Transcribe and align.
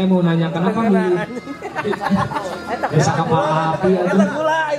saya 0.00 0.08
mau 0.08 0.24
nanya 0.24 0.48
kenapa 0.48 0.80
milih? 0.88 1.12
Desa 2.88 3.12
kapal 3.20 3.44
api 3.44 3.90
aja? 4.00 4.24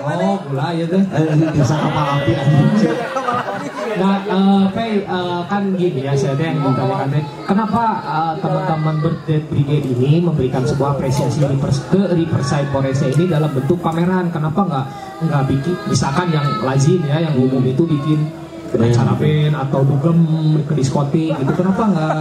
Oh, 0.02 0.38
gula 0.50 0.70
ya 0.74 0.86
tuh. 0.90 1.04
Eh, 1.14 1.26
desa 1.54 1.78
kapal 1.78 2.06
api. 2.18 2.32
Nah, 4.02 4.18
eh, 4.26 4.64
Pei, 4.74 5.06
eh, 5.06 5.42
kan 5.46 5.64
gini 5.78 6.10
ya, 6.10 6.18
saya 6.18 6.34
teh 6.34 6.50
yang 6.50 6.58
menanyakan 6.58 7.14
teh, 7.14 7.24
kenapa 7.46 7.84
eh, 8.02 8.34
teman-teman 8.42 8.96
birthday 8.98 9.40
brigade 9.46 9.86
ini 9.94 10.26
memberikan 10.26 10.66
sebuah 10.66 10.98
apresiasi 10.98 11.46
Rivers- 11.46 11.86
ke 11.94 12.02
Riverside 12.18 12.74
Forest 12.74 13.06
ini 13.14 13.30
dalam 13.30 13.54
bentuk 13.54 13.78
pameran? 13.78 14.34
Kenapa 14.34 14.66
nggak 14.66 14.86
nggak 15.22 15.44
bikin, 15.54 15.78
misalkan 15.86 16.34
yang 16.34 16.50
lazim 16.66 16.98
ya, 17.06 17.30
yang 17.30 17.38
umum 17.38 17.62
itu 17.62 17.86
bikin 17.86 18.26
acara 18.74 19.14
band 19.20 19.54
atau 19.68 19.84
dugem 19.86 20.18
ke 20.66 20.74
diskotik 20.74 21.36
gitu. 21.36 21.52
Kenapa 21.54 21.84
nggak 21.92 22.18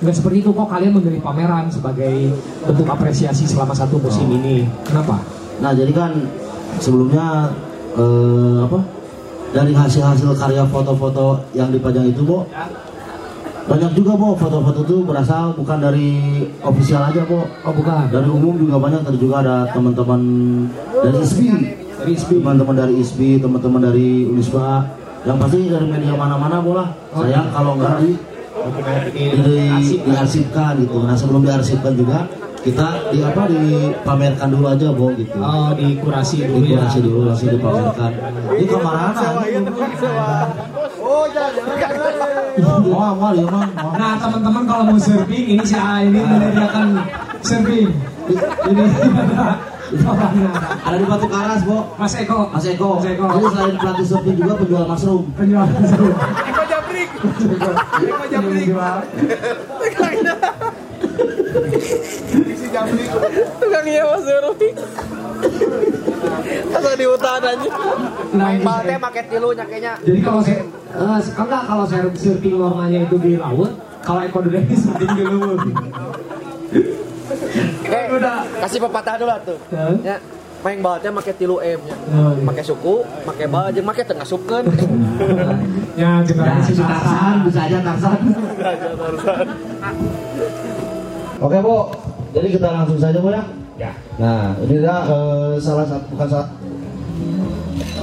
nggak 0.00 0.14
seperti 0.16 0.36
itu 0.40 0.50
kok 0.56 0.68
kalian 0.72 0.96
memberi 0.96 1.20
pameran 1.20 1.68
sebagai 1.68 2.32
bentuk 2.64 2.88
apresiasi 2.88 3.44
selama 3.44 3.76
satu 3.76 4.00
musim 4.00 4.32
ini. 4.32 4.64
Kenapa? 4.88 5.20
Nah 5.60 5.76
jadi 5.76 5.92
kan 5.92 6.16
sebelumnya 6.80 7.52
eh, 8.00 8.58
apa? 8.64 8.80
Dari 9.50 9.74
hasil-hasil 9.74 10.30
karya 10.38 10.62
foto-foto 10.70 11.42
yang 11.52 11.68
dipajang 11.74 12.06
itu 12.08 12.22
Bo. 12.22 12.46
Banyak 13.68 13.92
juga 13.98 14.16
Bo 14.16 14.32
foto-foto 14.38 14.86
itu 14.88 14.96
berasal 15.04 15.52
bukan 15.58 15.78
dari 15.84 16.08
official 16.64 17.04
aja 17.04 17.20
Bo. 17.28 17.44
Oh 17.66 17.72
bukan. 17.74 18.08
Dari 18.08 18.30
umum 18.30 18.56
juga 18.56 18.80
banyak. 18.80 19.04
Tadi 19.04 19.18
juga 19.20 19.44
ada 19.44 19.68
teman-teman 19.74 20.20
dari 21.02 21.18
ISBI. 21.20 21.50
Dari 22.00 22.12
SB 22.16 22.30
teman-teman 22.40 22.74
dari 22.78 22.94
ISBI 23.04 23.42
teman-teman 23.42 23.80
dari 23.84 24.24
Unisba. 24.24 24.86
Yang 25.28 25.36
pasti 25.36 25.58
dari 25.68 25.84
media 25.84 26.16
mana-mana 26.16 26.64
bola 26.64 26.88
sayang 27.12 27.52
kalau 27.52 27.76
nggak 27.76 28.00
di, 29.10 29.24
di, 29.30 29.54
diarsipkan 30.04 30.72
gitu 30.84 30.96
nah 31.04 31.16
sebelum 31.16 31.42
diarsipkan 31.44 31.92
juga 31.96 32.28
kita 32.60 33.08
di 33.08 33.24
apa 33.24 33.48
dipamerkan 33.48 34.48
dulu 34.52 34.66
aja 34.68 34.92
Bo 34.92 35.08
gitu 35.16 35.32
oh 35.40 35.72
dikurasi 35.72 36.44
dulu 36.44 36.64
ya 36.68 36.84
dikurasi 36.84 36.98
dulu 37.00 37.18
langsung 37.32 37.48
dipamerkan 37.56 38.12
ini 38.52 38.64
kamarana 38.68 39.28
oh 42.60 43.00
awal 43.00 43.32
ya 43.32 43.46
mang 43.48 43.70
Oh. 43.80 43.96
Nah 43.96 44.12
teman-teman 44.20 44.62
kalau 44.68 44.84
mau 44.92 44.98
surfing 45.00 45.56
ini 45.56 45.64
si 45.64 45.76
A 45.76 46.04
ini 46.04 46.20
menyediakan 46.20 47.00
surfing. 47.40 47.88
Ini 48.68 48.82
ada 50.84 50.96
di 51.00 51.06
Batu 51.08 51.26
Karas 51.26 51.60
Bo 51.64 51.96
Mas 51.96 52.14
Eko. 52.14 52.52
Mas 52.52 52.66
Eko. 52.68 53.00
Mas 53.00 53.08
Eko. 53.08 53.24
Jadi 53.24 53.46
selain 53.50 53.76
pelatih 53.80 54.06
surfing 54.06 54.36
juga 54.36 54.54
penjual 54.60 54.84
mushroom. 54.84 55.22
Penjual 55.34 55.66
surfing. 55.88 56.59
Jabrik. 57.00 57.10
Eko 58.04 58.24
Jabrik. 58.28 58.68
Isi 62.46 62.66
Jabrik. 62.68 63.08
Tukangnya 63.60 64.02
Mas 64.04 64.22
Zerwi. 64.24 64.68
Asal 66.70 66.94
di 66.96 67.06
hutan 67.08 67.40
aja. 67.40 67.68
Nah, 68.36 68.46
Main 68.52 68.60
ini 68.60 68.64
bal 68.66 68.78
teh 68.84 68.88
saya- 68.92 69.00
make 69.00 69.22
tilu 69.32 69.48
nyakenya. 69.56 69.92
Jadi 70.04 70.18
kalau 70.20 70.40
saya, 70.44 70.60
eh, 70.60 71.18
enggak 71.40 71.62
kalau 71.64 71.84
saya 71.88 72.02
surfing 72.12 72.56
normalnya 72.60 73.00
itu 73.08 73.16
di 73.18 73.32
laut, 73.40 73.70
kalau 74.04 74.20
Eko 74.20 74.38
ini 74.44 74.76
surfing 74.76 75.10
di 75.16 75.22
laut. 75.24 75.60
Eh, 77.90 78.04
kasih 78.60 78.78
pepatah 78.86 79.14
dulu 79.18 79.34
tuh. 79.42 79.58
Ya, 80.04 80.16
main 80.60 80.78
bal 80.78 80.96
teh 80.98 81.08
make 81.08 81.32
tilu 81.34 81.56
M 81.58 81.80
nya. 81.80 81.96
Oh, 82.12 82.36
iya. 82.36 82.42
Make 82.44 82.62
suku, 82.62 82.94
make 83.24 83.44
bal 83.48 83.72
jeung 83.72 83.86
make 83.86 84.02
tengah 84.02 84.26
supkeun. 84.26 84.64
Ya 85.98 86.22
kita 86.24 86.64
si 86.64 86.72
Tarsan 86.72 87.36
bisa 87.50 87.60
aja 87.66 87.78
Tarsan. 87.84 88.18
Oke 91.40 91.56
Bu, 91.60 91.76
jadi 92.32 92.46
kita 92.52 92.68
langsung 92.70 92.96
saja 92.96 93.18
Bu 93.18 93.28
ya. 93.28 93.44
Ya. 93.76 93.92
Nah, 94.16 94.52
ini 94.60 94.80
adalah 94.80 95.02
eh, 95.08 95.52
salah 95.56 95.84
satu 95.88 96.04
bukan 96.12 96.28
salah 96.28 96.48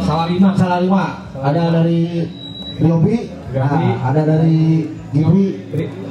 Salah 0.01 0.25
lima. 0.29 0.49
salah 0.53 0.79
lima. 0.81 1.03
Ada 1.37 1.63
dari 1.81 2.25
Riobi, 2.77 3.29
Riobi. 3.53 3.87
nah, 3.93 4.09
ada 4.09 4.21
dari 4.25 4.89
Ri- 5.07 5.55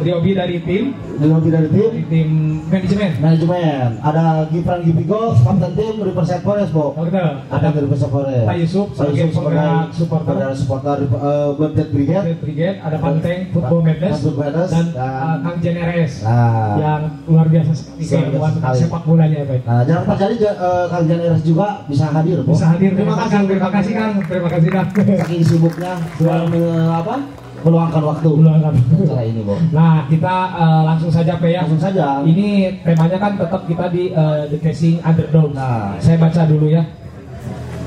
Riobi 0.00 0.30
dari 0.32 0.56
tim, 0.64 0.84
Riobi 1.20 1.48
dari 1.52 1.68
tim 1.68 1.88
dari 1.92 2.04
tim 2.08 2.28
manajemen. 2.64 3.10
manajemen. 3.20 3.88
Ada 4.00 4.24
Gibran 4.48 4.80
Gibigo, 4.80 5.36
kapten 5.36 5.72
tim 5.76 5.94
Riverside 6.00 6.42
Forest 6.42 6.70
Bu. 6.72 6.96
Oh 6.96 7.02
gitu. 7.04 7.24
Ada 7.52 7.66
dari 7.70 7.84
Riverside 7.84 8.12
Forest. 8.12 8.46
Pak 8.46 8.56
Yusuf 8.56 8.86
sebagai 8.96 9.24
penggerak 9.30 9.88
supporter. 9.92 10.26
penggerak 10.26 10.56
supporter 10.56 10.96
uh, 11.12 11.50
Brigade. 11.92 12.26
Brigade, 12.40 12.78
ada 12.80 12.96
Panteng, 12.96 13.40
Football 13.52 13.80
Madness, 13.84 14.16
dan 14.24 14.32
dan- 14.72 14.92
uh, 14.96 15.36
Kang 15.44 15.58
Jeneres 15.60 16.12
Nah, 16.24 16.74
yang 16.76 17.02
luar 17.28 17.46
biasa 17.46 17.72
sekali 17.76 18.04
keilmuan 18.06 18.52
sepak 18.72 19.02
bolanya 19.04 19.38
Pak. 19.44 19.60
Nah, 19.66 19.82
jangan 19.84 20.00
lupa 20.02 20.14
cari 20.16 20.34
uh, 20.40 20.84
Kang 20.88 21.04
Jan 21.06 21.20
Eres 21.20 21.42
juga 21.44 21.68
bisa 21.86 22.04
hadir, 22.10 22.38
Bu. 22.42 22.52
Bisa 22.52 22.66
hadir. 22.72 22.90
Terima 22.96 23.14
kasih. 23.16 23.38
Terima 23.46 23.70
kasih 23.70 23.92
Kang. 23.92 24.14
Terima 24.24 24.48
kasih 24.48 24.68
Kang. 24.72 24.88
Saking 24.96 25.42
sibuknya 25.44 25.92
dalam 26.18 26.48
eh, 26.52 26.90
apa? 26.90 27.16
Meluangkan 27.66 28.02
waktu 28.06 28.28
Meluangkan 28.30 28.72
acara 28.78 29.22
ini, 29.26 29.42
Bu. 29.42 29.58
Nah, 29.74 30.06
kita 30.06 30.34
uh, 30.54 30.82
langsung 30.86 31.10
saja 31.10 31.34
Pak 31.34 31.50
ya. 31.50 31.66
Langsung 31.66 31.82
saja. 31.82 32.22
Ini 32.22 32.78
temanya 32.86 33.18
kan 33.18 33.34
tetap 33.34 33.66
kita 33.66 33.90
di 33.90 34.14
uh, 34.14 34.46
The 34.46 34.58
Casing 34.62 35.02
Underdog. 35.02 35.50
Nah. 35.50 35.98
Saya 35.98 36.14
baca 36.22 36.46
dulu 36.46 36.70
ya. 36.70 36.86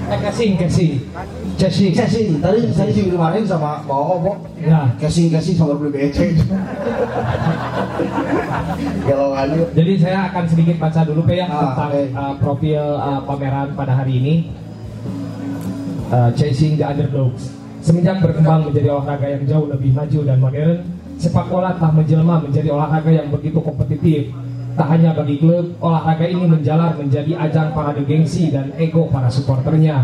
Eh, 0.09 0.17
casing, 0.25 0.57
casing. 0.57 1.05
Casing. 1.53 1.93
Casing, 1.93 2.41
tadi 2.41 2.65
saya 2.73 2.89
sih 2.89 3.13
kemarin 3.13 3.45
sama 3.45 3.85
Pak 3.85 3.93
Oo, 3.93 4.17
Bu. 4.17 4.31
Ya. 4.57 4.89
Casing 4.97 5.29
casing 5.29 5.53
sama 5.53 5.77
beli 5.77 6.09
BC. 6.09 6.33
Jadi 9.77 9.93
saya 10.01 10.33
akan 10.33 10.43
sedikit 10.49 10.75
baca 10.81 11.05
dulu 11.05 11.29
Pak 11.29 11.35
ya 11.37 11.45
Ah, 11.45 11.53
tentang 11.53 11.91
oke. 11.93 12.03
uh, 12.17 12.33
profil 12.41 12.83
uh, 12.97 13.21
pameran 13.21 13.77
pada 13.77 13.93
hari 14.01 14.17
ini. 14.17 14.35
Uh, 16.09 16.33
Chasing 16.33 16.73
the 16.73 16.85
Underdogs. 16.89 17.58
Semenjak 17.79 18.19
berkembang 18.19 18.67
menjadi 18.67 18.91
olahraga 18.91 19.27
yang 19.31 19.43
jauh 19.47 19.67
lebih 19.71 19.95
maju 19.95 20.19
dan 20.27 20.37
modern, 20.43 20.77
sepak 21.15 21.47
bola 21.47 21.71
telah 21.79 21.95
menjelma 21.95 22.35
menjadi 22.43 22.69
olahraga 22.75 23.07
yang 23.07 23.31
begitu 23.31 23.63
kompetitif. 23.63 24.35
Tak 24.75 24.87
hanya 24.95 25.15
bagi 25.15 25.39
klub, 25.39 25.75
olahraga 25.79 26.27
ini 26.27 26.43
menjalar 26.43 26.99
menjadi 26.99 27.39
ajang 27.39 27.71
parade 27.71 28.03
gengsi 28.03 28.51
dan 28.51 28.75
ego 28.75 29.07
para 29.07 29.31
supporternya. 29.31 30.03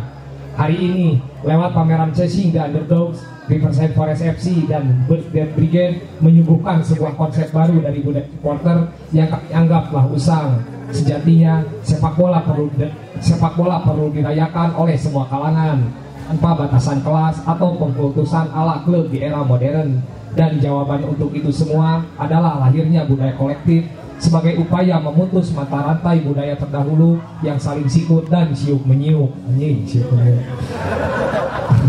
Hari 0.56 0.78
ini, 0.80 1.20
lewat 1.44 1.76
pameran 1.76 2.16
Chasing 2.16 2.56
the 2.56 2.64
Underdogs, 2.64 3.20
Riverside 3.52 3.92
Forest 3.92 4.24
FC 4.24 4.64
dan 4.72 5.04
Birthday 5.04 5.52
Brigade 5.52 6.00
menyuguhkan 6.24 6.80
sebuah 6.80 7.20
konsep 7.20 7.52
baru 7.52 7.84
dari 7.84 8.00
budaya 8.00 8.24
supporter 8.24 8.88
yang 9.12 9.28
anggaplah 9.52 10.08
usang. 10.16 10.64
Sejatinya, 10.96 11.60
sepak 11.84 12.16
bola 12.16 12.40
perlu 12.40 12.72
sepak 13.20 13.60
bola 13.60 13.84
perlu 13.84 14.16
dirayakan 14.16 14.80
oleh 14.80 14.96
semua 14.96 15.28
kalangan 15.28 16.05
tanpa 16.26 16.66
batasan 16.66 17.00
kelas 17.06 17.42
atau 17.46 17.78
pengkultusan 17.78 18.50
ala 18.52 18.82
klub 18.82 19.10
di 19.14 19.22
era 19.22 19.46
modern. 19.46 20.02
Dan 20.36 20.60
jawaban 20.60 21.08
untuk 21.08 21.32
itu 21.32 21.48
semua 21.48 22.04
adalah 22.20 22.60
lahirnya 22.60 23.08
budaya 23.08 23.32
kolektif 23.40 23.88
sebagai 24.20 24.60
upaya 24.60 25.00
memutus 25.00 25.52
mata 25.56 25.80
rantai 25.80 26.24
budaya 26.24 26.60
terdahulu 26.60 27.20
yang 27.40 27.56
saling 27.56 27.88
sikut 27.88 28.28
dan 28.28 28.52
siuk 28.52 28.84
menyiuk. 28.84 29.32
Anjing, 29.48 29.88
siuk 29.88 30.12
menyiuk. 30.12 30.44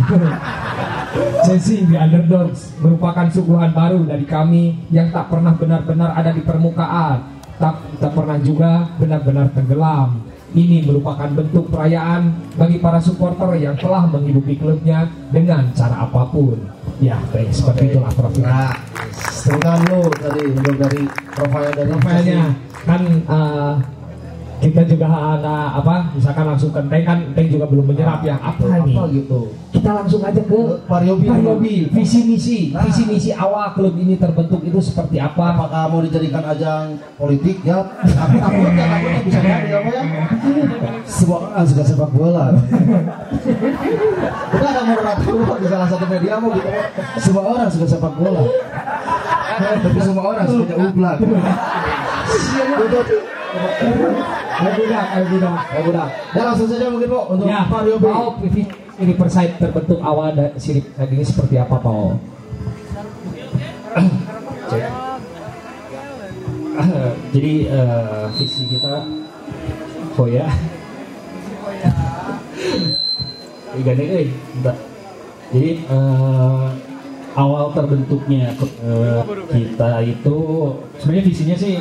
Chasing 1.47 1.89
the 1.89 1.97
Underdogs 1.97 2.77
merupakan 2.83 3.25
suguhan 3.33 3.73
baru 3.73 4.05
dari 4.05 4.29
kami 4.29 4.77
yang 4.93 5.09
tak 5.09 5.33
pernah 5.33 5.57
benar-benar 5.57 6.13
ada 6.13 6.29
di 6.35 6.45
permukaan, 6.45 7.41
tak, 7.57 7.81
tak 7.97 8.13
pernah 8.13 8.37
juga 8.43 8.85
benar-benar 9.01 9.49
tenggelam. 9.57 10.21
Ini 10.55 10.87
merupakan 10.87 11.27
bentuk 11.27 11.69
perayaan 11.75 12.31
bagi 12.55 12.79
para 12.79 13.03
supporter 13.03 13.59
yang 13.59 13.75
telah 13.75 14.07
menghidupi 14.07 14.57
klubnya 14.57 15.11
dengan 15.35 15.75
cara 15.75 16.07
apa 16.07 16.23
pun. 16.31 16.57
Ya, 17.03 17.19
baik, 17.35 17.51
seperti 17.53 17.93
itulah 17.93 18.13
profil. 18.15 18.47
Nah, 18.47 18.73
sebentar 19.35 19.77
dulu 19.85 20.09
tadi 20.17 20.43
dari 20.55 21.03
profil 21.35 21.63
dari 21.75 21.91
Profilnya 21.93 22.45
kan 22.87 23.03
eh, 23.27 23.75
kita 24.57 24.81
juga 24.89 25.37
ada 25.37 25.77
apa 25.77 26.17
misalkan 26.17 26.49
langsung 26.49 26.73
ke 26.73 26.81
kan 27.05 27.21
Enteng 27.21 27.49
juga 27.53 27.69
belum 27.69 27.93
menyerap 27.93 28.25
ya. 28.25 28.41
Apa 28.41 28.89
nih? 28.89 28.97
apa 28.97 29.03
gitu. 29.13 29.41
Kita 29.73 29.91
langsung 29.93 30.21
aja 30.25 30.41
ke 30.41 30.61
Pariobi. 30.89 31.29
Pariobi. 31.29 31.77
Visi 31.93 32.21
misi. 32.25 32.61
Nah. 32.73 32.89
visi 32.89 33.05
misi 33.05 33.31
awal 33.37 33.77
klub 33.77 33.93
ini 34.01 34.17
terbentuk 34.17 34.65
itu 34.65 34.81
seperti 34.81 35.21
apa? 35.21 35.53
Apakah 35.53 35.93
mau 35.93 36.01
dijadikan 36.01 36.41
ajang 36.49 36.97
politik 37.21 37.61
ya? 37.61 37.85
Aku 38.25 38.37
takutnya 38.41 38.85
bisa 39.21 39.41
jadi 39.45 39.71
apa 39.77 39.91
ya? 39.93 40.03
Semua 41.05 41.53
orang 41.53 41.65
suka 41.69 41.85
sepak 41.85 42.11
bola. 42.17 42.45
Kita 44.57 44.67
ada 44.73 44.83
moderator 44.89 45.37
di 45.61 45.67
salah 45.69 45.89
satu 45.89 46.05
media 46.09 46.41
mau 46.41 46.51
gitu 46.57 46.71
semua 47.21 47.43
orang 47.45 47.69
suka 47.69 47.87
sepak 47.89 48.13
bola. 48.17 48.45
Tapi 49.57 50.01
semua 50.05 50.25
orang 50.37 50.47
suka 50.49 50.75
ublak 50.77 51.17
ayo 54.57 54.71
budak 54.77 55.07
ayo 55.13 55.25
budak 55.33 55.63
ya 55.69 55.81
udah 55.85 56.09
ya 56.33 56.43
langsung 56.49 56.69
saja 56.69 56.87
mungkin 56.89 57.09
bu 57.13 57.21
untuk 57.33 57.47
ya 57.49 57.61
Mario 57.69 57.97
B 58.01 58.07
ini 58.97 59.13
persait 59.13 59.53
terbentuk 59.61 60.01
awal 60.01 60.33
dari 60.33 60.57
sirip 60.57 60.89
ini 60.97 61.25
seperti 61.25 61.61
apa 61.61 61.77
Pao 61.77 62.17
Cek. 64.67 64.85
Jadi 67.33 67.55
eh, 67.65 68.25
visi 68.37 68.63
kita 68.69 69.09
Hoya. 70.17 70.49
Igane 73.77 74.05
euy, 74.05 74.29
entah. 74.57 74.77
Jadi 75.53 75.71
eh, 75.85 76.67
awal 77.37 77.65
terbentuknya 77.77 78.53
eh, 78.57 79.21
kita 79.53 79.91
itu 80.05 80.39
sebenarnya 81.01 81.25
visinya 81.25 81.57
sih 81.57 81.81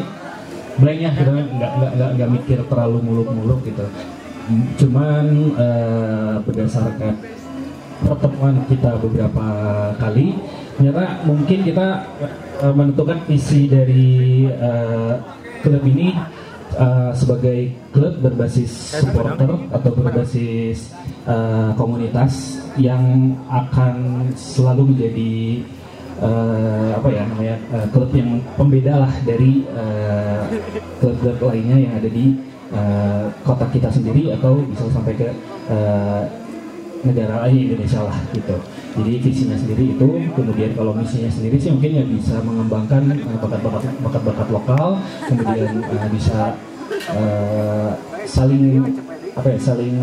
blank 0.80 1.00
ya, 1.00 1.12
kita 1.16 1.32
nggak 1.32 1.72
nggak 1.80 1.92
nggak 1.96 2.10
nggak 2.20 2.30
mikir 2.42 2.60
terlalu 2.68 2.98
muluk-muluk 3.04 3.60
gitu. 3.64 3.86
Cuman 4.84 5.26
eh, 5.58 6.36
berdasarkan 6.46 7.14
pertemuan 8.06 8.56
kita 8.68 9.00
beberapa 9.00 9.48
kali 9.98 10.36
ternyata 10.76 11.24
mungkin 11.24 11.60
kita 11.64 11.88
eh, 12.62 12.74
menentukan 12.76 13.20
visi 13.26 13.72
dari 13.72 14.46
eh, 14.52 15.14
klub 15.64 15.82
ini 15.88 16.14
eh, 16.78 17.12
sebagai 17.16 17.74
klub 17.96 18.20
berbasis 18.22 19.02
supporter 19.02 19.50
atau 19.72 19.92
berbasis 19.96 20.92
eh, 21.26 21.72
komunitas 21.80 22.62
yang 22.76 23.34
akan 23.48 24.28
selalu 24.36 24.94
menjadi 24.94 25.64
eh, 26.22 26.90
apa 26.96 27.08
ya 27.12 27.24
namanya 27.28 27.56
eh, 27.76 27.88
klub 27.92 28.12
yang 28.16 28.40
pembeda 28.56 29.04
lah 29.08 29.14
dari 29.28 29.66
eh, 29.68 30.42
klub-klub 31.02 31.52
lainnya 31.52 31.78
yang 31.90 31.94
ada 32.00 32.10
di 32.10 32.40
eh, 32.72 33.26
kota 33.44 33.66
kita 33.72 33.90
sendiri 33.92 34.32
atau 34.36 34.60
bisa 34.64 34.88
sampai 34.92 35.14
ke 35.16 35.28
eh, 35.72 36.24
negara 37.06 37.46
lain 37.46 37.70
Indonesia 37.70 38.02
lah 38.02 38.18
gitu. 38.34 38.58
Jadi 38.96 39.12
visinya 39.22 39.54
sendiri 39.60 39.94
itu, 39.94 40.08
kemudian 40.34 40.72
kalau 40.74 40.96
misinya 40.96 41.28
sendiri 41.30 41.60
sih 41.60 41.70
mungkin 41.70 42.00
ya 42.00 42.04
bisa 42.08 42.40
mengembangkan 42.42 43.12
bakat-bakat 43.44 43.92
bakat-bakat 44.02 44.48
lokal, 44.50 44.88
kemudian 45.28 45.84
eh, 45.84 46.10
bisa 46.10 46.56
eh, 47.12 47.92
saling 48.26 48.82
apa 49.36 49.48
ya 49.52 49.60
saling 49.60 49.94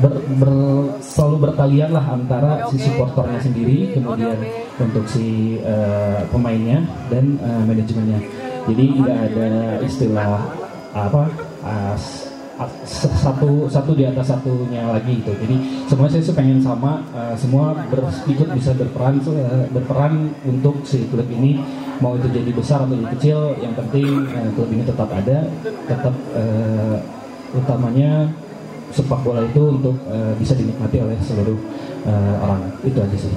ber, 0.00 0.12
ber- 0.40 0.96
selalu 1.02 1.36
berkalian 1.50 1.90
lah 1.92 2.04
antara 2.14 2.64
si 2.72 2.80
supporternya 2.80 3.40
sendiri, 3.42 3.92
kemudian 3.98 4.38
untuk 4.80 5.04
si 5.10 5.58
eh, 5.60 6.20
pemainnya 6.32 6.86
dan 7.12 7.36
eh, 7.42 7.62
manajemennya. 7.66 8.20
Jadi 8.70 8.84
tidak 8.94 9.18
ada 9.26 9.48
istilah 9.82 10.30
apa 10.94 11.22
as- 11.66 12.30
as- 12.60 13.10
satu 13.20 13.66
satu 13.66 13.90
di 13.96 14.06
atas 14.06 14.30
satunya 14.30 14.86
lagi 14.86 15.18
gitu. 15.18 15.34
Jadi 15.34 15.56
semua 15.90 16.06
saya 16.06 16.22
sih 16.22 16.34
pengen 16.36 16.62
sama, 16.62 17.02
eh, 17.12 17.34
semua 17.36 17.74
ber, 17.90 18.06
ikut 18.06 18.48
bisa 18.54 18.70
berperan 18.72 19.18
eh, 19.18 19.66
berperan 19.74 20.30
untuk 20.46 20.80
si 20.86 21.04
klub 21.10 21.26
ini 21.28 21.58
mau 21.98 22.18
itu 22.18 22.26
jadi 22.30 22.50
besar 22.50 22.82
atau 22.86 22.94
jadi 22.98 23.08
kecil, 23.18 23.38
yang 23.62 23.74
penting 23.74 24.26
eh, 24.30 24.48
klub 24.54 24.70
ini 24.72 24.82
tetap 24.86 25.10
ada, 25.10 25.46
tetap 25.90 26.14
eh, 26.38 26.96
utamanya 27.52 28.32
sepak 28.92 29.20
bola 29.24 29.40
itu 29.42 29.62
untuk 29.72 29.96
eh, 30.12 30.32
bisa 30.36 30.52
dinikmati 30.52 31.00
oleh 31.00 31.16
seluruh 31.24 31.58
eh, 32.04 32.34
orang. 32.44 32.68
Itu 32.84 32.98
aja 33.00 33.16
sih. 33.16 33.32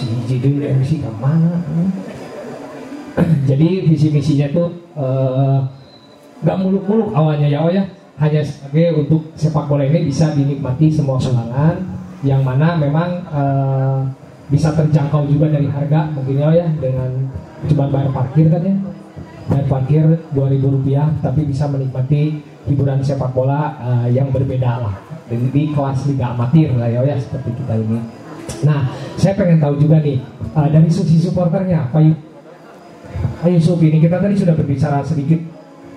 si 0.00 0.06
Jidul 0.28 0.64
MC 0.64 1.00
ke 1.04 1.10
mana 1.20 1.60
jadi 3.48 3.68
visi 3.84 4.08
misinya 4.12 4.48
tuh 4.52 4.68
eh, 4.96 5.58
nggak 6.40 6.56
muluk-muluk 6.56 7.12
awalnya 7.12 7.48
ya 7.48 7.58
oh 7.60 7.72
ya 7.72 7.84
hanya 8.20 8.40
sebagai 8.44 9.04
untuk 9.04 9.32
sepak 9.36 9.68
bola 9.68 9.84
ini 9.84 10.08
bisa 10.08 10.32
dinikmati 10.32 10.92
semua 10.92 11.16
kalangan 11.20 11.76
yang 12.24 12.44
mana 12.44 12.76
memang 12.76 13.10
eh, 13.28 14.00
bisa 14.50 14.74
terjangkau 14.74 15.30
juga 15.30 15.46
dari 15.48 15.70
harga 15.70 16.10
mungkin 16.12 16.36
ya 16.42 16.50
ya 16.50 16.68
dengan 16.76 17.10
cuma 17.70 17.86
bayar 17.88 18.10
parkir 18.10 18.50
kan 18.50 18.62
ya 18.66 18.74
bayar 19.46 19.66
parkir 19.70 20.04
2000 20.34 20.74
rupiah 20.74 21.06
tapi 21.22 21.46
bisa 21.46 21.70
menikmati 21.70 22.42
hiburan 22.66 23.00
sepak 23.00 23.30
bola 23.30 23.78
eh, 23.78 24.14
yang 24.14 24.28
berbeda 24.34 24.82
lah 24.82 24.94
di, 25.30 25.38
di 25.54 25.62
kelas 25.70 26.10
liga 26.10 26.34
amatir 26.34 26.74
lah 26.74 26.90
ya 26.90 27.00
ya 27.06 27.16
seperti 27.16 27.54
kita 27.62 27.78
ini 27.78 28.20
Nah, 28.66 28.92
saya 29.16 29.32
pengen 29.38 29.62
tahu 29.62 29.78
juga 29.80 30.02
nih 30.02 30.18
uh, 30.52 30.68
dari 30.68 30.90
sisi 30.90 31.16
supporternya, 31.22 31.88
Pak 31.94 32.02
Pak 33.40 33.48
Yusuf 33.48 33.80
ini 33.80 34.00
kita 34.00 34.20
tadi 34.20 34.36
sudah 34.36 34.52
berbicara 34.52 35.00
sedikit 35.00 35.40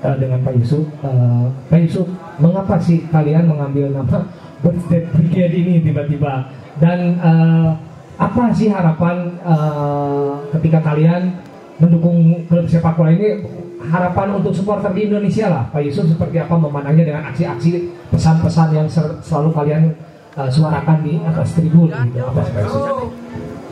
uh, 0.06 0.16
dengan 0.16 0.40
Pak 0.46 0.54
Yusuf. 0.62 0.84
Uh, 1.04 1.52
Pak 1.68 1.80
Yusuf, 1.84 2.08
mengapa 2.40 2.80
sih 2.80 3.04
kalian 3.12 3.50
mengambil 3.50 3.92
nama 3.92 4.24
Birthday 4.64 5.04
Brigade 5.12 5.56
ini 5.60 5.74
tiba-tiba? 5.84 6.48
Dan 6.80 7.20
uh, 7.20 7.76
apa 8.18 8.54
sih 8.54 8.70
harapan 8.70 9.38
uh, 9.42 10.38
ketika 10.58 10.80
kalian 10.82 11.34
mendukung 11.82 12.46
klub 12.46 12.66
sepak 12.70 12.94
bola 12.94 13.12
ini? 13.14 13.42
Harapan 13.84 14.40
untuk 14.40 14.56
supporter 14.56 14.96
di 14.96 15.12
Indonesia 15.12 15.52
lah, 15.52 15.64
Pak 15.68 15.84
Yusuf 15.84 16.08
seperti 16.08 16.40
apa 16.40 16.56
memandangnya 16.56 17.04
dengan 17.04 17.24
aksi-aksi 17.28 17.92
pesan-pesan 18.16 18.72
yang 18.72 18.88
ser- 18.88 19.20
selalu 19.20 19.52
kalian 19.52 19.92
uh, 20.40 20.48
suarakan 20.48 21.04
di 21.04 21.20
atas 21.20 21.52
tribun 21.52 21.92
gitu. 21.92 22.24
Apa 22.24 22.40
sih, 22.48 22.52
Pak 22.56 22.64
Yusuf? 22.64 22.88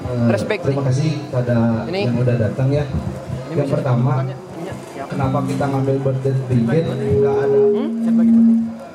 Eh, 0.02 0.28
Respect 0.36 0.62
terima 0.68 0.84
kasih 0.92 1.12
pada 1.32 1.88
Ini. 1.88 2.12
yang 2.12 2.18
udah 2.20 2.36
datang 2.36 2.68
ya. 2.76 2.84
Yang 3.56 3.70
pertama, 3.72 4.28
kenapa 5.08 5.38
kita 5.48 5.64
ngambil 5.72 5.96
birthday 6.04 6.34
brigade? 6.50 6.88
Nggak 6.92 7.36
ada, 7.40 7.60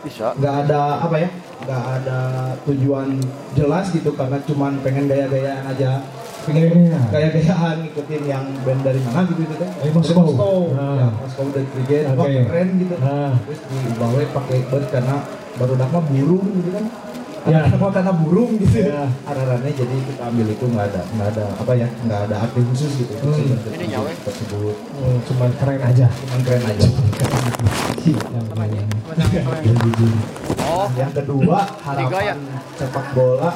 Bisa. 0.05 0.27
nggak 0.37 0.55
ada 0.69 0.81
apa 1.01 1.17
ya? 1.17 1.29
Nggak 1.59 1.83
ada 1.97 2.21
tujuan 2.63 3.17
jelas 3.53 3.89
gitu 3.89 4.13
karena 4.13 4.37
cuman 4.43 4.77
pengen 4.81 5.07
gaya-gayaan 5.07 5.65
aja. 5.67 6.05
Pengen 6.45 6.69
Iya. 6.87 6.99
gaya-gayaan 7.11 7.77
ngikutin 7.83 8.23
yang 8.25 8.45
band 8.63 8.81
dari 8.81 9.01
mana 9.01 9.25
gitu 9.25 9.41
gitu 9.41 9.57
kan? 9.57 9.71
Dari 9.73 9.91
Moskow. 9.91 10.23
Moskow. 10.23 10.61
Nah. 10.73 10.95
Ya, 10.95 11.09
Moskow 11.17 11.47
Brigade. 11.51 12.07
Wah 12.13 12.27
keren 12.29 12.69
gitu. 12.77 12.95
Nah. 12.99 13.33
Terus 13.43 13.61
dibawa 13.67 14.21
pakai 14.31 14.59
bird 14.65 14.87
karena 14.89 15.17
baru 15.57 15.75
mah 15.81 16.03
burung 16.05 16.47
gitu 16.55 16.71
kan. 16.71 16.87
Ya. 17.47 17.63
Apa 17.63 17.95
karena 17.95 18.11
burung 18.13 18.59
gitu 18.59 18.79
Ya. 18.83 19.07
Ararannya 19.23 19.71
jadi 19.71 19.97
kita 20.03 20.23
ambil 20.27 20.51
itu 20.51 20.65
nggak 20.67 20.87
ada 20.91 21.03
nggak 21.15 21.29
ada 21.31 21.45
apa 21.55 21.73
ya 21.73 21.87
nggak 22.03 22.21
ada 22.27 22.37
arti 22.43 22.61
khusus 22.61 22.91
gitu 22.99 23.15
Hmm. 23.23 23.55
Ini 23.71 23.87
nyawa. 23.89 24.11
tersebut 24.19 24.75
Hmm, 24.99 25.19
cuman 25.25 25.51
keren 25.55 25.79
aja. 25.81 26.07
cuman 26.11 26.41
keren 26.43 26.63
aja 26.67 26.87
Oh, 30.77 30.89
yang 30.93 31.13
kedua 31.17 31.65
ya? 31.65 31.89
harapan 31.89 32.37
sepak 32.77 33.07
bola 33.17 33.51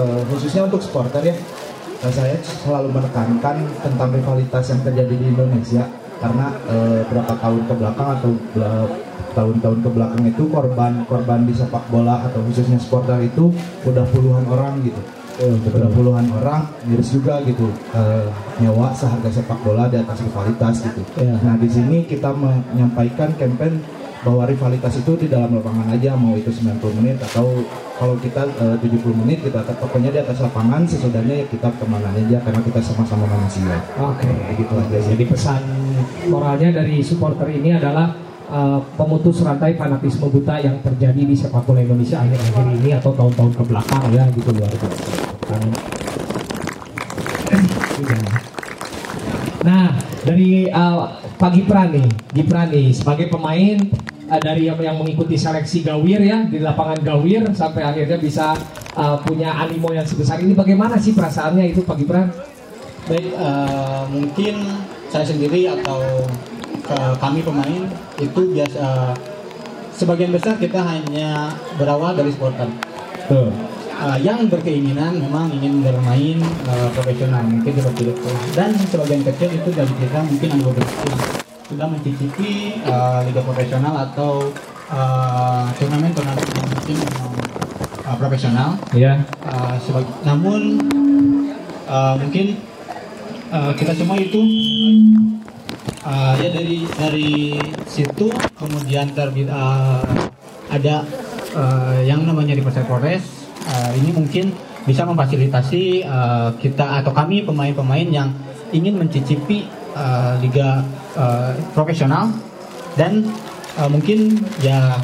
eh, 0.00 0.20
khususnya 0.32 0.64
untuk 0.64 0.80
supporter 0.80 1.20
ya. 1.20 1.36
Nah, 2.00 2.12
saya 2.12 2.36
selalu 2.40 3.00
menekankan 3.00 3.64
tentang 3.80 4.08
rivalitas 4.12 4.64
yang 4.72 4.80
terjadi 4.84 5.14
di 5.16 5.26
Indonesia. 5.28 5.84
Karena 6.24 6.46
eh, 6.72 7.00
berapa 7.12 7.36
tahun 7.36 7.62
ke 7.68 7.74
belakang 7.76 8.08
atau 8.16 8.30
tahun-tahun 9.34 9.78
ke 9.82 9.88
belakang 9.92 10.22
itu 10.24 10.42
korban-korban 10.48 11.44
di 11.44 11.52
sepak 11.52 11.84
bola 11.90 12.22
atau 12.24 12.40
khususnya 12.48 12.80
supporter 12.80 13.20
itu 13.20 13.52
udah 13.84 14.04
puluhan 14.08 14.44
orang 14.48 14.80
gitu. 14.80 15.00
Udah 15.74 15.90
puluhan 15.90 16.30
orang 16.38 16.70
miris 16.86 17.10
juga 17.12 17.42
gitu. 17.44 17.66
Eh, 17.92 18.28
nyawa 18.62 18.94
seharga 18.96 19.28
sepak 19.28 19.60
bola 19.60 19.90
di 19.90 20.00
atas 20.00 20.22
rivalitas 20.22 20.80
gitu. 20.80 21.02
Iya. 21.18 21.36
nah 21.44 21.54
di 21.60 21.68
sini 21.68 22.08
kita 22.08 22.32
menyampaikan 22.32 23.34
campaign 23.36 23.82
bahwa 24.24 24.48
rivalitas 24.48 24.96
itu 24.96 25.12
di 25.20 25.28
dalam 25.28 25.52
lapangan 25.52 25.92
aja 25.92 26.16
mau 26.16 26.32
itu 26.32 26.48
90 26.48 26.80
menit 26.98 27.20
atau 27.20 27.60
kalau 28.00 28.16
kita 28.16 28.48
eh, 28.56 28.76
70 28.80 29.20
menit 29.20 29.44
kita 29.44 29.60
pokoknya 29.76 30.10
di 30.10 30.18
atas 30.24 30.40
lapangan 30.40 30.88
sesudahnya 30.88 31.44
ya 31.44 31.46
kita 31.46 31.68
ke 31.76 31.84
mana 31.84 32.08
aja 32.08 32.40
karena 32.40 32.60
kita 32.64 32.80
sama-sama 32.80 33.28
manusia 33.28 33.76
Oke. 34.00 34.24
begitu 34.24 34.72
aja 34.72 34.96
sih 34.98 35.10
Jadi 35.14 35.24
pesan 35.28 35.62
moralnya 36.32 36.72
dari 36.72 37.04
supporter 37.04 37.52
ini 37.52 37.76
adalah 37.76 38.16
uh, 38.48 38.80
pemutus 38.96 39.44
rantai 39.44 39.76
fanatisme 39.76 40.32
buta 40.32 40.56
yang 40.56 40.80
terjadi 40.80 41.22
di 41.22 41.36
sepak 41.36 41.62
bola 41.68 41.84
Indonesia 41.84 42.24
akhir-akhir 42.24 42.66
ini 42.80 42.90
atau 42.96 43.12
tahun-tahun 43.12 43.52
ke 43.60 43.62
belakang 43.68 44.04
ya 44.10 44.24
gitu 44.32 44.48
luar 44.56 44.72
biasa. 44.72 45.12
Nah, 49.64 49.96
dari 50.28 50.68
uh, 50.68 51.08
Pak 51.40 51.50
Gipran 51.56 51.88
nih, 51.96 52.08
Gipran 52.36 52.68
nih 52.68 52.92
sebagai 52.92 53.32
pemain 53.32 53.80
uh, 54.28 54.40
dari 54.40 54.68
yang, 54.68 54.78
yang 54.80 54.96
mengikuti 54.96 55.36
seleksi 55.36 55.84
Gawir 55.84 56.20
ya 56.20 56.44
di 56.46 56.60
lapangan 56.60 57.00
Gawir 57.00 57.52
sampai 57.52 57.82
akhirnya 57.84 58.18
bisa 58.20 58.56
uh, 58.96 59.16
punya 59.22 59.52
animo 59.54 59.90
yang 59.92 60.06
sebesar 60.06 60.40
ini. 60.40 60.52
Bagaimana 60.52 61.00
sih 61.00 61.12
perasaannya 61.12 61.72
itu 61.72 61.82
Pak 61.84 61.96
Gipran? 62.00 62.28
Baik, 63.04 63.36
eh, 63.36 64.02
mungkin 64.08 64.64
saya 65.12 65.28
sendiri 65.28 65.68
atau 65.68 66.24
eh, 66.88 67.14
kami 67.20 67.44
pemain 67.44 67.84
itu 68.16 68.40
biasa 68.48 69.12
sebagian 69.92 70.32
besar 70.32 70.56
kita 70.56 70.80
hanya 70.80 71.52
berawal 71.76 72.16
dari 72.16 72.32
supporter. 72.32 72.64
Tuh. 73.28 73.52
Eh, 73.94 74.18
yang 74.26 74.50
berkeinginan 74.50 75.20
memang 75.20 75.52
ingin 75.52 75.84
bermain 75.84 76.40
eh, 76.42 76.88
profesional 76.96 77.44
mungkin 77.46 77.72
seperti 77.76 78.10
itu 78.10 78.30
dan 78.56 78.72
sebagian 78.74 79.22
kecil 79.22 79.52
itu 79.54 79.68
dari 79.70 79.94
kita 80.00 80.18
mungkin 80.24 80.48
ada 80.50 80.62
beberapa 80.66 81.43
sudah 81.74 81.90
mencicipi 81.90 82.78
eh, 82.78 83.20
liga 83.26 83.42
profesional 83.42 83.94
atau 84.06 84.46
eh, 84.94 85.64
turnamen-turnamen 85.74 86.46
yang 86.54 86.68
mungkin 86.70 86.96
memang 87.02 87.32
eh, 88.06 88.16
profesional 88.16 88.70
Ya. 88.94 89.26
Uh, 89.42 89.74
sebag- 89.82 90.22
namun 90.22 90.78
uh, 91.90 92.14
mungkin 92.14 92.62
uh, 93.50 93.74
kita 93.74 93.90
semua 93.90 94.14
itu 94.22 94.38
uh, 96.06 96.34
ya 96.38 96.48
dari 96.54 96.86
dari 96.94 97.58
situ 97.90 98.30
kemudian 98.54 99.10
terbit 99.10 99.50
uh, 99.50 100.06
ada 100.70 101.02
uh, 101.58 101.98
yang 102.06 102.22
namanya 102.22 102.54
di 102.54 102.62
Persib 102.62 102.86
Polres 102.86 103.50
uh, 103.66 103.90
ini 103.98 104.14
mungkin 104.14 104.54
bisa 104.86 105.02
memfasilitasi 105.08 106.06
uh, 106.06 106.54
kita 106.60 107.02
atau 107.02 107.10
kami 107.10 107.42
pemain-pemain 107.42 108.06
yang 108.06 108.30
ingin 108.70 108.94
mencicipi 109.00 109.66
uh, 109.96 110.38
liga 110.38 110.84
uh, 111.18 111.52
profesional 111.72 112.30
dan 112.94 113.26
uh, 113.78 113.88
mungkin 113.90 114.38
ya 114.62 114.98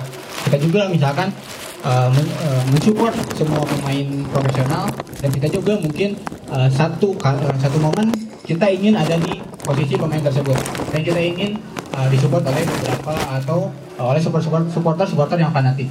kita 0.47 0.57
juga 0.63 0.87
misalkan 0.89 1.31
uh, 1.83 2.09
men- 2.13 2.35
uh, 2.47 2.63
mensupport 2.71 3.15
semua 3.35 3.63
pemain 3.67 4.07
profesional 4.31 4.85
dan 5.21 5.31
kita 5.31 5.49
juga 5.51 5.77
mungkin 5.79 6.17
uh, 6.51 6.69
satu 6.71 7.15
uh, 7.21 7.57
satu 7.59 7.79
momen 7.83 8.11
kita 8.47 8.67
ingin 8.67 8.99
ada 8.99 9.15
di 9.21 9.39
posisi 9.63 9.95
pemain 9.95 10.23
tersebut 10.23 10.57
dan 10.91 11.01
kita 11.07 11.21
ingin 11.21 11.55
uh, 11.95 12.09
disupport 12.11 12.43
oleh 12.51 12.65
beberapa 12.67 13.15
atau 13.39 13.71
uh, 14.01 14.07
oleh 14.11 14.19
support 14.19 14.43
supporter 14.43 15.07
supporter 15.07 15.39
yang 15.39 15.55
fanatik. 15.55 15.87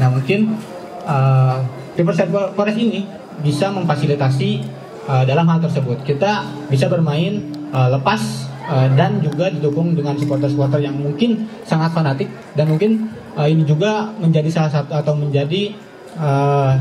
Nah 0.00 0.10
mungkin 0.10 0.58
uh, 1.06 1.62
Forest 2.56 2.78
ini 2.80 3.04
bisa 3.44 3.68
memfasilitasi 3.68 4.64
uh, 5.04 5.24
dalam 5.28 5.44
hal 5.44 5.60
tersebut. 5.60 6.00
Kita 6.00 6.48
bisa 6.72 6.88
bermain 6.88 7.44
uh, 7.76 7.92
lepas 7.92 8.49
uh, 8.70 8.88
dan 8.94 9.18
juga 9.18 9.50
didukung 9.50 9.98
dengan 9.98 10.14
supporter-supporter 10.14 10.78
yang 10.78 10.94
mungkin 10.94 11.50
sangat 11.66 11.90
fanatik 11.90 12.30
dan 12.54 12.70
mungkin 12.70 13.10
uh, 13.34 13.50
ini 13.50 13.66
juga 13.66 14.14
menjadi 14.22 14.46
salah 14.46 14.70
satu 14.70 14.92
atau 14.94 15.14
menjadi 15.18 15.74
uh, 16.14 16.78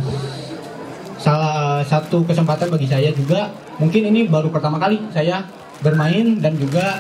salah 1.19 1.84
satu 1.84 2.24
kesempatan 2.24 2.69
bagi 2.72 2.88
saya 2.88 3.10
juga. 3.12 3.51
Mungkin 3.81 4.12
ini 4.12 4.27
baru 4.27 4.51
pertama 4.51 4.79
kali 4.79 5.00
saya 5.12 5.43
bermain 5.79 6.39
dan 6.39 6.55
juga 6.55 7.00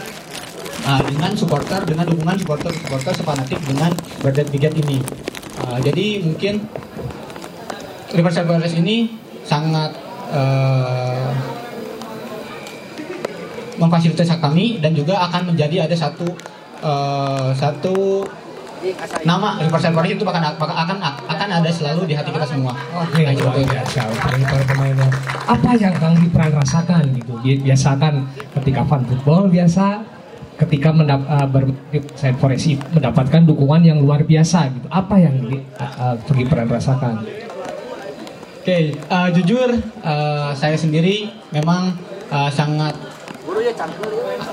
uh, 0.87 1.01
dengan 1.07 1.31
supporter 1.35 1.83
dengan 1.85 2.07
dukungan 2.07 2.39
supporter 2.39 2.71
supporter 2.73 3.13
sepanatik 3.15 3.59
dengan 3.63 3.91
Berdek 4.23 4.47
Bigat 4.51 4.73
ini. 4.75 4.99
Uh, 5.59 5.77
jadi 5.83 6.23
mungkin 6.23 6.63
Riverside 8.15 8.47
Forest 8.47 8.75
ini 8.79 9.11
sangat 9.43 9.93
uh, 10.31 11.58
memfasilitasi 13.79 14.35
kami 14.37 14.83
dan 14.83 14.91
juga 14.91 15.17
akan 15.25 15.55
menjadi 15.55 15.87
ada 15.87 15.95
satu 15.95 16.27
uh, 16.83 17.49
satu 17.55 18.27
nama 19.27 19.59
Riverside 19.59 19.91
Forest 19.91 20.13
itu 20.15 20.23
akan 20.23 20.55
akan 20.55 20.97
akan 21.03 21.47
ada 21.51 21.67
selalu 21.67 22.07
di 22.07 22.13
hati 22.15 22.31
kita 22.31 22.47
semua. 22.47 22.71
Oke, 22.95 23.27
Nah, 23.27 23.35
luar 23.35 23.35
seperti 23.35 23.59
itu. 23.59 23.71
biasa 23.75 24.01
dari 24.07 24.43
para 24.47 24.63
pemainnya. 24.63 25.07
Apa 25.51 25.71
yang 25.75 25.93
Kang 25.99 26.15
Gipran 26.15 26.51
rasakan 26.55 27.03
gitu? 27.11 27.33
Bi- 27.43 27.59
Biasa 27.59 27.89
kan 27.99 28.23
ketika 28.55 28.81
fan 28.87 29.03
football 29.03 29.51
biasa 29.51 29.85
ketika 30.59 30.95
mendap 30.95 31.23
uh, 31.27 31.47
mendapatkan 32.95 33.41
dukungan 33.43 33.81
yang 33.83 33.99
luar 33.99 34.23
biasa 34.23 34.71
gitu. 34.71 34.87
Apa 34.87 35.15
yang 35.19 35.35
uh, 35.75 36.15
rasakan? 36.71 37.27
Oke, 38.59 38.95
uh, 39.07 39.27
jujur 39.31 39.71
uh, 40.03 40.51
saya 40.55 40.75
sendiri 40.79 41.31
memang 41.51 41.95
uh, 42.31 42.51
sangat 42.51 42.95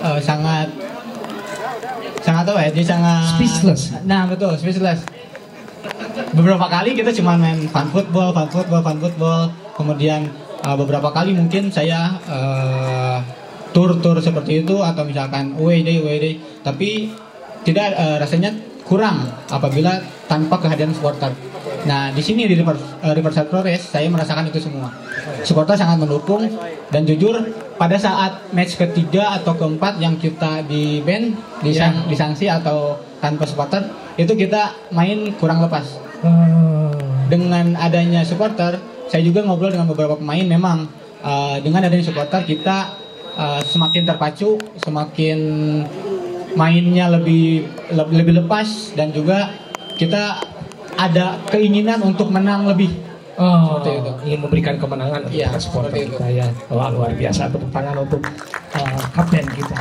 uh, 0.02 0.18
sangat 0.20 0.68
sangat 2.22 2.44
apa 2.50 2.60
ya? 2.66 2.70
Dia 2.75 2.84
sangat 2.84 3.38
Speechless. 3.38 3.82
Nah 4.02 4.26
betul, 4.26 4.52
speechless. 4.58 5.00
Beberapa 6.32 6.66
kali 6.66 6.96
kita 6.96 7.12
cuma 7.16 7.36
main 7.38 7.60
fun 7.70 7.86
football, 7.92 8.32
fun 8.34 8.48
football, 8.50 8.82
fun 8.82 8.98
football. 8.98 9.40
Kemudian 9.76 10.32
uh, 10.64 10.76
beberapa 10.76 11.12
kali 11.12 11.36
mungkin 11.36 11.68
saya 11.68 12.16
uh, 12.26 13.18
tur-tur 13.70 14.16
seperti 14.18 14.64
itu 14.64 14.80
atau 14.80 15.04
misalkan 15.04 15.54
away 15.60 15.84
day, 15.84 16.00
away 16.00 16.16
day. 16.18 16.34
Tapi 16.64 17.12
tidak 17.62 17.94
uh, 17.94 18.16
rasanya 18.18 18.54
kurang 18.86 19.28
apabila 19.50 19.98
tanpa 20.30 20.58
kehadiran 20.62 20.94
supporter. 20.94 21.30
Nah 21.86 22.10
di 22.10 22.22
sini 22.22 22.46
di 22.46 22.54
River, 22.58 22.75
uh, 23.02 23.14
Riverside 23.14 23.50
Flores 23.50 23.82
saya 23.82 24.08
merasakan 24.10 24.50
itu 24.50 24.58
semua. 24.58 24.90
Supporter 25.46 25.78
sangat 25.78 26.02
mendukung 26.02 26.46
dan 26.90 27.02
jujur 27.06 27.38
pada 27.76 27.97
saat 28.00 28.50
match 28.56 28.80
ketiga 28.80 29.37
atau 29.37 29.56
keempat 29.56 30.00
yang 30.00 30.16
kita 30.16 30.64
di 30.64 31.04
band, 31.04 31.37
disang, 31.61 32.09
disangsi 32.09 32.49
atau 32.49 32.97
tanpa 33.21 33.45
supporter 33.45 33.87
itu 34.16 34.33
kita 34.33 34.73
main 34.92 35.33
kurang 35.37 35.61
lepas. 35.61 35.85
Uh, 36.25 36.92
Dengan 37.26 37.75
adanya 37.75 38.23
supporter, 38.23 38.78
saya 39.11 39.18
juga 39.18 39.42
ngobrol 39.42 39.75
dengan 39.75 39.90
beberapa 39.90 40.14
pemain 40.14 40.47
memang 40.47 40.87
uh, 41.26 41.59
dengan 41.59 41.83
adanya 41.83 42.06
supporter 42.06 42.47
kita 42.47 42.95
uh, 43.35 43.59
semakin 43.66 44.06
terpacu, 44.06 44.62
semakin 44.78 45.38
mainnya 46.54 47.11
lebih 47.11 47.66
le- 47.90 48.14
lebih 48.14 48.47
lepas 48.47 48.95
dan 48.95 49.11
juga 49.11 49.50
kita 49.99 50.38
ada 50.95 51.42
keinginan 51.50 51.99
untuk 52.06 52.30
menang 52.30 52.71
lebih. 52.71 52.95
Oh, 53.37 53.78
Seperti 53.78 53.90
itu. 53.95 54.11
ingin 54.25 54.40
memberikan 54.43 54.75
kemenangan 54.76 55.21
untuk 55.23 55.33
Iya, 55.33 55.49
supporter 55.57 55.93
kita 55.93 56.26
ya. 56.28 56.47
Wah, 56.69 56.88
luar 56.88 57.12
biasa 57.12 57.49
tepuk 57.49 57.71
tangan 57.71 57.97
untuk 57.99 58.21
uh, 58.73 59.00
kapten 59.12 59.47
kita. 59.49 59.76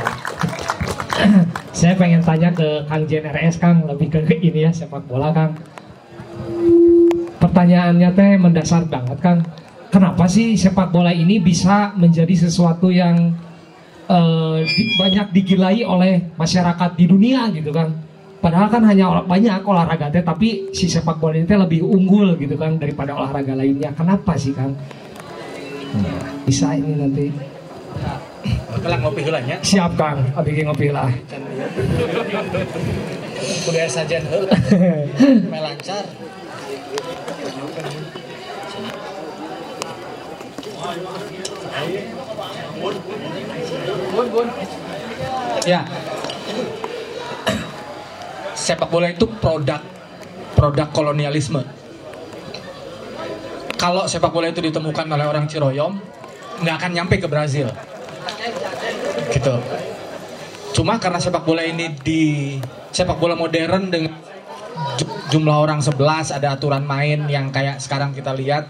Saya 1.76 1.92
pengen 1.94 2.20
tanya 2.20 2.48
ke 2.50 2.84
Kang 2.84 3.04
Jen 3.04 3.24
RS 3.24 3.56
Kang 3.56 3.84
lebih 3.84 4.08
ke 4.08 4.20
ini 4.36 4.64
ya 4.64 4.70
sepak 4.70 5.04
bola 5.04 5.32
Kang. 5.32 5.56
Pertanyaannya 7.36 8.08
teh 8.12 8.30
mendasar 8.36 8.88
banget 8.88 9.18
Kang. 9.20 9.40
Kenapa 9.88 10.24
sih 10.26 10.56
sepak 10.56 10.90
bola 10.90 11.08
ini 11.08 11.38
bisa 11.38 11.92
menjadi 11.94 12.32
sesuatu 12.38 12.88
yang 12.88 13.32
eh, 14.06 14.58
di- 14.62 14.92
banyak 14.96 15.32
digilai 15.32 15.80
oleh 15.82 16.32
masyarakat 16.36 16.90
di 16.94 17.04
dunia 17.06 17.48
gitu 17.50 17.72
kan? 17.72 17.92
Padahal 18.46 18.70
kan 18.70 18.78
hanya 18.86 19.10
olah- 19.10 19.26
banyak 19.26 19.58
olahraga 19.58 20.06
teh 20.06 20.22
tapi 20.22 20.70
si 20.70 20.86
sepak 20.86 21.18
bola 21.18 21.34
ini 21.34 21.50
teh 21.50 21.58
lebih 21.58 21.82
unggul 21.82 22.38
gitu 22.38 22.54
kan 22.54 22.78
daripada 22.78 23.18
olahraga 23.18 23.58
lainnya. 23.58 23.90
Kenapa 23.90 24.38
sih 24.38 24.54
Kang? 24.54 24.70
Bisa 26.46 26.78
ini 26.78 26.94
nanti. 26.94 27.26
Kelang 28.78 29.02
ngopi 29.02 29.26
heulanya. 29.26 29.58
Siap 29.66 29.98
Kang, 29.98 30.22
abis 30.30 30.62
ngopi 30.62 30.94
lah. 30.94 31.10
Kudu 33.66 33.82
saja. 33.90 34.22
Melancar. 35.50 36.06
Ya. 45.66 45.82
Sepak 48.66 48.90
bola 48.90 49.06
itu 49.14 49.30
produk 49.38 49.78
produk 50.58 50.90
kolonialisme. 50.90 51.62
Kalau 53.78 54.10
sepak 54.10 54.34
bola 54.34 54.50
itu 54.50 54.58
ditemukan 54.58 55.06
oleh 55.06 55.22
orang 55.22 55.46
Ciroyom, 55.46 56.02
nggak 56.66 56.74
akan 56.82 56.90
nyampe 56.90 57.22
ke 57.22 57.30
Brazil. 57.30 57.70
Gitu. 59.30 59.54
Cuma 60.74 60.98
karena 60.98 61.22
sepak 61.22 61.46
bola 61.46 61.62
ini 61.62 61.94
di 61.94 62.56
sepak 62.90 63.22
bola 63.22 63.38
modern 63.38 63.86
dengan 63.86 64.18
ju- 64.98 65.14
jumlah 65.30 65.56
orang 65.62 65.78
11 65.78 66.34
ada 66.34 66.58
aturan 66.58 66.82
main 66.82 67.30
yang 67.30 67.54
kayak 67.54 67.78
sekarang 67.78 68.10
kita 68.10 68.34
lihat 68.34 68.66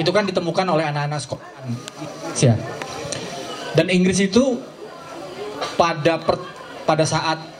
itu 0.00 0.08
kan 0.08 0.24
ditemukan 0.24 0.66
oleh 0.72 0.88
anak-anak 0.88 1.20
sekolah. 1.20 1.46
Ya. 2.40 2.56
Dan 3.76 3.92
Inggris 3.92 4.24
itu 4.24 4.56
pada 5.76 6.16
per- 6.16 6.48
pada 6.88 7.04
saat 7.04 7.53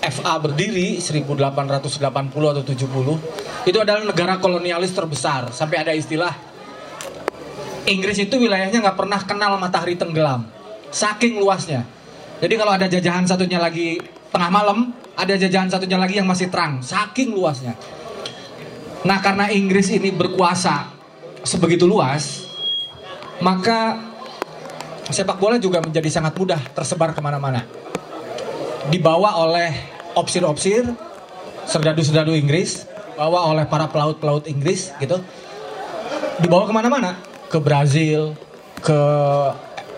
FA 0.00 0.34
berdiri 0.40 0.96
1880 0.96 2.00
atau 2.32 2.62
70 2.64 3.68
itu 3.68 3.78
adalah 3.80 4.00
negara 4.00 4.40
kolonialis 4.40 4.96
terbesar 4.96 5.52
sampai 5.52 5.84
ada 5.84 5.92
istilah 5.92 6.32
Inggris 7.84 8.16
itu 8.20 8.36
wilayahnya 8.40 8.80
nggak 8.80 8.96
pernah 8.96 9.20
kenal 9.24 9.60
matahari 9.60 9.96
tenggelam 9.96 10.60
saking 10.90 11.38
luasnya. 11.38 11.86
Jadi 12.42 12.54
kalau 12.58 12.72
ada 12.74 12.86
jajahan 12.90 13.24
satunya 13.24 13.62
lagi 13.62 14.02
tengah 14.30 14.50
malam, 14.50 14.90
ada 15.14 15.34
jajahan 15.38 15.70
satunya 15.70 15.96
lagi 15.96 16.18
yang 16.18 16.28
masih 16.28 16.50
terang, 16.50 16.82
saking 16.82 17.32
luasnya. 17.32 17.78
Nah 19.06 19.18
karena 19.22 19.48
Inggris 19.48 19.88
ini 19.94 20.12
berkuasa 20.12 20.92
sebegitu 21.46 21.88
luas, 21.88 22.44
maka 23.40 23.96
sepak 25.08 25.40
bola 25.40 25.56
juga 25.56 25.80
menjadi 25.80 26.08
sangat 26.12 26.36
mudah 26.36 26.60
tersebar 26.76 27.16
ke 27.16 27.20
mana-mana. 27.24 27.64
Dibawa 28.88 29.36
oleh 29.44 29.76
opsir-opsir, 30.16 30.88
serdadu-serdadu 31.68 32.32
Inggris, 32.32 32.88
dibawa 33.12 33.52
oleh 33.52 33.68
para 33.68 33.84
pelaut-pelaut 33.92 34.48
Inggris 34.48 34.96
gitu, 34.96 35.20
dibawa 36.40 36.64
ke 36.64 36.72
mana-mana, 36.72 37.20
ke 37.52 37.60
Brazil, 37.60 38.32
ke 38.80 39.00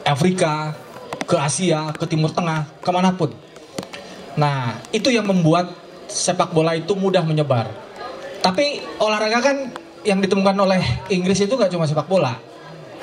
Afrika, 0.02 0.74
ke 1.22 1.38
Asia, 1.38 1.94
ke 1.94 2.02
Timur 2.10 2.34
Tengah, 2.34 2.66
ke 2.82 2.90
mana 2.90 3.14
pun. 3.14 3.30
Nah, 4.34 4.82
itu 4.90 5.14
yang 5.14 5.30
membuat 5.30 5.70
sepak 6.10 6.50
bola 6.50 6.74
itu 6.74 6.98
mudah 6.98 7.22
menyebar. 7.22 7.70
Tapi 8.42 8.82
olahraga 8.98 9.38
kan 9.38 9.56
yang 10.02 10.18
ditemukan 10.18 10.58
oleh 10.58 10.82
Inggris 11.14 11.38
itu 11.46 11.54
gak 11.54 11.70
cuma 11.70 11.86
sepak 11.86 12.10
bola. 12.10 12.34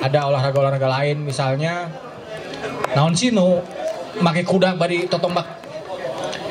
Ada 0.00 0.28
olahraga-olahraga 0.28 0.88
lain 1.00 1.24
misalnya 1.24 1.88
naon 2.92 3.16
sino 3.16 3.64
make 4.20 4.44
kuda 4.44 4.76
bari 4.76 5.08
totombak 5.08 5.46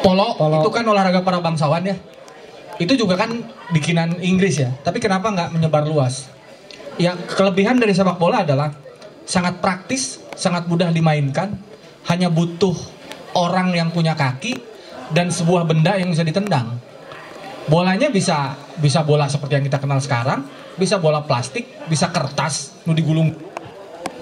polo, 0.01 0.36
itu 0.36 0.70
kan 0.72 0.86
olahraga 0.88 1.22
para 1.24 1.39
bangsawan 1.39 1.84
ya. 1.86 1.96
Itu 2.79 2.96
juga 2.96 3.20
kan 3.20 3.44
bikinan 3.75 4.24
Inggris 4.24 4.60
ya. 4.60 4.72
Tapi 4.84 5.03
kenapa 5.03 5.29
nggak 5.29 5.50
menyebar 5.51 5.84
luas? 5.84 6.32
Ya 7.00 7.15
kelebihan 7.15 7.79
dari 7.79 7.96
sepak 7.96 8.20
bola 8.20 8.44
adalah 8.44 8.72
sangat 9.27 9.60
praktis, 9.63 10.20
sangat 10.36 10.68
mudah 10.68 10.91
dimainkan, 10.91 11.56
hanya 12.08 12.32
butuh 12.32 12.75
orang 13.36 13.75
yang 13.75 13.91
punya 13.91 14.15
kaki 14.15 14.58
dan 15.12 15.29
sebuah 15.29 15.68
benda 15.68 15.96
yang 16.00 16.10
bisa 16.12 16.24
ditendang. 16.25 16.79
Bolanya 17.70 18.10
bisa 18.10 18.58
bisa 18.82 19.06
bola 19.06 19.29
seperti 19.29 19.62
yang 19.62 19.65
kita 19.68 19.77
kenal 19.77 20.01
sekarang, 20.01 20.48
bisa 20.79 20.98
bola 20.98 21.22
plastik, 21.22 21.86
bisa 21.86 22.10
kertas, 22.10 22.82
nu 22.88 22.98
digulung, 22.98 23.29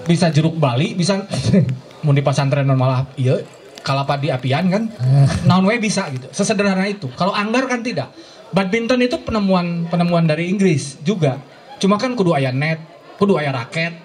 bisa 0.03 0.27
jeruk 0.33 0.59
bali, 0.59 0.97
bisa 0.97 1.23
mau 2.03 2.11
di 2.11 2.21
pesantren 2.21 2.67
malah 2.73 3.07
iya 3.15 3.41
kalapa 3.87 4.19
di 4.19 4.27
apian 4.27 4.67
kan, 4.67 4.83
naon 5.47 5.63
we 5.63 5.79
bisa 5.79 6.11
gitu. 6.11 6.27
Sesederhana 6.35 6.83
itu. 6.83 7.07
Kalau 7.15 7.31
anggar 7.31 7.71
kan 7.71 7.79
tidak. 7.79 8.11
Badminton 8.51 8.99
itu 8.99 9.15
penemuan 9.23 9.87
penemuan 9.87 10.27
dari 10.27 10.51
Inggris 10.51 10.99
juga. 11.07 11.39
Cuma 11.79 11.95
kan 11.95 12.11
kudu 12.19 12.35
aya 12.35 12.51
net, 12.51 12.83
kudu 13.15 13.39
aya 13.39 13.55
raket, 13.55 13.95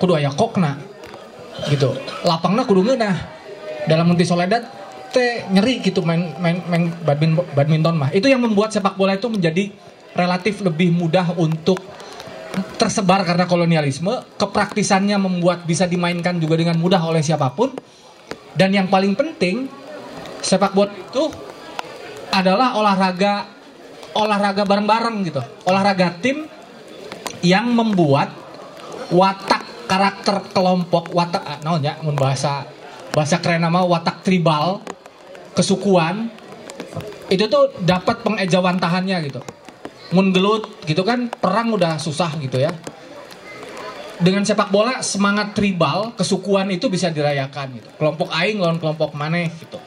kudu 0.00 0.16
aya 0.16 0.32
kokna 0.32 0.80
gitu 1.68 1.92
lapangnya 2.24 2.64
kudu 2.64 2.80
ngeunah 2.88 3.16
dalam 3.84 4.08
munti 4.08 4.24
soledad 4.24 4.64
teh 5.12 5.44
nyeri 5.50 5.82
gitu 5.84 6.00
main 6.06 6.32
main 6.38 6.62
main 6.70 6.88
badminton, 7.04 7.44
badminton 7.52 7.94
mah 7.98 8.10
itu 8.14 8.30
yang 8.30 8.40
membuat 8.40 8.72
sepak 8.72 8.94
bola 8.96 9.18
itu 9.18 9.28
menjadi 9.28 9.68
relatif 10.16 10.62
lebih 10.64 10.94
mudah 10.94 11.34
untuk 11.36 11.76
tersebar 12.78 13.22
karena 13.26 13.46
kolonialisme 13.46 14.10
kepraktisannya 14.38 15.18
membuat 15.20 15.66
bisa 15.66 15.86
dimainkan 15.86 16.38
juga 16.38 16.58
dengan 16.58 16.78
mudah 16.78 17.02
oleh 17.02 17.22
siapa 17.22 17.52
pun 17.52 17.74
dan 18.54 18.70
yang 18.74 18.86
paling 18.90 19.14
penting 19.14 19.70
sepak 20.40 20.72
bola 20.72 20.90
itu 20.90 21.24
adalah 22.30 22.78
olahraga 22.78 23.46
olahraga 24.14 24.62
bareng-bareng 24.66 25.16
gitu. 25.26 25.42
Olahraga 25.66 26.18
tim 26.18 26.46
yang 27.40 27.70
membuat 27.70 28.32
watak 29.10 29.86
karakter 29.86 30.42
kelompok 30.54 31.10
watak 31.10 31.42
ah, 31.42 31.58
naon 31.66 31.82
ya 31.82 31.98
bahasa 32.14 32.66
bahasa 33.10 33.42
keren 33.42 33.66
nama 33.66 33.82
watak 33.82 34.22
tribal 34.22 34.78
kesukuan 35.54 36.30
itu 37.26 37.46
tuh 37.46 37.74
dapat 37.82 38.22
pengejawantahannya 38.22 39.16
gitu. 39.30 39.40
Mun 40.10 40.34
gelut 40.34 40.66
gitu 40.86 41.06
kan 41.06 41.30
perang 41.30 41.70
udah 41.70 41.98
susah 42.02 42.34
gitu 42.42 42.58
ya 42.58 42.74
dengan 44.20 44.44
sepak 44.44 44.68
bola 44.68 45.00
semangat 45.00 45.56
tribal 45.56 46.12
kesukuan 46.12 46.68
itu 46.68 46.92
bisa 46.92 47.08
dirayakan 47.08 47.80
gitu. 47.80 47.88
Kelompok 47.96 48.28
aing 48.30 48.60
lawan 48.60 48.76
kelompok 48.76 49.16
maneh 49.16 49.48
gitu. 49.56 49.80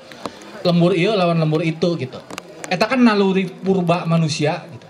Lembur 0.65 0.97
iya 0.97 1.13
lawan 1.13 1.37
lembur 1.37 1.61
itu 1.61 1.93
gitu. 2.01 2.17
Eta 2.65 2.89
kan 2.89 2.97
naluri 2.97 3.45
purba 3.45 4.09
manusia 4.09 4.65
gitu. 4.73 4.87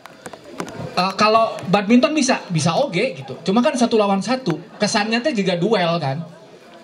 Uh, 0.93 1.11
kalau 1.19 1.59
badminton 1.67 2.15
bisa 2.15 2.39
bisa 2.47 2.71
oge 2.79 3.19
gitu. 3.19 3.35
Cuma 3.43 3.59
kan 3.59 3.75
satu 3.75 3.99
lawan 3.99 4.23
satu 4.23 4.55
kesannya 4.79 5.19
tuh 5.19 5.35
juga 5.35 5.59
duel 5.59 5.99
kan. 5.99 6.23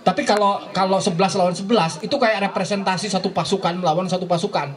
Tapi 0.04 0.28
kalau 0.28 0.60
kalau 0.76 1.00
11 1.00 1.16
lawan 1.40 1.56
11 1.56 2.04
itu 2.04 2.16
kayak 2.20 2.52
representasi 2.52 3.08
satu 3.08 3.32
pasukan 3.32 3.80
melawan 3.80 4.12
satu 4.12 4.28
pasukan. 4.28 4.76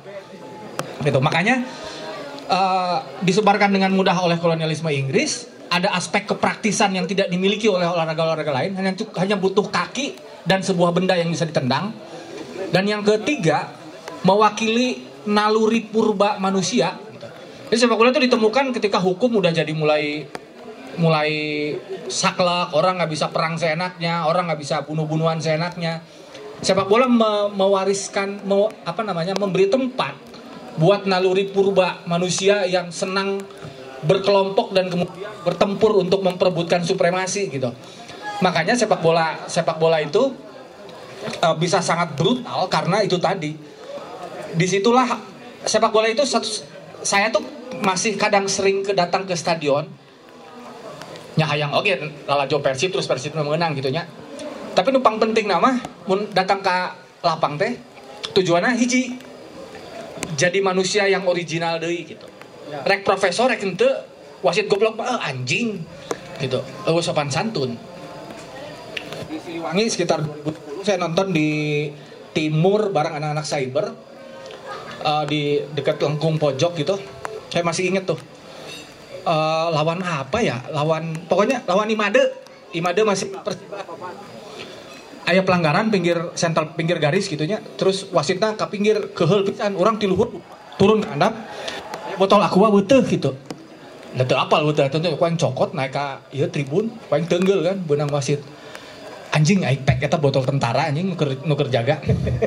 Gitu. 1.02 1.18
Makanya 1.18 1.66
uh, 2.46 3.02
disebarkan 3.26 3.74
dengan 3.74 3.90
mudah 3.90 4.14
oleh 4.22 4.38
kolonialisme 4.38 4.86
Inggris 4.92 5.50
ada 5.72 5.96
aspek 5.96 6.28
kepraktisan 6.28 6.92
yang 6.92 7.08
tidak 7.08 7.32
dimiliki 7.32 7.66
oleh 7.66 7.88
olahraga-olahraga 7.88 8.52
lain 8.52 8.76
hanya 8.76 8.92
hanya 9.16 9.36
butuh 9.40 9.72
kaki 9.72 10.20
dan 10.44 10.60
sebuah 10.60 10.92
benda 10.92 11.16
yang 11.16 11.32
bisa 11.32 11.48
ditendang 11.48 11.96
dan 12.68 12.84
yang 12.84 13.00
ketiga 13.00 13.72
mewakili 14.22 15.08
naluri 15.24 15.80
purba 15.88 16.36
manusia 16.36 17.00
jadi 17.72 17.88
sepak 17.88 17.96
bola 17.96 18.12
itu 18.12 18.28
ditemukan 18.28 18.76
ketika 18.76 19.00
hukum 19.00 19.40
udah 19.40 19.48
jadi 19.48 19.72
mulai 19.72 20.28
mulai 21.00 21.32
saklek, 22.04 22.76
orang 22.76 23.00
nggak 23.00 23.08
bisa 23.08 23.32
perang 23.32 23.56
seenaknya, 23.56 24.28
orang 24.28 24.52
nggak 24.52 24.60
bisa 24.60 24.84
bunuh-bunuhan 24.84 25.40
seenaknya. 25.40 26.04
Sepak 26.60 26.84
bola 26.84 27.08
me 27.08 27.48
mewariskan, 27.48 28.44
me 28.44 28.68
apa 28.84 29.00
namanya, 29.00 29.32
memberi 29.40 29.72
tempat 29.72 30.12
buat 30.76 31.08
naluri 31.08 31.48
purba 31.48 32.04
manusia 32.04 32.68
yang 32.68 32.92
senang 32.92 33.40
berkelompok 34.02 34.74
dan 34.74 34.90
kemudian 34.90 35.30
bertempur 35.46 36.02
untuk 36.02 36.22
memperebutkan 36.22 36.82
supremasi 36.82 37.50
gitu. 37.50 37.70
Makanya 38.42 38.74
sepak 38.74 38.98
bola 38.98 39.46
sepak 39.46 39.78
bola 39.78 40.02
itu 40.02 40.34
uh, 41.42 41.54
bisa 41.54 41.78
sangat 41.78 42.18
brutal 42.18 42.66
karena 42.66 43.02
itu 43.02 43.18
tadi. 43.22 43.54
Di 44.52 44.66
situlah 44.68 45.06
sepak 45.64 45.94
bola 45.94 46.10
itu 46.10 46.26
satu, 46.26 46.46
saya 47.02 47.30
tuh 47.30 47.42
masih 47.82 48.14
kadang 48.18 48.46
sering 48.46 48.84
ke 48.84 48.92
datang 48.94 49.26
ke 49.26 49.34
stadion 49.34 49.88
nyahayang 51.32 51.72
oke 51.72 51.88
okay, 51.88 51.96
lalajo 52.28 52.60
persib 52.60 52.92
terus 52.92 53.08
persib 53.08 53.32
menang 53.32 53.72
gitu 53.72 53.88
nya 53.88 54.04
tapi 54.76 54.92
numpang 54.92 55.16
penting 55.16 55.48
nama 55.48 55.80
mun 56.04 56.28
datang 56.36 56.60
ke 56.60 56.76
lapang 57.24 57.56
teh 57.56 57.72
tujuannya 58.36 58.76
hiji 58.76 59.16
jadi 60.36 60.60
manusia 60.60 61.08
yang 61.08 61.24
original 61.24 61.80
deh 61.80 61.92
gitu 62.04 62.28
rek 62.80 63.04
profesor 63.04 63.52
rek 63.52 63.60
ente 63.60 63.88
wasit 64.40 64.66
goblok 64.66 64.98
eh, 65.04 65.28
anjing. 65.28 65.84
Gitu. 66.40 66.58
Eueuh 66.88 67.04
sopan 67.04 67.28
santun. 67.28 67.76
Di 69.28 69.38
Siliwangi 69.38 69.84
sekitar 69.86 70.24
2010 70.24 70.82
saya 70.88 70.98
nonton 70.98 71.30
di 71.30 71.88
timur 72.32 72.90
bareng 72.90 73.20
anak-anak 73.20 73.46
cyber. 73.46 73.86
Uh, 75.02 75.26
di 75.26 75.58
dekat 75.74 75.98
lengkung 75.98 76.38
pojok 76.38 76.78
gitu. 76.78 76.94
Saya 77.50 77.66
masih 77.66 77.90
inget 77.90 78.06
tuh. 78.06 78.18
Uh, 79.26 79.66
lawan 79.74 79.98
apa 80.02 80.38
ya? 80.42 80.62
Lawan 80.70 81.26
pokoknya 81.26 81.66
lawan 81.66 81.90
Imade. 81.90 82.22
Imade 82.70 83.02
masih 83.02 83.34
ayah 85.26 85.42
pelanggaran 85.44 85.90
pinggir 85.90 86.30
sentral 86.38 86.70
pinggir 86.78 87.02
garis 87.02 87.26
gitunya. 87.26 87.58
Terus 87.74 88.06
wasitnya 88.14 88.54
ke 88.54 88.62
pinggir 88.70 89.10
kehel 89.10 89.42
pisan. 89.42 89.74
Orang 89.74 89.98
tiluhur 89.98 90.38
turun 90.78 91.02
ke 91.02 91.10
handap 91.10 91.34
botol 92.18 92.40
aqua 92.42 92.68
beuteuh 92.68 93.04
gitu 93.06 93.32
Nah, 94.12 94.28
tuh 94.28 94.36
apa 94.36 94.60
lu 94.60 94.76
tentu 94.76 95.00
yang 95.00 95.36
cokot 95.40 95.72
naik 95.72 95.96
ke 95.96 96.36
iya 96.36 96.44
tribun, 96.44 96.92
yang 97.08 97.24
tenggel 97.24 97.64
kan 97.64 97.80
benang 97.80 98.12
wasit. 98.12 98.44
Anjing 99.32 99.64
aing 99.64 99.88
pek 99.88 100.04
eta 100.04 100.20
botol 100.20 100.44
tentara 100.44 100.92
anjing 100.92 101.16
nuker 101.16 101.40
nuker 101.48 101.72
jaga. 101.72 101.96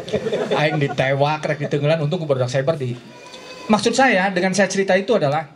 aing 0.62 0.78
ditewak 0.78 1.42
rek 1.42 1.66
ditenggelan 1.66 2.06
untung 2.06 2.22
ku 2.22 2.30
berdak 2.30 2.54
cyber 2.54 2.78
di 2.78 2.94
maksud 3.66 3.98
saya 3.98 4.30
dengan 4.30 4.54
saya 4.54 4.70
cerita 4.70 4.94
itu 4.94 5.18
adalah 5.18 5.50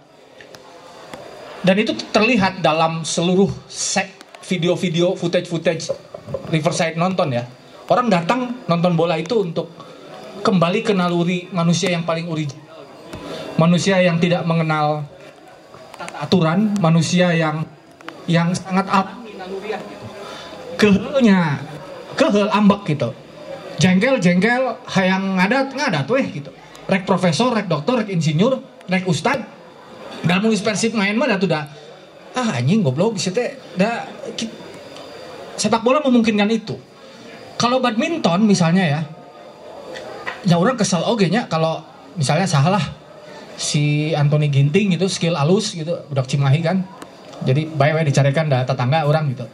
dan 1.62 1.78
itu 1.78 1.94
terlihat 2.10 2.66
dalam 2.66 3.06
seluruh 3.06 3.52
video-video 4.42 5.14
footage-footage 5.14 5.94
Riverside 6.50 6.98
nonton 6.98 7.38
ya. 7.38 7.46
Orang 7.86 8.10
datang 8.10 8.66
nonton 8.66 8.98
bola 8.98 9.14
itu 9.22 9.46
untuk 9.46 9.70
kembali 10.42 10.82
ke 10.82 10.98
naluri 10.98 11.46
manusia 11.54 11.94
yang 11.94 12.02
paling 12.02 12.26
original. 12.26 12.69
Manusia 13.60 14.00
yang 14.00 14.16
tidak 14.24 14.48
mengenal 14.48 15.04
aturan, 16.16 16.72
manusia 16.80 17.36
yang 17.36 17.68
yang 18.24 18.56
sangat 18.56 18.88
alami. 18.88 19.36
Kehelnya, 20.80 21.60
kehel 22.16 22.48
ambek 22.56 22.96
gitu. 22.96 23.12
Jengkel-jengkel 23.84 24.80
hayang 24.88 25.36
ngadat 25.36 25.76
ngadat 25.76 26.08
weh 26.08 26.24
gitu 26.32 26.52
rek 26.90 27.06
profesor, 27.06 27.54
rek 27.54 27.70
dokter, 27.70 28.04
rek 28.04 28.10
insinyur, 28.10 28.58
rek 28.90 29.06
ustad. 29.06 29.46
Dalam 30.26 30.50
persib 30.52 30.98
main 30.98 31.16
mah 31.16 31.40
tuh 31.40 31.48
dah 31.48 31.64
ah 32.36 32.60
anjing 32.60 32.84
goblok 32.84 33.16
bisa 33.16 33.32
teh 33.32 33.56
dah 33.80 34.04
sepak 35.56 35.80
bola 35.80 36.04
memungkinkan 36.04 36.50
itu. 36.52 36.76
kalau 37.60 37.84
badminton 37.84 38.48
misalnya 38.48 38.84
ya 38.88 39.02
ya 40.48 40.56
orang 40.56 40.80
kesel 40.80 41.04
oge 41.04 41.28
nya 41.28 41.44
kalau 41.52 41.84
misalnya 42.16 42.48
salah 42.48 42.80
si 43.60 44.16
Anthony 44.16 44.48
Ginting 44.48 44.96
gitu 44.96 45.12
skill 45.12 45.36
alus 45.36 45.76
gitu 45.76 46.00
udah 46.08 46.24
Cimahi 46.24 46.64
kan. 46.64 46.88
Jadi 47.44 47.68
baik 47.68 47.94
baik 48.00 48.06
dicarikan 48.16 48.48
dah 48.48 48.64
tetangga 48.64 49.04
orang 49.04 49.36
gitu. 49.36 49.46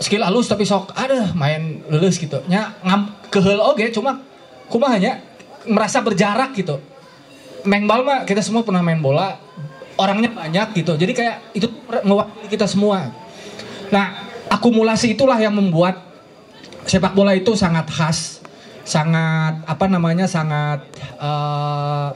Skill 0.00 0.24
alus 0.24 0.48
tapi 0.48 0.64
sok 0.64 0.96
ada 0.96 1.36
main 1.36 1.84
lulus 1.92 2.16
gitu. 2.16 2.40
Nya 2.48 2.72
ngam 2.80 3.12
kehel 3.28 3.60
oge 3.60 3.92
cuma 3.92 4.24
kumahanya 4.72 5.20
merasa 5.68 6.00
berjarak 6.00 6.56
gitu. 6.56 6.80
Main 7.68 7.84
bal 7.84 8.00
mah 8.00 8.24
kita 8.24 8.40
semua 8.40 8.64
pernah 8.64 8.80
main 8.80 9.00
bola 9.00 9.36
orangnya 10.00 10.32
banyak 10.32 10.80
gitu. 10.80 10.96
Jadi 10.96 11.12
kayak 11.12 11.36
itu 11.52 11.68
mewakili 12.00 12.48
kita 12.48 12.64
semua. 12.64 13.12
Nah 13.92 14.24
akumulasi 14.48 15.12
itulah 15.12 15.36
yang 15.36 15.52
membuat 15.52 16.00
sepak 16.88 17.12
bola 17.12 17.36
itu 17.36 17.52
sangat 17.56 17.88
khas 17.92 18.40
sangat 18.84 19.64
apa 19.64 19.88
namanya 19.88 20.28
sangat 20.28 20.84
eh, 21.16 22.08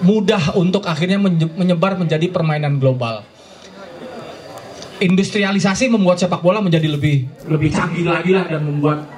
mudah 0.00 0.56
untuk 0.56 0.88
akhirnya 0.88 1.20
menye- 1.20 1.52
menyebar 1.56 1.96
menjadi 1.96 2.26
permainan 2.32 2.80
global. 2.80 3.24
Industrialisasi 5.00 5.88
membuat 5.88 6.20
sepak 6.20 6.44
bola 6.44 6.60
menjadi 6.60 6.84
lebih 6.92 7.24
lebih 7.48 7.72
canggih 7.72 8.04
lagi 8.04 8.36
lah 8.36 8.44
dan 8.44 8.60
membuat 8.68 9.08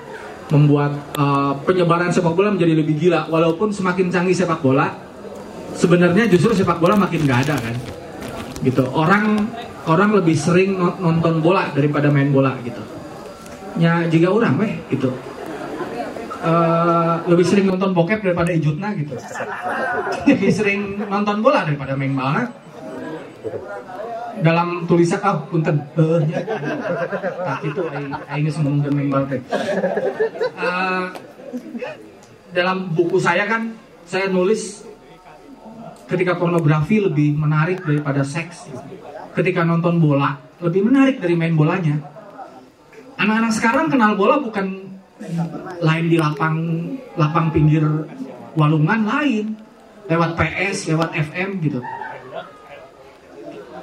membuat 0.55 0.93
uh, 1.19 1.59
penyebaran 1.67 2.15
sepak 2.15 2.35
bola 2.35 2.55
menjadi 2.55 2.75
lebih 2.79 2.95
gila. 2.99 3.27
Walaupun 3.27 3.75
semakin 3.75 4.07
canggih 4.11 4.35
sepak 4.35 4.63
bola 4.63 4.95
sebenarnya 5.75 6.31
justru 6.31 6.55
sepak 6.55 6.79
bola 6.79 6.95
makin 6.95 7.27
nggak 7.27 7.41
ada 7.51 7.57
kan? 7.59 7.75
Gitu. 8.63 8.85
Orang 8.95 9.51
orang 9.91 10.15
lebih 10.23 10.39
sering 10.39 10.79
non- 10.79 11.03
nonton 11.03 11.43
bola 11.43 11.67
daripada 11.75 12.15
main 12.15 12.31
bola 12.31 12.55
gitu. 12.63 12.83
Ya 13.83 14.07
jika 14.07 14.31
orang 14.31 14.55
weh 14.63 14.75
gitu 14.93 15.11
Eh, 16.43 17.15
lebih 17.31 17.47
sering 17.47 17.71
nonton 17.71 17.95
bokep 17.95 18.19
daripada 18.19 18.51
ijutna 18.51 18.91
gitu. 18.99 19.15
Lebih 20.27 20.51
sering 20.51 20.99
nonton 21.07 21.39
bola 21.39 21.63
daripada 21.63 21.95
main 21.95 22.11
bola 22.19 22.51
dalam 24.43 24.83
tulisan 24.91 25.23
ah 25.23 25.39
punten. 25.47 25.79
Eh 25.95 26.19
nya. 26.27 26.43
tak 27.47 27.59
itu 27.63 27.83
aing 27.95 28.11
aing 28.27 28.45
geus 28.51 28.59
ngomongkeun 28.59 28.91
main 28.91 29.07
bola 29.07 29.25
teh. 29.31 29.39
Eh, 30.59 31.05
dalam 32.51 32.91
buku 32.91 33.23
saya 33.23 33.47
kan 33.47 33.79
saya 34.03 34.27
nulis 34.27 34.83
ketika 36.11 36.35
pornografi 36.35 37.07
lebih 37.07 37.39
menarik 37.39 37.87
daripada 37.87 38.27
seks. 38.27 38.67
Ketika 39.31 39.63
nonton 39.63 40.03
bola 40.03 40.43
lebih 40.59 40.91
menarik 40.91 41.23
dari 41.23 41.39
main 41.39 41.55
bolanya. 41.55 42.03
Anak-anak 43.15 43.53
sekarang 43.55 43.87
kenal 43.95 44.19
bola 44.19 44.43
bukan 44.43 44.82
lain 45.83 46.05
di 46.11 46.17
lapang 46.19 46.57
lapang 47.17 47.47
pinggir 47.55 47.85
walungan 48.59 49.07
lain. 49.07 49.47
Lewat 50.11 50.35
PS 50.35 50.93
lewat 50.93 51.15
FM 51.15 51.63
gitu. 51.63 51.81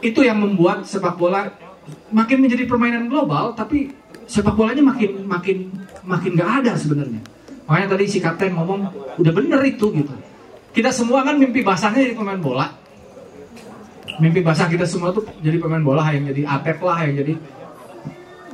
Itu 0.03 0.19
yang 0.23 0.43
membuat 0.43 0.83
sepak 0.83 1.15
bola 1.15 1.47
makin 2.13 2.43
menjadi 2.43 2.69
permainan 2.69 3.09
global 3.09 3.55
tapi 3.55 3.89
sepak 4.29 4.53
bolanya 4.53 4.83
makin 4.85 5.25
makin 5.25 5.57
makin 6.05 6.31
nggak 6.35 6.51
ada 6.63 6.73
sebenarnya. 6.75 7.23
Makanya 7.65 7.87
tadi 7.95 8.05
si 8.09 8.17
kapten 8.19 8.53
ngomong 8.53 8.91
udah 9.17 9.33
bener 9.33 9.61
itu 9.65 9.89
gitu. 9.95 10.13
Kita 10.69 10.93
semua 10.93 11.25
kan 11.25 11.39
mimpi 11.39 11.65
basahnya 11.65 12.05
jadi 12.05 12.15
pemain 12.17 12.37
bola. 12.37 12.67
Mimpi 14.19 14.43
basah 14.43 14.67
kita 14.67 14.83
semua 14.83 15.15
tuh 15.15 15.23
jadi 15.39 15.55
pemain 15.57 15.81
bola 15.81 16.03
yang 16.11 16.27
jadi 16.29 16.43
atlet 16.45 16.79
lah 16.83 16.97
yang 17.07 17.15
jadi 17.23 17.33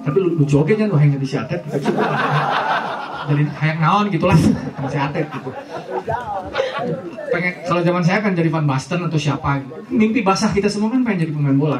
tapi 0.06 0.18
lu- 0.22 0.38
lucu 0.38 0.56
oke 0.62 0.74
kan 0.78 0.88
yang 0.88 1.12
jadi 1.18 1.26
si 1.26 1.36
atlet 1.36 1.62
jadi 3.26 3.44
kayak 3.58 3.78
naon 3.82 4.06
gitulah. 4.14 4.38
Si 4.90 4.98
atlet 4.98 5.26
gitu. 5.26 5.50
Pengen 7.34 7.54
kalau 7.66 7.82
zaman 7.82 8.04
saya 8.06 8.22
kan 8.22 8.38
jadi 8.38 8.50
Van 8.54 8.66
Basten 8.70 9.02
atau 9.02 9.18
siapa. 9.18 9.66
Mimpi 9.90 10.22
basah 10.22 10.54
kita 10.54 10.70
semua 10.70 10.94
kan 10.94 11.02
pengen 11.02 11.26
jadi 11.28 11.32
pemain 11.34 11.58
bola. 11.58 11.80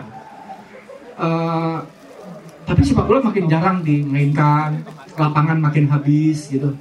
Eh, 1.16 1.78
tapi 2.66 2.82
sepak 2.82 3.06
bola 3.06 3.22
makin 3.22 3.46
jarang 3.46 3.86
dimainkan. 3.86 4.82
Lapangan 5.16 5.62
makin 5.62 5.88
habis 5.88 6.50
gitu. 6.50 6.76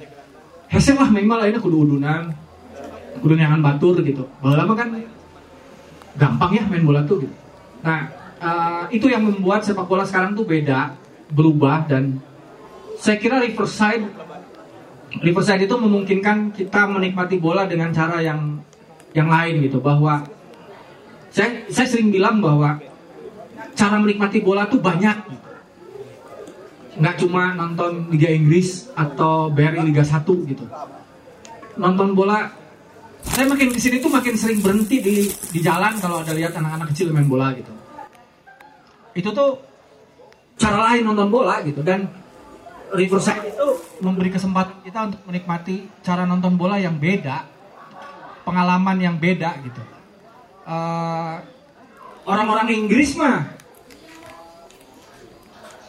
Hese 0.67 0.97
lah 0.97 1.07
minimal 1.07 1.45
lainnya 1.45 1.61
kudu 1.61 1.85
udunan 1.87 2.33
kudu 3.21 3.37
nyangan 3.37 3.61
batur 3.61 4.01
gitu. 4.01 4.27
Bola 4.41 4.65
mah 4.65 4.75
kan 4.75 4.89
gampang 6.17 6.51
ya 6.57 6.63
main 6.67 6.83
bola 6.83 7.05
tuh 7.05 7.21
gitu. 7.21 7.35
Nah 7.85 8.09
eh, 8.41 8.83
itu 8.97 9.07
yang 9.07 9.23
membuat 9.23 9.61
sepak 9.61 9.85
bola 9.85 10.03
sekarang 10.03 10.33
tuh 10.33 10.43
beda 10.43 11.04
berubah 11.31 11.89
dan 11.89 12.21
saya 13.01 13.17
kira 13.17 13.41
Riverside 13.41 14.05
Riverside 15.21 15.63
itu 15.63 15.75
memungkinkan 15.79 16.51
kita 16.51 16.91
menikmati 16.91 17.39
bola 17.39 17.63
dengan 17.63 17.93
cara 17.95 18.19
yang 18.19 18.59
yang 19.15 19.31
lain 19.31 19.63
gitu. 19.63 19.79
Bahwa 19.79 20.27
saya 21.31 21.63
saya 21.71 21.87
sering 21.87 22.11
bilang 22.11 22.43
bahwa 22.43 22.75
cara 23.77 23.95
menikmati 24.01 24.43
bola 24.43 24.67
tuh 24.67 24.83
banyak. 24.83 25.15
Nggak 26.95 27.15
cuma 27.23 27.55
nonton 27.55 28.07
Liga 28.11 28.31
Inggris 28.31 28.91
atau 28.95 29.51
BRI 29.51 29.83
Liga 29.87 30.03
1 30.03 30.23
gitu. 30.51 30.65
Nonton 31.79 32.15
bola 32.15 32.51
saya 33.25 33.47
makin 33.51 33.71
ke 33.71 33.79
sini 33.79 33.99
tuh 33.99 34.11
makin 34.11 34.35
sering 34.35 34.59
berhenti 34.63 34.99
di 34.99 35.27
di 35.27 35.59
jalan 35.63 35.95
kalau 35.99 36.23
ada 36.23 36.31
lihat 36.35 36.55
anak-anak 36.55 36.91
kecil 36.91 37.11
main 37.11 37.27
bola 37.27 37.51
gitu. 37.55 37.71
Itu 39.15 39.31
tuh 39.31 39.59
cara 40.55 40.77
lain 40.91 41.03
nonton 41.03 41.27
bola 41.27 41.59
gitu 41.63 41.83
dan 41.83 42.07
Riverside 42.95 43.51
itu 43.51 43.67
memberi 43.99 44.31
kesempatan 44.31 44.79
kita 44.85 44.99
untuk 45.11 45.21
menikmati 45.27 45.89
cara 45.99 46.23
nonton 46.23 46.55
bola 46.55 46.79
yang 46.79 46.95
beda 46.95 47.43
pengalaman 48.47 48.97
yang 49.01 49.15
beda 49.19 49.51
gitu 49.65 49.95
Eh, 50.65 51.35
orang-orang 52.25 52.73
Inggris 52.73 53.13
mah 53.13 53.53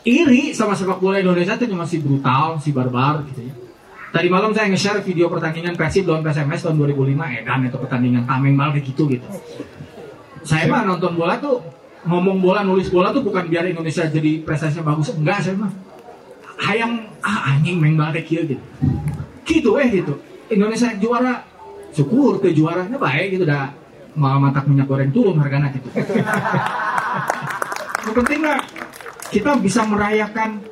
iri 0.04 0.52
sama 0.52 0.76
sepak 0.76 1.00
bola 1.00 1.16
Indonesia 1.16 1.56
itu 1.56 1.72
cuma 1.72 1.88
si 1.88 1.96
brutal, 1.96 2.60
si 2.60 2.76
barbar 2.76 3.24
gitu 3.32 3.48
ya. 3.48 3.54
Tadi 4.12 4.28
malam 4.28 4.52
saya 4.52 4.68
nge-share 4.68 5.00
video 5.00 5.32
pertandingan 5.32 5.76
Persib 5.80 6.04
lawan 6.04 6.20
PSMS 6.24 6.68
tahun 6.68 6.76
2005 6.92 7.40
edan 7.40 7.60
itu 7.68 7.76
pertandingan 7.80 8.22
tameng 8.28 8.56
banget 8.56 8.84
gitu 8.84 9.08
gitu. 9.08 9.24
Saya 10.44 10.68
mah 10.68 10.84
nonton 10.84 11.16
bola 11.16 11.40
tuh 11.40 11.64
ngomong 12.06 12.38
bola, 12.38 12.62
nulis 12.62 12.88
bola 12.88 13.10
tuh 13.10 13.26
bukan 13.26 13.50
biar 13.50 13.66
Indonesia 13.66 14.06
jadi 14.06 14.40
prestasinya 14.46 14.94
bagus, 14.94 15.10
enggak 15.12 15.42
saya 15.42 15.58
mah. 15.58 15.72
Hayang 16.56 17.04
ah 17.20 17.52
anjing 17.52 17.76
main 17.76 17.98
banget 17.98 18.24
kayak 18.24 18.48
gitu. 18.48 18.62
Gitu 19.44 19.70
eh 19.76 19.88
gitu. 19.90 20.14
Indonesia 20.48 20.94
juara 20.96 21.42
syukur 21.90 22.38
ke 22.38 22.54
juaranya 22.54 22.96
baik 22.96 23.36
gitu 23.36 23.44
dah 23.44 23.74
malah 24.16 24.40
mata 24.40 24.64
minyak 24.64 24.88
goreng 24.88 25.12
turun 25.12 25.36
harganya 25.36 25.68
gitu. 25.74 25.88
Yang 28.06 28.14
penting 28.22 28.38
mah 28.40 28.58
kita 29.28 29.50
bisa 29.58 29.82
merayakan 29.84 30.62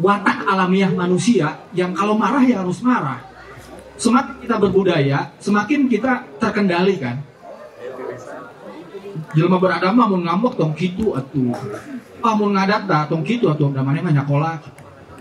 watak 0.00 0.48
alamiah 0.48 0.88
manusia 0.88 1.68
yang 1.76 1.92
kalau 1.92 2.16
marah 2.16 2.42
ya 2.42 2.64
harus 2.64 2.80
marah. 2.80 3.20
Semakin 4.00 4.34
kita 4.42 4.56
berbudaya, 4.58 5.30
semakin 5.38 5.86
kita 5.86 6.26
terkendali 6.42 6.98
kan. 6.98 7.22
Jelma 9.32 9.56
beradama 9.56 10.04
mau 10.12 10.20
ngambek 10.20 10.60
tong 10.60 10.76
kitu 10.76 11.16
atuh. 11.16 11.56
Ah 12.20 12.36
mau 12.36 12.52
ngadat 12.52 12.84
dah 12.84 13.02
tong 13.08 13.24
kitu 13.24 13.48
atuh 13.48 13.72
namanya 13.72 14.04
mah 14.04 14.12
nyakola. 14.12 14.60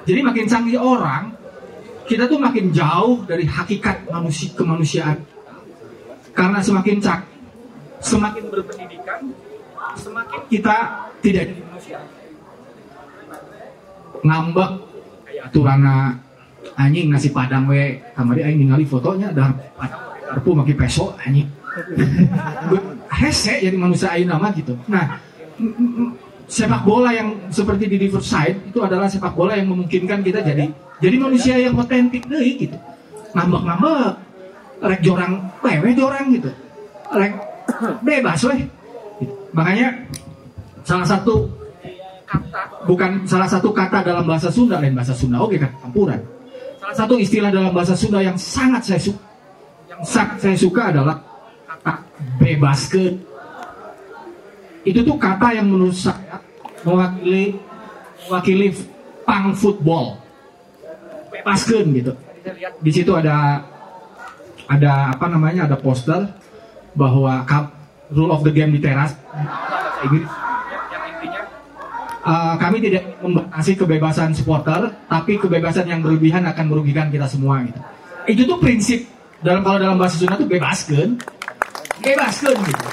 Jadi 0.04 0.20
makin 0.20 0.46
canggih 0.50 0.82
orang, 0.82 1.32
kita 2.10 2.28
tuh 2.28 2.36
makin 2.36 2.76
jauh 2.76 3.24
dari 3.24 3.48
hakikat 3.48 4.12
manusia 4.12 4.52
kemanusiaan. 4.52 5.18
Karena 6.36 6.60
semakin 6.60 6.98
cak, 7.00 7.20
semakin 8.04 8.44
berpendidikan, 8.52 9.32
semakin 9.96 10.42
kita 10.52 11.08
tidak. 11.24 11.56
Ngambek 14.22 14.72
kayak 15.24 15.44
aturana 15.50 16.20
anjing 16.78 17.10
nasi 17.10 17.32
padang 17.32 17.66
we 17.72 17.98
kamari 18.14 18.46
aing 18.46 18.60
ningali 18.62 18.86
fotonya 18.86 19.34
dar 19.34 19.56
arpu 20.30 20.52
make 20.52 20.76
peso 20.76 21.16
anjing. 21.24 21.48
Hese 23.12 23.60
jadi 23.60 23.76
manusia 23.76 24.16
aing 24.16 24.32
nama 24.32 24.56
gitu. 24.56 24.80
Nah, 24.88 25.20
sepak 26.48 26.88
bola 26.88 27.12
yang 27.12 27.52
seperti 27.52 27.92
di 27.92 27.98
Riverside 28.00 28.72
itu 28.72 28.80
adalah 28.80 29.12
sepak 29.12 29.36
bola 29.36 29.60
yang 29.60 29.68
memungkinkan 29.68 30.24
kita 30.24 30.40
jadi 30.40 30.72
jadi 31.04 31.16
manusia 31.20 31.56
yang 31.60 31.76
otentik 31.76 32.24
deh 32.32 32.40
gitu. 32.56 32.78
Ngambek-ngambek 33.36 34.16
rek 34.82 35.02
jorang 35.04 35.52
wewe 35.60 35.90
jorang 35.92 36.26
gitu. 36.32 36.52
Rek 37.12 37.34
bebas 38.08 38.40
weh. 38.48 38.64
Gitu. 39.20 39.34
Makanya 39.52 40.08
salah 40.88 41.08
satu 41.08 41.52
kata 42.32 42.88
bukan 42.88 43.12
salah 43.28 43.50
satu 43.50 43.70
kata 43.76 44.08
dalam 44.08 44.24
bahasa 44.24 44.48
Sunda 44.48 44.80
lain 44.80 44.96
bahasa 44.96 45.12
Sunda 45.12 45.44
oke 45.44 45.60
kan 45.60 45.72
campuran 45.84 46.20
salah 46.80 46.96
satu 46.96 47.20
istilah 47.20 47.52
dalam 47.52 47.76
bahasa 47.76 47.92
Sunda 47.92 48.24
yang 48.24 48.40
sangat 48.40 48.88
saya 48.88 49.02
suka 49.04 49.24
yang 49.92 50.02
sangat 50.02 50.38
saya 50.40 50.56
suka 50.56 50.82
adalah 50.96 51.16
bebaskan 52.38 53.22
itu 54.82 55.00
tuh 55.06 55.18
kata 55.18 55.54
yang 55.54 55.70
menurut 55.70 55.94
saya 55.94 56.42
mewakili 56.82 57.58
mewakili 58.26 58.68
punk 59.26 59.54
football. 59.58 60.18
Bebaskan 61.30 61.86
gitu. 61.94 62.12
Di 62.82 62.92
situ 62.92 63.12
ada 63.14 63.66
ada 64.66 65.14
apa 65.14 65.26
namanya 65.30 65.70
ada 65.70 65.78
poster 65.78 66.26
bahwa 66.98 67.46
kap- 67.46 67.78
rule 68.10 68.34
of 68.34 68.42
the 68.42 68.52
game 68.52 68.74
di 68.74 68.82
teras. 68.82 69.14
Intinya 70.02 70.28
uh, 72.26 72.56
kami 72.58 72.82
tidak 72.82 73.06
membatasi 73.22 73.78
kebebasan 73.78 74.34
supporter 74.34 74.90
tapi 75.06 75.38
kebebasan 75.38 75.86
yang 75.86 76.02
berlebihan 76.02 76.42
akan 76.50 76.66
merugikan 76.66 77.14
kita 77.14 77.30
semua 77.30 77.62
gitu. 77.62 77.80
Itu 78.26 78.42
tuh 78.50 78.58
prinsip 78.58 79.06
dalam 79.42 79.62
kalau 79.62 79.78
dalam 79.78 79.98
bahasa 79.98 80.18
Sunda 80.18 80.38
tuh 80.38 80.50
bebaskan 80.50 81.22
bebaskan 82.02 82.58
gitu 82.66 82.88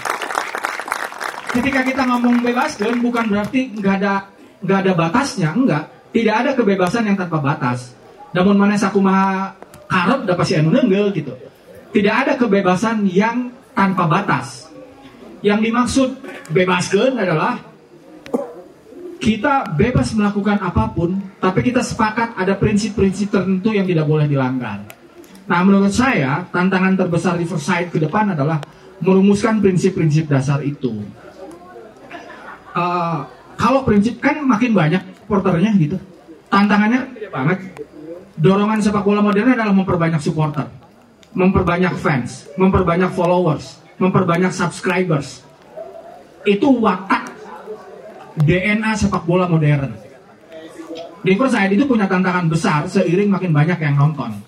ketika 1.58 1.80
kita 1.82 2.02
ngomong 2.06 2.44
bebaskan 2.44 3.00
bukan 3.02 3.24
berarti 3.26 3.72
nggak 3.74 3.94
ada 4.04 4.14
nggak 4.62 4.78
ada 4.84 4.92
batasnya. 4.94 5.50
Enggak. 5.54 5.84
Tidak 6.08 6.34
ada 6.34 6.50
kebebasan 6.56 7.04
yang 7.04 7.16
tanpa 7.20 7.38
batas. 7.38 7.92
Namun 8.32 8.56
mana 8.56 8.80
sakumaha 8.80 9.52
karep 9.88 10.24
dapat 10.24 10.44
si 10.48 10.54
anu 10.56 10.72
neungeul 10.72 11.12
gitu. 11.12 11.36
Tidak 11.92 12.14
ada 12.14 12.32
kebebasan 12.36 13.04
yang 13.08 13.52
tanpa 13.76 14.08
batas. 14.08 14.68
Yang 15.44 15.58
dimaksud 15.70 16.08
bebaskan 16.50 17.12
adalah 17.16 17.60
kita 19.18 19.74
bebas 19.74 20.14
melakukan 20.14 20.62
apa 20.62 20.94
pun 20.94 21.18
tapi 21.42 21.60
kita 21.66 21.82
sepakat 21.82 22.38
ada 22.38 22.54
prinsip-prinsip 22.54 23.34
tertentu 23.34 23.74
yang 23.74 23.84
tidak 23.84 24.06
boleh 24.08 24.30
dilanggar. 24.30 24.82
Nah 25.48 25.60
menurut 25.64 25.92
saya 25.92 26.44
tantangan 26.48 26.96
terbesar 26.96 27.34
Riverside 27.36 27.90
ke 27.92 27.98
depan 27.98 28.32
adalah 28.32 28.60
merumuskan 28.98 29.62
prinsip-prinsip 29.62 30.26
dasar 30.26 30.62
itu 30.66 31.04
Eh, 32.78 33.18
kalau 33.58 33.80
prinsip 33.82 34.22
kan 34.22 34.38
makin 34.46 34.70
banyak 34.76 35.02
supporternya 35.24 35.72
gitu. 35.80 35.96
Tantangannya 36.48 37.00
gede 37.16 37.28
banget. 37.28 37.58
Dorongan 38.38 38.78
sepak 38.78 39.02
bola 39.02 39.18
modern 39.18 39.50
adalah 39.50 39.74
memperbanyak 39.74 40.22
supporter, 40.22 40.70
memperbanyak 41.34 41.90
fans, 41.98 42.46
memperbanyak 42.54 43.10
followers, 43.10 43.82
memperbanyak 43.98 44.54
subscribers. 44.54 45.42
Itu 46.46 46.70
watak 46.78 47.34
DNA 48.38 48.94
sepak 48.94 49.26
bola 49.26 49.50
modern. 49.50 49.90
Riverside 51.26 51.74
itu 51.74 51.82
punya 51.82 52.06
tantangan 52.06 52.46
besar 52.46 52.86
seiring 52.86 53.26
makin 53.26 53.50
banyak 53.50 53.78
yang 53.82 53.98
nonton. 53.98 54.38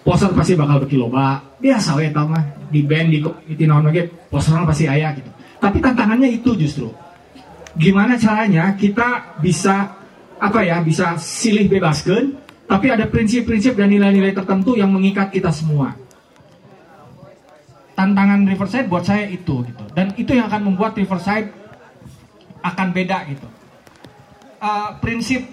Poster 0.00 0.32
pasti 0.32 0.56
bakal 0.56 0.80
berkiloba. 0.84 1.44
Biasa 1.60 2.00
we 2.00 2.08
tau 2.08 2.24
mah. 2.24 2.44
Di 2.70 2.80
band 2.86 3.08
di 3.12 3.18
community 3.20 3.64
naon 3.68 3.84
lagi 3.84 4.06
posternya 4.30 4.64
pasti 4.64 4.84
ayah 4.88 5.12
gitu. 5.12 5.30
Tapi 5.60 5.78
tantangannya 5.82 6.28
itu 6.32 6.56
justru. 6.56 6.88
Gimana 7.76 8.16
caranya 8.16 8.72
kita 8.74 9.38
bisa 9.38 9.94
apa 10.40 10.64
ya 10.64 10.80
bisa 10.80 11.20
silih 11.20 11.68
bebaskan 11.68 12.32
tapi 12.64 12.88
ada 12.88 13.04
prinsip-prinsip 13.10 13.76
dan 13.76 13.92
nilai-nilai 13.92 14.32
tertentu 14.32 14.78
yang 14.78 14.88
mengikat 14.88 15.28
kita 15.34 15.52
semua. 15.52 15.92
Tantangan 17.98 18.46
Riverside 18.48 18.88
buat 18.88 19.04
saya 19.04 19.28
itu 19.28 19.66
gitu. 19.66 19.84
Dan 19.92 20.16
itu 20.16 20.32
yang 20.32 20.48
akan 20.48 20.72
membuat 20.72 20.96
Riverside 20.96 21.52
akan 22.64 22.88
beda 22.96 23.18
gitu. 23.28 23.48
Eh, 24.60 24.90
prinsip 25.04 25.44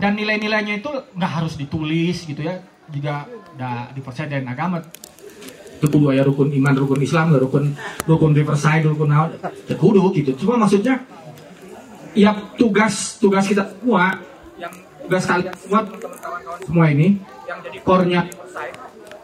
dan 0.00 0.16
nilai-nilainya 0.16 0.80
itu 0.80 0.88
nggak 1.16 1.32
harus 1.32 1.60
ditulis 1.60 2.24
gitu 2.24 2.40
ya 2.40 2.64
juga 2.94 3.26
da 3.56 3.88
Riverside 3.94 4.30
dan 4.30 4.46
agama. 4.50 4.78
Itu 5.80 5.88
kudu 5.88 6.12
aya 6.12 6.22
rukun 6.26 6.52
iman 6.52 6.74
rukun 6.76 7.00
Islam 7.00 7.32
rukun 7.40 7.72
rukun 8.04 8.32
Riverside 8.36 8.84
rukun 8.84 9.08
naon 9.08 9.30
teu 9.64 9.76
kudu 9.80 10.12
gitu. 10.12 10.36
Cuma 10.44 10.60
maksudnya 10.60 11.00
ya 12.12 12.36
tugas 12.58 13.16
tugas 13.16 13.48
kita 13.48 13.64
semua 13.64 14.18
yang 14.60 14.74
tugas 15.06 15.24
kalian 15.24 15.54
semua 15.56 15.80
teman-teman 15.86 16.40
semua 16.66 16.86
ini 16.92 17.16
yang 17.48 17.58
jadi 17.64 17.78
Riverside 17.80 18.76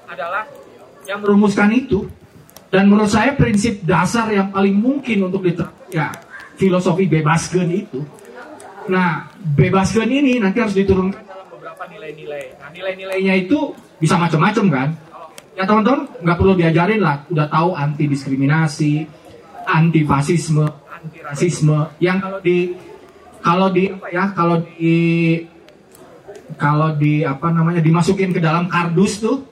adalah 0.08 0.42
yang 1.04 1.20
merumuskan 1.20 1.70
itu. 1.74 2.08
Dan 2.66 2.90
menurut 2.90 3.08
saya 3.08 3.30
prinsip 3.38 3.86
dasar 3.86 4.26
yang 4.34 4.50
paling 4.50 4.74
mungkin 4.74 5.30
untuk 5.30 5.46
diterapkan 5.46 5.86
ya 5.94 6.10
filosofi 6.58 7.06
bebaskan 7.06 7.68
itu. 7.70 8.02
Nah 8.90 9.30
bebaskan 9.54 10.08
ini 10.10 10.42
nanti 10.42 10.58
harus 10.58 10.74
diturunkan 10.74 11.25
beberapa 11.76 11.92
nilai-nilai? 11.92 12.44
Nah 12.56 12.68
nilai-nilainya 12.72 13.34
itu 13.36 13.76
bisa 14.00 14.16
macam-macam 14.16 14.64
kan? 14.72 14.88
Ya 15.52 15.68
teman-teman 15.68 16.08
nggak 16.24 16.36
perlu 16.40 16.56
diajarin 16.56 17.04
lah. 17.04 17.28
Udah 17.28 17.52
tahu 17.52 17.76
anti 17.76 18.08
diskriminasi 18.08 19.04
anti 19.68 20.00
fasisme 20.08 20.64
anti 20.88 21.20
rasisme 21.20 21.92
yang 22.00 22.16
kalau 22.24 22.40
di 22.40 22.72
kalau 23.44 23.68
di 23.68 23.92
apa 23.92 24.06
ya 24.08 24.24
kalau 24.32 24.56
di 24.64 24.96
kalau 26.56 26.96
di 26.96 27.20
apa 27.28 27.52
namanya 27.52 27.84
dimasukin 27.84 28.32
ke 28.32 28.40
dalam 28.40 28.72
kardus 28.72 29.20
tuh 29.20 29.44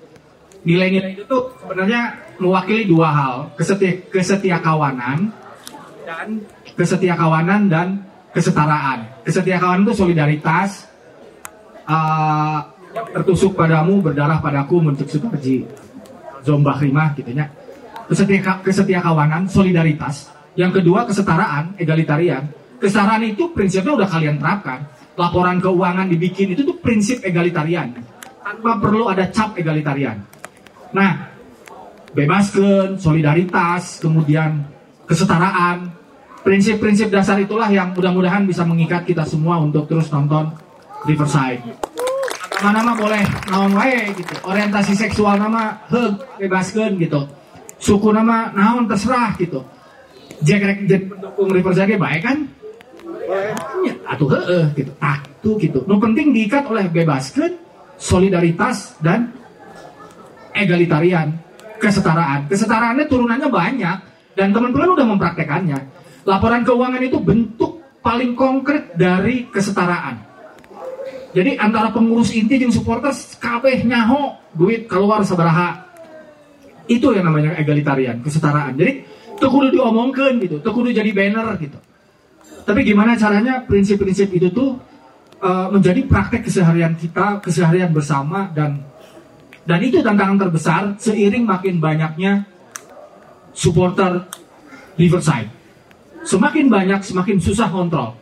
nilai-nilai 0.64 1.12
itu 1.12 1.28
tuh 1.28 1.52
sebenarnya 1.60 2.24
mewakili 2.40 2.88
dua 2.88 3.12
hal. 3.12 3.36
Kesetia 3.52 4.00
kesetiakawanan 4.08 5.28
dan 6.08 6.40
kesetiakawanan 6.72 7.68
dan 7.68 8.00
kesetaraan. 8.32 9.20
Kesetiakawanan 9.28 9.84
itu 9.84 9.92
solidaritas 9.92 10.93
yang 12.94 13.06
tertusuk 13.12 13.58
padamu 13.58 14.00
berdarah 14.00 14.40
padaku 14.40 14.80
mencek 14.80 15.08
sutarji 15.10 15.68
zombah 16.44 16.78
rimah 16.80 17.12
gitu 17.16 17.32
ya 17.34 17.48
kesetia 18.08 18.60
kesetiakawanan 18.60 19.48
solidaritas. 19.48 20.30
Yang 20.54 20.82
kedua 20.82 21.08
kesetaraan 21.08 21.74
egalitarian. 21.80 22.46
Kesetaraan 22.78 23.24
itu 23.24 23.50
prinsipnya 23.50 23.96
udah 23.96 24.08
kalian 24.08 24.36
terapkan. 24.38 24.86
Laporan 25.14 25.62
keuangan 25.62 26.10
dibikin 26.10 26.52
itu 26.54 26.62
tuh 26.66 26.76
prinsip 26.78 27.22
egalitarian. 27.22 27.94
Tanpa 28.44 28.78
perlu 28.78 29.08
ada 29.08 29.30
cap 29.32 29.56
egalitarian. 29.56 30.20
Nah 30.94 31.32
bebaskan 32.14 33.00
solidaritas 33.00 33.98
kemudian 33.98 34.62
kesetaraan. 35.08 35.90
Prinsip-prinsip 36.44 37.08
dasar 37.08 37.40
itulah 37.40 37.72
yang 37.72 37.96
mudah-mudahan 37.96 38.44
bisa 38.44 38.68
mengikat 38.68 39.08
kita 39.08 39.24
semua 39.24 39.56
untuk 39.56 39.88
terus 39.88 40.12
nonton 40.12 40.52
Riverside 41.04 41.62
agama 42.54 42.80
nama 42.80 42.92
boleh 42.96 43.22
naon 43.52 43.72
wae 43.76 44.12
gitu 44.16 44.34
orientasi 44.48 44.92
seksual 44.96 45.36
nama 45.36 45.84
heug 45.92 46.16
bebaskan 46.40 46.96
gitu 46.96 47.28
suku 47.76 48.08
nama 48.08 48.52
naon 48.56 48.88
terserah 48.88 49.36
gitu 49.36 49.60
Jack 50.42 50.60
rek 50.66 50.78
pendukung 50.88 51.52
Riverside 51.52 51.96
baik 52.00 52.22
kan 52.24 52.38
Ya, 53.84 53.94
atuh 54.04 54.28
heeh 54.28 54.64
gitu. 54.76 54.92
Ah, 55.00 55.20
tuh 55.40 55.56
gitu. 55.56 55.80
Nu 55.88 55.96
penting 55.96 56.36
diikat 56.36 56.68
oleh 56.68 56.88
bebaskan 56.92 57.56
solidaritas 57.96 59.00
dan 59.00 59.32
egalitarian, 60.52 61.32
kesetaraan. 61.80 62.48
Kesetaraannya 62.48 63.06
turunannya 63.08 63.48
banyak 63.48 63.96
dan 64.36 64.48
teman-teman 64.52 64.92
udah 64.96 65.06
mempraktekannya. 65.08 65.78
Laporan 66.24 66.64
keuangan 66.64 67.02
itu 67.04 67.18
bentuk 67.20 67.80
paling 68.04 68.36
konkret 68.36 68.92
dari 68.96 69.48
kesetaraan. 69.48 70.33
Jadi 71.34 71.58
antara 71.58 71.90
pengurus 71.90 72.30
inti 72.30 72.62
dan 72.62 72.70
supporters 72.70 73.34
kabeh 73.42 73.82
nyaho 73.82 74.38
duit 74.54 74.86
keluar 74.86 75.26
sabaraha. 75.26 75.82
Itu 76.86 77.10
yang 77.10 77.26
namanya 77.26 77.58
egalitarian, 77.58 78.22
kesetaraan. 78.22 78.78
Jadi 78.78 79.02
itu 79.34 79.46
kudu 79.50 79.74
diomongkan 79.74 80.38
gitu, 80.38 80.62
itu 80.62 80.70
kudu 80.70 80.94
jadi 80.94 81.10
banner 81.10 81.58
gitu. 81.58 81.78
Tapi 82.64 82.80
gimana 82.86 83.18
caranya 83.18 83.66
prinsip-prinsip 83.66 84.30
itu 84.30 84.48
tuh 84.54 84.78
uh, 85.42 85.68
menjadi 85.74 86.06
praktek 86.06 86.46
keseharian 86.46 86.94
kita, 86.94 87.42
keseharian 87.42 87.90
bersama 87.90 88.48
dan 88.54 88.86
dan 89.66 89.80
itu 89.82 90.04
tantangan 90.06 90.38
terbesar 90.38 90.82
seiring 91.02 91.42
makin 91.42 91.82
banyaknya 91.82 92.46
supporter 93.50 94.28
Riverside. 94.94 95.50
Semakin 96.22 96.70
banyak, 96.70 97.02
semakin 97.02 97.36
susah 97.42 97.68
kontrol. 97.68 98.14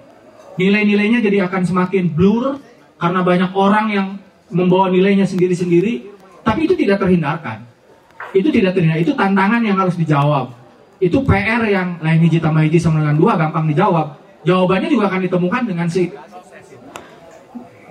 Nilai-nilainya 0.56 1.20
jadi 1.20 1.44
akan 1.46 1.62
semakin 1.68 2.08
blur 2.08 2.56
karena 3.02 3.26
banyak 3.26 3.50
orang 3.58 3.86
yang 3.90 4.08
membawa 4.54 4.86
nilainya 4.86 5.26
sendiri-sendiri, 5.26 6.06
tapi 6.46 6.70
itu 6.70 6.78
tidak 6.78 7.02
terhindarkan. 7.02 7.66
Itu 8.30 8.54
tidak 8.54 8.78
terhindarkan, 8.78 9.02
itu 9.02 9.14
tantangan 9.18 9.60
yang 9.66 9.74
harus 9.74 9.98
dijawab. 9.98 10.54
Itu 11.02 11.26
PR 11.26 11.66
yang 11.66 11.98
lain 11.98 12.22
hiji 12.22 12.38
tambah 12.38 12.62
hiji 12.62 12.78
sama 12.78 13.02
dengan 13.02 13.18
dua 13.18 13.34
gampang 13.34 13.66
dijawab 13.66 14.22
jawabannya 14.42 14.88
juga 14.90 15.04
akan 15.10 15.20
ditemukan 15.26 15.62
dengan 15.66 15.86
si 15.86 16.10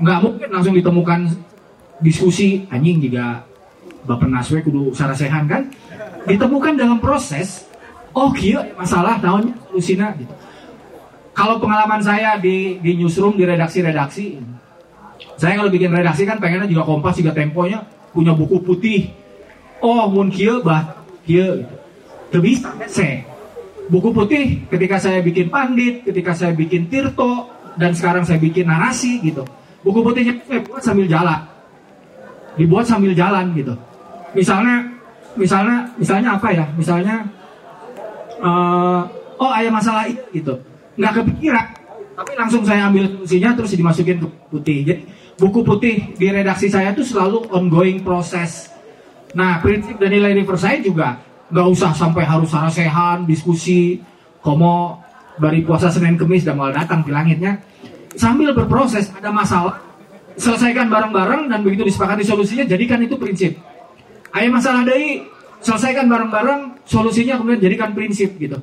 nggak 0.02 0.20
mungkin 0.20 0.50
langsung 0.52 0.76
ditemukan 0.76 1.20
diskusi 2.02 2.66
anjing 2.68 3.00
juga 3.00 3.46
bapak 4.04 4.28
naswe 4.28 4.60
kudu 4.66 4.92
sarasehan 4.98 5.46
kan 5.46 5.70
ditemukan 6.26 6.74
dalam 6.74 6.98
proses 6.98 7.70
oh 8.12 8.34
kia 8.34 8.74
masalah 8.76 9.22
tahunnya 9.22 9.54
solusina 9.70 10.18
gitu 10.18 10.34
kalau 11.32 11.62
pengalaman 11.62 12.02
saya 12.02 12.36
di 12.42 12.82
di 12.82 12.98
newsroom 12.98 13.38
di 13.38 13.46
redaksi-redaksi 13.46 14.42
saya 15.42 15.58
kalau 15.58 15.74
bikin 15.74 15.90
redaksi 15.90 16.30
kan 16.30 16.38
pengennya 16.38 16.70
juga 16.70 16.86
kompas 16.86 17.18
juga 17.18 17.34
temponya 17.34 17.82
punya 18.14 18.38
buku 18.38 18.62
putih 18.62 19.10
oh 19.82 20.06
mun 20.06 20.30
kia 20.30 20.62
bah 20.62 21.02
kia 21.26 21.66
gitu 21.66 21.76
Teu 22.32 22.40
bisa 22.40 22.72
saya 22.88 23.28
buku 23.92 24.16
putih 24.16 24.64
ketika 24.72 24.96
saya 24.96 25.20
bikin 25.20 25.52
pandit, 25.52 26.08
ketika 26.08 26.32
saya 26.32 26.56
bikin 26.56 26.88
tirto, 26.88 27.52
dan 27.76 27.92
sekarang 27.92 28.24
saya 28.24 28.40
bikin 28.40 28.72
narasi 28.72 29.20
gitu. 29.20 29.44
Buku 29.84 30.00
putihnya 30.00 30.40
saya 30.48 30.64
buat 30.64 30.80
sambil 30.80 31.12
jalan, 31.12 31.44
dibuat 32.56 32.88
sambil 32.88 33.12
jalan 33.12 33.52
gitu. 33.52 33.76
Misalnya, 34.32 34.88
misalnya, 35.36 35.92
misalnya 36.00 36.30
apa 36.40 36.48
ya? 36.56 36.66
Misalnya, 36.80 37.16
eh, 38.40 39.02
oh 39.36 39.52
ada 39.52 39.68
masalah 39.68 40.08
ini 40.08 40.24
gitu, 40.40 40.56
nggak 40.96 41.14
kepikiran, 41.20 41.68
tapi 42.16 42.32
langsung 42.40 42.64
saya 42.64 42.88
ambil 42.88 43.12
solusinya 43.12 43.60
terus 43.60 43.76
dimasukin 43.76 44.24
ke 44.24 44.28
putih. 44.48 44.88
Jadi 44.88 45.02
buku 45.42 45.66
putih 45.66 46.14
di 46.14 46.30
redaksi 46.30 46.70
saya 46.70 46.94
tuh 46.94 47.02
selalu 47.02 47.50
ongoing 47.50 48.06
proses. 48.06 48.70
Nah 49.34 49.58
prinsip 49.58 49.98
dan 49.98 50.14
nilai 50.14 50.38
Riverside 50.38 50.86
juga 50.86 51.18
nggak 51.50 51.68
usah 51.74 51.98
sampai 51.98 52.22
harus 52.30 52.54
sarasehan, 52.54 53.26
diskusi, 53.26 53.98
komo 54.46 55.02
dari 55.42 55.66
puasa 55.66 55.90
Senin 55.90 56.14
Kemis 56.14 56.46
dan 56.46 56.62
malah 56.62 56.86
datang 56.86 57.02
di 57.02 57.10
langitnya. 57.10 57.58
Sambil 58.14 58.54
berproses 58.54 59.10
ada 59.18 59.34
masalah, 59.34 59.82
selesaikan 60.38 60.86
bareng-bareng 60.92 61.50
dan 61.50 61.66
begitu 61.66 61.90
disepakati 61.90 62.22
solusinya 62.22 62.70
jadikan 62.70 63.02
itu 63.02 63.18
prinsip. 63.18 63.58
Ayo 64.32 64.54
masalah 64.54 64.86
dari 64.86 65.26
selesaikan 65.60 66.06
bareng-bareng, 66.06 66.86
solusinya 66.86 67.42
kemudian 67.42 67.60
jadikan 67.66 67.98
prinsip 67.98 68.38
gitu. 68.38 68.62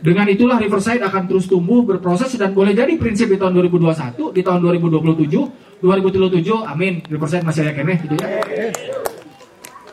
Dengan 0.00 0.24
itulah 0.32 0.56
Riverside 0.56 1.04
akan 1.04 1.28
terus 1.28 1.44
tumbuh, 1.44 1.84
berproses 1.84 2.32
dan 2.40 2.56
boleh 2.56 2.72
jadi 2.72 2.96
prinsip 2.96 3.28
di 3.28 3.36
tahun 3.36 3.52
2021, 3.68 4.32
di 4.32 4.40
tahun 4.40 4.64
2027, 4.80 5.69
2037, 5.80 6.44
amin. 6.64 7.00
Riverside 7.08 7.44
masih 7.44 7.60
ada 7.64 7.72
kene 7.72 7.96
gitu 8.00 8.14
ya. 8.20 8.28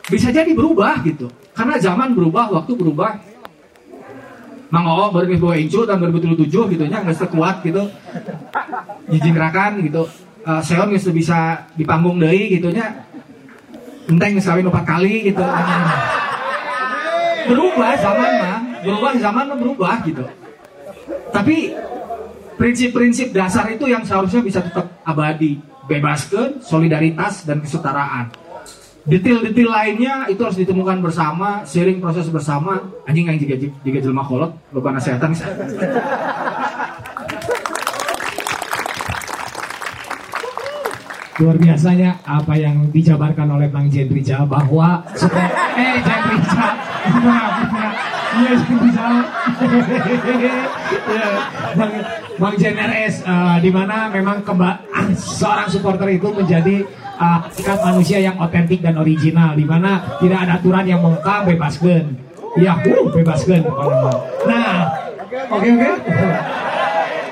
Bisa 0.08 0.28
jadi 0.32 0.48
berubah 0.52 1.00
gitu. 1.04 1.28
Karena 1.52 1.76
zaman 1.80 2.12
berubah, 2.16 2.52
waktu 2.52 2.72
berubah. 2.76 3.20
Mang 4.68 4.84
Oo 4.84 5.08
baru 5.08 5.32
bawa 5.40 5.56
incu 5.56 5.88
tahun 5.88 6.12
2007 6.12 6.44
gitu 6.76 6.84
nya 6.84 7.00
nggak 7.00 7.16
sekuat 7.24 7.64
gitu. 7.64 7.88
Jijing 9.08 9.32
gerakan 9.32 9.80
gitu. 9.80 10.04
Eh, 10.44 10.60
Seon 10.60 10.92
nggak 10.92 11.08
bisa 11.16 11.68
di 11.72 11.88
panggung 11.88 12.20
deui 12.20 12.52
gitu 12.52 12.68
nya. 12.68 13.08
Enteng 14.08 14.36
kawin 14.40 14.68
empat 14.68 14.84
kali 14.84 15.32
gitu. 15.32 15.40
Berubah 17.48 17.96
zaman 17.96 18.30
mah, 18.44 18.60
berubah 18.84 19.12
zaman 19.16 19.44
mah 19.48 19.56
berubah 19.56 19.96
gitu. 20.04 20.24
Tapi 21.32 21.72
prinsip-prinsip 22.60 23.32
dasar 23.32 23.68
itu 23.72 23.88
yang 23.88 24.04
seharusnya 24.04 24.44
bisa 24.44 24.60
tetap 24.60 25.00
abadi, 25.04 25.56
bebaskan 25.88 26.60
solidaritas 26.60 27.48
dan 27.48 27.64
kesetaraan. 27.64 28.30
Detail-detail 29.08 29.70
lainnya 29.72 30.28
itu 30.28 30.36
harus 30.44 30.60
ditemukan 30.60 31.00
bersama, 31.00 31.64
sharing 31.64 31.96
proses 31.96 32.28
bersama. 32.28 32.92
Anjing 33.08 33.24
yang 33.24 33.40
juga 33.40 33.56
juga 33.80 33.98
jelma 34.04 34.20
kolot, 34.20 34.52
lupa 34.68 34.92
nasehatan. 34.92 35.32
Luar 41.38 41.56
biasanya 41.56 42.20
apa 42.26 42.52
yang 42.58 42.92
dijabarkan 42.92 43.48
oleh 43.48 43.72
Bang 43.72 43.88
Jen 43.88 44.12
Rijal 44.12 44.44
bahwa 44.44 45.06
eh 45.78 45.96
Jen 46.04 46.22
Ya 48.38 48.54
iya 48.54 48.62
Jen 48.62 48.78
Rijal 48.78 49.14
Ya, 51.08 51.26
Bang, 51.74 51.92
Bang 52.38 52.54
RS 52.54 53.14
eh, 53.26 53.56
di 53.60 53.70
mana 53.74 54.08
memang 54.08 54.40
kemba, 54.46 54.78
seorang 55.18 55.66
supporter 55.66 56.06
itu 56.14 56.30
menjadi 56.30 56.86
uh, 57.18 57.40
sikap 57.50 57.82
manusia 57.82 58.22
yang 58.22 58.38
otentik 58.38 58.80
dan 58.80 58.94
original 58.96 59.58
di 59.58 59.66
mana 59.66 60.18
tidak 60.22 60.38
ada 60.46 60.52
aturan 60.62 60.86
yang 60.86 61.00
mengekang 61.02 61.42
bebaskan 61.44 62.02
ya 62.56 62.78
uh, 62.78 63.10
bebaskan 63.12 63.60
nah 64.46 64.88
oke 65.50 65.68
oke. 65.68 65.90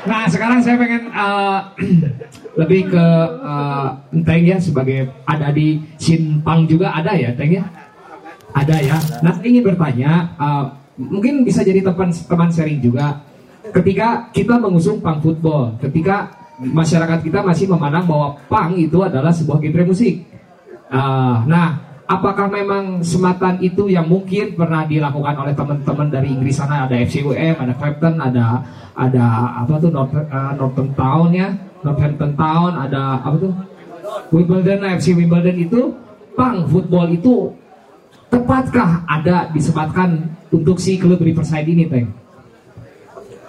Nah 0.07 0.23
sekarang 0.31 0.63
saya 0.63 0.79
pengen 0.79 1.11
uh, 1.11 1.67
lebih 2.63 2.95
ke 2.95 3.07
uh, 3.43 3.91
Teng 4.23 4.47
ya 4.47 4.55
sebagai 4.63 5.11
ada 5.27 5.51
di 5.51 5.83
Sinpang 5.99 6.71
juga 6.71 6.95
ada 6.95 7.11
ya 7.19 7.35
Teng 7.35 7.51
ya? 7.51 7.67
Ada 8.55 8.77
ya. 8.87 8.97
Nah 9.27 9.35
ingin 9.43 9.67
bertanya, 9.67 10.31
uh, 10.39 10.86
mungkin 10.97 11.45
bisa 11.45 11.61
jadi 11.61 11.85
teman 11.85 12.11
teman 12.13 12.51
sharing 12.51 12.81
juga. 12.81 13.21
Ketika 13.67 14.31
kita 14.31 14.57
mengusung 14.57 15.03
pang 15.03 15.19
football, 15.21 15.77
ketika 15.83 16.33
masyarakat 16.61 17.21
kita 17.21 17.45
masih 17.45 17.69
memandang 17.69 18.09
bahwa 18.09 18.39
pang 18.49 18.73
itu 18.75 19.05
adalah 19.05 19.33
sebuah 19.35 19.61
genre 19.61 19.85
musik. 19.85 20.25
Uh, 20.87 21.43
nah, 21.51 21.77
apakah 22.07 22.47
memang 22.47 23.03
sematan 23.03 23.59
itu 23.61 23.91
yang 23.91 24.07
mungkin 24.07 24.55
pernah 24.55 24.87
dilakukan 24.87 25.35
oleh 25.37 25.53
teman-teman 25.53 26.09
dari 26.09 26.31
Inggris 26.33 26.57
sana 26.57 26.87
ada 26.87 26.95
FCUM, 26.97 27.59
ada 27.59 27.75
Clapton, 27.75 28.15
ada 28.23 28.63
ada 28.95 29.27
apa 29.67 29.75
tuh 29.83 29.91
North, 29.91 30.15
uh, 30.15 30.55
Northern 30.55 30.91
Town 30.95 31.29
ya, 31.35 31.49
Northampton 31.83 32.33
Town, 32.39 32.71
ada 32.79 33.21
apa 33.21 33.37
tuh 33.37 33.53
Wimbledon, 34.31 34.87
FC 34.97 35.13
Wimbledon 35.19 35.59
itu 35.59 35.93
pang 36.39 36.65
football 36.71 37.11
itu 37.11 37.51
tepatkah 38.31 39.03
ada 39.11 39.51
disematkan 39.51 40.36
untuk 40.53 40.77
si 40.79 40.99
klub 41.01 41.19
Riverside 41.19 41.67
ini, 41.67 41.87
Teng? 41.87 42.11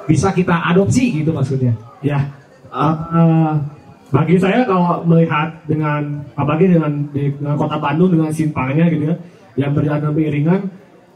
Bisa 0.08 0.32
kita 0.32 0.56
adopsi 0.72 1.20
gitu 1.20 1.36
maksudnya? 1.36 1.76
Ya, 2.00 2.32
uh, 2.72 3.60
bagi 4.08 4.40
saya 4.40 4.64
kalau 4.64 5.04
melihat 5.04 5.52
dengan 5.68 6.24
apalagi 6.40 6.72
dengan 6.72 7.04
dengan 7.12 7.60
kota 7.60 7.76
Bandung 7.76 8.16
dengan 8.16 8.32
simpangnya 8.32 8.88
gitu 8.88 9.12
ya, 9.12 9.16
yang 9.60 9.72
berjalan 9.76 10.16
beriringan, 10.16 10.62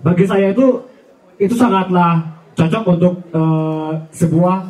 bagi 0.03 0.27
saya 0.27 0.51
itu 0.51 0.83
itu 1.39 1.55
sangatlah 1.55 2.19
cocok 2.53 2.83
untuk 2.99 3.13
uh, 3.31 3.95
sebuah 4.11 4.67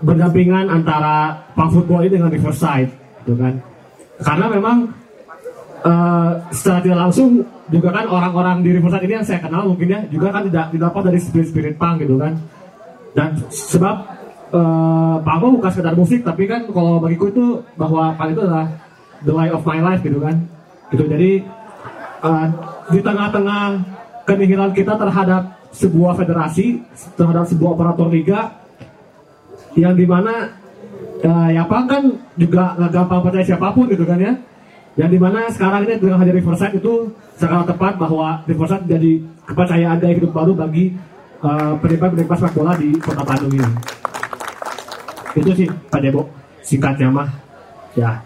berdampingan 0.00 0.72
antara 0.72 1.36
pang 1.52 1.68
football 1.68 2.00
ini 2.06 2.16
dengan 2.16 2.32
Riverside, 2.32 2.90
gitu 3.22 3.36
kan? 3.36 3.60
Karena 4.24 4.46
memang 4.48 4.88
uh, 5.84 6.30
secara 6.50 6.78
tidak 6.82 6.98
langsung 7.08 7.44
juga 7.68 7.88
kan 7.92 8.06
orang-orang 8.08 8.64
di 8.64 8.70
Riverside 8.74 9.04
ini 9.04 9.14
yang 9.20 9.26
saya 9.26 9.40
kenal 9.44 9.68
mungkin 9.68 9.88
ya 9.90 10.00
juga 10.08 10.32
kan 10.32 10.48
tidak 10.48 10.72
didapat 10.72 11.02
dari 11.12 11.18
spirit-spirit 11.20 11.74
pang 11.76 12.00
gitu 12.00 12.16
kan. 12.16 12.34
Dan 13.12 13.34
sebab 13.50 14.18
uh, 14.52 15.16
Pangko 15.22 15.60
bukan 15.60 15.70
sekedar 15.72 15.94
musik 15.96 16.24
tapi 16.24 16.48
kan 16.48 16.64
kalau 16.68 17.00
bagiku 17.02 17.28
itu 17.28 17.46
bahwa 17.76 18.14
Pang 18.16 18.32
itu 18.32 18.40
adalah 18.44 18.68
the 19.24 19.32
life 19.34 19.54
of 19.54 19.62
my 19.66 19.80
life 19.82 20.00
gitu 20.00 20.18
kan 20.22 20.36
gitu 20.88 21.04
jadi 21.04 21.44
uh, 22.24 22.46
di 22.88 23.00
tengah-tengah 23.04 23.62
kenihilan 24.24 24.72
kita 24.72 24.96
terhadap 24.96 25.58
sebuah 25.74 26.16
federasi 26.16 26.80
terhadap 27.18 27.44
sebuah 27.44 27.76
operator 27.76 28.08
liga 28.08 28.56
yang 29.76 29.92
di 29.92 30.08
mana 30.08 30.56
uh, 31.22 31.48
ya 31.52 31.64
Pang 31.68 31.84
kan 31.84 32.02
juga 32.40 32.78
nggak 32.78 32.92
gampang 32.92 33.20
percaya 33.20 33.44
siapa 33.44 33.68
pun 33.76 33.84
gitu 33.90 34.04
kan 34.08 34.18
ya 34.18 34.32
yang 34.98 35.10
di 35.14 35.18
mana 35.22 35.46
sekarang 35.46 35.86
ini 35.86 35.94
dengan 36.02 36.18
hadir 36.18 36.34
Riverside 36.34 36.74
itu 36.74 37.14
sangat 37.38 37.70
tepat 37.70 37.94
bahwa 38.02 38.42
Riverside 38.50 38.82
jadi 38.90 39.22
kepercayaan 39.46 40.02
gaya 40.02 40.14
hidup 40.18 40.34
baru 40.34 40.58
bagi 40.58 40.90
uh, 41.38 41.78
penikmat-penikmat 41.78 42.34
sepak 42.34 42.52
bola 42.58 42.74
di 42.74 42.90
kota 42.98 43.22
Bandung 43.22 43.54
ini. 43.54 43.70
Itu 45.38 45.54
sih 45.54 45.70
Pak 45.70 46.02
Debo. 46.02 46.26
Singkatnya 46.66 47.14
mah 47.14 47.30
ya. 47.94 48.18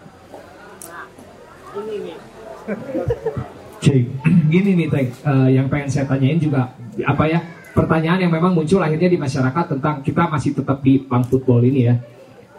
Cik, 3.83 4.05
gini 4.49 4.71
nih 4.79 4.89
Teng, 4.89 5.09
Eh, 5.11 5.49
yang 5.59 5.67
pengen 5.67 5.91
saya 5.91 6.07
tanyain 6.07 6.39
juga 6.39 6.71
apa 7.03 7.27
ya 7.27 7.43
pertanyaan 7.75 8.23
yang 8.23 8.33
memang 8.33 8.55
muncul 8.55 8.79
akhirnya 8.79 9.11
di 9.11 9.19
masyarakat 9.19 9.77
tentang 9.77 9.99
kita 10.07 10.31
masih 10.31 10.55
tetap 10.55 10.79
di 10.81 11.03
pang 11.03 11.27
football 11.27 11.61
ini 11.67 11.91
ya. 11.91 11.95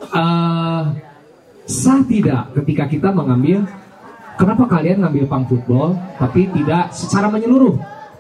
Eh, 0.04 0.84
sah 1.64 2.04
tidak 2.06 2.52
ketika 2.62 2.86
kita 2.92 3.10
mengambil 3.16 3.64
kenapa 4.38 4.64
kalian 4.66 5.04
ngambil 5.06 5.26
pang 5.30 5.46
football 5.46 5.98
tapi 6.18 6.50
tidak 6.52 6.94
secara 6.94 7.30
menyeluruh? 7.30 7.78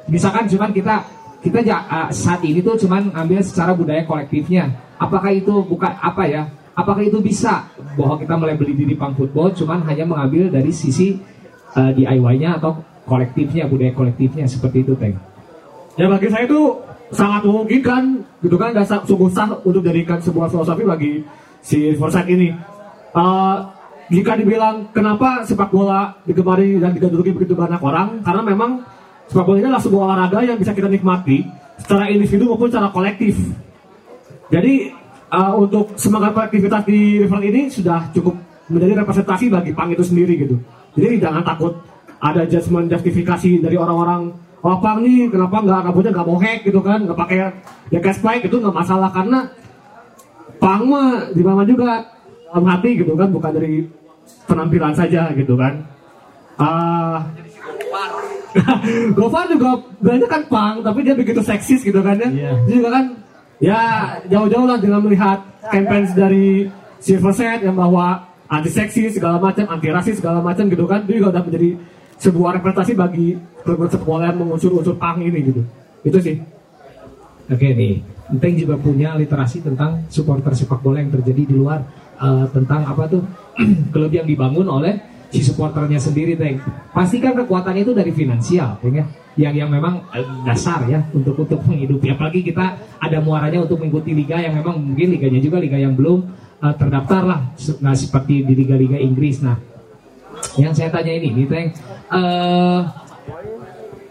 Misalkan 0.09 0.45
cuman 0.49 0.69
kita 0.75 1.05
kita 1.43 1.59
eh, 1.59 2.09
saat 2.15 2.41
ini 2.47 2.63
tuh 2.63 2.79
cuman 2.79 3.11
ngambil 3.11 3.43
secara 3.43 3.75
budaya 3.75 4.07
kolektifnya. 4.07 4.71
Apakah 4.95 5.35
itu 5.35 5.51
bukan 5.67 5.91
apa 5.99 6.23
ya? 6.25 6.47
Apakah 6.73 7.05
itu 7.05 7.21
bisa 7.21 7.69
bahwa 7.93 8.17
kita 8.17 8.33
mulai 8.33 8.57
beli 8.57 8.73
diri 8.73 8.95
pang 8.97 9.13
football 9.13 9.53
cuman 9.53 9.85
hanya 9.85 10.07
mengambil 10.07 10.49
dari 10.49 10.71
sisi 10.73 11.19
eh, 11.75 11.91
DIY-nya 11.93 12.57
atau 12.57 12.79
kolektifnya 13.03 13.67
budaya 13.67 13.91
kolektifnya 13.91 14.47
seperti 14.47 14.87
itu 14.87 14.95
Teng? 14.95 15.19
Ya 15.99 16.09
bagi 16.09 16.31
saya 16.31 16.49
itu 16.49 16.81
sangat 17.13 17.45
memungkinkan 17.45 18.25
gitu 18.41 18.57
kan 18.57 18.73
dan 18.73 18.81
sa- 18.87 19.05
sungguh 19.05 19.29
sah 19.29 19.53
untuk 19.61 19.85
jadikan 19.85 20.17
sebuah 20.17 20.49
filosofi 20.49 20.81
bagi 20.81 21.11
si 21.61 21.93
Forsyth 21.93 22.31
ini. 22.31 22.49
Eh, 23.13 23.57
jika 24.11 24.35
dibilang 24.35 24.91
kenapa 24.91 25.47
sepak 25.47 25.71
bola 25.71 26.15
digemari 26.27 26.79
dan 26.79 26.91
digaduki 26.91 27.31
begitu 27.31 27.55
banyak 27.55 27.79
orang, 27.79 28.19
karena 28.23 28.41
memang 28.43 28.71
sepak 29.31 29.43
bola 29.47 29.57
ini 29.59 29.67
adalah 29.71 29.83
sebuah 29.83 30.03
olahraga 30.11 30.39
yang 30.43 30.57
bisa 30.59 30.75
kita 30.75 30.91
nikmati 30.91 31.47
secara 31.79 32.11
individu 32.11 32.51
maupun 32.51 32.67
secara 32.67 32.91
kolektif. 32.91 33.39
Jadi 34.51 34.91
eh, 35.31 35.53
untuk 35.55 35.95
semangat 35.95 36.35
kolektivitas 36.35 36.83
di 36.83 37.23
River 37.23 37.41
ini 37.43 37.71
sudah 37.71 38.11
cukup 38.11 38.35
menjadi 38.67 39.03
representasi 39.03 39.51
bagi 39.51 39.71
pang 39.71 39.91
itu 39.91 40.03
sendiri 40.03 40.33
gitu. 40.35 40.55
Jadi 40.93 41.19
jangan 41.19 41.43
takut 41.43 41.79
ada 42.23 42.47
judgement 42.47 42.87
justifikasi 42.87 43.59
dari 43.59 43.75
orang-orang 43.75 44.31
oh 44.63 44.77
pang 44.79 45.03
nih 45.03 45.27
kenapa 45.27 45.59
nggak 45.59 45.79
rambutnya 45.91 46.11
nggak 46.15 46.27
bohek 46.27 46.59
gitu 46.63 46.79
kan 46.79 47.03
nggak 47.03 47.19
pakai 47.19 47.37
ya 47.91 47.99
spike 47.99 48.47
itu 48.47 48.55
nggak 48.63 48.71
masalah 48.71 49.11
karena 49.11 49.51
pang 50.55 50.87
mah 50.87 51.35
di 51.35 51.43
mana 51.43 51.67
juga 51.67 52.12
dalam 52.53 52.69
hati 52.69 53.01
gitu 53.01 53.17
kan 53.17 53.33
bukan 53.33 53.49
dari 53.49 53.89
penampilan 54.45 54.93
saja 54.93 55.33
gitu 55.33 55.57
kan. 55.57 55.81
Ah. 56.61 57.25
Gofar 59.17 59.49
juga 59.49 59.81
banyak 59.97 60.29
kan 60.29 60.45
pang 60.45 60.75
tapi 60.85 61.01
dia 61.01 61.17
begitu 61.17 61.41
seksis 61.41 61.81
gitu 61.81 61.97
kan 62.05 62.13
ya. 62.21 62.29
Dia 62.69 62.75
juga 62.77 62.89
kan 62.93 63.05
ya 63.57 63.81
jauh-jauh 64.29 64.69
lah 64.69 64.77
dengan 64.77 65.01
melihat 65.01 65.41
campaign 65.73 66.05
dari 66.13 66.69
Silver 67.01 67.33
Set 67.33 67.65
yang 67.65 67.73
bahwa 67.73 68.21
anti 68.45 68.69
seksis 68.69 69.17
segala 69.17 69.41
macam 69.41 69.65
anti 69.65 69.89
rasis 69.89 70.21
segala 70.21 70.45
macam 70.45 70.69
gitu 70.69 70.85
kan. 70.85 71.01
Dia 71.09 71.17
juga 71.17 71.33
udah 71.33 71.43
menjadi 71.49 71.69
sebuah 72.21 72.61
representasi 72.61 72.93
bagi 72.93 73.33
klub 73.65 73.81
sepak 73.89 74.05
bola 74.05 74.29
yang 74.29 74.37
mengunsur-unsur 74.45 75.01
pang 75.01 75.17
ini 75.17 75.49
gitu. 75.49 75.65
Itu 76.05 76.21
sih. 76.21 76.37
Oke 77.49 77.75
nih, 77.75 77.99
Enteng 78.29 78.55
juga 78.55 78.79
punya 78.79 79.19
literasi 79.19 79.59
tentang 79.65 80.05
supporter 80.07 80.53
sepak 80.55 80.79
bola 80.79 81.01
yang 81.01 81.11
terjadi 81.11 81.43
di 81.43 81.55
luar 81.57 81.83
eh, 82.23 82.45
tentang 82.55 82.81
apa 82.87 83.03
tuh 83.11 83.21
klub 83.93 84.11
yang 84.15 84.23
dibangun 84.23 84.65
oleh 84.65 84.95
si 85.33 85.41
supporternya 85.41 85.97
sendiri, 85.97 86.37
Teng. 86.37 86.61
Pastikan 86.93 87.33
kekuatannya 87.33 87.81
itu 87.81 87.93
dari 87.93 88.13
finansial, 88.13 88.79
ya. 88.85 89.05
Yang 89.33 89.65
yang 89.65 89.69
memang 89.73 90.05
eh, 90.13 90.25
dasar 90.45 90.85
ya 90.85 91.03
untuk 91.11 91.35
untuk 91.35 91.59
menghidupi. 91.65 92.13
Apalagi 92.13 92.45
kita 92.45 92.77
ada 93.01 93.17
muaranya 93.19 93.65
untuk 93.65 93.81
mengikuti 93.81 94.13
liga 94.13 94.37
yang 94.37 94.53
memang 94.55 94.77
mungkin 94.77 95.09
liganya 95.09 95.41
juga 95.41 95.57
liga 95.57 95.75
yang 95.75 95.97
belum 95.97 96.23
eh, 96.63 96.73
terdaftar 96.77 97.21
lah, 97.25 97.41
nah 97.81 97.93
seperti 97.97 98.45
di 98.45 98.53
liga-liga 98.53 98.95
Inggris. 98.95 99.41
Nah, 99.41 99.57
yang 100.55 100.71
saya 100.71 100.93
tanya 100.93 101.11
ini, 101.17 101.33
nih, 101.33 101.45
Teng. 101.49 101.67
Eh, 102.13 102.81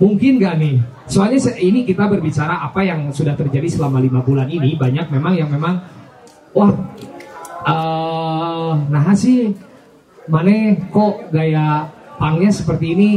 Mungkin 0.03 0.43
nggak 0.43 0.55
nih? 0.59 0.77
Soalnya 1.07 1.39
ini 1.63 1.87
kita 1.87 2.11
berbicara 2.11 2.59
apa 2.59 2.83
yang 2.83 3.15
sudah 3.15 3.39
terjadi 3.39 3.71
selama 3.71 4.03
lima 4.03 4.19
bulan 4.19 4.51
ini 4.51 4.75
banyak 4.75 5.07
memang 5.15 5.39
yang 5.39 5.47
memang 5.47 5.79
wah 6.51 6.75
eh 7.65 8.71
nah 8.89 9.13
sih 9.13 9.55
mana 10.27 10.55
kok 10.89 11.31
gaya 11.31 11.87
pangnya 12.17 12.49
seperti 12.49 12.95
ini? 12.95 13.11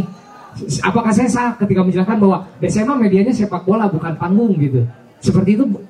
Apakah 0.81 1.11
saya 1.11 1.27
salah 1.27 1.53
ketika 1.55 1.83
menjelaskan 1.83 2.17
bahwa 2.17 2.47
DCMA 2.57 2.95
medianya 2.95 3.29
sepak 3.29 3.61
bola 3.61 3.85
bukan 3.85 4.15
panggung 4.15 4.55
gitu? 4.55 4.87
Seperti 5.19 5.53
itu 5.53 5.67
bo- 5.67 5.83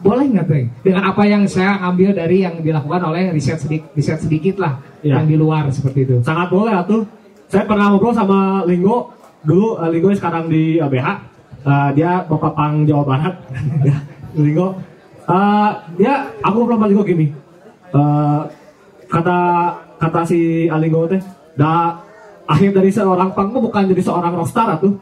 boleh 0.00 0.30
nggak 0.30 0.46
Teng? 0.46 0.66
Dengan 0.80 1.02
apa 1.04 1.22
yang 1.24 1.42
saya 1.44 1.76
ambil 1.82 2.10
dari 2.10 2.40
yang 2.40 2.58
dilakukan 2.58 3.02
oleh 3.04 3.30
riset 3.30 3.58
sedikit, 3.58 3.90
riset 3.92 4.18
sedikit 4.18 4.56
lah 4.56 4.78
Iya. 5.00 5.18
yang 5.18 5.26
di 5.26 5.34
luar 5.34 5.66
seperti 5.68 6.06
itu. 6.06 6.16
sangat 6.22 6.46
boleh 6.48 6.70
atuh 6.72 7.02
saya 7.46 7.66
pernah 7.66 7.90
ngobrol 7.90 8.14
sama 8.14 8.62
Linggo 8.62 9.10
dulu 9.42 9.74
eh, 9.76 9.90
Linggo 9.90 10.14
sekarang 10.14 10.46
di 10.46 10.78
ABH 10.78 11.34
Eh, 11.62 11.90
dia 11.94 12.22
bapak 12.22 12.58
pang 12.58 12.82
Jawa 12.82 13.02
Barat 13.04 13.34
Ya, 13.86 13.98
Linggo 14.32 14.78
Eh, 15.22 15.70
dia 15.96 16.30
aku 16.38 16.54
ngobrol 16.56 16.78
sama 16.78 16.86
Linggo 16.86 17.02
gini 17.02 17.26
Eh, 17.92 18.40
kata 19.12 19.40
kata 20.00 20.20
si 20.24 20.64
Alinggo 20.64 21.04
teh 21.04 21.20
da 21.52 22.00
akhir 22.48 22.72
dari 22.72 22.88
seorang 22.88 23.36
pang 23.36 23.52
mah 23.52 23.60
bukan 23.60 23.92
jadi 23.92 24.00
seorang 24.00 24.32
rockstar 24.32 24.80
atuh 24.80 24.96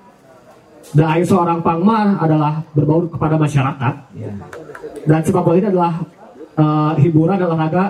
da 0.98 1.14
akhir 1.14 1.30
seorang 1.30 1.62
pang 1.62 1.78
mah 1.86 2.18
adalah 2.18 2.58
berbaur 2.74 3.06
kepada 3.06 3.38
masyarakat 3.38 3.94
dan 5.06 5.20
sepak 5.22 5.42
bola 5.46 5.56
ini 5.62 5.70
adalah 5.70 6.02
eh, 6.58 6.92
hiburan 7.06 7.38
dan 7.38 7.46
olahraga 7.46 7.84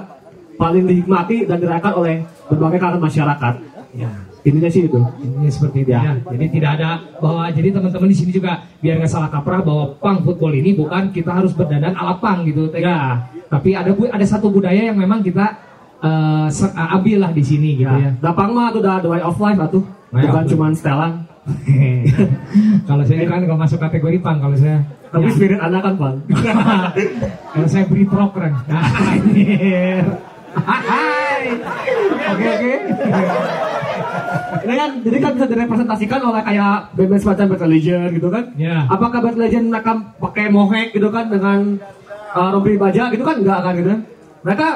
paling 0.60 0.84
dinikmati 0.84 1.48
dan 1.48 1.56
dirayakan 1.56 1.92
oleh 1.96 2.16
berbagai 2.52 2.78
kalangan 2.84 3.00
masyarakat. 3.08 3.54
Ya. 3.96 4.12
Intinya 4.40 4.70
sih 4.72 4.88
itu. 4.88 5.00
Ini 5.20 5.48
seperti 5.52 5.84
itu 5.84 5.90
ya. 5.92 6.16
Jadi 6.16 6.44
tidak 6.48 6.70
ada 6.80 6.90
bahwa 7.20 7.44
jadi 7.52 7.68
teman-teman 7.76 8.08
di 8.08 8.16
sini 8.16 8.30
juga 8.32 8.64
biar 8.80 8.96
nggak 8.96 9.10
salah 9.12 9.28
kaprah 9.28 9.60
bahwa 9.60 9.84
pang 10.00 10.18
football 10.24 10.52
ini 10.56 10.72
bukan 10.72 11.12
kita 11.12 11.30
harus 11.30 11.52
berdandan 11.52 11.92
ala 11.92 12.16
pang 12.16 12.44
gitu. 12.48 12.72
Ya. 12.72 13.28
Tapi 13.52 13.76
ada 13.76 13.92
ada 13.92 14.26
satu 14.26 14.48
budaya 14.48 14.80
yang 14.80 14.96
memang 14.96 15.20
kita 15.20 15.60
eh, 16.00 16.48
ambil 16.96 17.28
lah 17.28 17.32
di 17.36 17.44
sini 17.44 17.84
gitu 17.84 17.92
ya. 17.92 18.10
Dapang 18.16 18.56
mah 18.56 18.72
tuh 18.72 18.80
udah 18.80 18.96
the 19.04 19.08
way 19.12 19.20
of 19.20 19.36
life 19.36 19.60
atuh. 19.60 19.84
Way 20.10 20.24
Bukan 20.26 20.44
cuma 20.48 20.66
setelan. 20.72 21.12
kalau 22.88 23.02
saya 23.02 23.24
kan 23.24 23.40
kalau 23.42 23.58
masuk 23.58 23.80
kategori 23.80 24.20
pang 24.20 24.38
kalau 24.38 24.54
saya 24.54 24.84
Tapi 25.10 25.26
Ya. 25.26 25.34
spirit 25.34 25.58
anak 25.58 25.80
kan 25.82 25.94
bang. 25.98 26.16
kalau 27.52 27.66
saya 27.66 27.84
beri 27.90 28.04
keren. 28.06 28.54
Anjir. 29.10 30.04
Hai. 30.54 31.44
Oke 32.30 32.46
oke. 32.46 32.74
Ini 34.50 34.74
kan, 34.74 34.90
jadi 35.06 35.16
kan 35.22 35.30
bisa 35.38 35.46
direpresentasikan 35.46 36.20
oleh 36.26 36.42
kayak 36.42 36.94
band 36.98 37.20
semacam 37.22 37.46
Battle 37.54 37.70
Legend 37.70 38.10
gitu 38.18 38.28
kan. 38.28 38.44
Ya. 38.58 38.76
Apakah 38.90 39.18
Battle 39.22 39.42
Legend 39.46 39.66
mereka 39.70 39.92
pakai 40.18 40.44
mohek 40.50 40.92
gitu 40.94 41.08
kan 41.08 41.30
dengan 41.30 41.78
uh, 42.34 42.48
rompi 42.50 42.74
baja 42.74 43.08
gitu 43.14 43.22
kan 43.22 43.36
enggak 43.38 43.60
kan 43.62 43.72
gitu 43.78 43.88
kan. 43.94 44.00
Mereka 44.40 44.66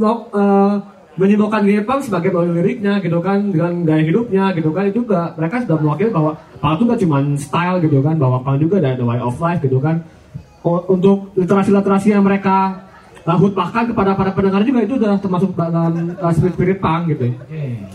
uh, 0.00 0.74
diri 1.20 1.82
punk 1.84 2.00
sebagai 2.00 2.32
melalui 2.32 2.64
liriknya 2.64 3.02
gitu 3.04 3.18
kan 3.20 3.52
dengan 3.52 3.84
gaya 3.84 4.02
hidupnya 4.02 4.44
gitu 4.56 4.70
kan 4.72 4.88
itu 4.88 5.04
juga 5.04 5.36
mereka 5.36 5.60
sudah 5.66 5.76
mewakili 5.76 6.10
bahwa 6.10 6.32
punk 6.58 6.74
itu 6.80 6.82
gak 6.88 7.00
cuma 7.04 7.18
style 7.36 7.78
gitu 7.84 7.98
kan 8.00 8.16
bahwa 8.16 8.40
punk 8.40 8.56
juga 8.62 8.80
ada 8.80 8.96
the 8.96 9.04
way 9.04 9.20
of 9.20 9.36
life 9.36 9.60
gitu 9.60 9.76
kan 9.82 10.00
untuk 10.64 11.32
literasi-literasi 11.36 12.12
yang 12.12 12.24
mereka 12.24 12.88
hutbahkan 13.36 13.92
kepada 13.92 14.16
para 14.16 14.30
pendengar 14.32 14.62
juga 14.64 14.80
itu 14.82 14.94
udah 14.96 15.18
termasuk 15.20 15.50
dalam 15.54 16.14
uh, 16.16 16.32
spirit-spirit 16.32 16.78
punk 16.80 17.12
gitu 17.14 17.26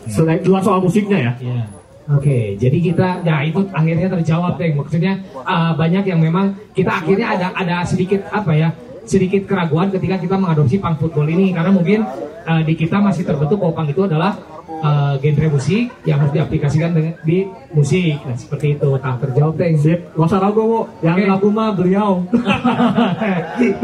selain 0.07 0.39
luar 0.45 0.61
soal 0.61 0.79
musiknya 0.79 1.19
ya 1.19 1.33
Iya. 1.41 1.63
Oke, 2.05 2.53
jadi 2.61 2.77
kita 2.85 3.25
ya 3.25 3.41
itu 3.41 3.65
akhirnya 3.73 4.05
terjawab 4.05 4.61
deh. 4.61 4.77
Maksudnya 4.77 5.25
uh, 5.41 5.73
banyak 5.73 6.05
yang 6.05 6.21
memang 6.21 6.53
kita 6.77 7.01
akhirnya 7.01 7.33
ada 7.33 7.47
ada 7.57 7.81
sedikit 7.81 8.21
apa 8.29 8.53
ya 8.53 8.69
sedikit 9.09 9.49
keraguan 9.49 9.89
ketika 9.89 10.21
kita 10.21 10.37
mengadopsi 10.37 10.77
punk 10.77 11.01
football 11.01 11.25
ini 11.25 11.49
karena 11.53 11.73
mungkin 11.73 12.05
uh, 12.45 12.61
di 12.61 12.73
kita 12.77 13.01
masih 13.01 13.25
terbentuk 13.25 13.57
bahwa 13.57 13.73
punk 13.73 13.97
itu 13.97 14.05
adalah 14.05 14.37
uh, 14.69 15.13
genre 15.21 15.47
musik 15.53 15.89
yang 16.05 16.17
harus 16.21 16.33
diaplikasikan 16.33 16.91
dengan, 16.93 17.13
di 17.23 17.45
musik. 17.73 18.17
Nah 18.25 18.35
seperti 18.37 18.77
itu. 18.77 18.89
Nah 18.97 19.15
terjawab 19.17 19.53
deh. 19.57 19.77
Sip, 19.79 19.99
gak 20.13 20.27
usah 20.27 20.39
ragu 20.41 20.61
bu. 20.65 20.79
Yang 21.05 21.17
Oke. 21.17 21.25
lagu 21.31 21.47
mah 21.53 21.69
beliau. 21.73 22.11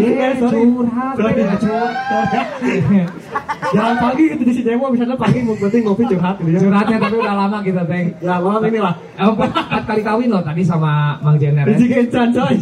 Iya, 0.01 0.35
sorry. 0.37 0.67
curhat, 0.67 1.15
Sorry. 1.15 1.43
Jangan 3.71 3.95
pagi 4.03 4.23
itu 4.35 4.43
di 4.43 4.51
Cijewo 4.51 4.91
misalnya 4.91 5.15
pagi 5.15 5.39
mau 5.47 5.55
penting 5.55 5.81
ngopi 5.87 6.03
curhat 6.11 6.35
gitu 6.43 6.51
ya. 6.51 6.59
Curhatnya 6.59 6.97
tapi 6.99 7.15
udah 7.15 7.35
lama 7.37 7.57
kita 7.63 7.83
teng. 7.87 8.11
Ya 8.19 8.35
malam 8.41 8.61
ini 8.67 8.79
lah. 8.83 8.93
Eh, 9.15 9.23
empat, 9.23 9.49
kali 9.87 10.01
kawin 10.03 10.27
loh 10.27 10.43
tadi 10.43 10.61
sama 10.65 11.15
Mang 11.23 11.39
Jenner. 11.39 11.63
Di 11.71 11.75
Cikencan 11.79 12.35
coy. 12.35 12.53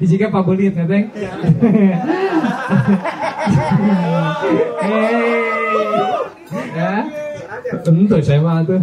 Di 0.00 0.06
Cikencan 0.08 0.32
Pak 0.32 0.42
Belit 0.48 0.72
ya 0.72 0.84
teng. 0.88 1.04
Hei. 4.84 5.44
Ya. 6.74 7.23
Tentu 7.84 8.16
saya 8.20 8.40
mah 8.44 8.60
tuh. 8.64 8.80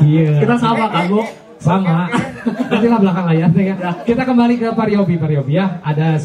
Iya. 0.00 0.46
Kita 0.46 0.54
sama 0.56 0.86
kan 0.90 1.04
bu. 1.10 1.22
Sama. 1.60 2.08
Nanti 2.72 2.86
lah 2.88 2.98
belakang 3.02 3.26
layar 3.28 3.50
ya. 3.52 3.74
Kita 4.06 4.22
kembali 4.24 4.54
ke 4.56 4.68
Pariobi 4.72 5.14
Pariobi 5.20 5.52
ya. 5.60 5.82
Ada 5.84 6.16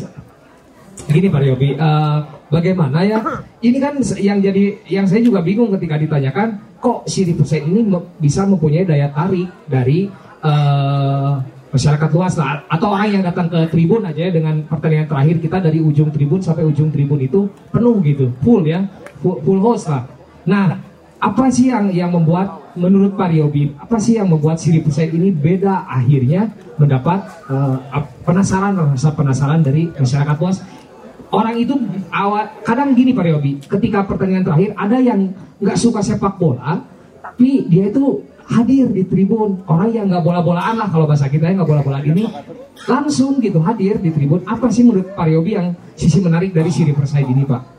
gini 1.11 1.27
Pariobi. 1.27 1.75
eh, 1.75 2.17
bagaimana 2.47 3.03
ya? 3.03 3.19
Ini 3.59 3.77
kan 3.81 3.99
yang 4.21 4.39
jadi 4.39 4.63
yang 4.87 5.05
saya 5.09 5.19
juga 5.25 5.41
bingung 5.41 5.73
ketika 5.75 5.99
ditanyakan 5.99 6.61
kok 6.79 7.09
si 7.09 7.25
Riverside 7.25 7.65
ini 7.65 7.81
me- 7.83 8.05
bisa 8.21 8.45
mempunyai 8.45 8.85
daya 8.85 9.09
tarik 9.11 9.49
dari 9.65 10.07
eh, 10.45 11.33
masyarakat 11.75 12.09
luas 12.15 12.39
lah 12.39 12.63
atau 12.71 12.95
orang 12.95 13.19
yang 13.19 13.23
datang 13.25 13.51
ke 13.51 13.67
tribun 13.67 14.07
aja 14.07 14.29
ya 14.29 14.31
dengan 14.31 14.63
pertandingan 14.63 15.11
terakhir 15.11 15.43
kita 15.43 15.57
dari 15.59 15.83
ujung 15.83 16.07
tribun 16.07 16.39
sampai 16.39 16.63
ujung 16.63 16.87
tribun 16.87 17.19
itu 17.19 17.51
penuh 17.67 17.99
gitu 17.99 18.31
full 18.39 18.63
ya 18.63 18.87
full, 19.19 19.43
full 19.43 19.59
host 19.59 19.91
lah 19.91 20.07
nah 20.47 20.79
apa 21.15 21.47
sih 21.49 21.71
yang 21.71 21.89
yang 21.89 22.11
membuat 22.11 22.75
menurut 22.75 23.15
Pak 23.15 23.31
Riobi 23.31 23.71
apa 23.79 23.95
sih 23.97 24.19
yang 24.19 24.27
membuat 24.27 24.59
si 24.59 24.69
Riverside 24.69 25.15
ini 25.15 25.31
beda 25.31 25.87
akhirnya 25.87 26.51
mendapat 26.75 27.23
ap- 27.89 28.11
penasaran 28.27 28.75
rasa 28.75 29.15
penasaran 29.15 29.63
dari 29.63 29.89
masyarakat 29.95 30.35
luas? 30.37 30.59
Orang 31.31 31.57
itu 31.57 31.73
awal 32.13 32.61
kadang 32.61 32.93
gini 32.93 33.15
Pak 33.15 33.25
Riobi 33.25 33.51
ketika 33.63 34.03
pertandingan 34.05 34.45
terakhir 34.45 34.71
ada 34.75 34.97
yang 35.01 35.33
nggak 35.59 35.77
suka 35.79 36.03
sepak 36.03 36.35
bola 36.37 36.83
tapi 37.23 37.65
dia 37.67 37.89
itu 37.89 38.21
hadir 38.45 38.93
di 38.93 39.01
tribun. 39.09 39.65
Orang 39.65 39.89
yang 39.89 40.05
nggak 40.05 40.21
bola-bolaan 40.21 40.77
lah 40.77 40.87
kalau 40.91 41.09
bahasa 41.09 41.25
kita 41.25 41.49
ya 41.49 41.57
nggak 41.57 41.65
bola-bolaan 41.65 42.05
ini 42.05 42.29
langsung 42.85 43.41
gitu 43.41 43.57
hadir 43.65 43.97
di 43.97 44.13
tribun. 44.13 44.45
Apa 44.45 44.69
sih 44.69 44.85
menurut 44.85 45.15
Pak 45.17 45.25
Riobi 45.25 45.57
yang 45.57 45.73
sisi 45.97 46.21
menarik 46.21 46.53
dari 46.53 46.69
si 46.69 46.85
Riverside 46.85 47.25
ini 47.25 47.41
Pak? 47.47 47.74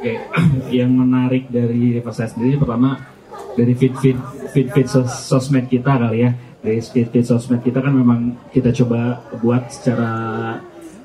Oke, 0.00 0.16
yang 0.80 0.96
menarik 0.96 1.52
dari 1.52 2.00
Riverside 2.00 2.32
sendiri 2.32 2.56
pertama 2.56 3.04
dari 3.52 3.76
feed 3.76 4.00
feed 4.00 4.16
feed 4.48 4.72
feed 4.72 4.88
sos- 4.88 5.28
sosmed 5.28 5.68
kita 5.68 5.92
kali 6.00 6.24
ya. 6.24 6.32
Dari 6.64 6.80
feed 6.80 7.12
feed 7.12 7.28
sosmed 7.28 7.60
kita 7.60 7.84
kan 7.84 7.92
memang 7.92 8.48
kita 8.48 8.72
coba 8.72 9.20
buat 9.44 9.68
secara 9.68 10.12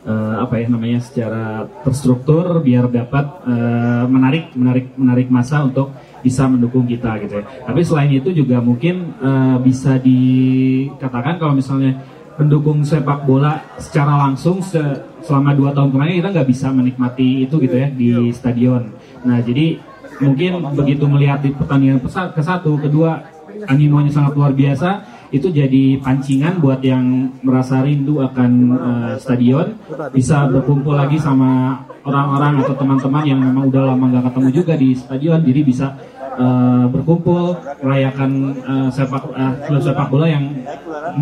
eh, 0.08 0.36
apa 0.40 0.64
ya 0.64 0.72
namanya 0.72 1.04
secara 1.04 1.68
terstruktur 1.84 2.64
biar 2.64 2.88
dapat 2.88 3.44
eh, 3.44 4.06
menarik 4.08 4.56
menarik 4.56 4.96
menarik 4.96 5.28
masa 5.28 5.68
untuk 5.68 5.92
bisa 6.24 6.48
mendukung 6.48 6.88
kita 6.88 7.20
gitu 7.20 7.44
ya. 7.44 7.68
Tapi 7.68 7.84
selain 7.84 8.16
itu 8.16 8.32
juga 8.32 8.64
mungkin 8.64 9.12
eh, 9.20 9.58
bisa 9.60 10.00
dikatakan 10.00 11.36
kalau 11.36 11.52
misalnya 11.52 12.00
pendukung 12.36 12.84
sepak 12.84 13.24
bola 13.24 13.64
secara 13.80 14.28
langsung 14.28 14.60
se- 14.60 15.02
selama 15.24 15.56
dua 15.56 15.72
tahun 15.72 15.90
kemarin 15.96 16.20
kita 16.22 16.30
nggak 16.36 16.50
bisa 16.52 16.68
menikmati 16.70 17.48
itu 17.48 17.56
gitu 17.58 17.76
ya 17.76 17.88
di 17.90 18.08
stadion. 18.36 18.92
Nah 19.26 19.40
jadi 19.42 19.80
mungkin 20.22 20.64
begitu 20.76 21.04
melihat 21.10 21.44
di 21.44 21.52
pertandingan 21.52 22.00
ke 22.08 22.42
satu, 22.44 22.80
kedua 22.80 23.36
animonya 23.68 24.12
sangat 24.12 24.36
luar 24.36 24.52
biasa 24.52 25.04
itu 25.34 25.50
jadi 25.50 26.00
pancingan 26.00 26.62
buat 26.62 26.80
yang 26.86 27.34
merasa 27.42 27.82
rindu 27.82 28.22
akan 28.22 28.52
eh, 28.76 29.14
stadion 29.18 29.76
bisa 30.12 30.48
berkumpul 30.48 30.96
lagi 30.96 31.18
sama 31.18 31.82
orang-orang 32.06 32.62
atau 32.62 32.76
teman-teman 32.78 33.24
yang 33.26 33.40
memang 33.42 33.68
udah 33.68 33.96
lama 33.96 34.06
nggak 34.12 34.26
ketemu 34.32 34.50
juga 34.54 34.74
di 34.78 34.90
stadion 34.94 35.40
jadi 35.42 35.62
bisa 35.66 35.88
eh, 36.36 36.86
berkumpul 36.92 37.56
merayakan 37.82 38.32
eh, 38.56 38.90
sepak 38.92 39.24
eh, 39.32 39.54
klub 39.68 39.82
sepak 39.82 40.08
bola 40.12 40.28
yang 40.28 40.46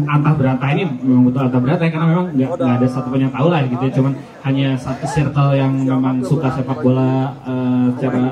antah 0.10 0.34
berantah 0.34 0.70
ini 0.74 0.84
memang 1.02 1.24
betul 1.30 1.42
antah 1.46 1.62
berantah 1.62 1.88
karena 1.90 2.08
memang 2.10 2.28
nggak 2.34 2.74
ada 2.82 2.88
satu 2.90 3.14
yang 3.16 3.34
tahu 3.34 3.48
lah 3.50 3.62
gitu 3.68 3.84
ya. 3.84 3.92
Cuman 3.94 4.14
hanya 4.44 4.68
satu 4.78 5.06
circle 5.08 5.52
yang 5.56 5.74
memang 5.86 6.26
suka 6.26 6.50
sepak 6.54 6.80
bola 6.82 7.34
eh, 7.46 7.86
cara 8.02 8.24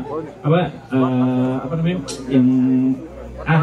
apa 0.42 0.60
eh, 0.70 1.54
apa 1.66 1.74
namanya 1.78 1.98
yang 2.28 2.48
ah, 3.46 3.62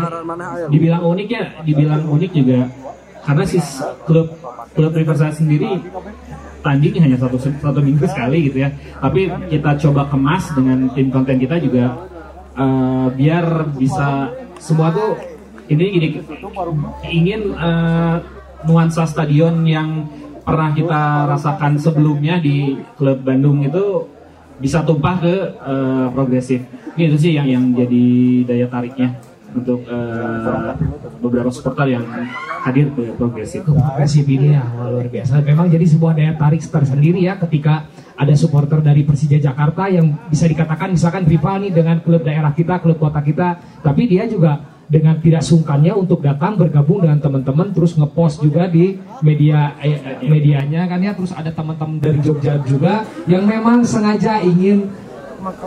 dibilang 0.70 1.02
unik 1.02 1.28
ya 1.28 1.44
dibilang 1.62 2.02
unik 2.06 2.30
juga. 2.32 2.60
Karena 3.26 3.44
si 3.44 3.60
klub 4.08 4.32
klub 4.72 4.92
Riverside 4.94 5.36
sendiri 5.36 5.84
tanding 6.64 6.94
hanya 7.00 7.16
satu 7.20 7.36
satu 7.38 7.80
minggu 7.82 8.06
sekali 8.08 8.48
gitu 8.50 8.64
ya. 8.64 8.70
Tapi 8.98 9.28
kita 9.52 9.76
coba 9.88 10.08
kemas 10.08 10.50
dengan 10.54 10.88
tim 10.92 11.08
konten 11.12 11.36
kita 11.38 11.60
juga 11.60 12.08
eh, 12.59 13.06
biar 13.14 13.70
bisa 13.78 14.34
semua 14.59 14.90
tuh 14.90 15.14
ini 15.70 15.84
gini 15.94 16.09
ingin 17.06 17.54
eh, 17.54 18.16
nuansa 18.66 19.06
stadion 19.06 19.62
yang 19.62 20.11
pernah 20.42 20.74
kita 20.74 21.28
rasakan 21.28 21.78
sebelumnya 21.78 22.40
di 22.42 22.80
klub 22.98 23.22
Bandung 23.22 23.62
itu 23.62 24.09
bisa 24.59 24.82
tumpah 24.82 25.22
ke 25.22 25.34
eh, 25.54 26.06
progresif. 26.11 26.66
Ini 26.98 27.14
itu 27.14 27.16
sih 27.16 27.32
yang 27.38 27.46
yang 27.46 27.64
jadi 27.78 28.06
daya 28.42 28.66
tariknya 28.66 29.27
untuk 29.57 29.80
eh, 29.88 30.72
beberapa 31.24 31.49
supporter 31.49 31.96
yang 31.96 32.05
hadir 32.64 32.92
ke 32.92 33.16
progresif. 33.16 33.64
Progresif 33.64 34.24
ini 34.28 34.53
ya 34.53 34.64
luar 34.76 35.09
biasa. 35.09 35.40
Memang 35.40 35.72
jadi 35.72 35.84
sebuah 35.88 36.12
daya 36.12 36.32
tarik 36.36 36.61
tersendiri 36.61 37.24
ya 37.24 37.40
ketika 37.40 37.88
ada 38.18 38.34
supporter 38.34 38.82
dari 38.82 39.07
Persija 39.07 39.38
Jakarta 39.38 39.86
yang 39.86 40.11
bisa 40.26 40.44
dikatakan 40.51 40.92
misalkan 40.92 41.24
rival 41.24 41.62
nih 41.62 41.72
dengan 41.72 42.03
klub 42.03 42.26
daerah 42.26 42.51
kita, 42.51 42.82
klub 42.82 42.99
kota 42.99 43.22
kita, 43.22 43.62
tapi 43.80 44.11
dia 44.11 44.26
juga 44.26 44.59
dengan 44.88 45.20
tidak 45.20 45.44
sungkannya 45.44 45.92
untuk 45.92 46.24
datang 46.24 46.57
bergabung 46.57 47.05
dengan 47.05 47.20
teman-teman 47.20 47.76
terus 47.76 47.92
ngepost 47.94 48.40
juga 48.40 48.66
di 48.66 48.96
media 49.20 49.76
eh, 49.84 49.94
eh, 49.94 50.26
medianya 50.26 50.88
kan 50.90 50.99
ya. 50.99 51.14
Terus 51.14 51.32
ada 51.32 51.55
teman-teman 51.55 52.03
dari 52.03 52.18
Jogja 52.20 52.59
juga 52.66 53.07
yang 53.30 53.46
memang 53.46 53.86
sengaja 53.86 54.42
ingin 54.42 54.88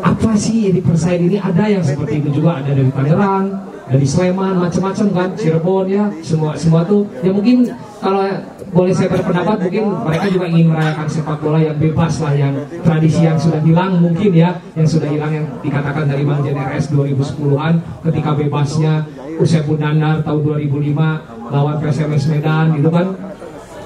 apa 0.04 0.36
sih 0.36 0.76
di 0.76 0.84
Perside 0.84 1.24
ini? 1.24 1.38
Ada 1.40 1.80
yang 1.80 1.84
seperti 1.86 2.20
itu 2.20 2.44
juga 2.44 2.60
ada 2.60 2.76
dari 2.76 2.92
Tangerang 2.92 3.71
dari 3.90 4.06
Sleman 4.06 4.56
macam-macam 4.62 5.08
kan 5.14 5.30
Cirebon 5.40 5.86
ya 5.90 6.06
semua 6.22 6.54
semua 6.54 6.86
tuh 6.86 7.08
ya 7.26 7.32
mungkin 7.34 7.72
kalau 8.02 8.26
boleh 8.72 8.94
saya 8.96 9.12
berpendapat 9.12 9.68
mungkin 9.68 9.86
mereka 10.08 10.26
juga 10.32 10.46
ingin 10.48 10.68
merayakan 10.72 11.08
sepak 11.12 11.38
bola 11.44 11.60
yang 11.60 11.76
bebas 11.76 12.14
lah 12.24 12.34
yang 12.34 12.56
tradisi 12.88 13.22
yang 13.28 13.36
sudah 13.36 13.60
hilang 13.62 14.00
mungkin 14.00 14.32
ya 14.32 14.58
yang 14.80 14.88
sudah 14.88 15.12
hilang 15.12 15.32
yang 15.32 15.46
dikatakan 15.60 16.08
dari 16.08 16.24
Bang 16.24 16.40
JNRS 16.42 16.88
2010-an 16.96 17.74
ketika 18.10 18.32
bebasnya 18.38 18.94
Usai 19.42 19.66
Bundandar 19.68 20.24
tahun 20.24 20.64
2005 20.64 21.52
lawan 21.52 21.76
PSMS 21.84 22.26
Medan 22.32 22.80
gitu 22.80 22.90
kan 22.90 23.12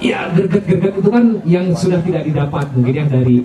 ya 0.04 0.30
gerget-gerget 0.38 0.94
itu 1.02 1.10
kan 1.10 1.26
yang 1.48 1.66
sudah 1.74 2.00
tidak 2.04 2.24
didapat 2.28 2.66
mungkin 2.78 2.94
yang 2.94 3.10
dari 3.10 3.42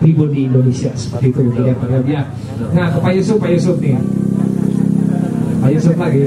tribun 0.00 0.30
di 0.32 0.40
Indonesia 0.48 0.90
seperti 0.94 1.34
itu 1.34 1.40
mungkin 1.42 1.74
pada 1.76 1.98
dia. 2.00 2.22
Nah 2.72 2.86
ke 2.94 2.98
Pak 3.02 3.12
Yusuf, 3.18 3.36
Pak 3.42 3.50
Yusuf 3.52 3.76
nih. 3.82 3.98
Pak 5.68 5.76
Yusuf 5.76 5.96
lagi. 6.00 6.24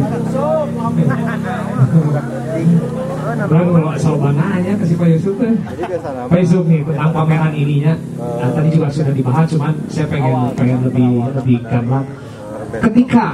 Bang 3.50 3.68
kalau 3.74 3.90
asal 3.90 4.14
nanya 4.22 4.74
ke 4.78 4.86
si 4.86 4.94
Pak 4.94 5.08
Yusuf 5.18 5.34
tuh. 5.34 5.50
Pak 6.30 6.40
Yusuf 6.46 6.64
nih 6.70 6.86
tentang 6.86 7.10
pameran 7.10 7.54
ininya. 7.58 7.98
Nah, 8.22 8.50
tadi 8.54 8.70
juga 8.70 8.94
sudah 8.94 9.10
dibahas, 9.18 9.50
cuman 9.50 9.74
saya 9.90 10.06
pengen 10.14 10.54
pengen 10.54 10.78
lebih 10.86 11.10
lebih 11.34 11.58
gamblang. 11.66 12.06
Ketika 12.86 13.26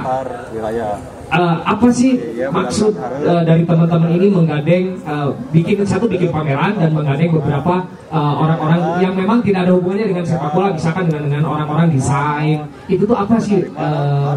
Eh, 1.28 1.56
apa 1.60 1.92
sih 1.92 2.16
maksud 2.40 2.96
eh, 3.20 3.42
dari 3.44 3.60
teman-teman 3.68 4.16
ini 4.16 4.32
menggandeng 4.32 4.96
eh, 4.96 5.28
bikin 5.52 5.84
satu 5.84 6.08
bikin 6.08 6.32
pameran 6.32 6.80
dan 6.80 6.88
menggandeng 6.88 7.36
beberapa 7.36 7.84
eh, 8.08 8.34
orang-orang 8.40 8.80
yang 9.04 9.12
memang 9.12 9.44
tidak 9.44 9.68
ada 9.68 9.76
hubungannya 9.76 10.08
dengan 10.08 10.24
sepak 10.24 10.56
bola 10.56 10.72
misalkan 10.72 11.04
dengan 11.04 11.28
dengan 11.28 11.44
orang-orang 11.52 11.92
desain 11.92 12.64
itu 12.88 13.04
tuh 13.04 13.12
apa 13.12 13.36
sih 13.36 13.60
eh, 13.60 14.32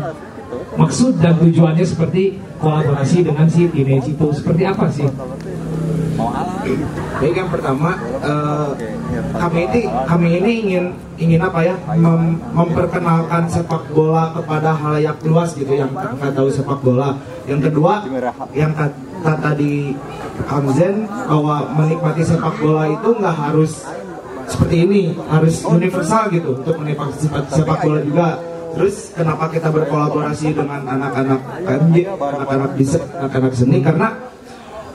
maksud 0.76 1.20
dan 1.20 1.36
tujuannya 1.40 1.84
seperti 1.84 2.40
kolaborasi 2.62 3.28
dengan 3.28 3.48
si 3.50 3.68
teenage 3.68 4.14
itu 4.14 4.26
seperti 4.32 4.64
apa 4.64 4.88
sih? 4.88 5.08
Baik 7.22 7.36
yang 7.38 7.50
pertama 7.50 7.98
eh, 8.22 8.70
kami 9.36 9.60
ini 9.68 9.82
kami 10.06 10.28
ini 10.38 10.52
ingin 10.66 10.86
ingin 11.18 11.42
apa 11.42 11.60
ya 11.66 11.76
mem- 11.98 12.38
memperkenalkan 12.54 13.50
sepak 13.50 13.90
bola 13.94 14.34
kepada 14.34 14.74
halayak 14.74 15.18
luas 15.26 15.54
gitu 15.58 15.74
yang 15.74 15.90
nggak 15.92 16.34
tahu 16.34 16.50
sepak 16.50 16.80
bola. 16.82 17.18
Yang 17.50 17.70
kedua 17.72 18.06
yang 18.54 18.72
kata 18.78 19.34
tadi 19.42 19.98
Hamzen 20.46 21.06
bahwa 21.30 21.70
menikmati 21.78 22.22
sepak 22.26 22.56
bola 22.62 22.90
itu 22.90 23.10
nggak 23.18 23.36
harus 23.38 23.86
seperti 24.46 24.78
ini 24.84 25.02
harus 25.32 25.64
universal 25.66 26.30
gitu 26.30 26.58
untuk 26.62 26.76
menikmati 26.78 27.30
sepak 27.50 27.78
bola 27.82 28.00
juga. 28.06 28.30
Terus 28.76 28.96
kenapa 29.14 29.52
kita 29.52 29.70
berkolaborasi 29.70 30.56
dengan 30.56 30.82
anak-anak 30.88 31.42
KMJ, 31.66 31.98
anak-anak 32.16 32.72
desain, 32.80 33.04
anak-anak 33.18 33.54
seni? 33.54 33.80
Karena 33.84 34.08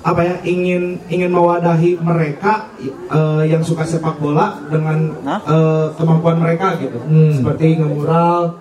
apa 0.06 0.22
ya 0.22 0.36
ingin 0.46 1.02
ingin 1.10 1.34
mewadahi 1.34 1.98
mereka 1.98 2.70
eh, 3.10 3.44
yang 3.50 3.66
suka 3.66 3.82
sepak 3.82 4.22
bola 4.22 4.60
dengan 4.70 5.12
eh, 5.26 5.86
kemampuan 5.98 6.38
mereka 6.40 6.78
gitu. 6.78 6.98
Seperti 7.36 7.82
ngemural 7.82 8.54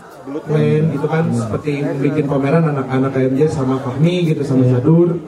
main 0.49 0.83
gitu 0.89 1.07
kan. 1.07 1.29
Seperti 1.31 1.85
bikin 2.01 2.25
pameran 2.25 2.65
anak-anak 2.65 3.13
KMJ 3.13 3.41
sama 3.53 3.77
Fahmi 3.79 4.33
gitu 4.33 4.41
sama 4.41 4.65
Zadur 4.67 5.21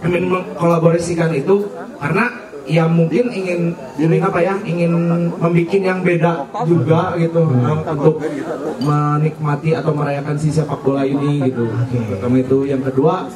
ingin 0.00 0.32
mengkolaborasikan 0.32 1.30
itu 1.36 1.68
karena 2.00 2.32
ya 2.70 2.86
mungkin 2.86 3.34
ingin 3.34 3.74
ingin 3.98 4.22
apa 4.22 4.38
ya 4.38 4.54
ingin 4.62 4.94
membuat 4.94 5.74
yang 5.74 6.00
beda 6.06 6.46
juga 6.62 7.18
gitu 7.18 7.42
um, 7.42 7.82
untuk 7.82 8.22
menikmati 8.78 9.74
atau 9.74 9.90
merayakan 9.90 10.38
si 10.38 10.54
sepak 10.54 10.78
bola 10.86 11.02
ini 11.02 11.50
gitu. 11.50 11.66
Pertama 12.06 12.36
itu. 12.38 12.58
Yang 12.70 12.94
kedua 12.94 13.26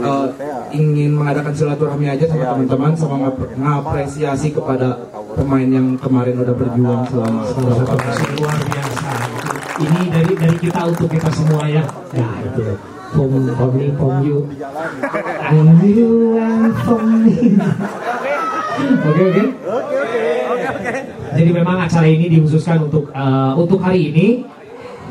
eh, 0.00 0.26
ingin 0.72 1.12
mengadakan 1.12 1.52
silaturahmi 1.52 2.08
aja 2.08 2.24
sama 2.24 2.44
teman-teman 2.56 2.92
sama 2.96 3.16
ngap- 3.28 3.52
ngapresiasi 3.60 4.48
kepada 4.56 5.04
pemain 5.36 5.68
yang 5.68 6.00
kemarin 6.00 6.40
udah 6.40 6.54
berjuang 6.56 7.02
selama 7.12 7.42
luar 8.40 8.56
biasa. 8.64 9.10
Ini 9.78 10.00
dari 10.10 10.32
dari 10.34 10.56
kita 10.58 10.80
untuk 10.88 11.12
kita 11.12 11.28
semua 11.36 11.68
ya. 11.68 11.84
Ya 12.16 12.28
itu. 12.42 12.74
From 13.08 13.32
from 13.56 13.72
me, 13.72 13.88
from 13.96 14.20
you, 14.20 14.44
and 15.48 15.80
you 15.80 16.36
and 16.36 16.76
from 16.84 17.24
me. 17.24 17.56
Oke 19.08 19.22
oke. 19.28 19.42
Jadi 21.38 21.50
memang 21.54 21.76
acara 21.86 22.06
ini 22.08 22.26
dikhususkan 22.30 22.88
untuk 22.88 23.10
eh, 23.12 23.52
untuk 23.54 23.78
hari 23.78 24.10
ini 24.10 24.26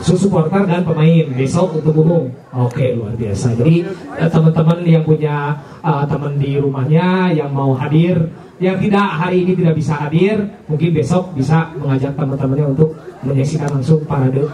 supporter 0.02 0.66
dan 0.70 0.86
pemain 0.86 1.26
besok 1.34 1.82
untuk 1.82 1.96
umum. 1.98 2.30
Oke 2.54 2.94
luar 2.94 3.14
biasa. 3.18 3.58
Jadi 3.58 3.86
eh, 4.18 4.30
teman-teman 4.30 4.78
yang 4.86 5.04
punya 5.06 5.58
eh, 5.82 6.06
teman 6.06 6.38
di 6.38 6.58
rumahnya 6.58 7.34
yang 7.34 7.50
mau 7.54 7.74
hadir, 7.74 8.30
yang 8.62 8.78
tidak 8.78 9.08
hari 9.08 9.46
ini 9.46 9.54
tidak 9.58 9.74
bisa 9.78 9.94
hadir, 9.98 10.36
mungkin 10.70 10.90
besok 10.94 11.34
bisa 11.34 11.74
mengajak 11.78 12.14
teman-temannya 12.14 12.66
untuk 12.78 12.94
menyaksikan 13.26 13.70
langsung 13.74 14.02
parade 14.06 14.46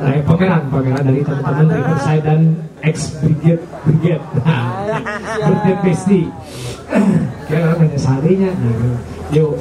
eh, 0.00 0.20
pameran 0.24 0.68
pameran 0.68 1.04
dari 1.04 1.20
teman-teman 1.24 1.66
Riverside 1.68 2.24
dan 2.24 2.40
ex 2.82 3.16
Brigade 3.20 3.62
Brigade. 3.86 4.24
Nah, 4.44 4.64
Brigade 5.46 5.80
Besti. 5.84 6.22
Kira 7.48 7.74
menyesalinya. 7.78 8.50
Nah, 8.54 8.98
yuk. 9.32 9.54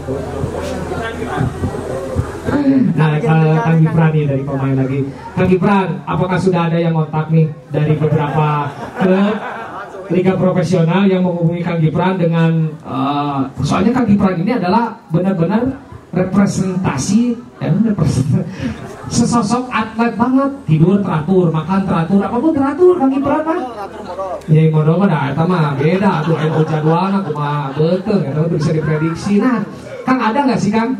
Nah, 2.92 3.10
eh, 3.18 3.58
Kang 3.62 3.78
Gibran 3.80 4.12
nih 4.14 4.26
dari 4.28 4.44
pemain 4.44 4.76
lagi. 4.76 5.00
Kang 5.38 5.48
Gibran, 5.50 5.88
apakah 6.06 6.38
sudah 6.38 6.68
ada 6.70 6.78
yang 6.78 6.94
kontak 6.94 7.32
nih 7.32 7.48
dari 7.72 7.94
beberapa 7.98 8.70
klub 9.00 9.38
liga 10.12 10.34
profesional 10.36 11.08
yang 11.08 11.24
menghubungi 11.24 11.64
Kang 11.64 11.80
Gibran 11.80 12.20
dengan 12.20 12.52
eh, 12.84 13.42
soalnya 13.64 13.92
Kang 13.96 14.08
Gibran 14.10 14.36
ini 14.42 14.52
adalah 14.58 15.00
benar-benar 15.10 15.91
representasi 16.12 17.40
eh, 17.64 17.72
representasi. 17.72 18.70
Sesosok 19.12 19.68
atlet 19.72 20.16
banget. 20.16 20.52
Tidur 20.68 21.00
teratur 21.04 21.52
makan 21.52 21.84
teratur. 21.84 22.20
Apa 22.24 22.38
pun 22.40 22.52
teratur 22.56 22.94
kaki 22.96 23.18
berat 23.20 23.44
mah 23.44 23.60
ya 24.48 24.62
modal 24.72 24.96
mah 25.00 25.32
eta 25.32 25.44
mah 25.44 25.76
beda 25.76 26.12
tuh. 26.24 26.36
Anu 26.36 26.64
jadwalna 26.64 27.20
kumaha 27.24 27.76
betul 27.76 28.20
eta 28.24 28.40
mah 28.40 28.50
bisa 28.52 28.72
diprediksi. 28.72 29.40
Nah 29.40 29.64
Kang 30.08 30.20
ada 30.20 30.40
nggak 30.48 30.60
sih 30.60 30.72
Kang? 30.72 30.96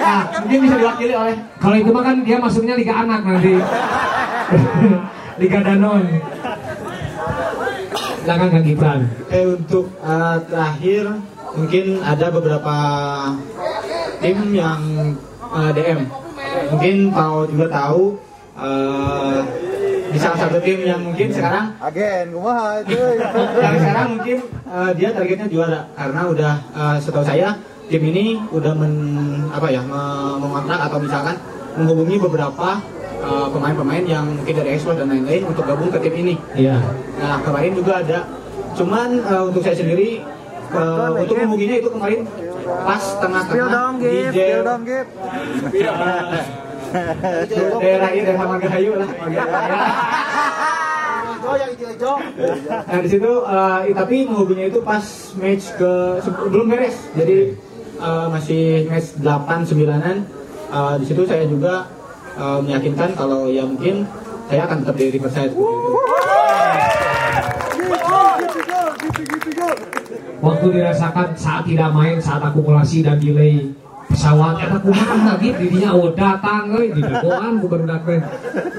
Nah, 0.00 0.20
mungkin 0.42 0.58
bisa 0.64 0.76
diwakili 0.80 1.14
oleh 1.14 1.36
kalau 1.60 1.76
itu 1.76 1.90
mah 1.92 2.02
kan 2.02 2.16
dia 2.24 2.36
masuknya 2.40 2.74
liga 2.74 2.94
anak 3.04 3.20
nanti. 3.24 3.54
Liga 5.40 5.64
danon 5.64 6.04
silakan 8.20 8.48
Kang 8.52 8.64
Gibran 8.64 9.00
Eh 9.28 9.44
untuk 9.46 9.86
eh, 10.00 10.36
terakhir 10.48 11.04
mungkin 11.50 11.84
ada 12.00 12.26
beberapa 12.30 12.76
tim 14.20 14.38
yang 14.52 14.80
eh, 15.50 15.70
DM. 15.74 16.00
Mungkin 16.70 16.94
Pak 17.10 17.28
juga 17.50 17.66
tahu 17.70 18.02
eh, 18.58 19.38
di 20.10 20.18
salah 20.18 20.38
satu 20.42 20.58
tim 20.58 20.82
yang 20.82 21.00
mungkin 21.06 21.30
sekarang 21.30 21.70
Agen, 21.78 22.34
kumaha 22.34 22.82
itu. 22.82 22.98
yang 23.64 23.76
sekarang 23.78 24.08
mungkin 24.18 24.36
eh, 24.66 24.90
dia 24.98 25.08
targetnya 25.14 25.46
juara 25.48 25.80
karena 25.94 26.20
udah 26.26 26.54
eh, 26.74 26.96
setahu 27.00 27.24
saya 27.24 27.54
tim 27.90 28.02
ini 28.06 28.38
udah 28.50 28.72
men 28.74 28.94
apa 29.50 29.66
ya 29.66 29.82
me- 29.82 30.38
mengontrak 30.38 30.78
atau 30.86 30.98
misalkan 31.02 31.34
menghubungi 31.74 32.18
beberapa 32.18 32.78
eh, 33.20 33.48
pemain-pemain 33.52 34.04
yang 34.08 34.24
mungkin 34.26 34.54
dari 34.56 34.70
ekspor 34.76 34.96
dan 34.96 35.12
lain-lain 35.12 35.44
untuk 35.44 35.64
gabung 35.68 35.92
ke 35.92 35.98
tim 36.00 36.14
ini. 36.16 36.34
iya 36.56 36.80
Nah 37.20 37.38
kemarin 37.44 37.72
juga 37.76 37.92
ada, 38.00 38.24
cuman 38.74 39.08
eh, 39.20 39.42
untuk 39.44 39.60
saya 39.62 39.76
sendiri 39.76 40.24
eh, 40.72 41.08
untuk 41.20 41.34
menghubunginya 41.36 41.76
itu 41.78 41.88
kemarin 41.92 42.20
pas 42.60 43.02
tengah-tengah 43.20 43.98
di 44.00 44.14
Gip. 44.30 44.34
daerah 47.80 48.10
ini 48.10 48.22
daerah 48.26 48.46
Margahayu 48.50 48.92
lah. 48.98 49.08
Margahayu. 49.20 49.78
Nah 52.70 53.00
di 53.00 53.08
situ 53.08 53.32
eh, 53.44 53.80
tapi 53.92 54.16
menghubunginya 54.26 54.68
itu 54.72 54.80
pas 54.80 55.04
match 55.36 55.64
ke 55.76 55.92
belum 56.50 56.66
beres, 56.72 56.96
jadi 57.12 57.52
eh, 58.00 58.26
masih 58.32 58.88
match 58.88 59.18
8 59.20 59.68
9-an. 59.68 60.16
Eh, 60.70 60.94
di 61.02 61.04
situ 61.04 61.22
saya 61.26 61.44
juga 61.46 61.90
eh, 62.40 62.60
meyakinkan 62.64 63.12
kalau 63.12 63.52
ya 63.52 63.68
mungkin 63.68 64.08
saya 64.50 64.66
akan 64.66 64.82
tetap 64.82 64.94
di 64.98 65.20
seperti 69.20 69.52
itu. 69.52 69.68
waktu 70.40 70.66
dirasakan 70.72 71.28
saat 71.36 71.68
tidak 71.68 71.92
main 71.92 72.16
saat 72.16 72.40
akumulasi 72.40 73.04
dan 73.04 73.20
delay 73.20 73.68
pesawat 74.10 74.58
eta 74.58 74.78
kumaha 74.82 75.38
gitu 75.38 75.54
dirinya 75.60 75.94
oh 75.94 76.10
datang 76.16 76.74
euy 76.74 76.90
gitu 76.90 77.12
doan 77.22 77.62
ku 77.62 77.66
baru 77.70 77.84
teh 77.86 78.18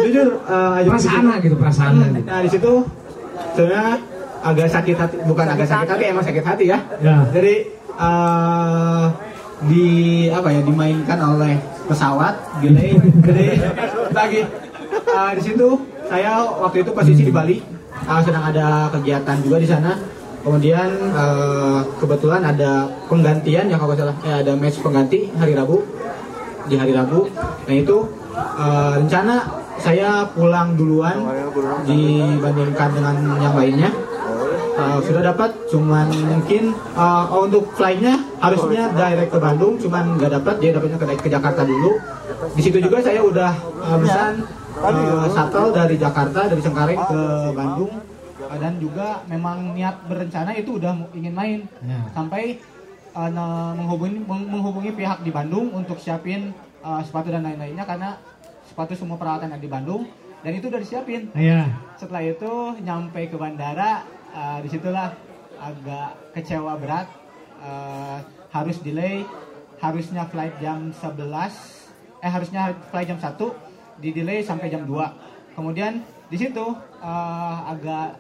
Jujur, 0.02 0.28
eh, 0.44 0.78
ayo 0.82 0.90
perasaan 0.92 1.24
gitu 1.40 1.56
perasaan 1.56 1.94
gitu. 2.02 2.20
Nah 2.28 2.40
di 2.44 2.50
situ 2.50 2.74
sebenarnya 3.56 3.96
agak 4.42 4.68
sakit 4.74 4.96
hati, 4.98 5.16
bukan 5.30 5.46
agak 5.46 5.70
sakit 5.70 5.88
hati, 5.88 6.04
emang 6.10 6.26
sakit 6.26 6.44
hati 6.44 6.66
ya. 6.74 6.80
Ya. 7.00 7.22
Jadi 7.30 7.56
eh, 7.96 9.06
di 9.70 9.86
apa 10.34 10.50
ya 10.50 10.62
dimainkan 10.66 11.20
oleh 11.22 11.56
pesawat, 11.88 12.34
delay, 12.62 12.94
jadi 13.26 13.48
lagi 14.12 14.42
eh, 14.92 15.32
di 15.38 15.42
situ 15.42 15.68
saya 16.12 16.44
waktu 16.44 16.84
itu 16.84 16.92
posisi 16.92 17.22
di 17.24 17.34
Bali, 17.34 17.58
eh, 18.04 18.22
sedang 18.26 18.44
ada 18.44 18.92
kegiatan 18.92 19.38
juga 19.40 19.58
di 19.62 19.68
sana. 19.70 19.96
Kemudian 20.42 20.90
eh, 21.14 21.80
kebetulan 22.02 22.42
ada 22.42 22.90
penggantian 23.06 23.70
ya 23.70 23.78
kalau 23.78 23.94
nggak 23.94 24.02
salah, 24.02 24.16
eh, 24.26 24.36
ada 24.42 24.54
match 24.58 24.82
pengganti 24.82 25.30
hari 25.38 25.54
Rabu 25.54 25.86
di 26.66 26.76
hari 26.76 26.92
Rabu. 26.98 27.30
Nah 27.66 27.76
itu 27.78 27.98
eh, 28.36 28.92
rencana 29.00 29.62
saya 29.82 30.30
pulang 30.38 30.78
duluan 30.78 31.26
dibandingkan 31.86 32.90
dengan 32.94 33.16
yang 33.42 33.56
lainnya. 33.58 33.90
Eh, 34.82 35.00
sudah 35.04 35.22
dapat, 35.24 35.50
cuman 35.70 36.08
mungkin 36.10 36.64
oh, 36.96 37.46
untuk 37.46 37.70
flightnya 37.72 38.18
harusnya 38.40 38.90
direct 38.92 39.30
ke 39.30 39.40
Bandung, 39.40 39.78
cuman 39.78 40.18
nggak 40.18 40.32
dapat, 40.36 40.56
dia 40.58 40.72
dapatnya 40.74 40.98
ke, 40.98 41.06
ke 41.20 41.30
Jakarta 41.30 41.62
dulu. 41.62 41.92
Di 42.52 42.62
situ 42.62 42.78
juga 42.82 42.98
saya 43.00 43.22
udah 43.22 43.52
eh, 43.54 43.98
pesan 44.00 44.34
eh, 44.82 45.26
shuttle 45.30 45.70
dari 45.70 45.96
Jakarta 45.96 46.40
dari 46.48 46.62
Cengkareng 46.62 47.00
ke 47.00 47.22
Bandung 47.54 47.94
Eh, 48.42 48.58
dan 48.58 48.74
juga 48.78 49.22
memang 49.26 49.72
niat 49.72 50.02
berencana 50.04 50.52
itu 50.52 50.76
udah 50.76 50.98
ingin 51.14 51.32
main 51.32 51.60
sampai 52.12 52.58
eh, 53.12 53.30
ne- 53.30 53.74
menghubungi 53.78 54.18
meng- 54.20 54.50
menghubungi 54.50 54.92
pihak 54.92 55.22
di 55.22 55.30
Bandung 55.30 55.70
untuk 55.72 55.96
siapin 55.96 56.50
eh, 56.82 57.02
sepatu 57.06 57.30
dan 57.30 57.46
lain-lainnya 57.46 57.86
karena 57.86 58.18
sepatu 58.66 58.92
semua 58.92 59.16
peralatan 59.16 59.52
yang 59.52 59.62
di 59.62 59.70
Bandung 59.70 60.04
dan 60.42 60.52
itu 60.52 60.68
udah 60.68 60.82
disiapin. 60.82 61.30
Iya. 61.32 61.70
Setelah 61.96 62.26
itu 62.26 62.52
nyampe 62.82 63.30
ke 63.30 63.38
bandara, 63.38 64.02
eh, 64.32 64.58
di 64.66 64.70
situlah 64.72 65.14
agak 65.62 66.34
kecewa 66.34 66.74
berat, 66.80 67.08
eh, 67.62 68.20
harus 68.52 68.78
delay, 68.82 69.24
harusnya 69.78 70.28
flight 70.28 70.56
jam 70.60 70.92
11, 70.94 71.54
eh 72.22 72.32
harusnya 72.32 72.74
flight 72.90 73.08
jam 73.08 73.20
1, 73.20 73.54
di 74.02 74.10
delay 74.12 74.42
sampai 74.42 74.72
jam 74.74 74.84
2. 74.84 75.14
Kemudian 75.54 76.02
di 76.32 76.38
situ 76.40 76.66
eh, 77.02 77.58
agak 77.68 78.18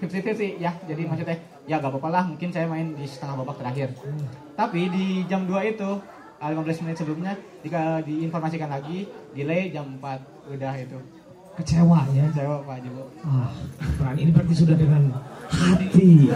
50-50 0.00 0.60
ya, 0.60 0.76
jadi 0.84 1.02
maksudnya 1.08 1.38
ya 1.66 1.82
gak 1.82 1.90
apa-apa 1.90 2.08
lah, 2.12 2.24
mungkin 2.28 2.52
saya 2.52 2.68
main 2.70 2.94
di 2.94 3.04
setengah 3.08 3.42
babak 3.42 3.58
terakhir. 3.58 3.90
Tapi 4.54 4.86
di 4.92 5.06
jam 5.26 5.48
2 5.48 5.66
itu, 5.66 5.90
eh, 6.38 6.48
15 6.52 6.84
menit 6.84 6.96
sebelumnya, 7.00 7.32
jika 7.64 8.04
diinformasikan 8.06 8.70
lagi, 8.70 9.08
delay 9.34 9.72
jam 9.74 9.98
4, 9.98 10.20
udah 10.46 10.74
itu. 10.78 10.98
Kecewa 11.56 12.00
ya. 12.12 12.24
Kecewa 12.30 12.56
Pak 12.62 12.76
Jibo. 12.84 13.02
ah 13.24 13.50
peran 13.96 14.16
ini 14.20 14.30
berarti 14.30 14.54
sudah 14.54 14.76
dengan 14.76 15.02
hati. 15.48 16.30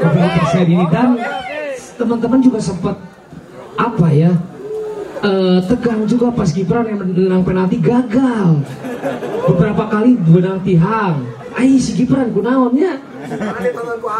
Kepada 0.00 0.28
terkait 0.36 0.68
ini. 0.68 0.84
Dan 0.92 1.08
teman-teman 1.96 2.40
juga 2.44 2.58
sempat 2.60 2.96
apa 3.74 4.08
ya 4.14 4.30
eh, 5.24 5.58
tegang 5.66 6.06
juga 6.06 6.30
pas 6.30 6.50
Gibran 6.52 6.86
yang 6.86 7.00
menang 7.00 7.42
penalti 7.42 7.80
gagal. 7.80 8.60
Beberapa 9.48 9.88
kali 9.88 10.16
benang 10.20 10.60
tihang. 10.60 11.24
Aih 11.54 11.78
si 11.80 11.96
Gibran 11.96 12.34
kunaonnya 12.34 13.13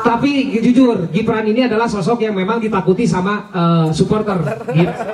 tapi 0.05 0.61
jujur 0.61 1.09
Gibran 1.11 1.45
ini 1.49 1.67
adalah 1.69 1.89
sosok 1.89 2.25
yang 2.25 2.35
memang 2.37 2.61
ditakuti 2.61 3.05
sama 3.05 3.49
eh, 3.53 3.89
supporter. 3.93 4.41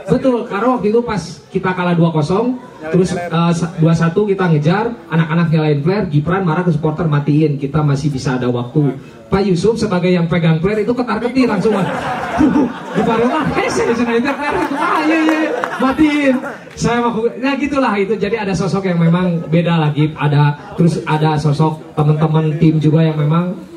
Betul 0.07 0.47
karena 0.47 0.67
waktu 0.79 0.87
itu 0.91 1.01
pas 1.03 1.21
kita 1.51 1.71
kalah 1.75 1.95
2-0 1.95 2.91
terus 2.95 3.11
eh, 3.13 3.53
sa- 3.55 3.73
2-1 3.79 4.31
kita 4.35 4.45
ngejar 4.51 4.85
anak-anak 5.11 5.47
nyalain 5.53 5.81
flare 5.83 6.07
Gibran 6.09 6.43
marah 6.47 6.65
ke 6.67 6.73
supporter 6.75 7.07
matiin 7.07 7.59
kita 7.59 7.83
masih 7.83 8.11
bisa 8.11 8.37
ada 8.39 8.49
waktu. 8.51 8.95
Pak 9.31 9.47
Yusuf 9.47 9.79
sebagai 9.79 10.11
yang 10.11 10.27
pegang 10.27 10.59
flare 10.59 10.83
itu 10.83 10.91
ketar 10.91 11.23
ketir 11.23 11.47
langsung 11.47 11.75
Gibran 12.95 13.19
ah 13.31 13.45
hese 13.59 13.85
nah, 13.87 13.95
flare 13.95 14.19
itu. 14.19 14.31
Ah 14.75 15.01
iya 15.07 15.19
iya 15.23 15.41
matiin. 15.79 16.35
Saya 16.75 17.05
mau 17.05 17.29
ya 17.29 17.53
gitulah 17.61 17.93
itu. 17.99 18.15
Jadi 18.17 18.37
ada 18.41 18.55
sosok 18.57 18.89
yang 18.89 18.99
memang 18.99 19.45
beda 19.53 19.77
lagi 19.77 20.11
ada 20.17 20.75
terus 20.75 21.03
ada 21.05 21.37
sosok 21.37 21.95
teman-teman 21.95 22.57
tim 22.57 22.81
juga 22.81 23.05
yang 23.05 23.19
memang 23.21 23.70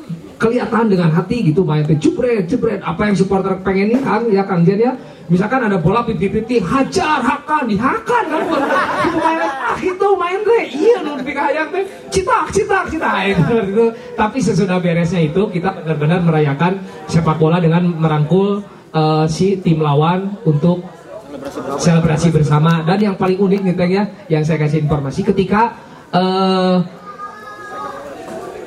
kelihatan 0.44 0.92
dengan 0.92 1.08
hati 1.08 1.40
gitu 1.48 1.64
main 1.64 1.80
teh 1.88 1.96
jebret 1.96 2.44
jebret 2.44 2.84
apa 2.84 3.08
yang 3.08 3.16
supporter 3.16 3.56
pengen 3.64 3.96
kan 4.04 4.28
ya 4.28 4.44
Kang 4.44 4.60
Jen 4.60 4.76
ya. 4.76 4.92
Misalkan 5.24 5.64
ada 5.64 5.80
bola 5.80 6.04
pipi 6.04 6.28
pipi 6.28 6.60
hajar 6.60 7.24
hakan 7.24 7.64
dihakan 7.64 8.24
kan 8.28 8.44
itu 9.08 9.16
main 9.24 9.40
ah 9.40 9.78
itu 9.80 10.08
main 10.20 10.40
teh 10.44 10.64
iya 10.68 10.96
nu 11.00 11.16
pipi 11.16 11.32
hayang 11.32 11.72
teh 11.72 11.84
citak 12.12 12.52
citak 12.52 12.84
citak. 12.92 13.14
Itu, 13.32 13.88
tapi 14.20 14.38
sesudah 14.44 14.76
beresnya 14.84 15.24
itu 15.24 15.48
kita 15.48 15.72
benar-benar 15.80 16.20
merayakan 16.20 16.76
sepak 17.08 17.40
bola 17.40 17.56
dengan 17.56 17.88
merangkul 17.88 18.60
eh, 18.92 19.24
si 19.32 19.56
tim 19.64 19.80
lawan 19.80 20.36
untuk 20.44 20.84
selebrasi 21.80 22.28
bersama. 22.28 22.84
Dan 22.84 23.00
yang 23.00 23.16
paling 23.16 23.40
unik 23.40 23.60
nih 23.64 23.74
Teng 23.80 23.92
ya 23.96 24.04
yang 24.28 24.44
saya 24.44 24.60
kasih 24.60 24.84
informasi 24.84 25.24
ketika 25.24 25.72
eh, 26.12 26.76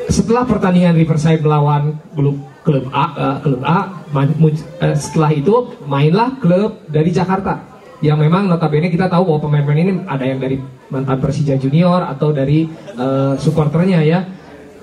setelah 0.08 0.44
pertandingan 0.48 0.96
Riverside 0.96 1.44
melawan 1.44 1.96
klub 2.16 2.38
klub 2.64 2.86
A 2.92 3.06
eh, 3.16 3.38
klub 3.44 3.62
A 3.64 4.04
ma- 4.12 4.36
mun- 4.40 4.68
eh, 4.84 4.96
setelah 4.96 5.32
itu 5.32 5.76
mainlah 5.88 6.36
klub 6.40 6.84
dari 6.88 7.12
Jakarta 7.12 7.64
yang 8.04 8.20
memang 8.22 8.46
notabene 8.46 8.94
kita 8.94 9.10
tahu 9.10 9.26
bahwa 9.26 9.40
pemain-pemain 9.50 9.82
ini 9.84 9.94
ada 10.06 10.24
yang 10.24 10.38
dari 10.38 10.62
mantan 10.88 11.18
Persija 11.18 11.58
Junior 11.60 12.08
atau 12.08 12.32
dari 12.32 12.68
eh, 12.96 13.34
supporternya 13.40 14.00
ya 14.04 14.20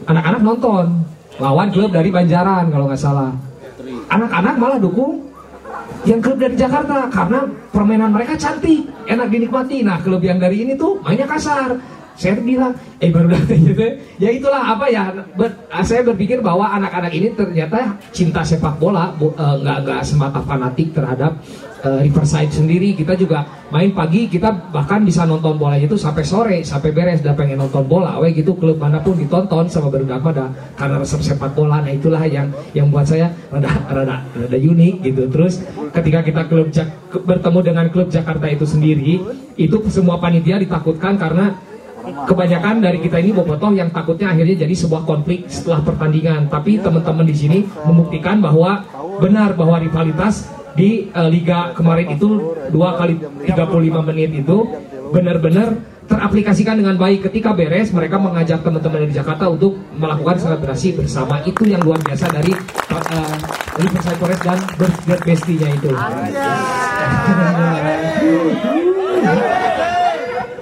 anak-anak 0.04 0.40
nonton 0.44 0.86
lawan 1.40 1.68
klub 1.72 1.90
dari 1.90 2.12
Banjaran 2.12 2.68
kalau 2.68 2.86
nggak 2.88 3.00
salah 3.00 3.32
anak-anak 4.08 4.54
malah 4.60 4.78
dukung 4.78 5.24
yang 6.04 6.20
klub 6.20 6.36
dari 6.36 6.52
Jakarta 6.54 7.08
karena 7.08 7.48
permainan 7.72 8.12
mereka 8.12 8.36
cantik, 8.36 8.84
enak 9.08 9.32
dinikmati. 9.32 9.80
Nah, 9.80 10.04
klub 10.04 10.20
yang 10.20 10.36
dari 10.36 10.60
ini 10.60 10.76
tuh 10.76 11.00
mainnya 11.00 11.24
kasar. 11.24 11.80
Saya 12.14 12.38
bilang 12.38 12.72
eh 13.02 13.10
baru 13.10 13.26
datang 13.34 13.58
gitu 13.58 13.82
ya. 14.22 14.30
Itulah 14.30 14.78
apa 14.78 14.86
ya 14.86 15.10
ber- 15.34 15.58
saya 15.82 16.06
berpikir 16.06 16.38
bahwa 16.38 16.70
anak-anak 16.70 17.10
ini 17.10 17.34
ternyata 17.34 17.98
cinta 18.14 18.46
sepak 18.46 18.78
bola 18.78 19.10
eh, 19.18 19.54
nggak 19.60 19.78
nggak 19.82 20.00
semata 20.06 20.40
fanatik 20.46 20.94
terhadap 20.94 21.34
eh, 21.82 22.06
Riverside 22.06 22.54
sendiri. 22.54 22.94
Kita 22.94 23.18
juga 23.18 23.42
main 23.74 23.90
pagi 23.90 24.30
kita 24.30 24.70
bahkan 24.70 25.02
bisa 25.02 25.26
nonton 25.26 25.58
bola 25.58 25.74
itu 25.74 25.98
sampai 25.98 26.22
sore 26.22 26.58
sampai 26.62 26.94
beres 26.94 27.18
udah 27.26 27.34
pengen 27.34 27.58
nonton 27.58 27.82
bola 27.82 28.22
we 28.22 28.30
gitu 28.30 28.54
klub 28.54 28.78
mana 28.78 29.02
pun 29.02 29.18
ditonton 29.18 29.66
sama 29.66 29.90
baru 29.90 30.06
pada 30.22 30.54
karena 30.78 31.02
resep 31.02 31.18
sepak 31.18 31.50
bola. 31.58 31.82
Nah 31.82 31.90
itulah 31.90 32.22
yang 32.30 32.46
yang 32.78 32.94
buat 32.94 33.10
saya 33.10 33.34
rada 33.50 33.74
rada 33.90 34.22
rada 34.22 34.58
unik 34.58 35.02
gitu. 35.02 35.26
Terus 35.34 35.66
ketika 35.90 36.22
kita 36.22 36.42
klub 36.46 36.70
bertemu 37.26 37.58
dengan 37.62 37.86
klub 37.90 38.06
Jakarta 38.06 38.46
itu 38.46 38.62
sendiri 38.62 39.18
itu 39.58 39.76
semua 39.90 40.18
panitia 40.22 40.62
ditakutkan 40.62 41.18
karena 41.18 41.73
kebanyakan 42.22 42.78
dari 42.78 42.98
kita 43.02 43.18
ini 43.18 43.34
bobotoh 43.34 43.74
yang 43.74 43.90
takutnya 43.90 44.30
akhirnya 44.30 44.62
jadi 44.62 44.74
sebuah 44.74 45.02
konflik 45.02 45.50
setelah 45.50 45.82
pertandingan. 45.82 46.46
Tapi 46.46 46.78
teman-teman 46.78 47.26
di 47.26 47.36
sini 47.36 47.58
membuktikan 47.84 48.38
bahwa 48.38 48.86
benar 49.18 49.58
bahwa 49.58 49.82
rivalitas 49.82 50.46
di 50.74 51.10
eh, 51.10 51.28
liga 51.30 51.74
kemarin 51.74 52.14
itu 52.14 52.54
dua 52.70 52.98
kali 52.98 53.18
35 53.46 54.08
menit 54.10 54.30
itu 54.42 54.56
benar-benar 55.14 55.78
teraplikasikan 56.04 56.78
dengan 56.78 56.98
baik. 56.98 57.30
Ketika 57.30 57.54
beres 57.54 57.90
mereka 57.94 58.18
mengajak 58.18 58.62
teman-teman 58.62 59.06
dari 59.08 59.14
Jakarta 59.14 59.50
untuk 59.50 59.78
melakukan 59.96 60.36
selebrasi 60.38 60.98
bersama. 60.98 61.40
Itu 61.46 61.66
yang 61.66 61.82
luar 61.82 61.98
biasa 62.02 62.30
dari 62.30 62.52
uh, 62.90 63.36
Forest 64.22 64.42
dan 64.46 64.58
Bird 64.78 65.22
Bestinya 65.26 65.68
itu 65.74 65.90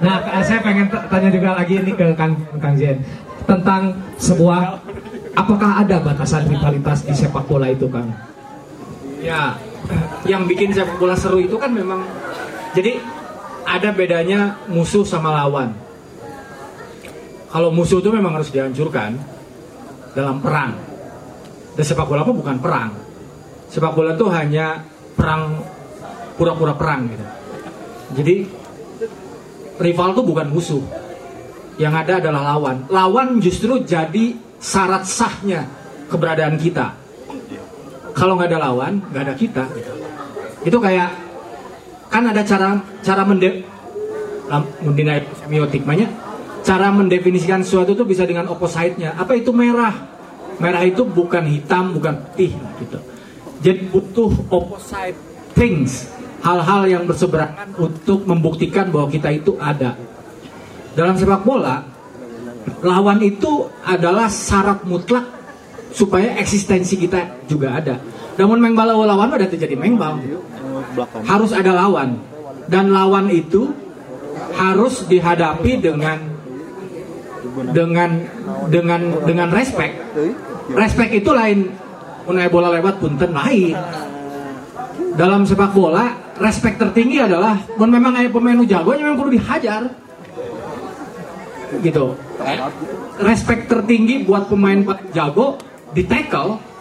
Nah, 0.03 0.19
saya 0.43 0.59
pengen 0.59 0.91
tanya 0.91 1.29
juga 1.31 1.55
lagi 1.55 1.79
ini 1.79 1.95
ke 1.95 2.11
Kang, 2.19 2.35
Kang 2.59 2.75
Zen 2.75 2.99
tentang 3.47 3.95
sebuah 4.19 4.83
apakah 5.31 5.79
ada 5.79 6.03
batasan 6.03 6.43
rivalitas 6.51 7.07
di 7.07 7.15
sepak 7.15 7.47
bola 7.47 7.71
itu, 7.71 7.87
Kang? 7.87 8.11
Ya, 9.23 9.55
yang 10.27 10.43
bikin 10.43 10.75
sepak 10.75 10.99
bola 10.99 11.15
seru 11.15 11.39
itu 11.39 11.55
kan 11.55 11.71
memang 11.71 12.03
jadi 12.75 12.99
ada 13.63 13.95
bedanya 13.95 14.59
musuh 14.67 15.07
sama 15.07 15.31
lawan. 15.31 15.71
Kalau 17.47 17.71
musuh 17.71 18.03
itu 18.03 18.11
memang 18.11 18.35
harus 18.35 18.51
dihancurkan 18.51 19.15
dalam 20.17 20.43
perang. 20.43 20.75
Dan 21.79 21.83
sepak 21.85 22.11
bola 22.11 22.27
apa 22.27 22.33
bukan 22.35 22.57
perang. 22.59 22.91
Sepak 23.71 23.93
bola 23.95 24.19
itu 24.19 24.27
hanya 24.27 24.83
perang 25.15 25.63
pura-pura 26.35 26.73
perang 26.75 27.07
gitu. 27.07 27.25
Jadi 28.19 28.35
rival 29.79 30.13
itu 30.13 30.21
bukan 30.25 30.47
musuh. 30.51 30.83
Yang 31.81 31.93
ada 32.05 32.13
adalah 32.21 32.41
lawan. 32.53 32.85
Lawan 32.89 33.41
justru 33.41 33.81
jadi 33.81 34.37
syarat 34.63 35.03
sahnya 35.03 35.67
keberadaan 36.07 36.55
kita 36.55 37.03
kalau 38.13 38.37
nggak 38.37 38.49
ada 38.53 38.59
lawan 38.69 39.01
nggak 39.09 39.23
ada 39.25 39.35
kita 39.35 39.63
gitu. 39.75 39.91
itu 40.69 40.77
kayak 40.77 41.09
kan 42.07 42.23
ada 42.29 42.45
cara 42.45 42.79
cara 43.01 43.25
mende 43.25 43.65
mendinai 44.85 45.25
semiotik 45.43 45.81
banyak 45.83 46.07
cara 46.63 46.93
mendefinisikan 46.93 47.65
sesuatu 47.65 47.97
itu 47.97 48.05
bisa 48.05 48.23
dengan 48.23 48.47
opposite-nya 48.53 49.17
apa 49.17 49.33
itu 49.35 49.49
merah 49.49 49.91
merah 50.61 50.85
itu 50.85 51.03
bukan 51.03 51.43
hitam 51.49 51.97
bukan 51.97 52.21
putih 52.31 52.53
gitu 52.79 52.99
jadi 53.65 53.81
butuh 53.89 54.31
opposite 54.53 55.17
things 55.57 56.07
hal-hal 56.43 56.81
yang 56.85 57.03
berseberangan 57.07 57.71
untuk 57.79 58.27
membuktikan 58.27 58.91
bahwa 58.91 59.07
kita 59.07 59.31
itu 59.31 59.55
ada 59.57 59.95
dalam 60.93 61.15
sepak 61.17 61.41
bola 61.41 61.81
lawan 62.83 63.19
itu 63.23 63.67
adalah 63.83 64.27
syarat 64.29 64.83
mutlak 64.85 65.25
supaya 65.93 66.35
eksistensi 66.41 66.97
kita 66.97 67.45
juga 67.45 67.77
ada. 67.77 67.95
Namun 68.33 68.57
mengbal 68.59 68.97
lawan 69.05 69.29
udah 69.29 69.49
terjadi 69.49 69.77
mengbal. 69.77 70.19
Harus 71.27 71.53
ada 71.53 71.69
lawan. 71.75 72.17
Dan 72.65 72.95
lawan 72.95 73.27
itu 73.29 73.69
harus 74.55 75.05
dihadapi 75.05 75.83
dengan 75.83 76.17
dengan 77.75 78.09
dengan 78.71 79.01
dengan 79.27 79.49
respect. 79.51 79.99
Respect 80.73 81.11
itu 81.13 81.29
lain 81.29 81.69
unai 82.25 82.47
bola 82.47 82.73
lewat 82.73 83.03
punten 83.03 83.35
lain. 83.35 83.75
Dalam 85.13 85.45
sepak 85.45 85.77
bola, 85.77 86.22
respect 86.39 86.81
tertinggi 86.81 87.21
adalah 87.21 87.59
mun 87.77 87.89
memang 87.89 88.17
ayah 88.17 88.31
pemain 88.31 88.57
nu 88.57 88.65
jago 88.65 88.95
memang 88.95 89.17
perlu 89.19 89.31
dihajar. 89.33 89.81
Gitu. 91.81 92.05
Respect 93.21 93.65
tertinggi 93.69 94.25
buat 94.25 94.49
pemain 94.49 94.81
jago 95.13 95.57
di 95.93 96.05
tackle 96.05 96.73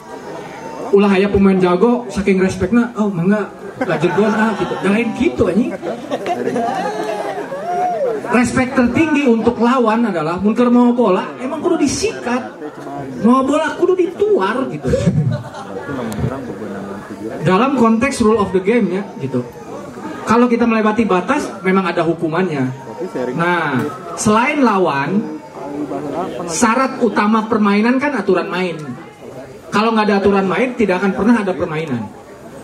ulah 0.92 1.08
aya 1.08 1.28
pemain 1.28 1.56
jago 1.56 2.04
saking 2.12 2.36
respeknya 2.36 2.92
oh 3.00 3.08
mangga 3.08 3.48
lajegon 3.80 4.28
ah 4.28 4.52
gitu 4.60 4.74
dan 4.84 4.90
lain 4.92 5.08
gitu 5.16 5.42
anjing 5.48 5.72
respect 8.32 8.76
tertinggi 8.76 9.24
untuk 9.24 9.56
lawan 9.56 10.12
adalah 10.12 10.36
munker 10.36 10.68
mau 10.68 10.92
bola 10.92 11.32
emang 11.40 11.64
kudu 11.64 11.80
disikat 11.80 12.60
mau 13.24 13.40
bola 13.40 13.72
kudu 13.80 13.96
dituar 13.96 14.68
gitu 14.68 14.88
dalam 17.42 17.78
konteks 17.78 18.22
rule 18.22 18.38
of 18.38 18.50
the 18.54 18.62
game 18.62 18.90
ya 18.90 19.02
gitu 19.18 19.42
kalau 20.22 20.46
kita 20.46 20.64
melewati 20.66 21.02
batas 21.06 21.50
memang 21.62 21.86
ada 21.86 22.06
hukumannya 22.06 22.70
nah 23.34 23.82
selain 24.14 24.62
lawan 24.62 25.42
syarat 26.48 27.00
utama 27.02 27.46
permainan 27.48 27.96
kan 27.98 28.12
aturan 28.16 28.48
main. 28.48 28.76
Kalau 29.72 29.96
nggak 29.96 30.06
ada 30.08 30.16
aturan 30.20 30.46
main, 30.46 30.76
tidak 30.76 31.00
akan 31.00 31.12
pernah 31.16 31.34
ada 31.40 31.52
permainan. 31.56 32.02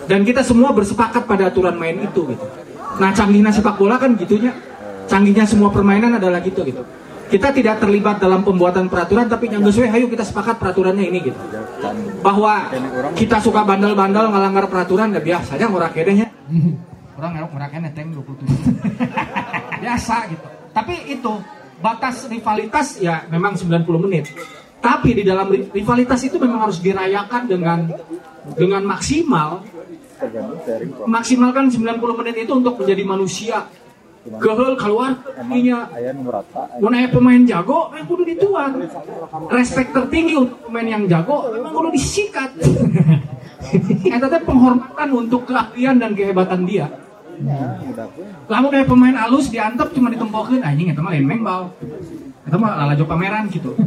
Dan 0.09 0.25
kita 0.25 0.45
semua 0.45 0.73
bersepakat 0.73 1.25
pada 1.25 1.49
aturan 1.49 1.77
main 1.77 1.97
itu 2.05 2.29
gitu. 2.29 2.47
Nah, 3.01 3.13
canggihnya 3.13 3.53
sepak 3.53 3.77
bola 3.81 3.97
kan 3.97 4.17
gitunya. 4.17 4.53
Canggihnya 5.09 5.49
semua 5.49 5.73
permainan 5.73 6.21
adalah 6.21 6.45
gitu 6.45 6.65
gitu. 6.65 6.85
Kita 7.29 7.53
tidak 7.53 7.81
terlibat 7.81 8.21
dalam 8.21 8.41
pembuatan 8.41 8.89
peraturan, 8.89 9.29
tapi 9.29 9.53
yang 9.53 9.61
sesuai, 9.61 9.93
ayo 9.93 10.09
kita 10.09 10.25
sepakat 10.25 10.57
peraturannya 10.57 11.05
ini 11.13 11.19
gitu. 11.29 11.41
Bahwa 12.21 12.69
kita 13.15 13.39
suka 13.39 13.63
bandel-bandel 13.63 14.31
ngelanggar 14.31 14.67
peraturan, 14.67 15.15
ya 15.15 15.23
biasa 15.23 15.57
aja 15.57 15.67
ngurang 15.71 15.95
kedenya. 15.95 16.27
Orang 17.19 17.35
ngerok 17.35 17.51
kene 17.75 17.91
teng 17.95 18.15
27. 18.15 18.47
biasa 19.83 20.17
gitu. 20.31 20.47
Tapi 20.71 20.95
itu 21.11 21.33
batas 21.83 22.31
rivalitas 22.31 23.03
ya 23.03 23.27
memang 23.27 23.59
90 23.59 23.83
menit. 24.07 24.31
Tapi 24.79 25.11
di 25.19 25.23
dalam 25.27 25.51
ri- 25.51 25.67
rivalitas 25.75 26.23
itu 26.23 26.39
memang 26.39 26.71
harus 26.71 26.79
dirayakan 26.79 27.51
dengan 27.51 27.91
dengan 28.55 28.83
maksimal. 28.87 29.67
Maksimalkan 31.07 31.71
90 31.75 32.19
menit 32.23 32.47
itu 32.47 32.53
untuk 32.55 32.79
menjadi 32.79 33.03
manusia. 33.03 33.67
Gehel 34.37 34.73
keluar. 34.77 35.13
Mun 36.79 36.93
aya 36.93 37.09
pemain 37.09 37.43
jago, 37.49 37.89
eh 37.97 38.05
kudu 38.05 38.23
dituan. 38.29 38.85
Respect 39.49 39.97
tertinggi 39.97 40.37
untuk 40.37 40.69
pemain 40.69 40.85
yang 40.85 41.09
jago, 41.09 41.49
memang 41.57 41.73
kudu 41.73 41.89
disikat. 41.97 42.53
Eta 44.15 44.27
teh 44.31 44.43
penghormatan 44.45 45.09
untuk 45.11 45.49
keahlian 45.49 45.99
dan 45.99 46.13
kehebatan 46.13 46.63
dia. 46.69 46.87
Lamun 48.51 48.71
kayak 48.73 48.89
pemain 48.91 49.17
alus 49.29 49.47
diantep 49.53 49.95
cuma 49.95 50.11
ditempokeun 50.11 50.63
anjing 50.63 50.91
eta 50.91 50.99
mah 50.99 51.15
lain 51.15 51.27
mengbal. 51.27 51.71
Eta 52.43 52.57
mah 52.59 52.75
lalajo 52.83 53.05
pameran 53.07 53.47
gitu. 53.53 53.79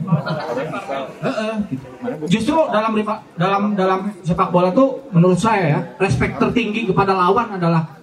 Heeh, 1.26 1.54
gitu. 1.68 1.86
Justru 2.32 2.58
dalam 2.72 2.96
dalam 3.36 3.64
dalam 3.76 4.00
sepak 4.24 4.54
bola 4.54 4.72
tuh 4.72 5.04
menurut 5.12 5.40
saya 5.40 5.64
ya, 5.68 5.80
respect 6.00 6.40
tertinggi 6.40 6.88
kepada 6.88 7.12
lawan 7.12 7.60
adalah 7.60 8.01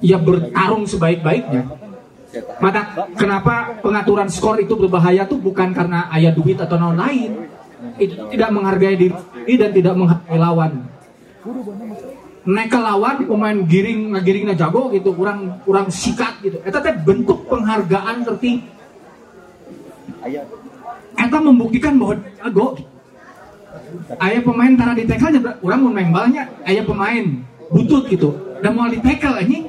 ya 0.00 0.16
bertarung 0.18 0.84
sebaik-baiknya. 0.88 1.62
Maka 2.58 3.06
kenapa 3.14 3.78
pengaturan 3.78 4.26
skor 4.26 4.58
itu 4.58 4.74
berbahaya 4.74 5.22
tuh? 5.26 5.38
Bukan 5.38 5.70
karena 5.70 6.10
ayah 6.10 6.34
duit 6.34 6.58
atau 6.58 6.74
non 6.74 6.98
lain. 6.98 7.46
Itu 8.00 8.26
tidak 8.32 8.50
menghargai 8.50 8.96
diri 8.98 9.54
dan 9.54 9.70
tidak 9.70 9.94
menghargai 9.94 10.38
lawan. 10.40 10.72
Naik 12.44 12.68
ke 12.68 12.80
lawan 12.80 13.16
pemain 13.24 13.58
giring 13.64 14.18
ngagiringnya 14.18 14.54
jago 14.58 14.90
gitu. 14.90 15.14
Kurang 15.14 15.62
kurang 15.62 15.86
sikat 15.88 16.42
gitu. 16.42 16.58
Eta 16.66 16.82
teh 16.82 16.94
bentuk 17.06 17.46
penghargaan 17.46 18.26
tertinggi. 18.26 18.66
Eta 21.14 21.38
membuktikan 21.38 21.94
bahwa 22.00 22.18
jago. 22.18 22.66
Ayah 24.18 24.42
pemain 24.42 24.74
tara 24.74 24.92
di 24.94 25.06
tackle 25.06 25.38
kurang 25.62 25.86
mau 25.86 25.92
main 25.94 26.10
balnya 26.10 26.50
ayah 26.66 26.82
pemain 26.82 27.24
butut 27.70 28.06
gitu 28.06 28.30
dan 28.64 28.72
mau 28.72 28.88
di 28.88 28.96
tackle 28.96 29.36
anjing. 29.44 29.68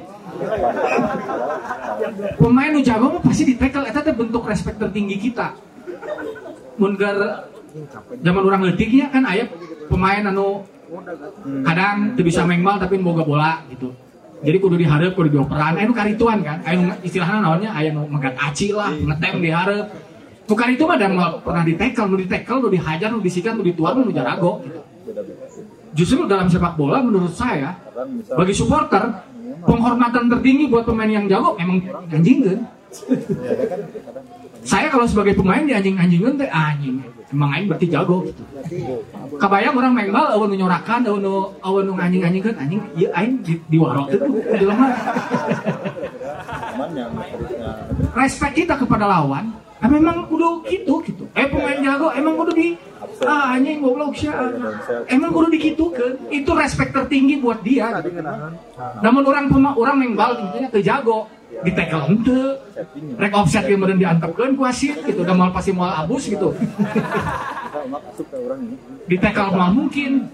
Pemain 2.40 2.72
nu 2.72 2.80
jago 2.80 3.12
mah 3.12 3.20
pasti 3.20 3.44
di 3.44 3.54
tackle. 3.60 3.92
Teh 3.92 4.14
bentuk 4.16 4.48
respect 4.48 4.80
tertinggi 4.80 5.20
kita. 5.20 5.52
Mun 6.80 6.96
gar 6.96 7.44
zaman 8.24 8.40
orang 8.40 8.72
letiknya 8.72 9.12
kan 9.12 9.28
ayah 9.28 9.52
pemain 9.92 10.24
anu 10.24 10.64
kadang 11.60 12.16
tuh 12.16 12.24
bisa 12.24 12.48
mengbal 12.48 12.80
tapi 12.80 12.96
boga 12.96 13.20
bola 13.20 13.60
gitu. 13.68 13.92
Jadi 14.40 14.56
kudu 14.56 14.80
diharap 14.80 15.12
kudu 15.12 15.28
dioperan. 15.28 15.76
Anu 15.76 15.92
karituan 15.92 16.40
kan. 16.40 16.64
Anu 16.64 16.96
istilahnya 17.04 17.44
namanya 17.44 17.76
aya 17.76 17.92
nu 17.92 18.08
megat 18.08 18.32
aci 18.40 18.72
lah 18.72 18.96
ngetem 18.96 19.44
diharap 19.44 19.92
bukan 20.48 20.72
itu 20.72 20.84
mah 20.88 20.96
dan 20.96 21.12
mau 21.12 21.36
pernah 21.44 21.68
ditekel 21.68 22.08
nu 22.08 22.16
ditekel 22.16 22.64
nu 22.64 22.68
dihajar 22.72 23.12
nu 23.12 23.20
disikat 23.20 23.52
nu 23.60 23.60
dituang 23.60 24.08
nu 24.08 24.12
jarago 24.14 24.64
gitu. 24.64 24.80
Justru 25.96 26.28
dalam 26.28 26.46
sepak 26.52 26.76
bola 26.76 27.00
menurut 27.00 27.32
saya 27.32 27.72
bagi 28.36 28.52
supporter 28.52 29.24
penghormatan 29.64 30.28
tertinggi 30.28 30.68
buat 30.68 30.84
pemain 30.84 31.08
yang 31.08 31.26
jago 31.26 31.56
emang 31.56 31.80
anjing 32.12 32.44
kan 32.44 32.60
saya 34.70 34.86
kalau 34.90 35.06
sebagai 35.08 35.34
pemain 35.38 35.62
di 35.64 35.72
anjing-anjingan 35.74 36.36
teh 36.36 36.50
anjing 36.52 37.00
emang 37.30 37.50
aing 37.54 37.66
berarti 37.66 37.86
jago 37.90 38.22
gitu. 38.26 38.42
Kabayang 39.38 39.74
orang 39.74 39.92
main 39.94 40.10
bal 40.14 40.26
awan 40.34 40.54
nu 40.54 40.56
nyorakan 40.58 41.06
awan 41.06 41.26
awan 41.62 41.82
nu 41.86 41.92
anjing-anjing 41.98 42.42
kan 42.42 42.54
anjing 42.58 42.80
ieu 42.94 43.10
aing 43.14 43.42
di, 43.42 43.58
di 43.66 43.76
warok 43.78 44.10
itu 44.14 44.26
jelema. 44.58 44.86
Respect 48.18 48.54
kita 48.54 48.74
kepada 48.78 49.06
lawan 49.06 49.54
ah, 49.82 49.88
memang 49.90 50.26
kudu 50.30 50.62
gitu 50.66 51.02
gitu. 51.02 51.24
Eh 51.34 51.46
pemain 51.50 51.78
jago 51.82 52.10
emang 52.14 52.34
kudu 52.38 52.52
di 52.54 52.68
ah 53.24 53.56
anjing 53.56 53.80
goblok 53.80 54.12
sia. 54.18 54.34
Emang 55.08 55.30
kudu 55.32 55.48
dikitukeun. 55.54 56.28
Itu 56.28 56.52
respect 56.52 56.92
tertinggi 56.92 57.40
buat 57.40 57.64
dia. 57.64 58.02
Gitu. 58.04 58.20
Namun 59.00 59.22
orang 59.24 59.48
pema, 59.48 59.70
orang 59.72 59.96
bal 60.12 60.36
intinya 60.42 60.68
teu 60.68 60.82
jago 60.84 61.30
ditekel 61.46 62.02
henteu 62.10 62.58
rek 63.16 63.32
offset 63.32 63.64
yang 63.70 63.80
kemudian 63.80 63.98
diantepkeun 64.02 64.58
ku 64.58 64.66
wasit 64.66 65.00
gitu. 65.06 65.22
Udah 65.24 65.36
mal 65.38 65.54
pasti 65.54 65.72
mal 65.72 66.04
abus 66.04 66.28
gitu. 66.28 66.52
Ditekel 69.06 69.48
mal 69.54 69.70
mungkin. 69.72 70.28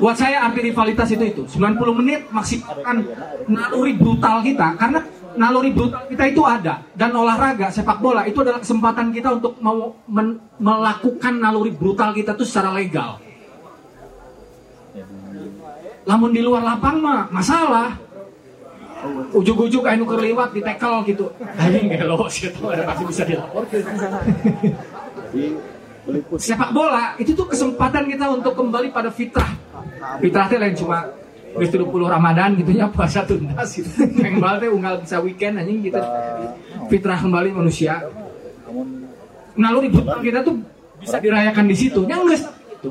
Buat 0.00 0.16
saya 0.16 0.48
arti 0.48 0.64
rivalitas 0.64 1.12
itu 1.12 1.24
itu. 1.28 1.42
90 1.44 2.00
menit 2.00 2.20
maksimalkan 2.32 3.04
naluri 3.50 3.92
brutal 3.98 4.40
kita. 4.40 4.78
Karena 4.80 5.04
naluri 5.38 5.70
brutal 5.70 6.02
kita 6.10 6.24
itu 6.26 6.42
ada. 6.42 6.82
Dan 6.92 7.14
olahraga 7.14 7.70
sepak 7.70 8.02
bola 8.02 8.26
itu 8.26 8.42
adalah 8.42 8.58
kesempatan 8.58 9.14
kita 9.14 9.38
untuk 9.38 9.54
mau 9.62 9.94
men- 10.10 10.42
melakukan 10.58 11.38
naluri 11.38 11.70
brutal 11.70 12.10
kita 12.10 12.34
tuh 12.34 12.44
secara 12.44 12.74
legal. 12.74 13.22
Lamun 16.08 16.32
di 16.34 16.42
luar 16.42 16.66
lapang 16.66 16.98
mah 16.98 17.30
masalah. 17.30 17.94
Ujuk-ujuk 19.30 19.86
anu 19.86 20.02
kerliwat 20.02 20.50
di 20.50 20.60
tackle 20.60 21.06
gitu. 21.06 21.30
Anjing 21.62 21.86
gelo 21.86 22.26
sih 22.26 22.50
itu 22.50 22.66
ada 22.66 22.82
pasti 22.82 23.04
bisa 23.06 23.22
dilaporkan. 23.22 23.78
Sepak 26.34 26.70
bola 26.74 27.14
itu 27.20 27.30
tuh 27.36 27.46
kesempatan 27.46 28.10
kita 28.10 28.26
untuk 28.26 28.58
kembali 28.58 28.90
pada 28.90 29.12
fitrah. 29.14 29.54
Fitrah 30.18 30.50
teh 30.50 30.58
lain 30.58 30.74
cuma 30.74 31.04
Geus 31.56 31.70
30 31.72 31.88
Ramadan 31.88 32.54
gitu 32.60 32.70
ya 32.76 32.86
puasa 32.92 33.24
tuntas 33.24 33.72
gitu. 33.72 33.88
Main 34.20 34.36
bal 34.42 34.60
teh 34.60 34.68
unggal 34.68 35.00
bisa 35.00 35.16
weekend 35.24 35.56
anjing 35.56 35.80
gitu. 35.80 36.00
Fitrah 36.92 37.18
kembali 37.18 37.56
manusia. 37.56 38.04
Naluri 39.58 39.88
brutal 39.88 40.20
kita 40.20 40.44
tuh 40.44 40.60
bisa 41.00 41.16
dirayakan 41.18 41.64
di 41.66 41.76
situ. 41.76 42.04
Nya 42.04 42.20
geus 42.20 42.44
gitu. 42.44 42.88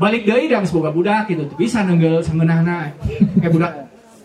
Balik 0.00 0.26
deui 0.26 0.48
dan 0.48 0.64
boga 0.66 0.90
budak 0.90 1.28
gitu. 1.28 1.44
Tuh 1.46 1.56
bisa 1.60 1.84
nenggel 1.84 2.24
sangeunahna. 2.24 2.96
Kayak 3.38 3.52
budak 3.52 3.72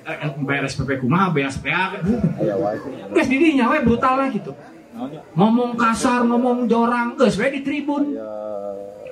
eh, 0.07 0.31
bayar 0.41 0.63
SPP 0.65 1.03
kumaha, 1.03 1.29
bayar 1.35 1.51
SPA. 1.51 1.99
Geus 3.13 3.27
di 3.27 3.37
dinya 3.37 3.69
we 3.75 3.83
brutal 3.83 4.15
lah 4.17 4.29
gitu. 4.31 4.55
Ngomong 5.37 5.79
kasar, 5.79 6.27
ngomong 6.27 6.67
jorang, 6.67 7.15
geus 7.15 7.37
we 7.37 7.47
di 7.53 7.61
tribun. 7.61 8.17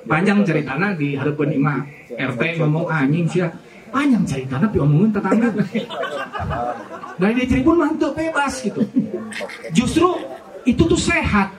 Panjang 0.08 0.40
ceritana 0.40 0.96
di 0.96 1.14
harapan 1.14 1.48
imah 1.52 1.78
RT 2.16 2.42
ngomong 2.58 2.88
anjing 2.88 3.28
sia. 3.28 3.48
Panjang 3.88 4.24
ceritana 4.28 4.66
diomongin 4.68 5.10
tetangga. 5.12 5.48
Dari 7.18 7.34
di 7.34 7.44
tribun 7.50 7.76
mantep 7.82 8.14
bebas 8.14 8.62
gitu. 8.62 8.82
Justru 9.74 10.08
itu 10.68 10.82
tuh 10.84 11.00
sehat. 11.00 11.50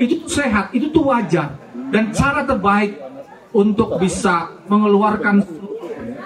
Itu 0.00 0.26
tuh 0.26 0.30
sehat, 0.42 0.74
itu 0.74 0.90
tuh 0.90 1.06
wajar. 1.06 1.54
Dan 1.94 2.10
cara 2.10 2.42
terbaik 2.42 2.98
untuk 3.54 4.02
bisa 4.02 4.50
mengeluarkan 4.66 5.46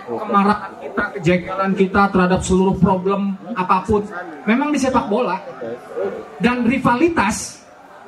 kemarahan 0.09 0.73
kita, 0.81 1.05
kejegelan 1.21 1.73
kita 1.77 2.03
terhadap 2.09 2.41
seluruh 2.41 2.77
problem 2.81 3.37
apa 3.53 3.85
pun. 3.85 4.01
Memang 4.49 4.73
di 4.73 4.81
sepak 4.81 5.13
bola. 5.13 5.37
Dan 6.41 6.65
rivalitas 6.65 7.61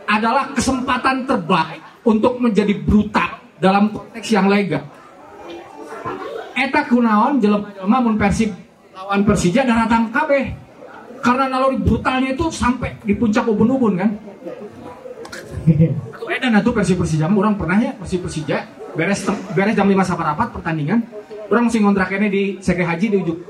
adalah 0.09 0.57
kesempatan 0.57 1.29
terbaik 1.29 1.85
untuk 2.09 2.41
menjadi 2.41 2.73
brutal 2.81 3.37
dalam 3.61 3.93
konteks 3.93 4.29
yang 4.33 4.49
legal. 4.49 4.83
Eta 6.61 6.85
kunaon 6.85 7.41
jelema-jelema 7.41 7.99
mun 8.05 8.17
Persib 8.21 8.53
lawan 8.93 9.25
Persija 9.25 9.65
datang 9.65 10.13
kabeh. 10.13 10.53
Karena 11.25 11.49
naluri 11.49 11.81
brutalnya 11.81 12.37
itu 12.37 12.53
sampai 12.53 13.01
di 13.01 13.17
puncak 13.17 13.49
ubun-ubun 13.49 13.97
kan. 13.97 14.11
Atuh 16.13 16.29
edan 16.29 16.61
atuh 16.61 16.73
Persib 16.77 17.01
Persija 17.01 17.25
mah 17.33 17.39
urang 17.41 17.57
pernah 17.57 17.81
ya 17.81 17.93
Persib 17.97 18.29
Persija 18.29 18.69
beres 18.93 19.25
beres 19.57 19.73
jam 19.73 19.89
5 19.89 20.05
saparapat 20.05 20.53
pertandingan. 20.53 21.01
Urang 21.49 21.73
mesti 21.73 21.81
ngontrak 21.81 22.13
ini 22.21 22.29
di 22.29 22.43
Seke 22.61 22.85
Haji 22.85 23.07
di 23.09 23.17
ujung 23.17 23.41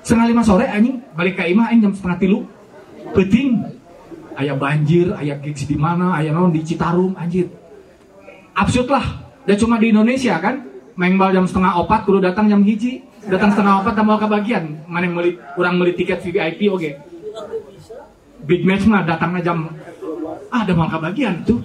setengah 0.00 0.26
lima 0.32 0.42
sore 0.44 0.66
anjing 0.68 0.96
balik 1.12 1.36
ke 1.36 1.44
imah 1.52 1.70
anjing 1.70 1.88
jam 1.88 1.92
setengah 1.92 2.18
tilu 2.20 2.38
peting 3.12 3.60
ayah 4.40 4.56
banjir 4.56 5.12
ayah 5.20 5.36
gigs 5.36 5.68
di 5.68 5.76
mana 5.76 6.16
ayah 6.20 6.32
naon 6.32 6.52
di 6.52 6.64
Citarum 6.64 7.12
anjir 7.20 7.52
absurd 8.56 8.88
lah 8.88 9.04
dan 9.44 9.56
cuma 9.60 9.76
di 9.76 9.92
Indonesia 9.92 10.40
kan 10.40 10.69
main 11.00 11.16
jam 11.32 11.48
setengah 11.48 11.80
opat 11.80 12.04
kudu 12.04 12.20
datang 12.20 12.52
jam 12.52 12.60
hiji. 12.60 13.00
Datang 13.24 13.56
setengah 13.56 13.80
opat 13.80 13.96
tambah 13.96 14.20
kebagian. 14.20 14.84
Mana 14.84 15.08
yang 15.08 15.16
beli 15.16 15.40
kurang 15.56 15.80
beli 15.80 15.96
tiket 15.96 16.20
VIP 16.20 16.68
oke. 16.68 16.90
Big 18.44 18.68
match 18.68 18.84
mah 18.84 19.08
datangnya 19.08 19.40
jam 19.48 19.72
ah 20.52 20.60
ada 20.60 20.76
mal 20.76 20.92
kebagian 20.92 21.40
tuh. 21.48 21.64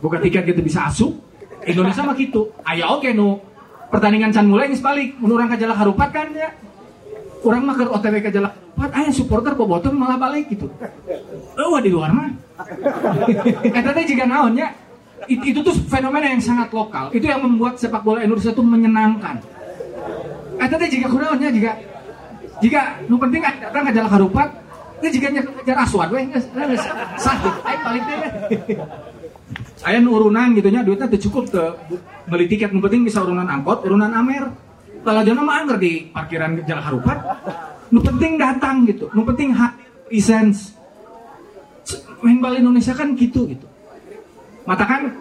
Buka 0.00 0.24
tiket 0.24 0.48
gitu 0.48 0.64
bisa 0.64 0.88
asup. 0.88 1.12
Indonesia 1.68 2.00
mah 2.00 2.16
gitu. 2.16 2.48
Ayah 2.64 2.96
oke 2.96 3.12
nu. 3.12 3.44
Pertandingan 3.92 4.32
can 4.32 4.48
mulai 4.48 4.72
geus 4.72 4.80
balik. 4.80 5.12
Mun 5.20 5.36
urang 5.36 5.52
ka 5.52 5.60
Jalak 5.60 5.76
Harupat 5.76 6.08
kan 6.08 6.32
ya. 6.32 6.48
Urang 7.44 7.68
mah 7.68 7.76
keur 7.76 7.92
OTW 7.92 8.24
ka 8.24 8.32
Jalak 8.32 8.56
Harupat. 8.56 8.90
Aya 8.96 9.12
supporter 9.12 9.52
bobotoh 9.52 9.92
malah 9.92 10.16
balik 10.16 10.48
gitu. 10.48 10.72
Eueuh 11.60 11.80
di 11.84 11.92
luar 11.92 12.16
mah. 12.16 12.32
Eta 13.78 13.90
teh 13.92 14.04
juga 14.08 14.24
naon 14.24 14.56
ya 14.56 14.87
It- 15.26 15.44
itu 15.50 15.60
tuh 15.66 15.74
fenomena 15.90 16.30
yang 16.30 16.38
sangat 16.38 16.70
lokal 16.70 17.10
itu 17.10 17.26
yang 17.26 17.42
membuat 17.42 17.80
sepak 17.80 18.06
bola 18.06 18.22
Indonesia 18.22 18.54
tuh 18.54 18.62
menyenangkan 18.62 19.42
eta 20.62 20.74
teh 20.78 20.88
juga 20.92 21.06
kunaonnya 21.10 21.50
juga 21.50 21.72
jika 22.62 23.02
nu 23.10 23.18
penting 23.18 23.42
datang 23.42 23.82
ka 23.86 23.90
Jalak 23.90 24.12
Harupat 24.14 24.48
itu 25.02 25.18
jika 25.18 25.26
ngejar 25.30 25.76
aswad 25.82 26.10
weh 26.14 26.26
gitu 26.30 26.46
ayo 26.54 27.78
balik 27.82 28.02
deh 28.06 28.20
Aya 29.86 30.02
nu 30.02 30.10
urunan 30.10 30.52
gitu 30.58 30.68
nya 30.68 30.82
duitnya 30.82 31.06
teu 31.06 31.30
cukup 31.30 31.44
teu 31.48 31.78
beli 32.26 32.50
tiket 32.50 32.74
nu 32.74 32.82
penting 32.82 33.06
bisa 33.06 33.22
urunan 33.22 33.46
angkot, 33.46 33.86
urunan 33.86 34.10
Amer. 34.10 34.50
Talajana 35.06 35.40
mah 35.46 35.56
anggar 35.62 35.78
di 35.78 36.10
parkiran 36.10 36.58
Jalan 36.66 36.82
Harupat. 36.82 37.18
Nu 37.94 38.02
penting 38.02 38.34
datang 38.36 38.82
gitu. 38.84 39.08
Nu 39.14 39.22
penting 39.22 39.54
hadir 39.54 39.88
presence. 40.10 40.74
Main 42.20 42.42
bal 42.42 42.58
Indonesia 42.58 42.92
kan 42.92 43.14
gitu 43.14 43.46
gitu. 43.46 43.67
Mata 44.68 44.84
kan 44.84 45.16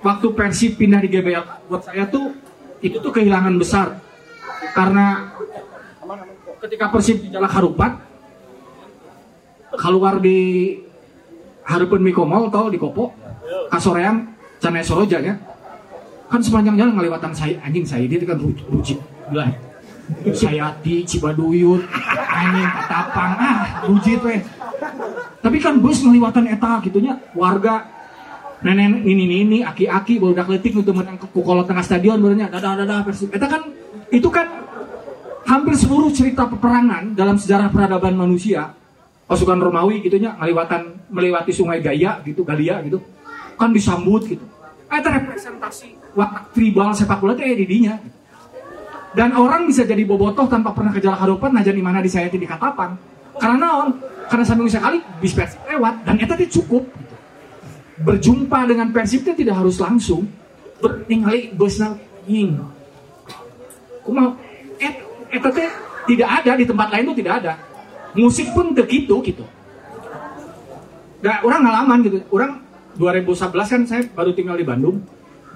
waktu 0.00 0.26
Persib 0.32 0.80
pindah 0.80 1.04
di 1.04 1.12
GBL 1.12 1.68
buat 1.68 1.84
saya 1.84 2.08
tuh 2.08 2.32
itu 2.80 2.96
tuh 2.96 3.12
kehilangan 3.12 3.52
besar. 3.60 4.00
Karena 4.72 5.36
ketika 6.64 6.88
Persib 6.88 7.20
di 7.20 7.28
Jalan 7.28 7.52
Harupat 7.52 7.92
keluar 9.76 10.16
di 10.16 10.72
Harapan 11.68 12.00
Mikomol 12.00 12.48
tol 12.48 12.72
di 12.72 12.80
Kopo 12.80 13.12
kasorean 13.68 14.32
Canai 14.64 14.80
Soroja 14.80 15.20
ya. 15.20 15.36
Kan 16.32 16.40
sepanjang 16.40 16.80
jalan 16.80 16.96
ngelewatan 16.96 17.36
saya 17.36 17.60
anjing 17.62 17.84
saya 17.86 18.02
itu 18.02 18.24
kan 18.24 18.40
ruji, 18.40 18.64
ruji 18.66 18.94
belah 19.30 19.52
Sayati 20.32 21.06
Cibaduyut 21.06 21.84
anjing 22.32 22.66
Katapang 22.66 23.32
ah 23.38 23.60
ruji 23.86 24.18
teh 24.18 24.40
tapi 25.38 25.62
kan 25.62 25.78
bus 25.78 26.02
ngelewatan 26.02 26.50
eta 26.50 26.82
gitunya 26.82 27.14
warga 27.38 27.95
nenek 28.64 29.04
ini 29.04 29.22
ini 29.28 29.36
ini 29.44 29.58
aki-aki 29.60 30.16
baru 30.16 30.32
udah 30.32 30.46
letik 30.48 30.72
untuk 30.76 30.96
menang 30.96 31.20
ke 31.20 31.28
kukolot 31.28 31.68
tengah 31.68 31.84
stadion 31.84 32.16
barunya 32.20 32.48
dadah 32.48 32.72
dadah 32.84 33.04
persib. 33.04 33.28
Eta 33.34 33.44
kan 33.50 33.68
itu 34.08 34.28
kan 34.32 34.48
hampir 35.44 35.76
seluruh 35.76 36.08
cerita 36.14 36.48
peperangan 36.48 37.12
dalam 37.12 37.36
sejarah 37.36 37.68
peradaban 37.68 38.16
manusia 38.16 38.72
pasukan 39.26 39.58
Romawi 39.58 40.00
gitunya 40.00 40.38
ngelewatan 40.38 41.10
melewati 41.10 41.52
sungai 41.52 41.82
Gaya 41.82 42.22
gitu 42.22 42.46
Galia 42.46 42.80
gitu 42.86 43.02
kan 43.60 43.74
disambut 43.74 44.24
gitu. 44.24 44.44
Ada 44.86 45.18
representasi 45.20 46.14
watak 46.14 46.54
tribal 46.54 46.94
sepak 46.94 47.18
bola 47.18 47.34
itu 47.34 47.42
ya 47.42 47.56
di 47.58 47.66
dinya. 47.66 47.94
Dan 49.16 49.32
orang 49.32 49.64
bisa 49.64 49.88
jadi 49.88 50.04
bobotoh 50.04 50.44
tanpa 50.44 50.76
pernah 50.76 50.92
ke 50.92 51.00
Jalak 51.00 51.24
Harupat 51.24 51.48
najan 51.48 51.72
di 51.72 51.80
mana 51.80 52.04
disayati 52.04 52.36
di 52.36 52.44
Katapang 52.44 53.00
karena 53.40 53.56
naon? 53.56 53.88
Karena 54.28 54.44
sambil 54.44 54.68
sekali 54.68 55.00
bis 55.22 55.32
lewat 55.36 56.04
dan 56.04 56.20
itu 56.20 56.60
cukup 56.60 56.84
gitu. 56.84 57.15
Berjumpa 58.00 58.68
dengan 58.68 58.92
Persib 58.92 59.24
itu 59.24 59.32
tidak 59.46 59.64
harus 59.64 59.80
langsung. 59.80 60.28
Bertinggali 60.76 61.56
busna 61.56 61.96
nying 62.28 62.76
kumaha 64.06 64.38
et 64.78 65.02
eta 65.34 65.50
teh 65.50 65.70
tidak 66.06 66.28
ada 66.42 66.52
di 66.54 66.64
tempat 66.68 66.88
lain 66.94 67.04
tuh 67.10 67.16
tidak 67.18 67.34
ada. 67.42 67.52
Musik 68.14 68.54
pun 68.54 68.70
begitu 68.72 69.18
gitu. 69.26 69.44
Nah 71.20 71.42
orang 71.42 71.60
ngalaman 71.66 71.98
gitu. 72.06 72.16
Orang 72.30 72.62
2011 72.96 73.50
kan 73.52 73.82
saya 73.84 74.02
baru 74.14 74.30
tinggal 74.32 74.56
di 74.56 74.64
Bandung. 74.64 75.02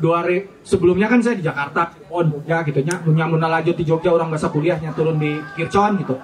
Dua 0.01 0.25
re- 0.25 0.65
sebelumnya 0.65 1.07
kan 1.07 1.23
saya 1.23 1.39
di 1.39 1.45
Jakarta. 1.47 1.95
Oh 2.11 2.25
ya 2.45 2.67
gitu. 2.67 2.83
Nya 2.83 2.99
punya 3.01 3.31
lanjut 3.31 3.79
di 3.79 3.85
Jogja 3.87 4.11
orang 4.11 4.35
bahasa 4.35 4.51
kuliahnya 4.51 4.91
turun 4.99 5.17
di 5.21 5.39
Kircon 5.55 6.03
gitu. 6.03 6.19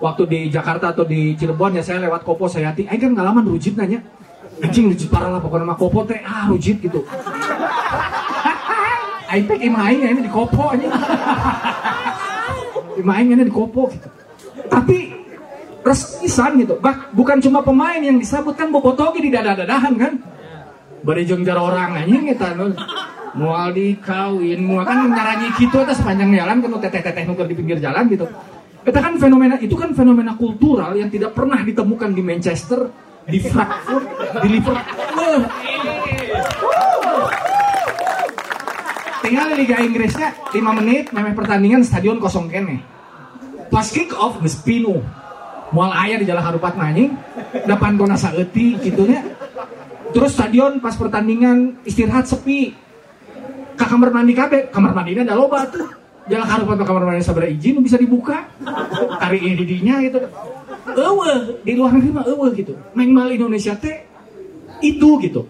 Waktu 0.00 0.22
di 0.30 0.40
Jakarta 0.48 0.96
atau 0.96 1.04
di 1.04 1.36
Cirebon 1.36 1.76
ya 1.76 1.84
saya 1.84 2.08
lewat 2.08 2.24
Kopo 2.24 2.48
saya 2.48 2.72
hati 2.72 2.88
kan 2.88 3.12
ngalaman 3.12 3.44
rujit 3.44 3.76
nanya 3.76 4.00
anjing 4.60 4.92
rujit 4.92 5.08
parah 5.08 5.36
lah 5.36 5.40
pokoknya 5.40 5.64
sama 5.68 5.76
Kopo 5.76 6.00
teh. 6.04 6.20
Ah 6.24 6.48
rujit 6.48 6.76
gitu. 6.80 7.00
Aing 9.30 9.46
teh 9.46 9.58
imah 9.62 9.82
aing 9.86 10.00
ini 10.10 10.20
di 10.26 10.32
Kopo 10.32 10.74
anjing. 10.74 10.90
Imah 12.98 13.14
aing 13.20 13.30
ini 13.30 13.42
di 13.46 13.54
Kopo 13.54 13.86
gitu. 13.90 14.08
Tapi 14.66 14.98
reskisan 15.80 16.60
gitu. 16.60 16.76
Bah 16.82 17.08
bukan 17.14 17.38
cuma 17.38 17.62
pemain 17.62 17.98
yang 18.02 18.18
disebut 18.18 18.58
kan 18.58 18.68
bobotogi 18.74 19.22
di 19.24 19.30
dada-dadahan 19.32 19.94
kan? 19.96 20.12
Berejong 21.00 21.46
jar 21.46 21.62
orang 21.62 21.96
anjing 21.96 22.28
nu. 22.58 22.74
Mual 23.30 23.70
dikawin 23.70 24.58
mual 24.66 24.82
kan 24.82 25.06
nyaranyi 25.06 25.54
gitu 25.54 25.78
eta 25.78 25.94
sepanjang 25.94 26.34
jalan 26.34 26.58
kan 26.66 26.70
teteh-teteh 26.82 27.22
nu 27.30 27.38
keur 27.38 27.46
di 27.46 27.54
pinggir 27.54 27.78
jalan 27.78 28.10
gitu. 28.10 28.26
Eta 28.82 28.98
kan 28.98 29.14
fenomena 29.20 29.54
itu 29.62 29.78
kan 29.78 29.94
fenomena 29.94 30.34
kultural 30.34 30.96
yang 30.98 31.06
tidak 31.12 31.36
pernah 31.36 31.62
ditemukan 31.62 32.10
di 32.16 32.22
Manchester, 32.24 32.90
di 33.28 33.38
Frankfurt, 33.42 34.06
di 34.40 34.48
Liverpool. 34.48 35.36
Tinggal 39.20 39.48
Liga 39.52 39.76
Inggrisnya 39.84 40.32
5 40.48 40.78
menit, 40.80 41.12
memang 41.12 41.36
pertandingan 41.36 41.84
stadion 41.84 42.16
kosong 42.16 42.48
kene. 42.48 42.80
Pas 43.68 43.86
kick 43.86 44.16
off 44.16 44.40
geus 44.40 44.56
pinu. 44.64 45.04
Moal 45.70 45.94
aya 45.94 46.18
di 46.18 46.26
jalan 46.26 46.42
harupat 46.42 46.74
nanying, 46.74 47.14
depan 47.62 47.94
kona 47.94 48.18
gitu 48.18 49.02
nya. 49.06 49.22
Terus 50.10 50.34
stadion 50.34 50.82
pas 50.82 50.98
pertandingan 50.98 51.78
istirahat 51.86 52.26
sepi. 52.26 52.74
Ka 53.78 53.86
kamar 53.86 54.10
mandi 54.10 54.34
kabeh, 54.34 54.74
kamar 54.74 54.90
mandinya 54.90 55.22
ada 55.30 55.38
loba 55.38 55.70
tuh. 55.70 55.86
Jalan 56.26 56.46
harupat 56.50 56.82
ke 56.82 56.84
kamar 56.90 57.02
mandi 57.06 57.22
sabara 57.22 57.46
izin 57.46 57.78
bisa 57.86 57.94
dibuka. 57.94 58.50
Ini 59.30 59.54
didinya 59.54 60.02
gitu. 60.02 60.26
Eueuh, 60.96 61.62
di 61.62 61.72
luar 61.76 61.94
negeri 61.94 62.10
mah 62.10 62.24
eueuh 62.26 62.50
gitu. 62.54 62.74
Main 62.96 63.10
bal 63.14 63.30
Indonesia 63.30 63.74
teh 63.78 64.06
itu 64.80 65.20
gitu. 65.20 65.46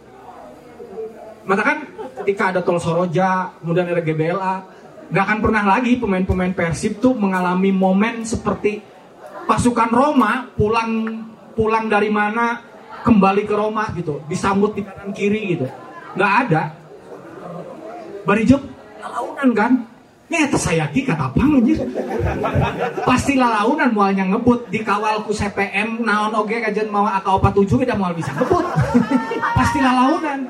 Maka 1.47 1.62
kan 1.62 1.78
ketika 2.22 2.53
ada 2.55 2.61
Tol 2.61 2.78
Soroja, 2.78 3.57
kemudian 3.59 3.88
ada 3.88 4.05
GBLA, 4.05 4.55
nggak 5.11 5.24
akan 5.26 5.38
pernah 5.43 5.62
lagi 5.66 5.99
pemain-pemain 5.99 6.55
Persib 6.55 7.03
tuh 7.03 7.16
mengalami 7.16 7.74
momen 7.74 8.22
seperti 8.22 8.78
pasukan 9.49 9.91
Roma 9.91 10.47
pulang 10.55 11.24
pulang 11.59 11.91
dari 11.91 12.07
mana 12.12 12.62
kembali 13.03 13.43
ke 13.49 13.55
Roma 13.57 13.91
gitu, 13.97 14.22
disambut 14.30 14.76
di 14.78 14.86
kanan 14.86 15.11
kiri 15.11 15.57
gitu, 15.57 15.66
nggak 16.14 16.32
ada. 16.47 16.62
Barijub 18.22 18.62
lalaunan 19.01 19.51
kan, 19.57 19.72
Nyata 20.31 20.55
saya 20.62 20.87
ki 20.95 21.03
kata 21.03 21.26
apa 21.26 21.43
anjir. 21.43 21.83
Pasti 23.03 23.35
lalaunan 23.35 23.91
mualnya 23.91 24.22
ngebut 24.31 24.70
dikawal 24.70 25.26
ku 25.26 25.35
CPM 25.35 26.07
naon 26.07 26.31
oge 26.39 26.62
kajian 26.62 26.87
mawa 26.87 27.18
AK 27.18 27.43
47 27.43 27.83
udah 27.83 27.99
mual 27.99 28.14
bisa 28.14 28.31
ngebut. 28.39 28.62
Pasti 29.59 29.83
lalaunan. 29.83 30.47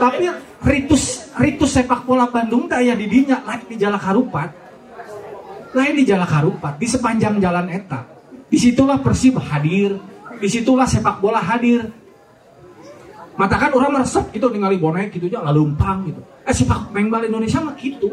Tapi 0.00 0.32
ritus 0.64 1.28
ritus 1.36 1.76
sepak 1.76 2.08
bola 2.08 2.24
Bandung 2.32 2.72
teh 2.72 2.80
aya 2.80 2.96
di 2.96 3.04
dinya 3.04 3.44
lain 3.44 3.68
di 3.68 3.76
Jalak 3.76 4.00
Harupat. 4.08 4.48
Lain 5.76 5.92
di 5.92 6.08
Jalak 6.08 6.32
Harupat 6.32 6.80
di 6.80 6.88
sepanjang 6.88 7.36
jalan 7.36 7.68
eta. 7.68 8.08
Di 8.48 8.56
situlah 8.56 8.96
Persib 9.04 9.36
hadir, 9.36 10.00
di 10.40 10.48
situlah 10.48 10.88
sepak 10.88 11.20
bola 11.20 11.44
hadir. 11.44 11.84
Matakan 13.36 13.76
orang 13.76 14.00
meresep 14.00 14.32
gitu 14.32 14.48
ningali 14.48 14.80
bonek 14.80 15.12
gitu 15.12 15.28
aja 15.28 15.44
lalumpang 15.44 16.08
gitu. 16.08 16.24
Eh 16.48 16.56
sepak 16.56 16.88
bal 16.88 17.28
Indonesia 17.28 17.60
mah 17.60 17.76
gitu 17.76 18.08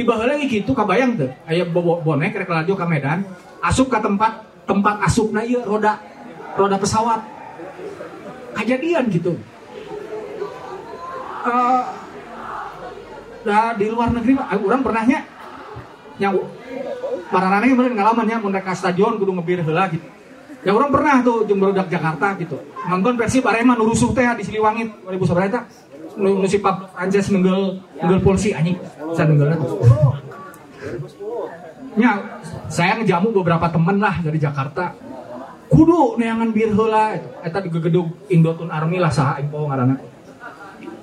tiba 0.00 0.16
lagi 0.16 0.48
gitu 0.48 0.72
kabayang 0.72 1.20
tuh 1.20 1.28
aya 1.44 1.68
bo- 1.68 2.00
bonek 2.00 2.32
rek 2.32 2.48
laju 2.48 2.72
ke 2.72 2.86
Medan. 2.88 3.20
Asup 3.60 3.92
ke 3.92 4.00
tempat 4.00 4.40
tempat 4.64 5.04
asupna 5.04 5.44
ieu 5.44 5.60
roda 5.60 6.00
roda 6.56 6.80
pesawat. 6.80 7.20
Kejadian 8.56 9.12
gitu. 9.12 9.36
Eh, 11.40 11.84
nah 13.44 13.76
di 13.76 13.84
luar 13.92 14.08
negeri 14.12 14.40
orang 14.40 14.80
pernahnya 14.84 15.20
marana 17.30 17.64
yang 17.64 17.78
bener 17.78 17.92
ngalamannya 17.96 18.36
mun 18.40 18.52
rek 18.56 18.64
ka 18.64 18.72
stadion 18.72 19.20
kudu 19.20 19.36
ngebir 19.36 19.60
heula 19.60 19.92
gitu. 19.92 20.08
Ya 20.60 20.76
orang 20.76 20.92
pernah 20.92 21.24
tuh 21.24 21.44
barudak 21.44 21.88
Jakarta 21.88 22.36
gitu. 22.36 22.56
Nonton 22.88 23.16
Persib 23.16 23.44
Arema 23.48 23.72
nu 23.76 23.88
rusuh 23.88 24.12
teh 24.12 24.24
di 24.36 24.44
Siliwangi 24.44 25.08
2009 25.08 25.48
eta 25.48 25.60
nu 26.20 26.44
nu 26.44 26.46
si 26.46 26.60
Frances 26.60 27.32
nenggel 27.32 27.80
nenggel 27.96 28.20
polisi 28.20 28.52
anjing. 28.52 28.76
Bisa 28.80 29.24
nenggelna 29.24 29.56
tuh. 29.56 29.80
Nya 31.96 32.12
saya 32.70 33.00
ngejamu 33.00 33.34
beberapa 33.34 33.66
temen 33.72 33.98
lah 33.98 34.20
dari 34.22 34.38
Jakarta. 34.38 34.94
Kudu 35.70 36.20
neangan 36.20 36.50
bir 36.52 36.70
heula. 36.76 37.16
Eta. 37.42 37.58
di 37.64 37.70
gedung 37.72 38.12
Indotun 38.28 38.68
Army 38.70 39.00
lah 39.00 39.10
saha 39.10 39.40
info 39.40 39.66
ngaranna. 39.66 39.96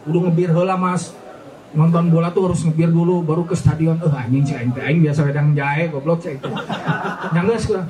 Kudu 0.05 0.17
ngebir 0.29 0.53
heula 0.53 0.77
mas. 0.77 1.11
Nonton 1.75 2.07
bola 2.07 2.31
tuh 2.31 2.47
harus 2.47 2.63
ngebir 2.63 2.87
dulu 2.87 3.25
baru 3.25 3.43
ke 3.43 3.57
stadion. 3.57 3.99
Eh 3.99 4.13
anjing 4.13 4.45
aing 4.47 4.71
teh 4.71 4.83
aing 4.85 4.99
biasa 5.03 5.19
wedang 5.27 5.51
jahe 5.51 5.91
goblok 5.91 6.23
cek 6.23 6.39
itu 6.39 6.49
nyanggeus 7.35 7.65
kurang 7.67 7.87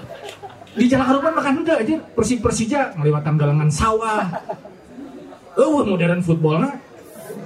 di 0.78 0.86
Jalan 0.86 1.06
Harupan 1.10 1.34
makan 1.34 1.66
udah 1.66 1.82
aja 1.82 1.98
Persib 2.14 2.40
Persija 2.46 2.94
ngelewatan 2.94 3.34
galangan 3.34 3.70
sawah. 3.74 4.30
Oh 5.58 5.82
modern 5.82 6.22
footballnya 6.22 6.78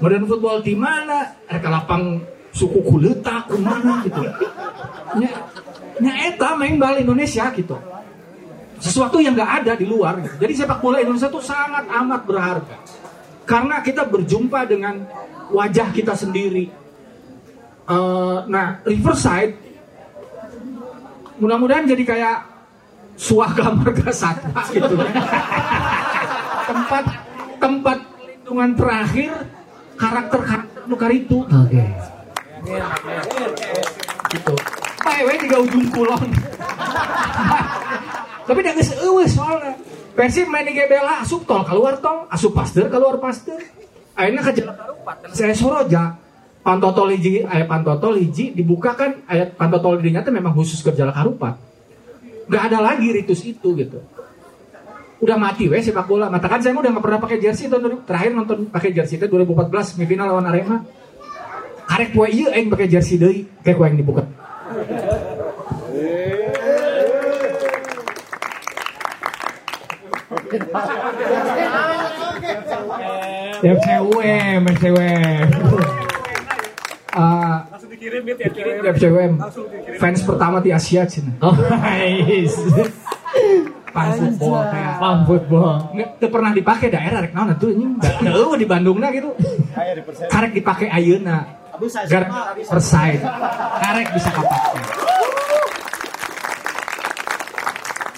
modern 0.01 0.25
football 0.25 0.57
di 0.65 0.73
mana? 0.73 1.37
Reka 1.45 1.69
lapang 1.69 2.19
suku 2.51 2.81
kuleta 2.83 3.45
kumana 3.47 4.03
gitu. 4.03 4.21
Nya 5.21 5.31
nya 6.01 6.13
eta 6.27 6.57
main 6.57 6.75
bal 6.81 6.99
Indonesia 6.99 7.47
gitu. 7.53 7.77
Sesuatu 8.81 9.21
yang 9.21 9.37
nggak 9.37 9.51
ada 9.61 9.73
di 9.77 9.85
luar 9.85 10.17
gitu. 10.25 10.41
jadi 10.41 10.65
sepak 10.65 10.81
bola 10.81 10.97
Indonesia 10.97 11.29
tuh 11.29 11.45
sangat 11.45 11.85
amat 11.85 12.21
berharga. 12.25 12.77
Karena 13.45 13.77
kita 13.85 14.09
berjumpa 14.09 14.65
dengan 14.65 15.05
wajah 15.53 15.93
kita 15.93 16.17
sendiri. 16.17 16.65
Eh, 17.91 18.39
nah 18.49 18.81
Riverside 18.81 19.53
mudah-mudahan 21.41 21.89
jadi 21.89 22.03
kayak 22.05 22.37
suaka 23.17 23.73
marga 23.73 24.13
satwa 24.13 24.61
gitu 24.69 24.93
tempat 26.69 27.05
tempat 27.57 27.97
lindungan 28.21 28.71
terakhir 28.77 29.33
karakter 30.01 30.41
karakter 30.41 30.81
nukar 30.89 31.11
itu. 31.13 31.45
Oke. 31.45 31.85
gitu. 34.31 34.53
Paewe 35.01 35.33
juga 35.37 35.57
ujung 35.61 35.85
kulon. 35.93 36.29
Tapi 38.49 38.59
dia 38.65 38.73
geus 38.73 38.91
eueuh 38.97 39.29
soalnya. 39.29 39.77
Persib 40.11 40.49
main 40.49 40.65
di 40.67 40.75
GBLA 40.75 41.23
asup 41.23 41.45
tol 41.45 41.63
keluar 41.63 42.01
tol 42.01 42.27
asup 42.33 42.57
pasteur 42.57 42.89
keluar 42.89 43.21
pasteur. 43.21 43.61
Akhirnya 44.11 44.41
ke 44.43 44.51
jalan 44.59 44.75
Harupat 44.75 45.15
dan 45.23 45.31
saya 45.31 45.53
soroja 45.55 46.19
pantotol 46.61 47.15
hiji 47.15 47.47
ayat 47.47 47.65
pantotol 47.65 48.19
hiji 48.21 48.53
dibuka 48.53 48.93
kan 48.93 49.23
ayat 49.25 49.57
pantotol 49.57 49.97
di 49.97 50.13
teh 50.13 50.33
memang 50.33 50.53
khusus 50.53 50.83
ke 50.85 50.93
jalan 50.93 51.15
Harupat 51.15 51.57
nggak 52.51 52.63
ada 52.67 52.79
lagi 52.83 53.07
ritus 53.15 53.41
itu 53.47 53.73
gitu 53.79 54.03
udah 55.21 55.37
mati 55.37 55.69
weh 55.69 55.77
sepak 55.77 56.09
bola 56.09 56.33
mata 56.33 56.49
kan 56.49 56.57
saya 56.57 56.73
mah 56.73 56.81
udah 56.81 56.91
nggak 56.97 57.05
pernah 57.05 57.19
pakai 57.21 57.37
jersey 57.37 57.69
tahun 57.69 57.81
dulu- 57.85 58.03
terakhir 58.09 58.31
nonton 58.33 58.57
pakai 58.73 58.89
jersey 58.89 59.21
itu 59.21 59.29
2014 59.29 59.93
semifinal 59.93 60.33
lawan 60.33 60.49
Arema 60.49 60.81
karek 61.85 62.09
poe 62.09 62.25
ieu 62.25 62.49
aing 62.49 62.73
pakai 62.73 62.89
jersey 62.89 63.21
deui 63.21 63.45
kayak 63.61 63.77
kue 63.77 63.85
yang 63.85 63.97
dibuka 64.01 64.25
FCUM, 73.61 74.61
FCUM. 74.73 75.47
Ah, 77.13 77.67
dikirim 77.91 78.23
di 78.25 78.33
FCUM. 78.89 79.31
Fans 80.01 80.21
pertama 80.25 80.57
di 80.63 80.73
Asia 80.73 81.05
cina. 81.05 81.35
Oh, 81.43 81.53
nice. 81.85 82.57
Pan 83.91 84.07
football 84.13 84.63
kayak 84.65 84.93
Paham 84.97 85.19
football. 85.25 85.73
nggak 85.91 86.29
pernah 86.29 86.51
dipakai 86.51 86.87
daerah 86.87 87.19
rek 87.19 87.31
naon 87.31 87.51
atuh 87.51 87.67
anjing. 87.67 87.91
Heuh 88.23 88.53
di 88.55 88.65
Bandungna 88.65 89.11
gitu. 89.11 89.35
Karek 90.27 90.51
dipakai 90.53 90.87
ayeuna. 90.87 91.59
Gar 92.07 92.23
Perside. 92.61 93.19
Karek 93.77 94.07
bisa 94.13 94.29
kapake. 94.29 94.79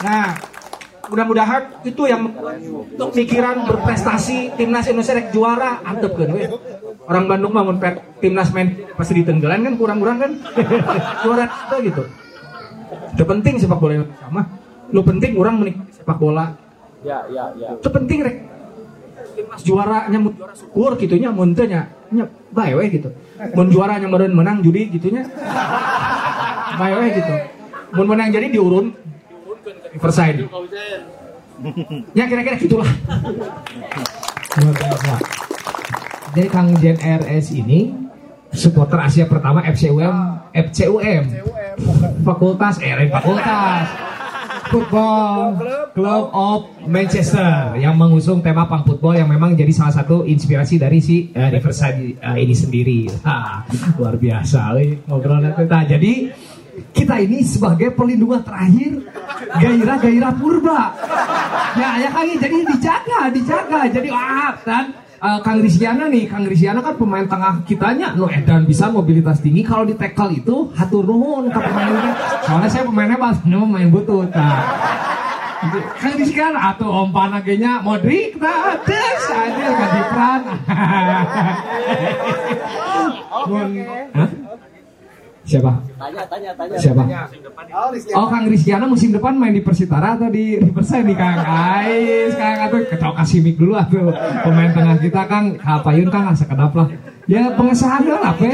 Nah, 0.04 0.36
mudah-mudahan 1.08 1.64
itu 1.82 2.02
yang 2.04 2.28
untuk 2.28 3.10
pikiran 3.16 3.64
berprestasi 3.64 4.54
timnas 4.54 4.86
Indonesia 4.86 5.16
rek 5.16 5.32
juara 5.32 5.80
antepkeun 5.82 6.32
we. 6.32 6.44
Orang 7.04 7.26
Bandung 7.26 7.52
mah 7.52 7.64
mun 7.64 7.80
pe- 7.80 8.00
timnas 8.20 8.52
main 8.52 8.88
pasti 8.94 9.18
ditenggelan 9.18 9.64
kan 9.64 9.74
kurang-kurang 9.74 10.18
kan. 10.20 10.32
juara 11.24 11.48
kita 11.48 11.76
gitu. 11.82 12.04
Terpenting 13.16 13.58
sepak 13.58 13.80
bola 13.80 13.98
Indonesia 13.98 14.28
mah. 14.30 14.46
Lu 14.94 15.02
penting 15.02 15.34
orang 15.36 15.58
menikmati 15.58 15.92
sepak 15.98 16.18
bola. 16.22 16.54
Ya, 17.02 17.26
ya, 17.28 17.52
ya. 17.58 17.74
Terpenting 17.82 18.22
rek. 18.22 18.38
Timnas 19.34 19.66
juara 19.66 20.06
nya 20.14 20.22
mun 20.22 20.38
juara 20.38 20.54
syukur 20.54 20.94
gitunya 20.94 21.34
mun 21.34 21.58
teu 21.58 21.66
nya 21.66 21.90
bae 22.54 22.78
we 22.78 22.86
gitu. 22.94 23.10
Mun 23.58 23.74
juara 23.74 23.98
nya 23.98 24.06
meureun 24.06 24.30
menang 24.30 24.62
judi 24.62 24.94
gitunya. 24.94 25.26
Bae 26.78 26.94
we 26.94 27.06
gitu. 27.18 27.34
Mun 27.98 28.06
menang 28.06 28.30
jadi 28.30 28.54
diurun 28.54 28.94
diurunkeun 28.94 29.76
ke 29.82 29.88
Riverside. 29.98 30.46
Ya 32.14 32.30
kira-kira 32.30 32.56
gitulah. 32.62 32.90
Luar 34.62 34.76
biasa. 34.78 35.14
Jadi 36.34 36.48
Kang 36.50 36.70
Jen 36.78 36.98
RS 36.98 37.54
ini 37.58 37.94
supporter 38.54 39.02
Asia 39.02 39.26
pertama 39.26 39.66
FCUM 39.66 40.16
FCUM 40.54 41.24
Fakultas 42.22 42.78
eh 42.82 43.10
Fakultas 43.10 43.86
Football 44.70 45.60
Club 45.92 46.26
of 46.32 46.60
Manchester 46.88 47.76
yang 47.76 48.00
mengusung 48.00 48.40
tema 48.40 48.68
punk 48.68 48.88
football 48.88 49.18
yang 49.18 49.28
memang 49.28 49.58
jadi 49.58 49.70
salah 49.76 49.92
satu 49.92 50.24
inspirasi 50.24 50.80
dari 50.80 51.00
si 51.04 51.30
eh, 51.36 51.50
Riverside 51.52 52.18
eh, 52.18 52.38
ini 52.40 52.56
sendiri. 52.56 53.00
Hah, 53.28 53.68
luar 54.00 54.16
biasa 54.16 54.78
ngobrolnya 55.08 55.58
teh. 55.58 55.66
Nah, 55.68 55.84
jadi 55.84 56.14
kita 56.94 57.22
ini 57.22 57.46
sebagai 57.46 57.94
pelindungan 57.94 58.42
terakhir 58.42 58.92
gairah-gairah 59.62 60.34
purba. 60.42 60.82
Ya, 61.78 61.90
ya 62.02 62.10
Kang, 62.10 62.30
jadi 62.34 62.58
dijaga, 62.66 63.20
dijaga. 63.30 63.80
Jadi 63.94 64.10
wah 64.10 64.58
dan 64.66 65.03
eh, 65.24 65.40
Kang 65.40 65.60
Risiana 65.64 66.12
nih, 66.12 66.28
Kang 66.28 66.44
Risiana 66.44 66.84
kan 66.84 67.00
pemain 67.00 67.24
tengah 67.24 67.64
kitanya, 67.64 68.12
no 68.20 68.28
edan 68.28 68.68
bisa 68.68 68.92
mobilitas 68.92 69.40
tinggi. 69.40 69.64
Kalau 69.64 69.88
di 69.88 69.96
tackle 69.96 70.36
itu 70.36 70.70
hatur 70.76 71.08
nuhun 71.08 71.48
ke 71.48 71.60
pemainnya. 71.60 72.12
Soalnya 72.44 72.70
saya 72.70 72.84
pemainnya 72.84 73.16
pas 73.16 73.40
main 73.48 73.88
butut. 73.88 74.28
Nah, 74.36 74.60
Kang 75.96 76.16
Risiana 76.20 76.76
atau 76.76 76.92
Om 76.92 77.16
Panagenya 77.16 77.80
Modric, 77.80 78.36
nah, 78.36 78.76
des 78.84 79.24
aja 79.32 79.66
ganti 79.72 80.02
peran. 80.12 80.42
Hah? 84.14 84.43
Siapa? 85.54 85.70
Tanya, 86.02 86.24
tanya, 86.26 86.50
tanya. 86.58 86.78
Siapa? 86.82 87.04
Oh 88.18 88.26
Kang 88.26 88.50
Rizkyana 88.50 88.90
musim 88.90 89.14
depan 89.14 89.38
main 89.38 89.54
di 89.54 89.62
Persitara 89.62 90.18
atau 90.18 90.34
di 90.34 90.58
Riverside 90.58 91.06
nih 91.06 91.14
Kang? 91.14 91.38
Ais 91.46 92.34
Kang 92.34 92.58
atau 92.66 92.82
kita 92.82 93.14
kasih 93.14 93.46
mic 93.46 93.62
dulu 93.62 93.78
atuh 93.78 94.10
pemain 94.42 94.74
tengah 94.74 94.98
kita 94.98 95.22
Kang 95.30 95.54
Kapayun 95.62 96.10
Kang 96.10 96.34
asa 96.34 96.50
kedap 96.50 96.74
lah. 96.74 96.90
Ya 97.30 97.54
pengesahan 97.54 98.02
lah 98.02 98.34
apa? 98.34 98.50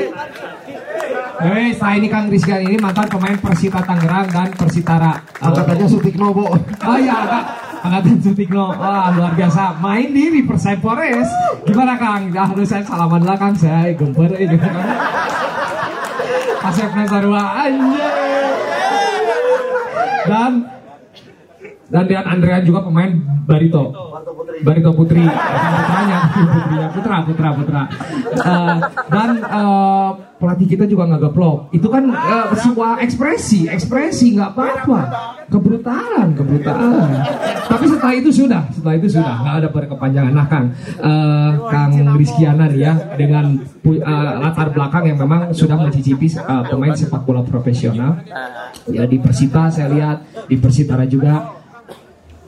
Eh, 1.40 1.72
setelah 1.72 1.96
ini 1.96 2.08
Kang 2.12 2.28
Rizkyana 2.28 2.68
ini 2.68 2.76
mantan 2.76 3.08
pemain 3.08 3.40
Persita 3.40 3.80
Tangerang 3.80 4.28
dan 4.28 4.52
Persitara. 4.60 5.24
Angkatannya 5.40 5.88
Sutikno, 5.88 6.36
Bo. 6.36 6.52
Oh 6.52 6.98
iya, 7.00 7.16
Kak. 7.16 7.44
Angkatan 7.80 8.20
Sutikno. 8.20 8.76
Wah, 8.76 9.08
luar 9.16 9.40
biasa. 9.40 9.80
Main 9.80 10.12
di 10.12 10.28
Riverside 10.36 10.84
Forest. 10.84 11.32
Gimana 11.64 11.96
Kang? 11.96 12.28
Ah, 12.36 12.52
aduh 12.52 12.68
saya 12.68 12.84
salaman 12.84 13.24
lah 13.24 13.40
Kang. 13.40 13.56
Saya 13.56 13.96
gemper 13.96 14.36
eh 14.36 14.52
gitu 14.52 14.60
kan. 14.60 14.76
Asep 16.60 16.92
Nasarua 16.92 17.44
anjay. 17.64 18.48
Dan 20.28 20.79
dan 21.90 22.04
Dian 22.06 22.26
Andrean 22.26 22.64
juga 22.66 22.86
pemain 22.86 23.10
Barito. 23.50 23.90
Barito 24.62 24.92
Putri. 24.94 25.24
Putranya, 25.26 26.20
putrinya 26.30 26.88
Putra, 26.96 27.18
Putra, 27.26 27.50
Putra. 27.56 27.84
Eh, 28.30 28.78
dan 29.10 29.30
eh, 29.42 30.10
pelatih 30.38 30.68
kita 30.70 30.86
juga 30.86 31.10
nggak 31.10 31.22
geplok. 31.32 31.58
Itu 31.74 31.88
kan 31.90 32.12
eh, 32.12 32.48
sebuah 32.60 33.02
ekspresi, 33.02 33.72
ekspresi 33.72 34.38
nggak 34.38 34.52
apa-apa. 34.54 35.00
Kebrutalan, 35.50 36.38
kebrutalan. 36.38 37.10
Tapi 37.66 37.86
setelah 37.90 38.14
itu 38.14 38.30
sudah, 38.30 38.64
setelah 38.70 38.96
itu 39.00 39.08
sudah 39.18 39.34
nggak 39.42 39.56
ada 39.64 39.70
berkepanjangan. 39.74 40.34
Nah, 40.36 40.48
Kang, 40.52 40.66
eh, 41.02 41.52
Kang 41.74 41.92
Rizkyana 42.20 42.70
nih 42.70 42.80
ya 42.86 42.94
dengan 43.16 43.58
eh, 43.66 44.34
latar 44.44 44.70
belakang 44.76 45.10
yang 45.10 45.18
memang 45.18 45.56
sudah 45.56 45.80
mencicipi 45.80 46.28
eh, 46.38 46.64
pemain 46.70 46.94
sepak 46.94 47.26
bola 47.26 47.42
profesional. 47.42 48.22
Ya 48.92 49.08
di 49.10 49.18
Persita 49.18 49.72
saya 49.72 49.88
lihat, 49.90 50.18
di 50.46 50.60
Persitara 50.60 51.08
juga 51.10 51.59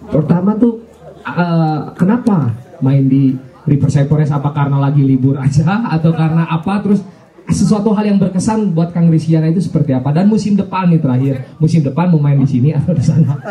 pertama 0.10 0.58
tuh 0.58 0.82
eh, 1.22 1.82
kenapa 1.94 2.50
main 2.82 3.06
di 3.06 3.38
Riverside 3.70 4.10
Forest 4.10 4.34
apa 4.34 4.50
karena 4.54 4.82
lagi 4.82 5.06
libur 5.06 5.38
aja? 5.38 5.82
Atau 5.96 6.14
karena 6.16 6.50
apa? 6.50 6.82
Terus 6.82 7.02
sesuatu 7.52 7.92
hal 7.94 8.16
yang 8.16 8.20
berkesan 8.22 8.72
buat 8.72 8.96
Kang 8.96 9.12
Rizkyana 9.12 9.52
itu 9.52 9.62
seperti 9.62 9.92
apa? 9.94 10.10
Dan 10.16 10.32
musim 10.32 10.56
depan 10.56 10.90
nih 10.90 11.02
terakhir. 11.02 11.36
Musim 11.60 11.84
depan 11.84 12.10
mau 12.10 12.22
main 12.22 12.40
di 12.40 12.48
sini 12.48 12.74
atau 12.74 12.94
di 12.96 13.04
sana? 13.04 13.34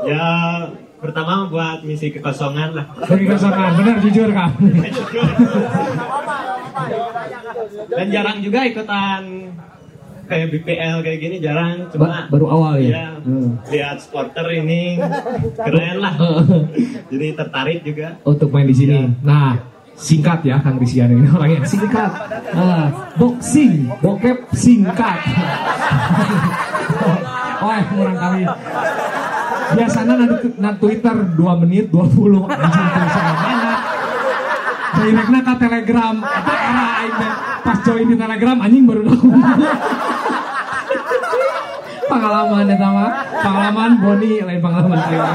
Ya 0.00 0.64
pertama 0.96 1.44
buat 1.52 1.84
misi 1.84 2.08
kekosongan 2.08 2.72
lah. 2.72 2.88
dari 3.04 3.28
kosongan 3.28 3.76
benar 3.76 4.00
jujur 4.00 4.32
Kang. 4.32 4.56
Dan 7.92 8.06
jarang 8.08 8.40
juga 8.40 8.64
ikutan 8.64 9.52
kayak 10.30 10.46
BPL 10.48 10.96
kayak 11.02 11.18
gini 11.18 11.36
jarang. 11.42 11.90
Cuma 11.90 12.06
Ba- 12.06 12.26
baru 12.30 12.46
awal 12.48 12.74
ya 12.78 12.88
ya, 12.88 13.06
Hmm. 13.20 13.58
lihat 13.66 13.98
supporter 13.98 14.46
ini 14.54 15.02
keren 15.66 15.98
lah. 15.98 16.14
Jadi 17.10 17.26
tertarik 17.34 17.78
juga. 17.82 18.14
untuk 18.22 18.48
main 18.48 18.64
di 18.64 18.72
sini. 18.72 19.10
Nah, 19.20 19.58
singkat 19.92 20.40
ya 20.40 20.62
Kang 20.62 20.78
Rizkyana 20.78 21.12
ini 21.12 21.28
orangnya 21.28 21.66
singkat. 21.66 22.10
Nah, 22.54 22.86
boxing, 23.18 23.90
bokep 23.98 24.38
singkat. 24.54 25.18
Wah, 27.60 27.82
kurang 27.86 28.16
kali. 28.16 28.42
Biasanya 29.70 30.14
nanti, 30.16 30.48
nanti 30.56 30.78
Twitter 30.80 31.16
2 31.36 31.62
menit 31.62 31.92
20 31.92 32.48
anjing 32.48 32.88
tulisan 32.90 33.24
mana. 33.36 33.74
Ke 34.90 35.06
Telegram, 35.56 36.14
itu 36.18 36.52
era 36.52 36.84
aing 36.98 37.14
pas 37.62 37.78
join 37.84 38.06
di 38.08 38.16
Telegram 38.18 38.56
anjing 38.58 38.84
baru 38.84 39.02
tahu. 39.06 39.28
Pengalaman 42.10 42.66
ya 42.66 42.76
sama 42.76 43.04
pengalaman 43.38 43.90
Boni 44.02 44.32
lain 44.42 44.60
pengalaman 44.60 44.98
saya. 45.06 45.32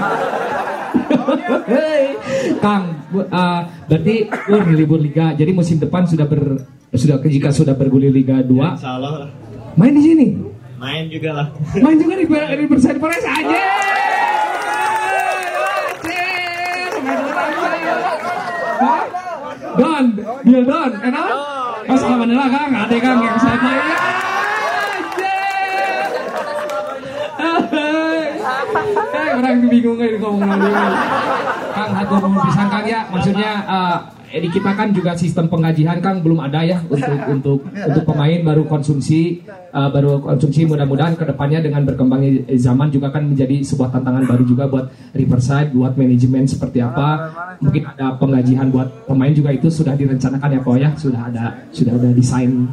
Hei, 1.65 2.03
Kang, 2.59 2.83
uh, 3.15 3.61
berarti 3.87 4.15
uh, 4.27 4.63
libur 4.75 4.99
liga. 4.99 5.31
Jadi 5.33 5.51
musim 5.55 5.79
depan 5.79 6.03
sudah 6.03 6.27
ber 6.27 6.59
sudah 6.95 7.19
jika 7.23 7.51
sudah 7.51 7.75
bergulir 7.75 8.11
Liga 8.11 8.39
2, 8.39 8.47
Insya 8.47 8.95
Allah 8.95 9.27
lah. 9.27 9.29
main 9.75 9.91
di 9.91 10.03
sini. 10.03 10.27
main 10.79 11.07
juga 11.11 11.31
lah. 11.35 11.47
Main 11.75 11.97
juga 11.99 12.13
di 12.19 12.65
Persib 12.67 12.97
Forest 12.99 13.27
aja. 13.27 13.63
Don, 19.75 20.05
deal 20.47 20.63
Don, 20.63 20.91
enak? 21.03 21.27
Mas 21.85 22.01
alhamdulillah 22.01 22.47
Kang, 22.47 22.71
ada 22.71 22.97
Kang 23.03 23.19
yang 23.19 23.37
saya 23.43 23.57
orang 29.45 29.69
bingung 29.69 29.97
kayak 30.01 30.17
ngomong 30.17 30.57
dulu. 30.57 30.83
Kang, 31.75 31.91
hatur 31.91 32.17
nuhun 32.23 32.39
pisan 32.49 32.67
Kang 32.71 32.85
ya. 32.87 32.99
Maksudnya 33.11 33.51
eh, 33.67 33.97
di 34.41 34.49
kita 34.51 34.71
kan 34.73 34.89
juga 34.91 35.11
sistem 35.15 35.45
penggajian 35.47 36.01
Kang 36.01 36.19
belum 36.19 36.41
ada 36.41 36.65
ya 36.65 36.81
untuk 36.89 37.19
untuk 37.29 37.59
untuk 37.69 38.03
pemain 38.03 38.39
baru 38.41 38.63
konsumsi 38.65 39.45
eh, 39.47 39.89
baru 39.91 40.23
konsumsi 40.23 40.65
mudah-mudahan 40.65 41.15
ke 41.15 41.23
depannya 41.27 41.61
dengan 41.61 41.85
berkembangnya 41.85 42.47
zaman 42.57 42.89
juga 42.89 43.13
kan 43.13 43.27
menjadi 43.27 43.61
sebuah 43.63 43.93
tantangan 43.95 44.23
baru 44.25 44.43
juga 44.43 44.65
buat 44.67 44.85
Riverside 45.13 45.71
buat 45.71 45.93
manajemen 45.95 46.47
seperti 46.49 46.83
apa 46.83 47.31
mungkin 47.61 47.87
ada 47.87 48.15
penggajian 48.19 48.67
buat 48.71 49.07
pemain 49.07 49.31
juga 49.31 49.55
itu 49.55 49.67
sudah 49.71 49.95
direncanakan 49.95 50.49
ya 50.51 50.61
Ko 50.65 50.73
ya 50.75 50.89
sudah 50.97 51.21
ada 51.29 51.45
sudah 51.71 51.93
ada 51.95 52.09
desain 52.11 52.67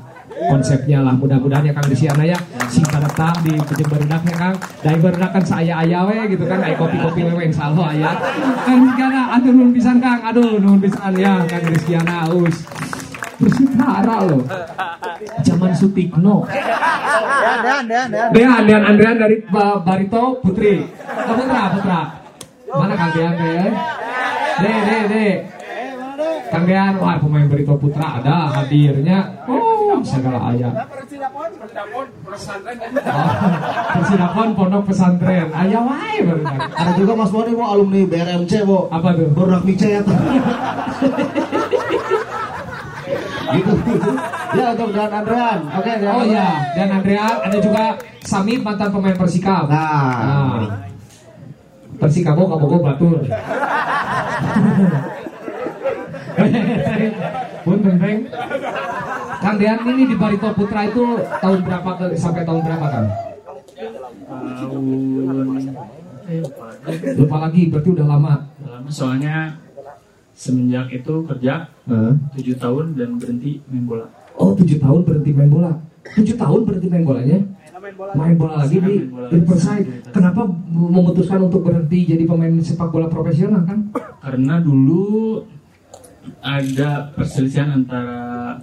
konsepnya 0.49 0.99
lah 1.01 1.15
mudah-mudahan 1.15 1.63
ya 1.63 1.73
Kang 1.73 1.87
Desiana 1.87 2.25
ya. 2.25 2.39
Sing 2.67 2.83
datang 2.83 3.37
di 3.45 3.53
Pejeng 3.55 3.89
Barudak 3.89 4.23
ya 4.25 4.35
Kang 4.35 4.55
dari 4.81 4.99
Barudak 4.99 5.31
kan 5.31 5.45
saya 5.45 5.75
ayah 5.85 6.03
we 6.09 6.17
gitu 6.31 6.45
kan? 6.45 6.59
Kayak 6.59 6.79
kopi-kopi 6.79 7.21
wewe 7.23 7.43
insya 7.47 7.71
Allah 7.71 7.87
ayah 7.93 8.15
Kang 8.63 8.79
Rizkiana 8.83 9.23
aduh 9.37 9.53
nuhun 9.53 9.71
pisan 9.71 9.97
Kang. 9.99 10.21
Aduh 10.25 10.59
nuhun 10.59 10.81
pisan 10.81 11.13
ya. 11.15 11.35
Kang 11.45 11.65
Rizkiana 11.65 12.17
us. 12.29 12.57
Persitara 13.37 14.17
loh. 14.23 14.43
Zaman 15.43 15.75
Sutikno. 15.75 16.47
Dean, 16.47 17.85
Dean, 17.91 18.07
Dean. 18.09 18.29
Dean, 18.31 18.61
Dean 18.67 18.83
Andrean 18.87 19.17
dari 19.19 19.43
Ba- 19.45 19.83
Barito 19.83 20.39
Putri. 20.39 20.79
Oh, 21.27 21.35
Putra, 21.35 21.63
Putra. 21.75 22.01
Mana 22.71 22.95
Kang 22.95 23.11
Dean 23.13 23.35
Dean 23.35 23.73
De, 24.63 24.73
de, 24.87 24.97
de 25.11 25.27
Kang 26.49 26.65
Dean, 26.65 26.93
wah 26.97 27.17
pemain 27.19 27.49
Barito 27.49 27.75
Putra 27.75 28.21
ada 28.21 28.53
hadirnya. 28.53 29.43
Oh 29.49 29.72
segala 30.05 30.39
ayat 30.55 30.73
Persidakon 33.93 34.49
Pondok 34.55 34.83
Pesantren 34.91 35.49
Ayah 35.55 35.83
wae 35.83 36.19
baru 36.27 36.43
Ada 36.51 36.93
juga 36.99 37.13
Mas 37.17 37.31
Boni 37.31 37.53
mau 37.55 37.73
alumni 37.73 38.03
BRMC, 38.07 38.53
Bo. 38.67 38.89
Apa 38.91 39.15
tuh? 39.15 39.29
Baru 39.33 39.59
Mice 39.63 39.89
ya 39.89 40.01
gitu. 43.53 43.73
Ya 44.57 44.73
untuk 44.73 44.91
Dan 44.97 45.13
Andrean. 45.13 45.61
Oke, 45.77 45.93
Dan 46.01 46.13
Oh 46.13 46.25
ya, 46.25 46.49
dan 46.77 46.89
Andrea 46.89 47.27
ada 47.41 47.59
juga 47.61 47.97
Sami 48.25 48.57
mantan 48.61 48.93
pemain 48.93 49.17
Persikap. 49.17 49.69
Nah. 49.69 50.89
Persikabo 52.01 52.49
kamu 52.49 52.67
gue 52.67 52.81
batur. 52.83 53.19
Pun 57.63 57.79
beng 57.83 57.99
Kang 59.43 59.57
Dean 59.59 59.79
ini 59.87 60.05
di 60.07 60.17
Barito 60.19 60.49
Putra 60.55 60.87
itu 60.87 61.19
tahun 61.43 61.61
berapa 61.67 61.91
ke 61.99 62.07
sampai 62.15 62.43
tahun 62.47 62.63
berapa 62.63 62.87
Kang? 62.87 63.09
Lupa 67.19 67.37
lagi, 67.49 67.63
berarti 67.71 67.89
udah 67.91 68.07
lama. 68.07 68.35
lama 68.63 68.91
soalnya 68.91 69.59
semenjak 70.33 70.91
itu 70.91 71.15
kerja 71.27 71.69
tujuh 72.35 72.57
tahun 72.59 72.99
dan 72.99 73.19
berhenti 73.21 73.63
main 73.69 73.85
bola 73.87 74.07
Oh, 74.33 74.57
tujuh 74.57 74.81
tahun 74.81 75.05
berhenti 75.05 75.31
main 75.37 75.51
bola. 75.53 75.73
Tujuh 76.03 76.41
tahun 76.41 76.61
berhenti 76.65 76.89
main 76.89 77.05
bolanya? 77.05 77.39
Main 78.17 78.35
bola 78.41 78.65
lagi 78.65 78.81
di 78.81 78.95
Riverside. 79.11 80.09
Kenapa 80.09 80.49
memutuskan 80.73 81.47
untuk 81.47 81.69
berhenti 81.69 82.09
jadi 82.09 82.25
pemain 82.25 82.57
sepak 82.65 82.89
bola 82.89 83.13
profesional 83.13 83.63
kan? 83.69 83.93
karena 84.23 84.63
dulu 84.63 85.43
ada 86.43 87.11
perselisihan 87.15 87.83
antara 87.83 88.59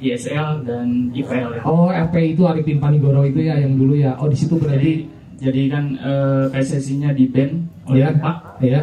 ISL 0.00 0.64
dan 0.64 1.12
IPL 1.12 1.60
ya. 1.60 1.62
Oh, 1.66 1.92
RP 1.92 2.36
itu 2.36 2.42
Arifin 2.48 2.80
Panigoro 2.80 3.24
itu 3.26 3.44
ya 3.44 3.60
yang 3.60 3.76
dulu 3.76 3.96
ya. 3.96 4.16
Oh, 4.16 4.28
di 4.30 4.36
situ 4.36 4.56
berarti 4.56 5.12
Jadi 5.34 5.66
kan 5.66 5.84
eh, 5.98 6.46
PSSI-nya 6.54 7.10
di 7.12 7.28
ban 7.28 7.58
oleh 7.90 8.06
ya, 8.06 8.16
Pak, 8.16 8.64
ya, 8.64 8.80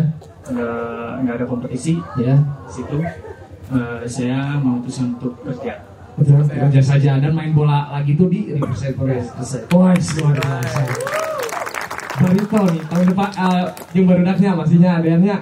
nggak 0.51 1.11
nggak 1.23 1.35
ada 1.41 1.45
kompetisi 1.47 1.95
ya. 2.19 2.37
di 2.37 2.71
situ. 2.75 3.01
Eh, 3.71 4.03
saya 4.05 4.59
memutuskan 4.59 5.15
untuk 5.15 5.41
kerja. 5.47 5.79
Betul, 6.19 6.43
kerja 6.43 6.81
saja 6.83 7.23
dan 7.23 7.31
main 7.31 7.55
bola 7.55 7.87
lagi 7.87 8.19
tuh 8.19 8.27
di 8.27 8.51
Riverside 8.51 8.99
Forest. 8.99 9.31
Wah, 9.71 9.95
luar 9.95 10.35
biasa. 10.37 10.81
Barito 12.21 12.59
nih, 12.67 12.83
tahun 12.85 13.05
depan 13.15 13.29
uh, 13.39 13.65
yang 13.95 14.05
baru 14.05 14.21
daknya 14.27 14.51
masihnya 14.53 14.89
adanya. 15.01 15.35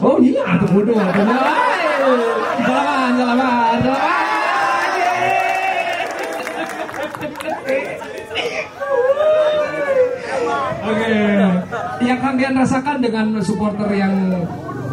Oh 0.00 0.16
iya, 0.18 0.58
bodoh, 0.64 0.96
artinya. 0.96 1.73
Jalan, 2.04 3.10
jalan, 3.16 3.76
jalan. 3.80 5.24
Oke, 10.84 11.08
yang 12.04 12.18
kalian 12.20 12.54
rasakan 12.60 12.96
dengan 13.00 13.26
supporter 13.40 13.88
yang 13.90 14.14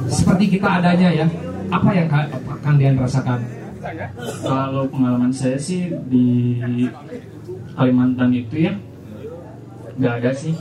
seperti 0.08 0.56
kita 0.58 0.80
adanya 0.80 1.10
ya, 1.12 1.28
apa 1.68 1.90
yang 1.92 2.08
ka- 2.08 2.32
Kang 2.64 2.80
Dian 2.80 2.96
rasakan? 2.96 3.44
Kalau 4.40 4.86
pengalaman 4.88 5.34
saya 5.34 5.58
sih 5.58 5.90
di 6.08 6.56
Kalimantan 7.74 8.30
itu 8.30 8.70
ya 8.70 8.74
nggak 9.92 10.14
ada 10.22 10.32
sih 10.32 10.54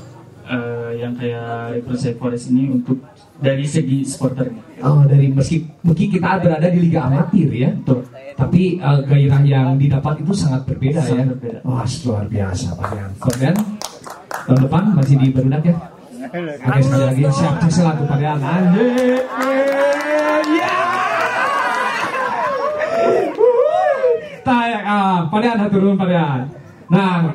eh, 0.47 0.91
yang 0.99 1.13
kayak 1.15 1.79
Riverside 1.79 2.17
Forest 2.17 2.51
ini 2.51 2.73
untuk 2.73 2.99
dari 3.41 3.65
segi 3.65 4.05
supporternya. 4.05 4.85
Oh, 4.85 5.05
dari 5.09 5.33
meski 5.33 5.65
mungkin 5.81 6.07
kita 6.13 6.41
berada 6.41 6.69
di 6.69 6.79
liga 6.81 7.09
amatir 7.09 7.49
ya, 7.53 7.73
Betul. 7.73 8.05
tapi 8.37 8.77
uh, 8.81 9.01
gairah 9.05 9.43
yang 9.45 9.77
didapat 9.81 10.21
itu 10.21 10.33
sangat 10.37 10.69
berbeda 10.69 11.01
ya. 11.01 11.09
Sangat 11.09 11.27
berbeda. 11.37 11.59
Wah, 11.65 11.85
luar 11.85 12.25
biasa 12.29 12.67
Pak 12.77 12.87
Dian. 12.93 13.11
Kemudian 13.17 13.57
tahun 14.29 14.61
depan 14.69 14.83
masih 14.97 15.17
di 15.17 15.27
Berudak 15.33 15.63
ya. 15.65 15.77
Oke, 16.31 16.81
sekali 16.85 17.05
lagi 17.09 17.23
siap 17.33 17.55
selaku 17.65 18.03
Pak 18.07 18.17
Dian. 18.21 18.39
Anjir. 18.41 18.89
Ya. 20.61 20.77
Tayak, 24.45 24.83
ah, 24.85 25.21
Dian. 26.09 26.41
Nah, 26.91 27.31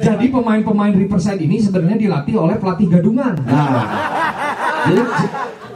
jadi 0.00 0.32
pemain-pemain 0.32 0.94
Riverside 0.96 1.44
ini 1.44 1.60
sebenarnya 1.60 1.98
dilatih 2.00 2.34
oleh 2.40 2.56
pelatih 2.56 2.88
gadungan. 2.88 3.36
Nah. 3.44 3.84
Jadi 4.86 5.02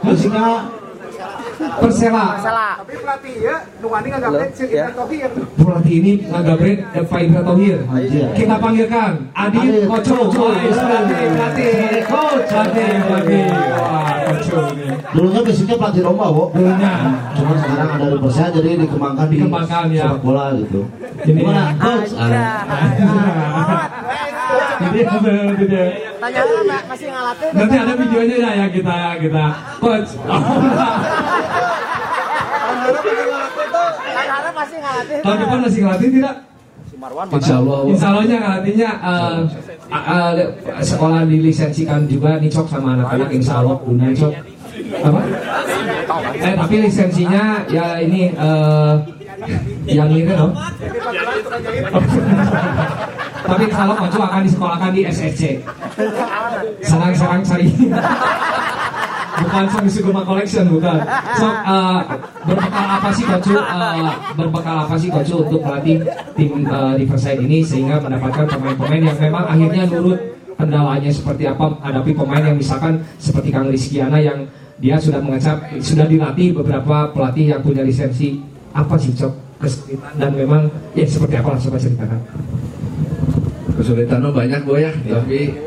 musiknya 0.03 0.47
Persela. 1.79 2.27
Tapi 2.83 2.93
pelatih 2.99 3.35
ya, 3.39 3.55
nuwani 3.79 4.07
nggak 4.11 4.21
gabret 4.25 4.51
sih 4.51 4.67
kita 4.67 4.91
tohir. 4.91 5.29
Pelatih 5.55 5.95
ini 6.01 6.11
ngagabret 6.27 6.79
Eva 6.91 7.17
Indra 7.23 7.41
Tohir. 7.45 7.77
Kita 8.35 8.55
panggilkan 8.59 9.11
Adit 9.31 9.87
Koco. 9.87 10.17
Pelatih, 10.33 10.71
pelatih, 11.33 12.03
coach, 12.09 12.43
pelatih, 12.51 12.89
pelatih. 13.07 13.43
Wah, 13.79 14.15
Koco 14.27 14.59
ini. 14.75 14.85
dulunya 15.13 15.41
basicnya 15.45 15.75
pelatih 15.79 16.01
Roma, 16.03 16.25
Wo. 16.33 16.43
Dulunya. 16.51 16.93
Cuma 17.37 17.53
sekarang 17.63 17.89
ada 17.95 18.05
di 18.11 18.17
Persija 18.19 18.45
jadi 18.51 18.69
dikembangkan 18.83 19.25
di 19.29 19.35
Dikembangkan, 19.39 19.83
ya. 19.93 20.03
sepak 20.09 20.19
bola 20.19 20.45
gitu. 20.59 20.81
Jadi 21.23 21.39
Gimana, 21.39 21.63
ya. 21.63 21.79
coach? 21.79 22.11
Ah. 22.17 22.27
Jadi 24.73 24.99
ada, 25.05 25.35
jadi 25.59 25.81
Tanya 26.23 26.41
lah, 26.47 26.81
masih 26.87 27.07
ngalatih. 27.11 27.49
nanti 27.51 27.75
ada 27.75 27.93
videonya 27.99 28.35
ya 28.39 28.51
yang 28.63 28.71
kita 28.71 28.95
kita 29.19 29.45
coach. 29.83 30.11
Oh, 30.23 30.39
tahun 35.23 35.37
depan 35.39 35.59
masih 35.63 35.79
ngelatih 35.83 36.09
tidak? 36.19 36.35
Insya 37.35 37.55
Allah. 37.59 37.79
Insya 37.91 38.07
Allahnya 38.15 38.37
ngelatihnya 38.39 38.89
eh, 39.03 39.39
eh, 39.91 40.33
sekolah 40.79 41.27
dilisensikan 41.27 42.07
juga 42.07 42.39
nih 42.39 42.47
Cok 42.47 42.67
sama 42.71 42.95
anak-anak 42.95 43.27
Insya 43.35 43.59
Allah 43.59 43.75
punya 43.83 44.07
Cok. 44.15 44.31
Apa? 45.03 45.19
Eh 46.39 46.53
tapi 46.55 46.75
lisensinya 46.79 47.67
ya 47.67 47.99
ini 47.99 48.31
eh, 48.31 48.93
yang 49.91 50.07
ini 50.11 50.31
dong. 50.31 50.55
tapi 53.43 53.63
Allah 53.75 53.97
maju 53.99 54.17
akan 54.23 54.41
disekolahkan 54.47 54.91
di 54.95 55.01
SSC. 55.07 55.43
Sarang-sarang 56.83 57.41
cari. 57.43 57.67
bukan 59.33 59.65
Song 59.69 59.87
Suguma 59.89 60.21
Collection 60.23 60.65
bukan. 60.69 60.99
So 61.35 61.47
eh, 61.49 61.99
berbekal 62.47 62.85
apa 62.85 63.09
sih 63.11 63.25
Coach? 63.25 63.49
eh, 63.51 64.15
berbekal 64.37 64.75
apa 64.87 64.95
sih 64.95 65.09
Coach 65.09 65.31
untuk 65.33 65.59
melatih 65.61 65.99
tim 66.37 66.51
eh, 66.63 66.93
Riverside 67.01 67.41
ini 67.41 67.65
sehingga 67.65 67.99
mendapatkan 67.99 68.45
pemain-pemain 68.47 69.01
yang 69.01 69.17
memang 69.17 69.43
akhirnya 69.49 69.83
nurut 69.89 70.19
kendalanya 70.53 71.11
seperti 71.11 71.43
apa 71.49 71.75
hadapi 71.81 72.11
pemain 72.13 72.43
yang 72.45 72.57
misalkan 72.57 73.01
seperti 73.17 73.49
Kang 73.49 73.67
Rizkiana 73.67 74.21
yang 74.21 74.45
dia 74.77 74.95
sudah 75.01 75.19
mengecap 75.21 75.59
sudah 75.81 76.05
dilatih 76.05 76.53
beberapa 76.53 77.09
pelatih 77.11 77.57
yang 77.57 77.61
punya 77.61 77.81
lisensi 77.81 78.37
apa 78.73 78.97
sih 78.97 79.13
cok 79.13 79.33
kesulitan 79.61 80.13
dan 80.17 80.31
memang 80.33 80.67
ya 80.97 81.05
seperti 81.07 81.39
apa 81.39 81.55
coba 81.55 81.77
ceritakan 81.79 82.19
Kesulitan 83.73 84.21
mah 84.21 84.33
banyak 84.33 84.61
bu 84.63 84.77
ya, 84.77 84.91
tapi 85.03 85.57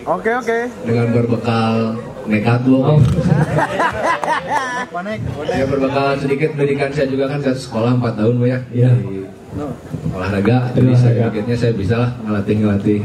Oke 0.00 0.30
oke. 0.32 0.58
dengan 0.82 1.06
berbekal 1.12 1.92
nekat 2.24 2.60
bu. 2.62 2.78
oh, 2.80 2.98
Ya 5.50 5.64
berbekal 5.66 6.14
sedikit 6.16 6.50
pendidikan 6.54 6.90
saya 6.90 7.06
juga 7.06 7.26
kan 7.26 7.38
saya 7.40 7.54
sekolah 7.54 7.90
4 7.96 8.16
tahun 8.16 8.34
bu 8.36 8.44
ya. 8.46 8.58
Iya. 8.70 8.90
Di 8.94 9.18
olahraga, 10.10 10.70
jadi 10.72 10.94
saya 10.94 11.12
sedikitnya 11.26 11.56
saya 11.56 11.72
bisa 11.74 11.94
lah 11.98 12.10
ngelatih 12.22 12.54
ngelatih 12.56 13.00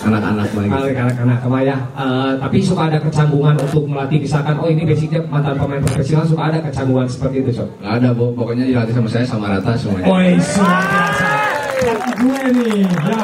anak-anak 0.00 0.48
lagi. 0.50 0.96
anak-anak 0.96 1.38
kemaya 1.40 1.76
Eh, 1.92 2.32
tapi 2.38 2.56
suka 2.58 2.88
ada 2.88 2.98
kecanggungan 2.98 3.52
untuk 3.54 3.84
melatih 3.84 4.18
misalkan 4.18 4.56
oh 4.56 4.64
ini 4.64 4.82
basicnya 4.82 5.20
mantan 5.24 5.54
pemain 5.54 5.78
profesional 5.78 6.24
suka 6.24 6.42
ada 6.48 6.58
kecanggungan 6.58 7.04
seperti 7.04 7.36
itu 7.38 7.50
cok 7.54 7.68
Gak 7.78 7.92
ada 8.00 8.08
bu, 8.10 8.32
pokoknya 8.32 8.64
dilatih 8.64 8.94
sama 8.94 9.08
saya 9.08 9.24
sama 9.24 9.46
rata 9.48 9.72
semuanya. 9.76 10.06
Woi, 10.08 10.30
luar 10.36 10.84
biasa. 10.84 11.30
Gue 12.20 12.42
nih, 12.50 12.84
ya. 12.84 13.20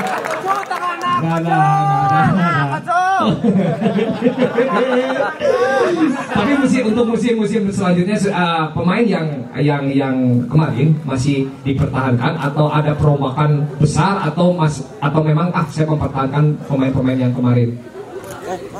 Tapi 6.37 6.53
musim 6.61 6.83
untuk 6.93 7.05
musim-musim 7.17 7.63
selanjutnya 7.73 8.17
eh, 8.17 8.65
pemain 8.77 9.05
yang 9.05 9.27
yang 9.57 9.85
yang 9.89 10.17
kemarin 10.47 10.93
masih 11.09 11.49
dipertahankan 11.65 12.37
atau 12.37 12.69
ada 12.69 12.93
perombakan 12.93 13.65
besar 13.81 14.21
atau 14.29 14.53
mas 14.53 14.85
atau 15.01 15.21
memang 15.25 15.49
ah 15.57 15.65
saya 15.73 15.89
mempertahankan 15.89 16.57
pemain-pemain 16.69 17.19
yang 17.29 17.33
kemarin 17.33 17.73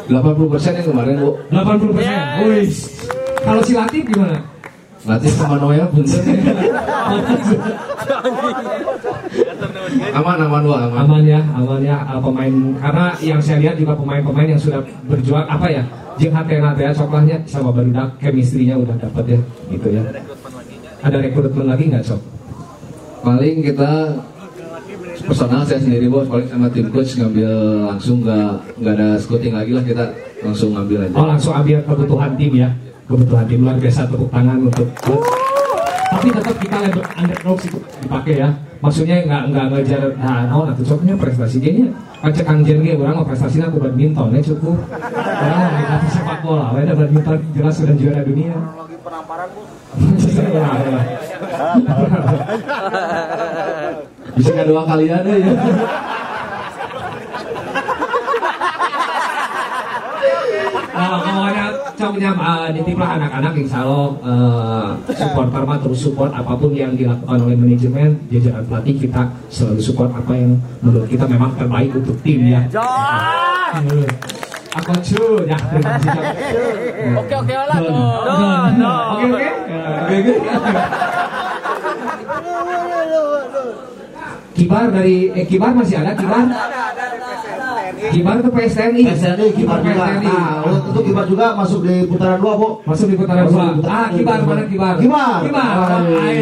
80% 0.07 0.79
yang 0.79 0.87
kemarin 0.87 1.15
bu, 1.19 1.31
80 1.51 1.97
persen. 1.99 2.15
Wih, 2.47 2.71
kalau 3.43 3.61
si 3.67 3.73
Latif 3.75 4.03
gimana? 4.07 4.39
Latih 5.07 5.33
sama 5.33 5.57
Noya 5.63 5.87
punten. 5.87 6.23
aman 10.13 10.39
aman 10.43 10.63
bu, 10.67 10.73
aman. 10.75 10.99
aman 11.07 11.23
ya, 11.23 11.41
aman 11.55 11.81
ya 11.81 11.97
uh, 12.03 12.19
pemain 12.19 12.55
karena 12.83 13.07
yang 13.23 13.41
saya 13.41 13.59
lihat 13.63 13.77
juga 13.79 13.95
pemain-pemain 13.95 14.49
yang 14.51 14.61
sudah 14.61 14.83
berjuang 15.07 15.47
apa 15.47 15.67
ya, 15.71 15.83
jeung 16.19 16.35
hatena 16.35 16.75
teh 16.75 16.91
coklahnya 16.91 17.37
sama 17.47 17.71
barudak 17.71 18.19
chemistry-nya 18.19 18.75
udah 18.77 18.97
dapat 18.99 19.39
ya, 19.39 19.41
gitu 19.71 19.89
ya. 19.95 20.03
Ada 21.07 21.23
rekrutmen 21.23 21.71
lagi 21.71 21.87
nggak 21.93 22.03
sok? 22.03 22.21
Paling 23.23 23.63
kita 23.63 24.17
personal 25.27 25.63
saya 25.63 25.81
sendiri 25.81 26.11
bos, 26.11 26.27
paling 26.27 26.49
sama 26.51 26.67
tim 26.73 26.91
coach 26.91 27.15
ngambil 27.19 27.53
langsung 27.95 28.27
nggak 28.27 28.51
nggak 28.83 28.95
ada 28.99 29.09
scouting 29.23 29.55
lagi 29.55 29.71
lah 29.77 29.85
kita 29.87 30.05
langsung 30.43 30.75
ngambil 30.75 30.99
aja. 31.07 31.15
Oh 31.15 31.27
langsung 31.27 31.53
ambil 31.55 31.79
kebutuhan 31.87 32.33
tim 32.35 32.53
ya, 32.57 32.69
kebutuhan 33.07 33.45
tim 33.47 33.61
luar 33.63 33.79
biasa 33.79 34.11
tepuk 34.11 34.31
tangan 34.31 34.59
untuk. 34.67 34.89
Tapi 36.07 36.29
tetap 36.31 36.57
kita 36.63 36.77
under- 36.81 37.11
underdogs 37.19 37.65
itu 37.67 37.79
dipakai 38.03 38.35
ya 38.39 38.49
maksudnya 38.81 39.25
nggak 39.25 39.43
nggak 39.51 39.67
ngejar 39.73 40.03
nah 40.21 40.47
no 40.47 40.69
atau 40.69 40.85
coknya 40.85 41.17
prestasi 41.17 41.59
dia 41.59 41.89
kaca 42.21 42.43
kangjen 42.45 42.85
ge 42.85 42.93
orang 42.95 43.25
prestasinya 43.25 43.73
aku 43.73 43.81
badminton 43.81 44.37
ya 44.37 44.41
cukup 44.45 44.77
orang 44.93 45.59
mau 45.59 45.71
ngelatih 45.75 46.11
sepak 46.13 46.39
bola 46.45 46.67
we 46.77 46.85
da 46.85 46.95
badminton 46.95 47.37
jelas 47.57 47.75
sudah 47.75 47.97
juara 47.97 48.21
dunia 48.23 48.55
Ya, 50.37 50.67
ya. 50.77 51.01
Bisa 54.37 54.51
nggak 54.53 54.69
dua 54.69 54.83
kalian 54.85 55.21
deh 55.25 55.37
ya. 55.41 55.53
Nah, 60.97 61.17
pokoknya 61.23 61.66
coknya 61.97 62.31
uh, 62.37 62.69
nitiplah 62.71 63.17
anak-anak 63.17 63.53
insya 63.57 63.83
Allah 63.83 64.09
uh, 64.21 64.89
supporter 65.17 65.63
mah 65.65 65.79
terus 65.81 65.99
support 66.05 66.31
apa 66.31 66.53
pun 66.53 66.71
yang 66.77 66.93
dilakukan 66.93 67.39
oleh 67.41 67.57
manajemen 67.57 68.21
jajaran 68.29 68.63
pelatih 68.69 68.95
kita 69.09 69.23
selalu 69.49 69.81
support 69.81 70.13
apa 70.13 70.33
yang 70.37 70.61
menurut 70.85 71.09
kita 71.09 71.25
memang 71.25 71.57
terbaik 71.57 71.91
untuk 71.97 72.17
tim 72.21 72.45
ya. 72.45 72.61
Aku 74.77 74.93
cu, 75.01 75.25
ya 75.49 75.57
terima 75.57 75.97
kasih. 75.97 76.21
Oke 77.25 77.33
oke 77.33 77.55
lah. 77.57 77.81
Oke 77.81 79.25
oke. 79.33 79.49
Oke 80.05 80.17
oke. 80.21 80.35
Kibar 84.57 84.89
dari 84.89 85.33
eh, 85.37 85.45
Kibar 85.45 85.73
masih 85.77 86.01
ada 86.01 86.13
Kibar? 86.17 86.45
Kibar 88.13 88.37
ke 88.39 88.49
PSTNI. 88.51 89.03
PSTNI 89.07 89.47
kibar 89.55 89.79
juga. 89.83 90.05
PSTNI. 90.07 90.27
Nah, 90.27 90.55
untuk 90.67 91.03
kibar 91.03 91.25
juga 91.27 91.47
masuk 91.55 91.81
di 91.87 91.95
putaran 92.07 92.39
dua, 92.39 92.53
Bu. 92.55 92.69
Masuk 92.85 93.07
di 93.11 93.17
putaran 93.19 93.47
dua. 93.49 93.67
Ah, 93.85 94.09
kibar 94.11 94.39
mana 94.43 94.65
kibar? 94.67 94.95
Kibar. 94.99 95.39
Kibar. 95.43 95.75
Hai. 96.05 96.39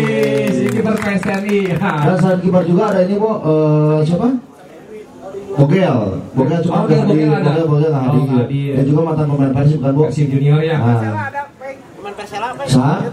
Si 0.51 0.65
kibar 0.71 0.95
PSTNI. 0.99 1.59
Dan 1.81 2.17
selain 2.21 2.41
kibar 2.41 2.63
juga 2.65 2.83
ada 2.93 3.01
ini, 3.05 3.15
Bu. 3.17 3.31
Eh, 3.31 3.99
siapa? 4.05 4.29
Bogel. 5.55 5.99
Bogel 6.35 6.59
cuma 6.67 6.75
Oh, 6.75 6.83
Bogel, 6.83 6.99
hadir. 6.99 7.15
Bogel 7.15 7.31
ada. 7.31 7.51
Bogel, 7.63 7.93
Bogel 7.95 8.85
juga 8.91 9.01
mantan 9.07 9.27
pemain 9.31 9.53
Persib 9.55 9.79
kan, 9.79 9.93
Bu. 9.95 10.03
Persib 10.11 10.27
Junior 10.35 10.61
Ah. 12.15 12.67
Sa? 12.71 13.03
Eh, 13.03 13.11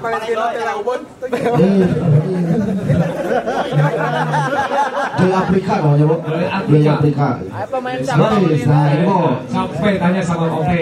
Di 5.21 5.27
Afrika 5.33 5.73
namanya, 5.81 6.05
Bu. 6.05 6.17
Di 6.69 6.87
Afrika. 6.87 7.27
pemain 7.69 7.97
Baik, 7.97 8.61
nah 8.69 8.85
ini, 8.93 9.03
Bu. 9.05 9.19
Sampai 9.49 9.93
tanya 9.97 10.21
sama 10.21 10.45
Oke. 10.61 10.81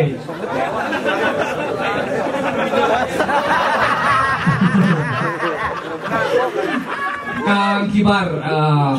Kang 7.50 7.90
Kibar, 7.90 8.28
eh, 8.30 8.94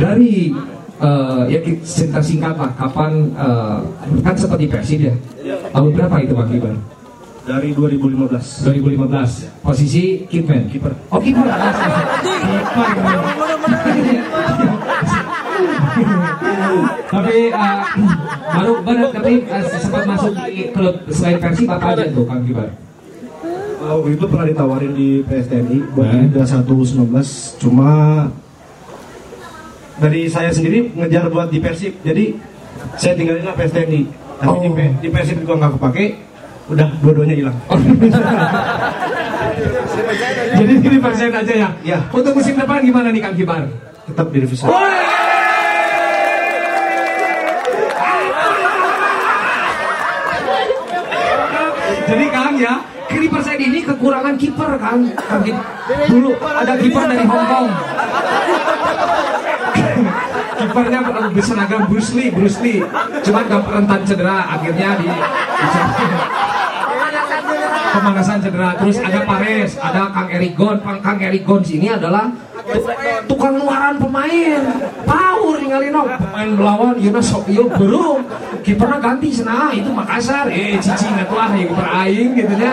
dari 0.00 0.54
eh, 1.02 1.42
ya 1.52 1.58
kita 1.60 1.82
cerita 1.84 2.20
singkat 2.24 2.54
lah, 2.56 2.70
kapan 2.78 3.12
eh, 3.36 3.78
kan 4.24 4.34
seperti 4.38 4.64
Persib 4.70 5.00
ya? 5.02 5.14
Tahun 5.74 5.90
berapa 5.92 6.16
itu 6.24 6.32
Kang 6.32 6.48
Kibar? 6.48 6.74
Dari 7.44 7.76
2015. 7.76 8.64
2015. 8.64 9.60
Posisi 9.60 10.24
Kidman. 10.24 10.64
Kiper. 10.66 10.92
Oh 11.08 11.20
Kiper. 11.20 11.44
Kiper. 12.24 13.18
tapi 17.06 17.36
eh, 17.46 17.76
baru 18.50 18.72
benar 18.82 19.08
tapi 19.12 19.32
eh, 19.40 19.62
sempat 19.78 20.02
masuk 20.04 20.32
di 20.42 20.66
klub 20.70 20.94
selain 21.08 21.38
Persib 21.38 21.68
apa 21.70 21.94
aja 21.94 22.04
tuh 22.10 22.24
Kang 22.26 22.42
Kibar? 22.42 22.68
Oh, 23.84 24.00
itu 24.08 24.24
pernah 24.24 24.48
ditawarin 24.48 24.90
di 24.90 25.20
PSTNI 25.22 25.78
buat 25.92 26.08
Eh. 26.08 26.26
Liga 26.26 26.42
1 26.42 26.64
19 26.64 27.60
cuma 27.60 27.90
dari 29.94 30.26
saya 30.26 30.50
sendiri 30.50 30.90
ngejar 30.92 31.28
buat 31.28 31.48
di 31.48 31.60
Persib 31.60 31.92
jadi 32.00 32.34
saya 32.96 33.14
tinggalin 33.14 33.44
lah 33.44 33.54
PSTNI 33.54 34.02
tapi 34.34 34.56
di, 34.58 34.70
P- 34.72 34.94
di 34.98 35.08
Persib 35.08 35.36
juga 35.38 35.54
nggak 35.56 35.72
kepake 35.78 36.04
udah 36.64 36.88
dua-duanya 37.00 37.34
hilang 37.36 37.56
Jadi 40.54 40.72
ini 40.80 40.98
persen 40.98 41.30
aja 41.30 41.54
ya. 41.54 41.68
Iya. 41.82 41.98
Untuk 42.10 42.34
musim 42.34 42.54
depan 42.54 42.82
gimana 42.82 43.10
nih 43.10 43.22
Kang 43.22 43.34
Kibar? 43.34 43.62
tetap 44.04 44.28
di 44.28 44.38
divisi 44.38 44.68
Jadi 52.04 52.26
Kang 52.28 52.54
ya, 52.60 52.74
kiri 53.08 53.26
persen 53.32 53.56
ini 53.56 53.80
kekurangan 53.80 54.36
kiper 54.36 54.76
kan. 54.76 54.98
Kang 55.16 55.40
Ki- 55.40 55.56
Dulu 56.06 56.30
ada 56.38 56.74
kiper 56.76 57.04
dari 57.08 57.24
Hong 57.24 57.46
Kong. 57.48 57.68
Kipernya 60.54 61.00
berseragam 61.34 61.82
Bruce 61.90 62.12
Lee, 62.14 62.30
Bruce 62.30 62.60
Lee. 62.62 62.80
Cuman 63.20 63.42
gak 63.44 63.66
rentan 63.66 64.00
cedera, 64.06 64.46
akhirnya 64.48 64.96
di 64.96 65.06
pemanasan 67.94 68.38
cedera. 68.42 68.70
Terus 68.82 68.96
ada 68.98 69.20
Pares, 69.22 69.70
ada 69.78 70.10
Kang 70.10 70.28
Eric 70.30 70.52
Gon. 70.58 70.76
Kang, 70.82 70.98
Kang 70.98 71.18
Eric 71.22 71.42
Gon 71.46 71.62
ini 71.64 71.88
adalah 71.90 72.28
tu- 72.66 72.86
tukang 73.30 73.54
luaran 73.58 73.96
pemain. 73.96 74.62
Power 75.06 75.54
ningali 75.62 75.88
no. 75.94 76.02
Pemain 76.06 76.50
melawan 76.50 76.94
Yuna 76.98 77.22
sok 77.22 77.46
ieu 77.48 77.70
belum. 77.70 78.26
Kipernya 78.66 78.98
ganti 78.98 79.28
senah 79.30 79.70
itu 79.70 79.90
Makassar. 79.94 80.50
Eh 80.50 80.76
cicing 80.82 81.14
atuh 81.20 81.38
ah 81.38 81.50
yang 81.54 81.70
kiper 81.70 81.88
aing 82.04 82.30
gitu 82.34 82.54
nya. 82.58 82.72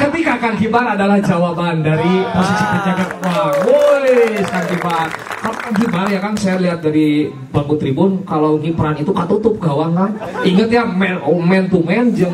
Ketika 0.00 0.32
Kang 0.40 0.56
Kibar 0.56 0.96
adalah 0.96 1.20
jawaban 1.20 1.84
dari 1.84 2.24
posisi 2.32 2.64
penjaga 2.64 3.04
gawang. 3.20 3.56
Woi, 3.68 4.40
Kang 4.48 4.64
Kibar. 4.64 5.08
Kalau 5.12 5.56
Kang 5.60 5.74
Kibar 5.76 6.06
ya 6.08 6.20
Kang 6.24 6.32
saya 6.40 6.56
lihat 6.56 6.80
dari 6.80 7.28
bangku 7.52 7.76
tribun 7.76 8.24
kalau 8.24 8.56
kiperan 8.56 8.96
itu 8.96 9.12
katutup 9.12 9.60
gawang 9.60 9.92
Kang. 9.92 10.16
Ingat 10.40 10.72
ya 10.72 10.88
man, 10.88 11.20
oh, 11.20 11.36
man 11.36 11.68
to 11.68 11.84
man 11.84 12.16
jeung 12.16 12.32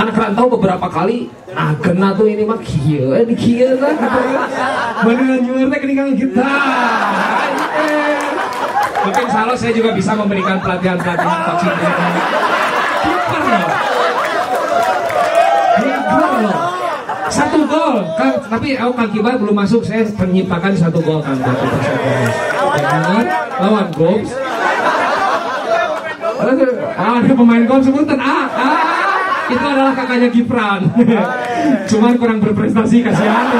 anak 0.00 0.16
rantau 0.16 0.48
beberapa 0.48 0.88
kali 0.88 1.28
ah 1.52 1.76
kena 1.84 2.16
tuh 2.16 2.24
ini 2.24 2.48
mah 2.48 2.60
kieu 2.64 3.12
di 3.28 3.36
kieu 3.36 3.76
kan 3.76 3.96
beneran 5.04 5.44
nyueur 5.44 5.68
teh 5.68 5.80
Kang 5.84 6.16
kita. 6.16 6.48
Mungkin 9.04 9.26
salah 9.28 9.56
saya 9.56 9.72
juga 9.76 9.92
bisa 9.92 10.16
memberikan 10.16 10.56
pelatihan-pelatihan 10.64 11.40
coaching. 11.44 11.76
Kiper 13.04 13.42
loh. 13.44 13.68
Dia 15.78 15.98
gol 16.10 16.32
loh. 16.42 16.56
Satu 17.28 17.60
gol, 17.68 18.00
kan, 18.16 18.32
tapi 18.48 18.72
oh, 18.80 18.92
Kang 18.96 19.12
Kibar 19.12 19.36
belum 19.36 19.52
masuk. 19.52 19.84
Saya 19.84 20.08
penyimpankan 20.16 20.72
satu 20.72 20.98
gol 21.04 21.20
kan. 21.20 21.36
Dengan 21.36 23.24
lawan 23.60 23.88
Gops. 23.92 24.32
Ah, 26.98 27.20
ada 27.20 27.34
pemain 27.36 27.64
Gops 27.68 27.86
sebutan. 27.86 28.18
Ah, 28.18 28.48
ah, 28.48 28.80
itu 29.52 29.64
adalah 29.64 29.92
kakaknya 29.92 30.28
Gibran. 30.32 30.80
Cuman 31.90 32.16
kurang 32.16 32.40
berprestasi 32.40 33.04
kasihan. 33.04 33.46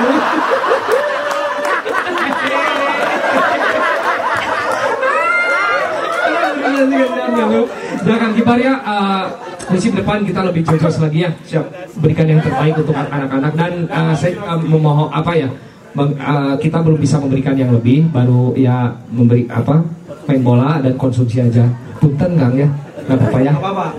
Jangan 8.05 8.31
kibar 8.35 8.59
ya, 8.59 8.75
eh, 8.79 9.25
musim 9.71 9.93
depan 9.95 10.23
kita 10.23 10.41
lebih 10.47 10.63
jojos 10.65 10.97
lagi 10.99 11.19
ya. 11.27 11.31
Siap. 11.47 11.65
Berikan 11.99 12.27
yang 12.27 12.41
terbaik 12.41 12.75
untuk 12.79 12.95
anak-anak 12.95 13.53
dan 13.55 13.73
eh, 13.87 14.15
saya 14.15 14.35
eh, 14.37 14.59
memohon 14.63 15.09
apa 15.11 15.33
ya? 15.35 15.49
meng- 15.97 16.15
kita 16.63 16.79
belum 16.85 17.01
bisa 17.01 17.17
memberikan 17.19 17.57
yang 17.59 17.75
lebih, 17.75 18.07
baru 18.13 18.55
ya 18.55 18.93
memberi 19.11 19.49
apa? 19.51 19.83
main 20.29 20.45
bola 20.45 20.77
dan 20.85 20.93
konsumsi 21.01 21.41
aja. 21.41 21.65
Punten 21.99 22.37
Kang 22.37 22.53
ya. 22.53 22.69
Gak 23.09 23.17
apa-apa 23.17 23.39
ya. 23.41 23.53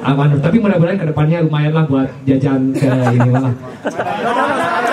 Aman. 0.06 0.38
Tapi 0.38 0.62
mudah-mudahan 0.62 1.02
ke 1.02 1.10
depannya 1.10 1.42
lumayan 1.42 1.74
lah 1.74 1.86
buat 1.90 2.06
jajan 2.30 2.70
ke 2.78 2.86
ini 3.18 3.34
lah. 3.34 3.50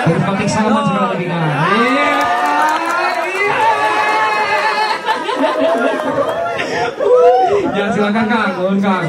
Terima 0.09 0.33
kasih 0.33 0.49
selamat 0.49 0.83
sekali 0.89 1.07
lagi 1.13 1.27
Kang. 1.29 1.45
Iya. 1.45 2.17
Ya 7.77 7.85
silakan 7.93 8.25
Kang, 8.27 8.51
mohon 8.57 8.79
Kang. 8.81 9.05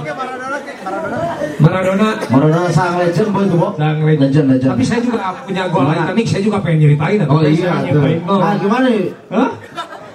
Maradona 1.58 2.10
Maradona 2.28 2.70
sang 2.70 3.00
legend 3.00 3.30
boy 3.32 3.46
Bu. 3.48 3.68
Sang 3.74 3.98
legend. 4.04 4.22
Legend, 4.22 4.46
legend. 4.52 4.72
Tapi 4.76 4.84
saya 4.84 5.02
juga 5.02 5.20
punya 5.42 5.64
gol 5.68 5.88
ikonik, 5.88 6.28
saya 6.28 6.42
juga 6.44 6.58
pengen 6.60 6.78
nyeritain. 6.84 7.20
Oh 7.26 7.40
Tapi 7.40 7.56
iya, 7.56 7.74
tuh. 7.88 8.04
Nah, 8.38 8.54
gimana 8.60 8.86
nih? 8.88 9.06
Hah? 9.32 9.50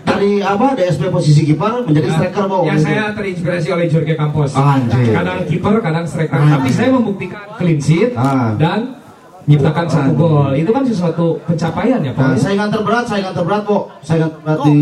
Dari 0.03 0.31
apa? 0.39 0.67
DSP 0.75 1.03
posisi 1.09 1.43
kiper 1.43 1.83
menjadi 1.83 2.09
striker, 2.11 2.45
Bu. 2.47 2.59
Ya 2.63 2.75
gitu. 2.75 2.85
saya 2.85 3.05
terinspirasi 3.11 3.69
oleh 3.71 3.87
Jorge 3.89 4.15
Campos. 4.15 4.51
Anjir. 4.53 5.15
Kadang 5.15 5.39
kiper, 5.49 5.75
kadang 5.81 6.05
striker. 6.07 6.37
Anjir. 6.37 6.55
Tapi 6.59 6.69
saya 6.71 6.89
membuktikan 6.93 7.43
clean 7.57 7.79
sheet 7.81 8.11
Ah. 8.15 8.53
dan 8.55 9.02
menciptakan 9.45 9.87
satu 9.87 10.11
gol 10.13 10.51
itu 10.53 10.69
kan 10.69 10.83
sesuatu 10.83 11.27
pencapaian 11.43 11.99
ya 11.99 12.13
Nah, 12.13 12.31
Pak 12.31 12.39
saingan 12.39 12.69
terberat, 12.69 13.05
saingan 13.05 13.33
terberat, 13.33 13.63
Bu. 13.63 13.79
Saingan 14.01 14.31
terberat 14.31 14.59
di 14.63 14.75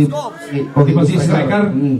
di 0.85 0.93
posisi 0.93 1.17
striker 1.19 1.63
Hmm. 1.67 1.97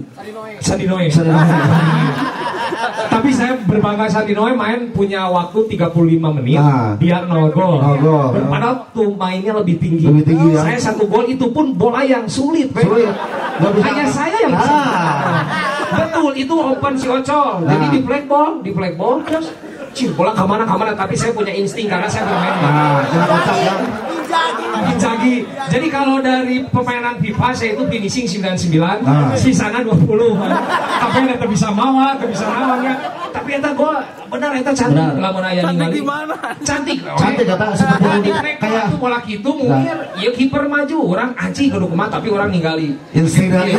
Sadinoe 0.61 1.09
Sadinoe. 1.09 1.41
tapi 3.11 3.31
saya 3.31 3.59
berbangga 3.61 4.07
Sadinoe 4.07 4.53
main 4.53 4.89
punya 4.91 5.27
waktu 5.27 5.67
35 5.69 5.93
menit 6.33 6.57
Nah. 6.57 6.97
dia 6.97 7.21
0 7.23 7.49
gol 7.51 7.77
Nol 7.77 7.97
gol. 7.99 8.29
padahal 8.47 8.87
tuh 8.91 9.13
mainnya 9.15 9.53
lebih 9.55 9.77
tinggi 9.77 10.05
Lebih 10.05 10.25
tinggi, 10.27 10.49
ya. 10.53 10.63
saya 10.63 10.79
satu 10.83 11.05
gol 11.05 11.27
itu 11.27 11.45
pun 11.49 11.73
bola 11.73 12.01
yang 12.03 12.25
sulit. 12.27 12.71
Sulit. 12.71 13.09
Hanya 13.61 14.07
saya 14.07 14.37
yang 14.39 14.53
bisa 14.53 14.73
Nah. 14.73 15.43
betul 15.91 16.33
itu 16.35 16.55
open 16.55 16.95
si 16.95 17.07
Ocol 17.07 17.67
jadi 17.67 17.83
Nah. 17.83 17.91
di 17.91 18.01
flag 18.01 18.25
ball 18.25 18.51
di 18.61 18.71
flag 18.71 18.95
ball 18.95 19.21
terus 19.23 19.51
Cih, 19.91 20.15
bola 20.15 20.31
ke 20.31 20.45
mana 20.47 20.63
ke 20.63 20.75
mana 20.79 20.93
tapi 20.95 21.19
saya 21.19 21.35
punya 21.35 21.51
insting 21.51 21.91
karena 21.91 22.07
saya 22.07 22.25
bermain 22.27 22.55
Nah. 22.63 23.03
Inzaghi. 24.95 25.43
Jadi 25.69 25.87
kalau 25.91 26.23
dari 26.23 26.63
pemainan 26.71 27.19
FIFA 27.19 27.49
saya 27.51 27.75
itu 27.75 27.83
finishing 27.91 28.27
99, 28.31 29.03
Nah. 29.03 29.35
sisanya 29.35 29.83
20. 29.83 30.39
Tapi 31.03 31.19
ada 31.27 31.47
bisa 31.47 31.69
mawa, 31.75 32.15
ada 32.15 32.25
bisa 32.25 32.47
mawa 32.47 32.79
ya. 32.81 32.95
Tapi 33.31 33.51
eta 33.53 33.71
gua 33.73 33.95
benar 34.27 34.51
eta 34.53 34.71
cantik 34.71 34.99
Benar. 35.01 35.23
lamun 35.23 35.43
aya 35.43 35.63
ningali. 35.67 35.99
Cantik. 36.61 36.99
Cantik 37.03 37.47
kata 37.47 37.65
seperti 37.73 38.03
Nah, 38.03 38.17
ini. 38.17 38.31
kayak 38.57 38.83
itu 38.87 38.97
bola 38.97 39.19
kitu 39.21 39.51
mungkin 39.51 39.81
ya 40.17 40.31
kiper 40.31 40.65
maju, 40.65 40.97
orang 41.09 41.31
anjing 41.35 41.69
kudu 41.69 41.87
kumaha 41.87 42.09
tapi 42.11 42.29
orang 42.29 42.49
ningali. 42.49 42.95
insting 43.13 43.49
Iya, 43.49 43.79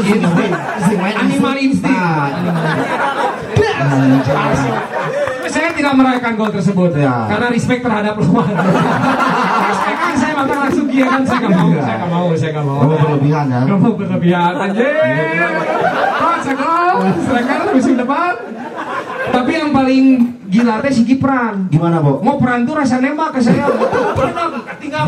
Animal 1.18 1.56
insting. 1.58 1.92
Nah. 1.92 2.32
Saya 5.46 5.70
tidak 5.74 5.94
merayakan 5.94 6.34
gol 6.34 6.48
tersebut 6.50 6.96
Ya. 6.96 7.28
karena 7.28 7.48
respect 7.50 7.82
terhadap 7.82 8.16
lawan. 8.16 8.48
respect 9.68 9.98
kan 10.00 10.16
saya 10.16 10.34
matang 10.34 10.60
langsung 10.62 10.86
dia 10.88 11.06
kan 11.06 11.22
saya 11.22 11.40
nggak 11.42 11.52
mau, 11.54 11.70
saya 11.76 11.96
nggak 11.98 12.08
mau, 12.10 12.28
saya 12.32 12.52
nggak 12.52 12.66
mau. 12.66 12.80
Oh, 12.80 12.96
berlebihan 12.98 13.46
ya. 13.46 13.60
Mau 13.68 13.92
berlebihan 13.92 14.54
anjir. 14.58 14.88
Oh, 16.14 16.36
cekol, 16.40 16.96
striker 17.22 17.60
musim 17.70 17.96
depan. 17.98 18.34
Tapi 19.32 19.52
yang 19.56 19.72
paling 19.72 20.04
gila 20.52 20.84
teh 20.84 20.92
si 20.92 21.08
Kipran. 21.08 21.72
Gimana, 21.72 22.04
Bu? 22.04 22.20
Mau 22.20 22.36
peran 22.36 22.68
tuh 22.68 22.76
rasa 22.76 23.00
nembak 23.00 23.34
ke 23.36 23.40
saya. 23.40 23.66
Berenang, 24.18 24.52
tinggal. 24.78 25.08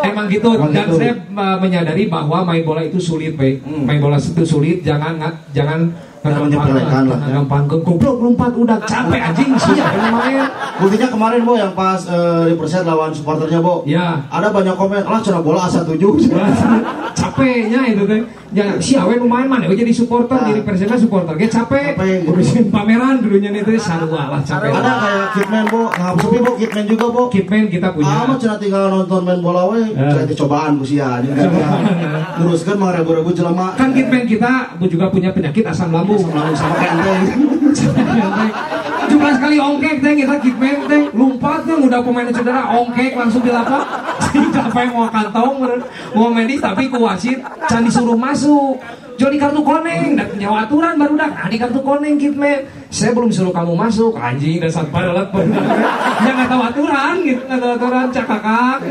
Emang 0.00 0.26
gitu 0.32 0.48
Emang 0.56 0.72
dan 0.72 0.88
gitu. 0.88 0.96
saya 0.96 1.12
uh, 1.16 1.56
menyadari 1.60 2.08
bahwa 2.08 2.44
main 2.44 2.64
bola 2.64 2.84
itu 2.84 3.00
sulit, 3.00 3.36
baik. 3.36 3.64
Hmm. 3.64 3.84
Main 3.84 4.00
bola 4.00 4.16
itu 4.16 4.44
sulit, 4.44 4.80
jangan 4.84 5.16
jangan 5.52 5.92
Jangan 6.20 6.40
menyepelekan 6.44 7.02
lah, 7.06 7.18
ya. 7.18 7.32
gampang 7.34 7.64
ke 7.64 7.76
goblok 7.80 8.16
lompat 8.20 8.52
udah 8.52 8.76
capek 8.82 9.20
anjing 9.24 9.56
sih 9.56 9.72
ya 9.80 9.88
main. 10.06 10.44
Buktinya 10.76 11.08
kemarin 11.08 11.40
Bu 11.42 11.52
yang 11.54 11.72
pas 11.72 11.96
eh, 12.02 12.42
di 12.46 12.54
perset 12.54 12.84
lawan 12.84 13.08
supporternya 13.08 13.56
Bu. 13.58 13.84
Ya. 13.84 14.20
Ada 14.28 14.48
banyak 14.48 14.74
komen, 14.74 15.00
"Lah 15.02 15.16
cenah 15.18 15.40
bola 15.40 15.64
asa 15.64 15.80
7." 15.80 15.96
capeknya 17.10 17.80
itu 17.86 18.02
teh 18.06 18.20
ya 18.50 18.78
si 18.78 18.94
awe 18.94 19.12
lumayan 19.12 19.46
mana 19.46 19.66
jadi 19.68 19.90
supporter 19.90 20.32
Nah. 20.32 20.48
jadi 20.48 20.62
Persema 20.62 20.94
supporter 20.94 21.34
ge 21.36 21.46
capek 21.46 21.92
Capek, 21.92 22.16
gitu. 22.24 22.70
pameran 22.70 23.20
dulunya 23.20 23.50
itu 23.52 23.76
sarua 23.76 24.30
lah 24.30 24.40
capek 24.40 24.70
Ada 24.70 24.92
kayak 24.96 25.26
Kitman 25.32 25.64
Bu, 25.68 25.82
ngap 25.86 26.14
sepi 26.16 26.38
Bu, 26.38 26.52
Kitman 26.56 26.84
juga 26.86 27.06
Bu. 27.08 27.22
Kitman 27.28 27.64
kita 27.66 27.88
punya 27.92 28.08
Ah, 28.10 28.34
cenah 28.34 28.56
tinggal 28.56 28.88
nonton 28.88 29.20
main 29.22 29.38
bola 29.38 29.68
we, 29.68 29.90
Eh. 29.90 30.24
teh 30.24 30.34
cobaan 30.34 30.78
ku 30.78 30.84
sia 30.84 31.20
anjing 31.20 31.34
kan. 31.34 31.50
Nguruskeun 32.38 32.78
mah 32.78 32.90
rebu-rebu 32.94 33.30
jelema. 33.30 33.74
kan 33.74 33.90
Kitman 33.90 34.24
kita 34.24 34.52
juga 34.80 35.06
punya 35.08 35.30
penyakit 35.30 35.62
asam 35.64 35.90
lambung 35.90 36.09
Langsung 36.10 36.58
sama 36.58 36.74
kayak 36.74 36.98
ente. 36.98 37.14
17 39.10 39.42
kali 39.42 39.56
ongkek 39.58 39.94
teh 39.98 40.12
kita 40.22 40.36
Kitman 40.38 40.86
teh 40.86 41.02
lompat 41.10 41.66
teh 41.66 41.74
udah 41.74 41.98
pemain 41.98 42.30
cedera 42.30 42.62
ongkek 42.78 43.18
langsung 43.18 43.42
di 43.42 43.50
lapak 43.50 43.82
capek 44.54 44.86
mau 44.94 45.10
kantong 45.10 45.66
mau 46.14 46.30
medis 46.30 46.62
tapi 46.62 46.86
ku 46.86 47.02
wasit 47.02 47.42
can 47.66 47.82
disuruh 47.82 48.14
masuk. 48.14 48.78
Jadi 49.20 49.36
kartu 49.36 49.60
koneng 49.60 50.16
dan 50.16 50.32
nyawa 50.40 50.64
aturan 50.64 50.96
baru 50.96 51.12
dah. 51.12 51.28
Nah, 51.28 51.48
di 51.52 51.60
kartu 51.60 51.84
koneng 51.84 52.16
Kitman 52.16 52.64
saya 52.88 53.12
belum 53.12 53.28
suruh 53.28 53.52
kamu 53.52 53.76
masuk. 53.76 54.16
Anjing 54.16 54.62
dan 54.62 54.70
saat 54.72 54.88
pada 54.88 55.12
bener 55.28 55.60
ya 56.24 56.30
nggak 56.40 56.48
tahu 56.48 56.62
aturan 56.64 57.14
gitu. 57.26 57.42
Nggak 57.44 57.60
tahu 57.60 57.72
aturan 57.76 58.06
cakakak 58.14 58.78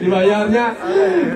dibayarnya. 0.00 0.66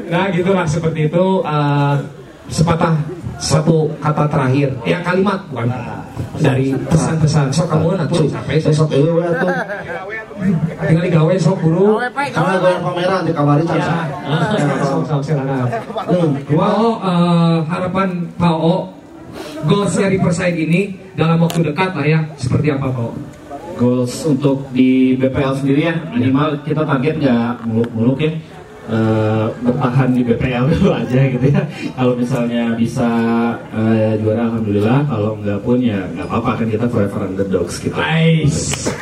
Nah 0.08 0.24
gitulah 0.32 0.64
seperti 0.64 1.10
itu. 1.10 1.26
Eh, 1.44 2.21
sepatah 2.52 2.94
satu 3.42 3.90
kata 3.98 4.28
terakhir. 4.30 4.70
Ya 4.86 5.02
kalimat 5.02 5.42
bukan. 5.50 5.72
Dari 6.38 6.76
pesan-pesan. 6.86 7.50
Sok 7.50 7.66
kamu 7.72 7.96
saya 7.96 8.06
sok 8.06 8.44
Besok. 8.46 8.88
Eueuh 8.92 9.14
we 9.18 9.24
atuh. 9.26 9.50
tinggal 10.82 11.04
digawe 11.06 11.34
sok 11.38 11.56
buru 11.62 12.02
Karena 12.12 12.58
goyang 12.58 12.82
pameran 12.82 13.20
di 13.26 13.32
kamari. 13.32 13.64
Ya. 13.66 14.06
sok 14.84 15.02
sok 15.08 15.20
silakan. 15.24 15.66
Wow, 16.52 17.02
harapan 17.66 18.08
Pak 18.36 18.56
O 18.60 18.92
goals 19.66 19.94
dari 19.94 20.18
Persib 20.20 20.54
ini 20.54 20.98
dalam 21.16 21.40
waktu 21.42 21.66
dekat 21.66 21.96
lah 21.96 22.06
ya. 22.06 22.20
Seperti 22.36 22.70
apa 22.70 22.92
Pak 22.92 23.02
O? 23.02 23.10
goals 23.82 24.14
untuk 24.28 24.68
di 24.70 25.16
BPL 25.16 25.54
sendiri 25.58 25.80
ya 25.90 25.94
minimal 26.12 26.60
kita 26.62 26.84
target 26.84 27.18
nggak 27.18 27.66
muluk-muluk 27.66 28.18
ya 28.20 28.30
Eh, 28.92 29.46
bertahan 29.64 30.12
di 30.12 30.20
BPL 30.20 30.68
dulu 30.68 30.92
aja 31.00 31.24
gitu 31.24 31.46
ya 31.48 31.64
kalau 31.96 32.12
misalnya 32.12 32.76
bisa 32.76 33.08
eh, 33.72 34.20
juara 34.20 34.52
alhamdulillah 34.52 35.08
kalau 35.08 35.32
nggak 35.40 35.64
pun 35.64 35.80
ya 35.80 36.04
nggak 36.12 36.28
apa-apa 36.28 36.60
kan 36.60 36.66
kita 36.68 36.84
forever 36.92 37.24
underdogs 37.24 37.80
gitu 37.80 37.96
Nice. 37.96 38.92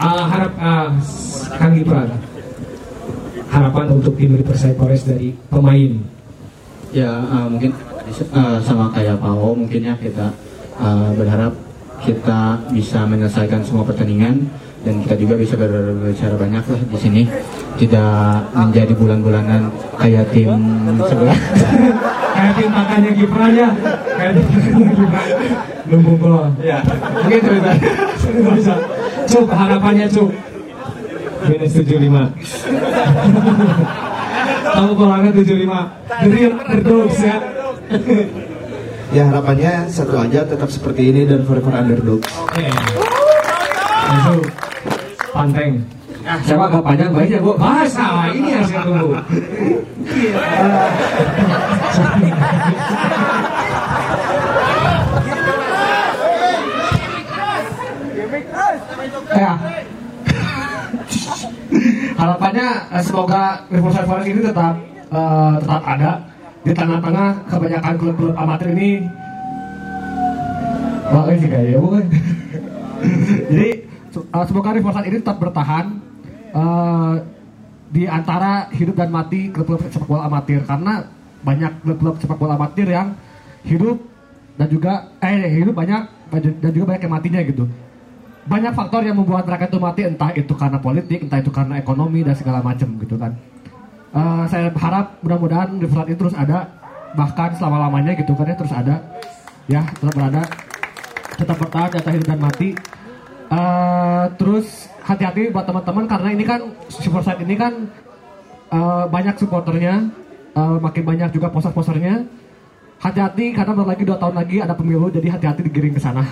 Ah, 0.00 0.24
harap 0.32 0.52
ah, 0.56 0.88
Kang 1.60 1.76
Gibran. 1.76 2.08
Harapan 3.52 3.86
untuk 3.92 4.16
tim 4.16 4.32
Persib 4.48 4.80
Polres 4.80 5.04
dari 5.04 5.36
pemain. 5.52 5.92
Ya 6.96 7.20
eh, 7.20 7.46
mungkin 7.52 7.76
eh, 8.16 8.58
sama 8.64 8.88
kayak 8.96 9.20
Pao 9.20 9.52
mungkin 9.52 9.84
ya 9.84 9.92
kita 10.00 10.32
eh, 10.80 11.10
berharap 11.20 11.52
kita 12.00 12.64
bisa 12.72 13.04
menyelesaikan 13.04 13.60
semua 13.60 13.84
pertandingan 13.84 14.48
dan 14.80 14.94
kita 15.04 15.14
juga 15.20 15.34
bisa 15.36 15.54
berbicara 15.60 16.34
banyak 16.40 16.64
lah 16.64 16.80
di 16.88 16.98
sini 16.98 17.22
tidak 17.76 18.48
menjadi 18.56 18.92
bulan-bulanan 18.96 19.68
kayak 20.00 20.28
tim 20.32 20.56
sebelah 21.04 21.38
Kayak 22.40 22.56
tim 22.56 22.72
makannya 22.72 23.10
Gibran 23.12 23.52
ya. 23.52 23.68
Kayak 24.16 24.32
tim 24.32 24.46
makannya 24.48 24.92
Gibran. 24.96 25.26
Lumbung 25.92 26.16
gol. 26.16 26.48
Ya. 26.64 26.78
mungkin 27.20 27.40
cerita 27.44 27.72
Nggak 27.76 28.54
bisa. 28.56 28.74
Cuk, 29.28 29.48
harapannya 29.52 30.06
Cuk. 30.08 30.30
Minus 31.44 31.72
75. 31.76 32.00
Kamu 34.72 34.92
golangnya 34.96 35.30
75. 35.36 36.24
Dream 36.32 36.52
underdogs 36.56 37.20
ya. 37.20 37.36
Ya 39.10 39.26
harapannya 39.26 39.90
satu 39.90 40.22
aja 40.22 40.46
tetap 40.46 40.70
seperti 40.70 41.10
ini 41.10 41.26
dan 41.26 41.42
forever 41.42 41.74
underdog. 41.74 42.22
Oke. 42.22 42.62
Masuk. 44.06 44.69
Panteng. 45.30 45.72
Siapa 46.44 46.64
agak 46.68 46.82
panjang 46.84 47.10
baik 47.14 47.30
ya 47.32 47.40
bu? 47.40 47.52
Masa 47.56 48.28
ini 48.34 48.48
yang 48.52 48.64
saya 48.66 48.82
tunggu. 48.84 49.08
Ya. 59.30 59.52
Harapannya 62.18 62.68
eh, 62.92 63.02
semoga 63.06 63.64
Riverside 63.72 64.06
Forest 64.10 64.28
ini 64.28 64.40
tetap 64.44 64.74
eh, 65.08 65.52
tetap 65.62 65.82
ada 65.86 66.10
di 66.60 66.72
tengah-tengah 66.76 67.28
kebanyakan 67.48 67.94
klub-klub 67.96 68.34
amatir 68.36 68.68
ini. 68.76 68.90
Wah, 71.10 71.24
ini 71.32 71.46
kayak 71.48 71.74
ya. 71.74 71.80
Jadi 73.48 73.68
eh, 74.14 74.44
semoga 74.46 74.74
Riverside 74.74 75.06
ini 75.06 75.16
tetap 75.22 75.38
bertahan 75.38 75.86
eh, 76.50 77.14
di 77.90 78.06
antara 78.06 78.70
hidup 78.70 78.94
dan 78.94 79.10
mati 79.10 79.50
klub-klub 79.50 79.82
sepak 79.90 80.06
bola 80.06 80.26
amatir. 80.26 80.62
Karena 80.66 81.06
banyak 81.42 81.72
klub-klub 81.82 82.14
sepak 82.22 82.38
bola 82.38 82.54
amatir 82.54 82.86
yang 82.86 83.14
hidup 83.66 83.98
dan 84.56 84.68
juga 84.68 84.92
eh 85.24 85.48
hidup 85.60 85.74
banyak 85.74 86.02
dan 86.60 86.70
juga 86.70 86.94
banyak 86.94 87.02
yang 87.02 87.14
matinya 87.14 87.40
gitu. 87.42 87.64
Banyak 88.46 88.72
faktor 88.72 89.04
yang 89.04 89.20
membuat 89.20 89.44
mereka 89.44 89.68
itu 89.68 89.78
mati 89.78 90.00
entah 90.06 90.30
itu 90.32 90.52
karena 90.56 90.78
politik 90.80 91.18
entah 91.22 91.38
itu 91.38 91.52
karena 91.52 91.76
ekonomi 91.76 92.24
dan 92.24 92.34
segala 92.34 92.64
macam 92.64 92.88
gitu 92.98 93.16
kan. 93.18 93.34
Eh, 94.10 94.44
saya 94.50 94.74
harap 94.74 95.22
mudah-mudahan 95.22 95.78
Riverside 95.78 96.10
itu 96.14 96.18
terus 96.26 96.36
ada 96.36 96.66
bahkan 97.14 97.50
selama 97.58 97.90
lamanya 97.90 98.14
gitu 98.14 98.34
kan 98.34 98.46
ya 98.46 98.56
terus 98.58 98.74
ada. 98.74 98.96
Ya 99.70 99.86
tetap 99.86 100.14
berada 100.14 100.42
tetap 101.40 101.56
bertahan 101.56 101.88
di 101.88 101.96
atas 102.02 102.12
hidup 102.18 102.26
dan 102.26 102.40
mati 102.42 102.68
Eh, 103.50 104.24
terus 104.38 104.86
hati-hati 105.02 105.50
buat 105.50 105.66
teman-teman 105.66 106.06
karena 106.06 106.28
ini 106.30 106.44
kan 106.46 106.70
Riverside 106.86 107.42
ini 107.42 107.58
kan 107.58 107.90
eh, 108.70 109.04
banyak 109.10 109.34
supporternya 109.42 110.06
eh, 110.54 110.76
makin 110.78 111.02
banyak 111.02 111.34
juga 111.34 111.50
poster-posternya 111.50 112.30
hati-hati 113.02 113.50
karena 113.50 113.74
bentar 113.74 113.90
lagi 113.90 114.04
dua 114.06 114.22
tahun 114.22 114.38
lagi 114.38 114.62
ada 114.62 114.78
pemilu 114.78 115.10
jadi 115.10 115.34
hati-hati 115.34 115.66
digiring 115.66 115.98
ke 115.98 116.02
sana 116.02 116.22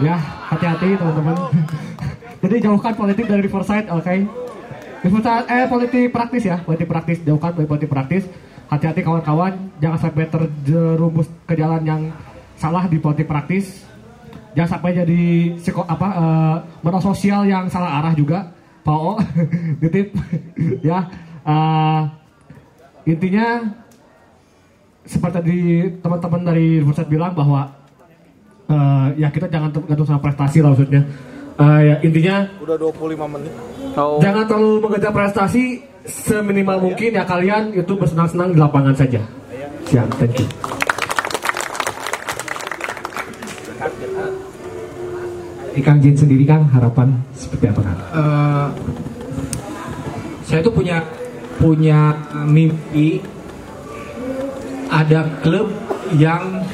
Ya, 0.00 0.16
hati-hati 0.16 0.96
teman-teman. 0.96 1.36
Jadi 2.42 2.56
jauhkan 2.64 2.96
politik 2.96 3.28
dari 3.28 3.44
Riverside, 3.44 3.84
oke? 3.92 4.16
Riverside, 5.04 5.44
eh 5.44 5.68
politik 5.68 6.08
praktis 6.08 6.48
ya, 6.48 6.56
politik 6.64 6.88
praktis 6.88 7.20
jauhkan 7.20 7.52
dari 7.52 7.68
politik 7.68 7.92
praktis. 7.92 8.24
Hati-hati 8.72 9.04
kawan-kawan, 9.04 9.60
jangan 9.76 9.98
sampai 10.00 10.24
terjerumus 10.24 11.28
ke 11.44 11.52
jalan 11.52 11.84
yang 11.84 12.02
salah 12.56 12.88
di 12.88 12.96
politik 12.96 13.28
praktis. 13.28 13.84
Jangan 14.54 14.70
sampai 14.76 14.90
jadi 14.98 15.22
psiko, 15.58 15.86
apa 15.86 16.08
eh, 16.10 16.56
media 16.82 17.00
sosial 17.00 17.46
yang 17.46 17.70
salah 17.70 18.02
arah 18.02 18.14
juga. 18.14 18.50
Pao, 18.80 19.20
titip 19.84 20.16
ya. 20.88 21.04
eh, 21.44 22.02
intinya 23.06 23.60
seperti 25.04 25.34
tadi 25.36 25.58
teman-teman 26.00 26.40
dari 26.48 26.80
Riverside 26.80 27.10
bilang 27.10 27.32
bahwa 27.36 27.68
eh, 28.66 29.06
ya 29.20 29.28
kita 29.30 29.46
jangan 29.46 29.70
tergantung 29.70 30.08
sama 30.08 30.20
prestasi 30.24 30.58
lah 30.64 30.72
maksudnya. 30.74 31.02
Eh, 31.60 31.80
ya 31.84 31.94
intinya 32.00 32.36
Udah 32.64 32.76
25 32.80 33.34
menit. 33.36 33.52
Jangan 33.96 34.44
terlalu 34.48 34.74
mengejar 34.80 35.12
prestasi 35.12 35.82
seminimal 36.08 36.80
mungkin 36.80 37.10
ya 37.12 37.24
kalian 37.28 37.76
itu 37.76 37.92
bersenang-senang 37.94 38.56
di 38.56 38.58
lapangan 38.58 38.96
saja. 38.96 39.20
Siap, 39.90 40.08
thank 40.16 40.40
you. 40.40 40.89
Kang 45.78 46.02
Jin 46.02 46.18
sendiri 46.18 46.42
Kang 46.42 46.66
harapan 46.74 47.14
seperti 47.38 47.70
apa 47.70 47.80
Kang? 47.86 47.98
Eh, 47.98 48.68
saya 50.50 50.60
tuh 50.66 50.74
punya 50.74 50.98
punya 51.62 52.10
mimpi 52.42 53.22
ada 54.90 55.22
klub 55.46 55.70
yang 56.18 56.66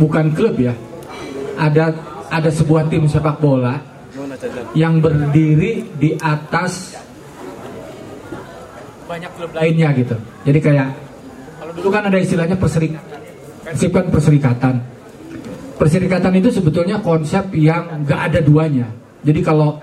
bukan 0.00 0.32
klub 0.32 0.56
ya 0.56 0.72
ada 1.60 1.92
ada 2.32 2.48
sebuah 2.48 2.88
tim 2.88 3.04
sepak 3.04 3.36
bola 3.36 3.76
yang 4.72 5.04
berdiri 5.04 5.84
di 6.00 6.16
atas 6.16 6.96
banyak 9.04 9.28
klub 9.36 9.52
lainnya 9.52 9.92
gitu 9.92 10.16
jadi 10.48 10.58
kayak 10.64 10.88
kalau 11.60 11.72
dulu 11.76 11.88
kan 11.92 12.08
ada 12.08 12.16
istilahnya 12.16 12.56
perserikatan 12.56 13.20
Persib 13.62 13.90
kan 13.94 14.06
perserikatan 14.08 14.74
perserikatan 15.76 16.32
itu 16.36 16.48
sebetulnya 16.52 17.00
konsep 17.00 17.52
yang 17.56 18.04
gak 18.04 18.32
ada 18.32 18.40
duanya. 18.44 18.86
Jadi 19.22 19.40
kalau 19.40 19.78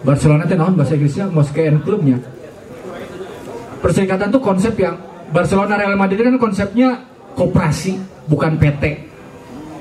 Barcelona 0.00 0.48
itu 0.48 0.56
naon 0.56 0.74
bahasa 0.74 0.96
Inggrisnya 0.96 1.28
Moskean 1.28 1.84
klubnya 1.84 2.16
perserikatan 3.80 4.28
itu 4.30 4.40
konsep 4.40 4.74
yang 4.76 4.96
Barcelona 5.32 5.80
Real 5.80 5.96
Madrid 5.96 6.20
kan 6.20 6.36
konsepnya 6.36 7.00
koperasi 7.34 7.96
bukan 8.28 8.60
PT. 8.60 9.08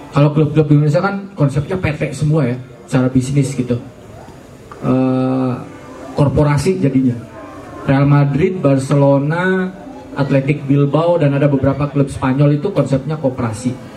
Kalau 0.10 0.34
klub-klub 0.34 0.66
di 0.66 0.74
Indonesia 0.74 1.04
kan 1.04 1.30
konsepnya 1.38 1.78
PT 1.78 2.18
semua 2.18 2.50
ya 2.50 2.58
secara 2.90 3.08
bisnis 3.14 3.54
gitu. 3.54 3.78
Eh, 4.82 5.54
korporasi 6.18 6.82
jadinya. 6.82 7.14
Real 7.86 8.06
Madrid, 8.10 8.58
Barcelona, 8.58 9.70
Athletic 10.18 10.66
Bilbao 10.66 11.22
dan 11.22 11.38
ada 11.38 11.46
beberapa 11.46 11.90
klub 11.90 12.10
Spanyol 12.10 12.58
itu 12.58 12.74
konsepnya 12.74 13.18
koperasi 13.18 13.89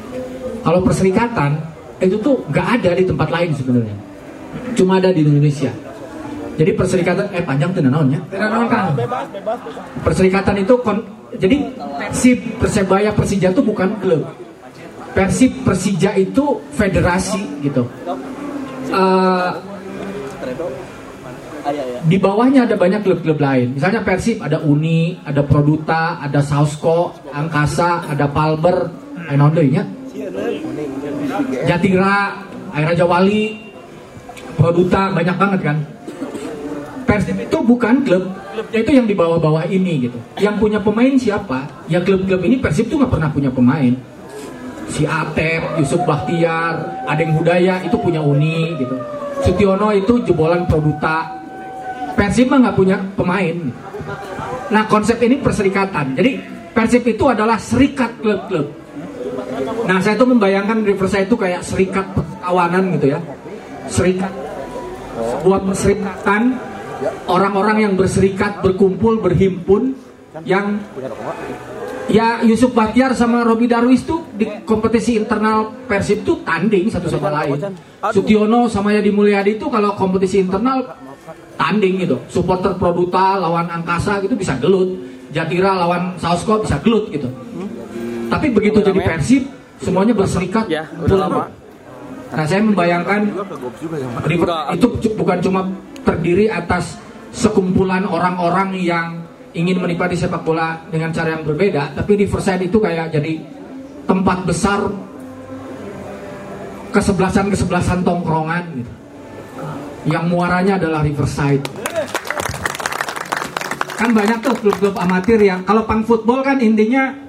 kalau 0.63 0.81
perserikatan 0.83 1.59
itu 2.03 2.19
tuh 2.19 2.43
gak 2.51 2.81
ada 2.81 2.91
di 2.99 3.05
tempat 3.07 3.29
lain 3.31 3.51
sebenarnya. 3.55 3.97
Cuma 4.75 4.99
ada 4.99 5.15
di 5.15 5.23
Indonesia. 5.23 5.71
Jadi 6.53 6.71
perserikatan 6.77 7.33
eh 7.33 7.41
panjang 7.41 7.73
tuh 7.73 7.81
naonnya 7.81 8.21
bebas. 8.29 9.27
perserikatan 10.05 10.61
itu 10.61 10.75
kon- 10.85 11.07
jadi 11.33 11.57
Persib 11.97 12.39
Persebaya 12.61 13.11
Persija 13.17 13.57
itu 13.57 13.63
bukan 13.65 13.97
klub. 14.05 14.29
Persib 15.17 15.65
Persija 15.65 16.13
itu 16.21 16.61
federasi 16.77 17.65
gitu. 17.65 17.89
Eh, 18.93 19.51
di 22.05 22.21
bawahnya 22.21 22.69
ada 22.69 22.77
banyak 22.77 23.01
klub-klub 23.01 23.39
lain. 23.41 23.81
Misalnya 23.81 24.05
Persib 24.05 24.45
ada 24.45 24.61
Uni 24.61 25.17
ada 25.25 25.41
Produta 25.47 26.21
ada 26.21 26.45
Sausko 26.45 27.33
Angkasa 27.33 28.13
ada 28.13 28.29
Palber 28.29 28.93
eh 29.31 29.37
naon 29.39 29.57
deui 29.57 29.73
nya 29.73 29.87
Jatira 31.67 32.17
Air 32.73 32.87
Raja 32.93 33.05
Wali 33.09 33.57
Produta 34.57 35.09
banyak 35.13 35.37
banget 35.37 35.61
kan 35.65 35.77
Persib 37.09 37.37
itu 37.41 37.59
bukan 37.65 38.05
klub 38.05 38.25
klubnya 38.53 38.79
itu 38.85 38.93
yang 38.93 39.07
di 39.09 39.15
bawah-bawah 39.17 39.65
ini 39.69 40.09
gitu 40.09 40.19
yang 40.41 40.61
punya 40.61 40.79
pemain 40.81 41.13
siapa 41.17 41.65
ya 41.89 42.01
klub-klub 42.05 42.41
ini 42.45 42.61
Persib 42.61 42.93
tuh 42.93 43.01
nggak 43.01 43.13
pernah 43.13 43.29
punya 43.33 43.49
pemain 43.49 43.93
si 44.93 45.09
Atep, 45.09 45.81
Yusuf 45.81 46.05
Bahtiar, 46.05 47.05
Adeng 47.09 47.33
Hudaya 47.41 47.81
itu 47.81 47.97
punya 47.97 48.21
Uni 48.21 48.77
gitu. 48.77 48.93
Sutiono 49.41 49.89
itu 49.97 50.21
jebolan 50.29 50.69
Produta. 50.69 51.41
Persib 52.13 52.53
mah 52.53 52.69
nggak 52.69 52.77
punya 52.77 53.01
pemain. 53.17 53.57
Nah 54.69 54.85
konsep 54.87 55.17
ini 55.25 55.41
perserikatan. 55.41 56.13
Jadi 56.13 56.33
Persib 56.77 57.09
itu 57.09 57.25
adalah 57.25 57.57
serikat 57.57 58.21
klub-klub. 58.21 58.82
Nah 59.87 59.99
saya 60.01 60.15
tuh 60.17 60.29
membayangkan 60.29 60.85
Riverside 60.85 61.29
itu 61.29 61.37
kayak 61.37 61.63
serikat 61.65 62.07
perkawanan 62.17 62.97
gitu 62.99 63.17
ya. 63.17 63.21
Serikat 63.91 64.33
sebuah 65.13 65.61
perserikatan 65.69 66.57
orang-orang 67.29 67.89
yang 67.89 67.93
berserikat, 67.99 68.63
berkumpul, 68.65 69.21
berhimpun 69.21 69.93
yang 70.49 70.81
ya 72.09 72.41
Yusuf 72.41 72.73
Bahtiar 72.73 73.13
sama 73.13 73.45
Robi 73.45 73.69
Darwis 73.69 74.03
tuh 74.09 74.33
di 74.33 74.49
kompetisi 74.65 75.21
internal 75.21 75.85
Persib 75.85 76.25
tuh 76.25 76.41
tanding 76.43 76.89
satu 76.89 77.13
sama 77.13 77.29
lain. 77.43 77.61
Sutiono 78.11 78.67
sama 78.73 78.97
Yadi 78.97 79.13
Mulyadi 79.13 79.61
itu 79.61 79.69
kalau 79.69 79.93
kompetisi 79.95 80.41
internal 80.41 80.97
tanding 81.61 82.01
gitu. 82.03 82.17
Supporter 82.33 82.75
Produta 82.81 83.37
lawan 83.37 83.69
Angkasa 83.69 84.19
gitu 84.25 84.35
bisa 84.35 84.57
gelut. 84.57 85.13
Jatira 85.33 85.73
lawan 85.73 86.17
Sausko 86.21 86.61
bisa 86.61 86.77
gelut 86.85 87.09
gitu. 87.09 87.29
Tapi 88.33 88.47
begitu 88.49 88.81
jadi 88.81 89.01
Persib 89.05 89.43
semuanya 89.85 90.17
berserikat. 90.17 90.65
Ya, 90.73 90.89
udah 90.97 91.19
lama. 91.29 91.45
Nah 92.33 92.45
saya 92.49 92.65
membayangkan 92.65 93.29
River- 94.25 94.73
itu 94.73 94.87
bukan 95.13 95.39
cuma 95.45 95.69
terdiri 96.01 96.49
atas 96.49 96.97
sekumpulan 97.29 98.09
orang-orang 98.09 98.73
yang 98.81 99.21
ingin 99.53 99.77
menikmati 99.77 100.17
sepak 100.17 100.41
bola 100.41 100.81
dengan 100.89 101.13
cara 101.13 101.37
yang 101.37 101.45
berbeda, 101.45 101.93
tapi 101.93 102.25
Riverside 102.25 102.73
itu 102.73 102.81
kayak 102.81 103.13
jadi 103.13 103.37
tempat 104.09 104.49
besar 104.49 104.81
kesebelasan-kesebelasan 106.93 108.01
tongkrongan 108.01 108.65
gitu. 108.81 108.93
Yang 110.09 110.25
muaranya 110.33 110.81
adalah 110.81 111.05
Riverside. 111.05 111.63
Kan 113.95 114.11
banyak 114.17 114.39
tuh 114.43 114.57
klub-klub 114.59 114.97
amatir 114.99 115.39
yang 115.39 115.63
kalau 115.63 115.87
pang 115.87 116.03
football 116.03 116.43
kan 116.43 116.59
intinya 116.59 117.22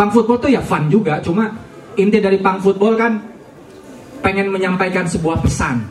pang 0.00 0.08
football 0.08 0.40
tuh 0.40 0.48
ya 0.48 0.64
fun 0.64 0.88
juga, 0.88 1.20
cuma 1.20 1.52
inti 2.00 2.24
dari 2.24 2.40
pang 2.40 2.56
football 2.56 2.96
kan 2.96 3.20
pengen 4.24 4.48
menyampaikan 4.48 5.04
sebuah 5.04 5.44
pesan. 5.44 5.84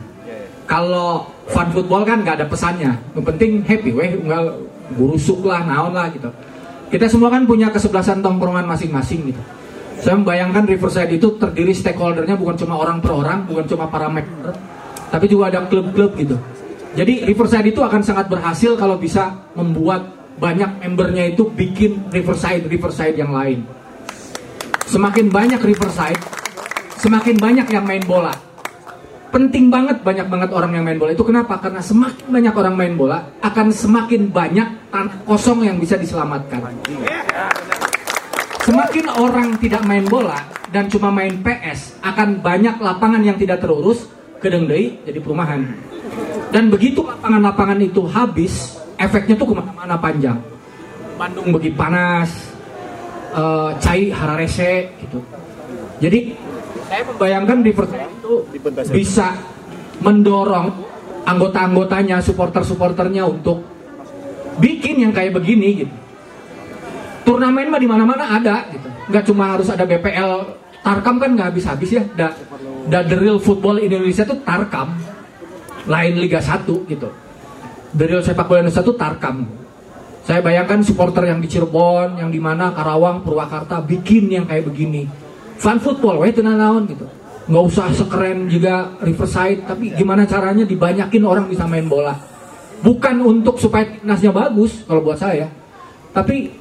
Kalau 0.66 1.30
fun 1.46 1.70
football 1.70 2.02
kan 2.02 2.26
nggak 2.26 2.42
ada 2.42 2.46
pesannya, 2.50 2.90
yang 2.90 3.22
penting 3.22 3.62
happy, 3.62 3.94
weh 3.94 4.10
nggak 4.18 4.42
burusuk 4.98 5.46
lah, 5.46 5.62
naon 5.62 5.94
lah 5.94 6.10
gitu. 6.10 6.26
Kita 6.90 7.06
semua 7.06 7.30
kan 7.30 7.46
punya 7.46 7.70
kesebelasan 7.70 8.18
tongkrongan 8.18 8.66
masing-masing 8.66 9.30
gitu. 9.30 9.42
Saya 10.02 10.18
membayangkan 10.18 10.66
Riverside 10.66 11.14
itu 11.14 11.38
terdiri 11.38 11.70
stakeholdernya 11.70 12.34
bukan 12.34 12.58
cuma 12.58 12.82
orang 12.82 12.98
per 12.98 13.14
orang, 13.14 13.46
bukan 13.46 13.62
cuma 13.70 13.86
para 13.86 14.10
member, 14.10 14.50
tapi 15.06 15.30
juga 15.30 15.54
ada 15.54 15.70
klub-klub 15.70 16.18
gitu. 16.18 16.34
Jadi 16.98 17.30
Riverside 17.30 17.70
itu 17.70 17.78
akan 17.78 18.02
sangat 18.02 18.26
berhasil 18.26 18.74
kalau 18.74 18.98
bisa 18.98 19.38
membuat 19.54 20.02
banyak 20.42 20.82
membernya 20.82 21.30
itu 21.30 21.46
bikin 21.46 22.10
Riverside 22.10 22.66
Riverside 22.66 23.14
yang 23.14 23.30
lain. 23.30 23.78
Semakin 24.90 25.30
banyak 25.30 25.62
Riverside, 25.62 26.18
semakin 26.98 27.38
banyak 27.38 27.62
yang 27.70 27.86
main 27.86 28.02
bola. 28.02 28.34
Penting 29.30 29.70
banget 29.70 30.02
banyak 30.02 30.26
banget 30.26 30.50
orang 30.50 30.74
yang 30.74 30.82
main 30.82 30.98
bola 30.98 31.14
itu 31.14 31.22
kenapa? 31.22 31.62
Karena 31.62 31.78
semakin 31.78 32.26
banyak 32.26 32.50
orang 32.50 32.74
main 32.74 32.94
bola 32.98 33.22
akan 33.38 33.70
semakin 33.70 34.34
banyak 34.34 34.90
tanah 34.90 35.22
kosong 35.22 35.62
yang 35.62 35.78
bisa 35.78 35.94
diselamatkan. 35.94 36.74
Semakin 38.66 39.06
orang 39.14 39.54
tidak 39.62 39.86
main 39.86 40.02
bola 40.10 40.42
dan 40.74 40.90
cuma 40.90 41.14
main 41.14 41.38
PS 41.38 42.02
akan 42.02 42.42
banyak 42.42 42.82
lapangan 42.82 43.22
yang 43.22 43.38
tidak 43.38 43.62
terurus 43.62 44.10
gedeng 44.42 44.66
deui 44.66 44.98
jadi 45.06 45.22
perumahan. 45.22 45.70
Dan 46.50 46.66
begitu 46.66 47.06
lapangan-lapangan 47.06 47.78
itu 47.78 48.10
habis, 48.10 48.74
efeknya 48.98 49.38
tuh 49.38 49.54
ke 49.54 49.54
mana-mana 49.54 49.94
panjang. 49.94 50.42
Bandung 51.14 51.54
begi 51.54 51.70
panas, 51.78 52.49
eh, 53.30 53.70
cai 53.78 54.10
hararese 54.10 54.94
gitu. 55.02 55.18
Jadi 56.00 56.34
saya 56.90 57.02
membayangkan 57.06 57.58
Riverside 57.62 58.10
itu 58.18 58.32
bisa 58.90 59.36
mendorong 60.00 60.68
anggota-anggotanya, 61.28 62.18
supporter-supporternya 62.24 63.22
untuk 63.28 63.62
bikin 64.58 65.06
yang 65.06 65.12
kayak 65.12 65.36
begini 65.36 65.86
gitu. 65.86 65.94
Turnamen 67.22 67.68
mah 67.70 67.78
di 67.78 67.86
mana-mana 67.86 68.24
ada 68.26 68.66
gitu. 68.72 68.88
Nggak 69.12 69.24
cuma 69.28 69.54
harus 69.54 69.68
ada 69.68 69.84
BPL 69.84 70.58
Tarkam 70.80 71.20
kan 71.20 71.30
nggak 71.36 71.48
habis-habis 71.52 71.90
ya. 71.92 72.02
Da, 72.16 72.32
da 72.88 73.04
the 73.04 73.16
real 73.20 73.36
football 73.36 73.76
Indonesia 73.76 74.24
tuh 74.24 74.40
Tarkam, 74.40 74.96
lain 75.84 76.14
Liga 76.16 76.40
1 76.40 76.64
gitu. 76.88 77.08
The 77.92 78.04
real 78.08 78.22
sepak 78.24 78.48
bola 78.48 78.64
Indonesia 78.64 78.82
tuh 78.82 78.96
Tarkam. 78.96 79.59
Saya 80.30 80.46
bayangkan 80.46 80.78
supporter 80.86 81.26
yang 81.26 81.42
di 81.42 81.50
Cirebon, 81.50 82.22
yang 82.22 82.30
di 82.30 82.38
mana 82.38 82.70
Karawang, 82.70 83.26
Purwakarta 83.26 83.82
bikin 83.82 84.30
yang 84.30 84.46
kayak 84.46 84.62
begini. 84.62 85.10
Fun 85.58 85.82
football, 85.82 86.22
wah 86.22 86.30
itu 86.30 86.38
naon 86.38 86.86
gitu. 86.86 87.02
Nggak 87.50 87.64
usah 87.66 87.90
sekeren 87.90 88.46
juga 88.46 88.94
Riverside, 89.02 89.66
tapi 89.66 89.90
gimana 89.90 90.22
caranya 90.30 90.62
dibanyakin 90.62 91.26
orang 91.26 91.50
bisa 91.50 91.66
main 91.66 91.90
bola. 91.90 92.14
Bukan 92.78 93.26
untuk 93.26 93.58
supaya 93.58 93.90
timnasnya 93.90 94.30
bagus 94.30 94.86
kalau 94.86 95.02
buat 95.02 95.18
saya, 95.18 95.50
tapi 96.14 96.54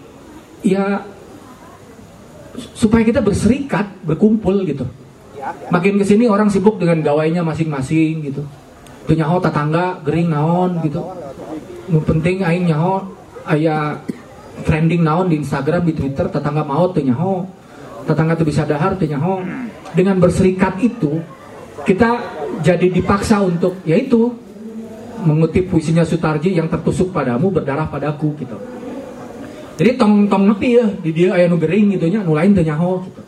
ya 0.66 1.06
supaya 2.74 3.06
kita 3.06 3.22
berserikat, 3.22 4.02
berkumpul 4.02 4.66
gitu. 4.66 4.90
Makin 5.70 6.02
ke 6.02 6.10
sini 6.10 6.26
orang 6.26 6.50
sibuk 6.50 6.82
dengan 6.82 7.06
gawainya 7.06 7.46
masing-masing 7.46 8.34
gitu. 8.34 8.42
Tuh 9.06 9.14
nyaho 9.14 9.38
tetangga 9.38 10.02
gering 10.02 10.34
naon 10.34 10.82
gitu. 10.82 11.06
Penting 12.10 12.42
aing 12.42 12.66
nyaho 12.66 13.19
aya 13.50 13.98
trending 14.64 15.02
naon 15.02 15.28
di 15.34 15.42
Instagram, 15.42 15.84
di 15.90 15.94
Twitter, 15.98 16.30
tetangga 16.30 16.62
mau 16.62 16.94
tuh 16.94 17.02
nyaho. 17.02 17.44
Tetangga 18.06 18.38
tuh 18.38 18.48
bisa 18.48 18.64
dahar 18.64 18.96
tuh 18.96 19.10
nyaho. 19.10 19.42
Dengan 19.98 20.22
berserikat 20.22 20.78
itu 20.80 21.18
kita 21.84 22.22
jadi 22.62 22.88
dipaksa 22.92 23.42
untuk 23.42 23.82
yaitu 23.88 24.30
mengutip 25.24 25.68
puisinya 25.68 26.06
Sutarji 26.08 26.56
yang 26.56 26.72
tertusuk 26.72 27.12
padamu 27.12 27.52
berdarah 27.52 27.88
padaku 27.92 28.36
gitu. 28.40 28.58
Jadi 29.80 29.96
tong 29.96 30.28
tong 30.28 30.44
nepi 30.44 30.70
ya 30.76 30.86
di 30.92 31.12
dia 31.16 31.30
aya 31.40 31.48
nu 31.48 31.56
gering 31.56 31.96
gitu 31.96 32.12
nya, 32.12 32.20
nu 32.20 32.36
lain 32.36 32.52
teu 32.52 32.64
nyaho 32.68 33.00
gitu. 33.08 33.22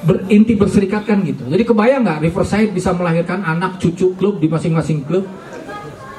Berinti 0.00 0.56
berserikat 0.56 1.04
kan 1.04 1.20
gitu. 1.20 1.44
Jadi 1.44 1.60
kebayang 1.60 2.00
nggak 2.00 2.24
Riverside 2.24 2.72
bisa 2.72 2.96
melahirkan 2.96 3.44
anak 3.44 3.76
cucu 3.76 4.16
klub 4.16 4.40
di 4.40 4.48
masing-masing 4.48 5.04
klub. 5.04 5.28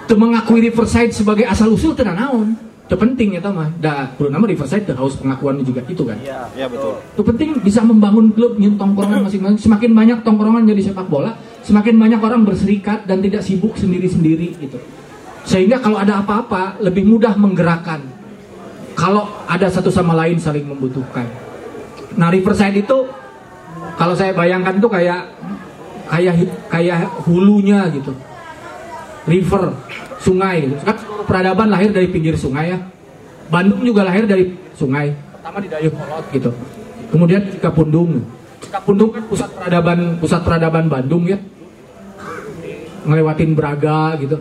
Teu 0.05 0.17
mengakui 0.17 0.61
Riverside 0.61 1.09
sebagai 1.09 1.49
asal 1.49 1.73
usul 1.73 1.97
teu 1.97 2.05
naon. 2.05 2.53
Itu 2.91 2.99
penting 2.99 3.39
ya 3.39 3.47
mah. 3.47 3.71
Da 3.79 4.11
kudu 4.19 4.27
nama 4.27 4.43
Riverside 4.43 4.83
haus 4.99 5.15
pengakuan 5.15 5.63
juga 5.63 5.79
itu 5.87 6.03
kan. 6.03 6.19
Iya, 6.19 6.43
iya 6.59 6.67
betul. 6.67 6.99
Itu 7.15 7.23
penting 7.23 7.63
bisa 7.63 7.79
membangun 7.87 8.35
klub 8.35 8.59
tongkrongan 8.59 9.31
masing-masing. 9.31 9.63
Semakin 9.63 9.95
banyak 9.95 10.19
tongkrongan 10.27 10.67
jadi 10.67 10.91
sepak 10.91 11.07
bola, 11.07 11.39
semakin 11.63 11.95
banyak 11.95 12.19
orang 12.19 12.43
berserikat 12.43 13.07
dan 13.07 13.23
tidak 13.23 13.47
sibuk 13.47 13.79
sendiri-sendiri 13.79 14.59
gitu. 14.59 14.75
Sehingga 15.47 15.79
kalau 15.79 16.03
ada 16.03 16.19
apa-apa 16.19 16.83
lebih 16.83 17.07
mudah 17.07 17.31
menggerakkan. 17.39 18.03
Kalau 18.99 19.39
ada 19.47 19.71
satu 19.71 19.87
sama 19.87 20.11
lain 20.11 20.35
saling 20.35 20.67
membutuhkan. 20.67 21.31
Nah 22.19 22.27
Riverside 22.27 22.75
itu 22.75 23.07
kalau 23.95 24.19
saya 24.19 24.35
bayangkan 24.35 24.83
tuh 24.83 24.91
kayak 24.91 25.31
kayak 26.11 26.43
kayak 26.67 27.07
hulunya 27.23 27.87
gitu. 27.95 28.11
River, 29.31 29.71
sungai. 30.21 30.69
Kan 30.85 30.95
seluruh 31.01 31.25
peradaban 31.25 31.67
lahir 31.73 31.89
dari 31.89 32.07
pinggir 32.07 32.37
sungai 32.37 32.77
ya. 32.77 32.79
Bandung 33.51 33.81
juga 33.83 34.05
lahir 34.05 34.29
dari 34.29 34.53
sungai. 34.77 35.11
Pertama 35.11 35.57
di 35.59 35.67
Dayeuhkolot 35.67 36.25
gitu. 36.31 36.49
Kemudian 37.11 37.41
di 37.49 37.59
Kapundung. 37.59 38.23
Kapundung 38.71 39.11
kan 39.11 39.23
pusat 39.27 39.49
peradaban 39.51 39.99
pusat 40.21 40.41
peradaban 40.45 40.85
Bandung 40.87 41.27
ya. 41.27 41.41
Ngelewatin 43.03 43.51
Braga 43.57 44.15
gitu. 44.21 44.37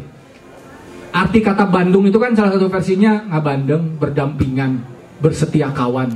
Arti 1.11 1.43
kata 1.43 1.67
Bandung 1.67 2.07
itu 2.07 2.23
kan 2.23 2.39
salah 2.39 2.55
satu 2.55 2.71
versinya 2.71 3.27
ngabandeng, 3.35 3.99
berdampingan, 3.99 4.79
bersetia 5.19 5.75
kawan. 5.75 6.15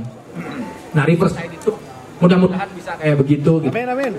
Nah 0.95 1.03
Riverside 1.03 1.51
itu 1.51 1.75
mudah-mudahan 2.23 2.71
bisa 2.71 2.95
kayak 2.95 3.19
begitu 3.19 3.59
gitu. 3.59 3.75
Amin, 3.75 3.91
amin. 3.91 4.13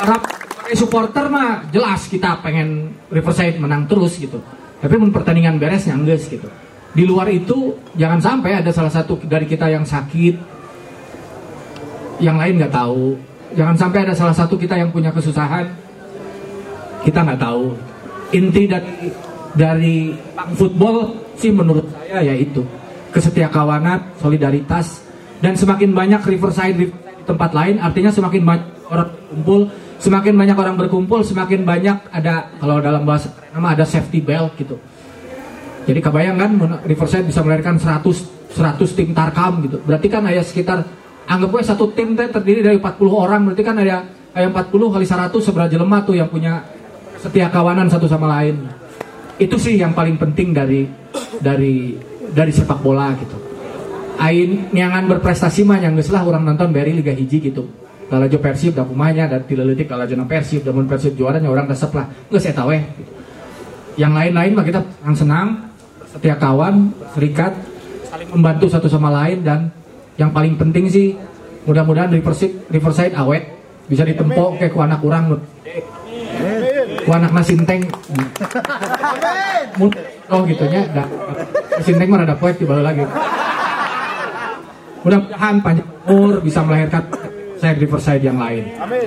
Harap 0.00 0.47
sebagai 0.68 0.84
supporter 0.84 1.32
mah 1.32 1.64
jelas 1.72 2.12
kita 2.12 2.44
pengen 2.44 2.92
Riverside 3.08 3.56
menang 3.56 3.88
terus 3.88 4.20
gitu. 4.20 4.36
Tapi 4.84 5.00
mun 5.00 5.08
pertandingan 5.08 5.56
beres 5.56 5.88
nyangges 5.88 6.28
gitu. 6.28 6.44
Di 6.92 7.08
luar 7.08 7.32
itu 7.32 7.72
jangan 7.96 8.20
sampai 8.20 8.60
ada 8.60 8.68
salah 8.68 8.92
satu 8.92 9.16
dari 9.24 9.48
kita 9.48 9.64
yang 9.72 9.88
sakit, 9.88 10.36
yang 12.20 12.36
lain 12.36 12.60
nggak 12.60 12.68
tahu. 12.68 13.16
Jangan 13.56 13.80
sampai 13.80 13.98
ada 14.04 14.12
salah 14.12 14.36
satu 14.36 14.60
kita 14.60 14.76
yang 14.76 14.92
punya 14.92 15.08
kesusahan, 15.08 15.72
kita 17.00 17.16
nggak 17.16 17.40
tahu. 17.40 17.72
Inti 18.36 18.68
dari 18.68 19.08
dari 19.56 19.96
football 20.52 21.16
sih 21.40 21.48
menurut 21.48 21.88
saya 21.96 22.28
yaitu 22.28 22.60
kesetiakawanan, 23.16 24.20
solidaritas, 24.20 25.00
dan 25.40 25.56
semakin 25.56 25.96
banyak 25.96 26.20
Riverside, 26.28 26.76
Riverside 26.76 26.76
di 26.76 26.92
tempat 27.24 27.56
lain, 27.56 27.80
artinya 27.80 28.12
semakin 28.12 28.42
banyak 28.44 28.68
orang 28.92 29.08
berkumpul, 29.16 29.60
semakin 29.98 30.34
banyak 30.34 30.56
orang 30.56 30.76
berkumpul, 30.78 31.20
semakin 31.26 31.66
banyak 31.66 31.98
ada 32.14 32.50
kalau 32.58 32.78
dalam 32.78 33.02
bahasa 33.02 33.34
nama 33.50 33.74
ada 33.74 33.82
safety 33.82 34.22
belt 34.22 34.54
gitu. 34.54 34.78
Jadi 35.88 36.00
kebayang 36.04 36.36
kan 36.36 36.50
Riverside 36.84 37.26
bisa 37.26 37.40
melahirkan 37.42 37.80
100 37.80 38.52
100 38.52 38.96
tim 38.96 39.10
Tarkam 39.12 39.64
gitu. 39.66 39.80
Berarti 39.82 40.08
kan 40.08 40.24
ada 40.24 40.40
sekitar 40.40 40.84
anggap 41.28 41.60
aja 41.60 41.74
satu 41.74 41.92
tim 41.92 42.16
teh 42.16 42.28
terdiri 42.32 42.64
dari 42.64 42.76
40 42.80 43.08
orang, 43.12 43.40
berarti 43.50 43.62
kan 43.64 43.76
ada 43.76 44.04
kayak 44.32 44.50
40 44.70 44.94
kali 44.94 45.06
100 45.06 45.44
seberapa 45.44 45.68
jelema 45.68 45.98
tuh 46.04 46.16
yang 46.16 46.28
punya 46.30 46.64
setia 47.18 47.50
kawanan 47.52 47.90
satu 47.90 48.06
sama 48.06 48.30
lain. 48.38 48.68
Itu 49.38 49.58
sih 49.58 49.78
yang 49.78 49.92
paling 49.94 50.18
penting 50.18 50.54
dari 50.54 50.86
dari 51.38 51.94
dari 52.32 52.52
sepak 52.52 52.80
bola 52.80 53.14
gitu. 53.18 53.36
Ain 54.18 54.74
nyangan 54.74 55.06
berprestasi 55.06 55.62
mah 55.62 55.78
yang 55.78 55.94
lah 55.94 56.22
orang 56.26 56.42
nonton 56.42 56.74
beri 56.74 56.90
Liga 56.94 57.14
Hiji 57.14 57.38
gitu. 57.38 57.87
Kalau 58.08 58.24
jo 58.24 58.40
Persib 58.40 58.72
da 58.72 58.88
kumanya 58.88 59.28
dan 59.28 59.44
tileutik 59.44 59.84
kalau 59.84 60.08
jona 60.08 60.24
Persib. 60.24 60.64
Dan 60.64 60.88
Persib 60.88 61.12
juaranya 61.12 61.52
orang 61.52 61.68
resep 61.68 61.92
lah. 61.92 62.08
Geus 62.32 62.48
eta 62.48 62.64
weh. 62.64 62.80
gitu. 62.80 63.12
Yang 64.00 64.12
lain-lain 64.14 64.52
mah 64.54 64.64
kita 64.64 64.80
senang-senang, 65.02 65.48
setia 66.08 66.38
kawan, 66.38 66.94
serikat, 67.12 67.52
saling 68.08 68.30
membantu 68.30 68.70
satu 68.70 68.86
sama 68.88 69.10
lain 69.10 69.42
dan 69.44 69.68
yang 70.16 70.30
paling 70.32 70.56
penting 70.56 70.86
sih 70.88 71.18
mudah-mudahan 71.68 72.08
Riverside 72.08 72.64
Riverside 72.72 73.14
awet. 73.18 73.44
Bisa 73.88 74.04
ditempo 74.04 74.56
kayak 74.60 74.72
ku 74.72 74.84
anak 74.84 75.00
kurang 75.00 75.40
ku 77.08 77.10
anak 77.16 77.32
nasinteng 77.32 77.88
oh 80.28 80.40
gitunya 80.44 80.84
da, 80.92 81.08
nasinteng 81.80 82.08
mah 82.12 82.20
ada 82.20 82.36
poet 82.36 82.60
di 82.60 82.68
bawah 82.68 82.84
lagi. 82.84 83.00
Mudah-mudahan 85.06 85.56
panjang 85.64 85.88
umur 86.04 86.44
bisa 86.44 86.60
melahirkan 86.60 87.00
saya 87.58 87.74
Riverside 87.74 88.22
yang 88.22 88.38
lain. 88.38 88.64
Amin. 88.78 89.06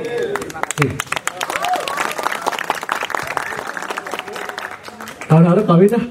Tahun 5.31 5.43
lalu 5.47 5.61
kawin 5.63 5.89
dah. 5.95 6.03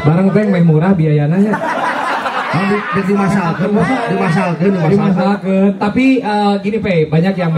Barang 0.00 0.28
teh 0.32 0.44
meh 0.48 0.64
murah 0.64 0.96
biayanya 0.96 1.36
ya. 1.36 1.54
Dimasalkan 2.96 3.68
dimasalkan 4.08 4.70
dimasalkan. 4.88 5.68
Tapi 5.76 6.24
eh, 6.24 6.54
gini 6.64 6.78
pe 6.80 7.04
banyak 7.06 7.34
yang 7.36 7.52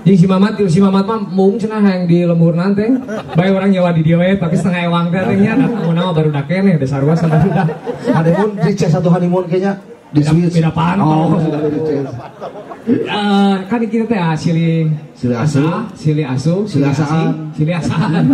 Jeung 0.00 0.16
si 0.16 0.24
Mamat, 0.24 0.56
si 0.70 0.78
Mamat 0.80 1.04
mah 1.04 1.18
mung 1.18 1.58
cenah 1.58 1.82
yang 1.82 2.06
di 2.06 2.22
lembur 2.22 2.54
nanti. 2.54 2.88
Bae 3.34 3.50
orang 3.50 3.74
nyawa 3.74 3.90
di 3.92 4.06
dia 4.06 4.16
tapi 4.38 4.54
setengah 4.54 4.86
ewang 4.86 5.10
teh 5.10 5.18
teh 5.18 5.36
nya 5.36 5.58
datang 5.58 5.92
nama 5.92 6.14
baru 6.14 6.30
dak 6.30 6.46
keneh 6.46 6.78
dasar 6.78 7.02
gua 7.02 7.18
sama 7.18 7.42
dia. 7.42 7.66
honeymoon 8.14 8.50
di 8.62 8.72
C 8.78 8.86
satu 8.86 9.10
honeymoon 9.10 9.50
kayaknya 9.50 9.76
di 10.10 10.20
Swiss 10.20 10.52
beda 10.52 10.70
pantau. 10.70 11.06
oh 11.06 11.38
Eh, 12.80 13.54
kan 13.68 13.78
kita 13.78 14.08
teh 14.08 14.16
ah, 14.16 14.32
silih 14.32 14.88
Silih 15.12 15.36
asuh. 15.36 15.62
asa, 15.62 15.84
silih 15.94 16.24
asuh, 16.24 16.64
Silih 16.64 16.88
asaan. 16.88 17.52
silih 17.52 17.76
asaan. 17.76 18.24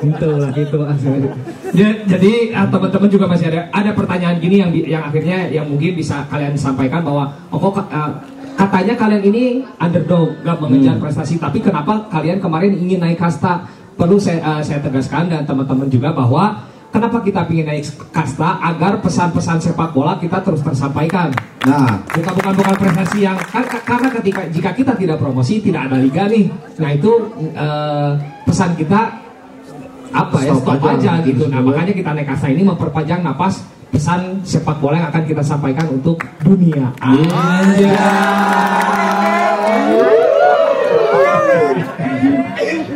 Itu 0.00 0.28
lah 0.32 0.50
gitu 0.56 0.78
asli. 0.82 1.28
Ja- 1.70 2.00
Jadi 2.08 2.32
ah, 2.50 2.66
teman-teman 2.66 3.06
juga 3.06 3.28
masih 3.28 3.52
ada 3.52 3.68
ada 3.68 3.92
pertanyaan 3.92 4.40
gini 4.40 4.56
yang 4.58 4.72
yang 4.72 5.04
akhirnya 5.04 5.44
yang 5.46 5.68
mungkin 5.68 5.92
bisa 5.92 6.24
kalian 6.26 6.56
sampaikan 6.56 7.04
bahwa 7.04 7.30
oh 7.52 7.60
kok 7.60 7.84
ah, 7.86 8.16
katanya 8.56 8.96
kalian 8.96 9.22
ini 9.22 9.44
underdog 9.76 10.40
gak 10.40 10.56
mengejar 10.58 10.96
prestasi 10.96 11.36
tapi 11.36 11.60
kenapa 11.60 12.08
kalian 12.08 12.40
kemarin 12.40 12.72
ingin 12.74 12.98
naik 12.98 13.16
kasta 13.16 13.68
perlu 13.92 14.16
saya, 14.16 14.40
ah, 14.40 14.60
saya 14.64 14.80
tegaskan 14.80 15.28
dan 15.28 15.44
teman-teman 15.44 15.86
juga 15.86 16.10
bahwa 16.10 16.64
kenapa 16.92 17.24
kita 17.24 17.48
ingin 17.48 17.66
naik 17.66 17.88
kasta 18.12 18.60
agar 18.60 19.00
pesan-pesan 19.00 19.58
sepak 19.58 19.96
bola 19.96 20.20
kita 20.20 20.44
terus 20.44 20.60
tersampaikan? 20.60 21.32
Nah. 21.64 22.04
Bukan 22.12 22.32
bukan 22.36 22.52
bukan 22.52 22.74
prestasi 22.76 23.24
yang 23.24 23.38
kan- 23.40 23.64
ka- 23.66 23.82
karena 23.82 24.08
ketika 24.20 24.42
jika 24.52 24.70
kita 24.76 24.92
tidak 24.94 25.16
promosi 25.16 25.58
tidak 25.58 25.88
ada 25.88 25.96
liga 25.96 26.28
nih. 26.28 26.52
Nah 26.78 26.90
itu 26.92 27.10
eh, 27.56 28.10
pesan 28.44 28.76
kita 28.76 29.00
apa 30.12 30.38
ya 30.44 30.52
Stop 30.52 30.76
stop, 30.76 30.92
aja, 30.92 31.16
aja, 31.16 31.24
gitu. 31.24 31.48
Nah 31.48 31.64
makanya 31.64 31.96
kita 31.96 32.12
naik 32.12 32.28
kasta 32.28 32.52
ini 32.52 32.62
memperpanjang 32.62 33.24
napas 33.24 33.64
pesan 33.88 34.44
sepak 34.44 34.76
bola 34.76 35.00
yang 35.00 35.08
akan 35.08 35.24
kita 35.24 35.40
sampaikan 35.40 35.88
untuk 35.88 36.20
dunia. 36.44 36.92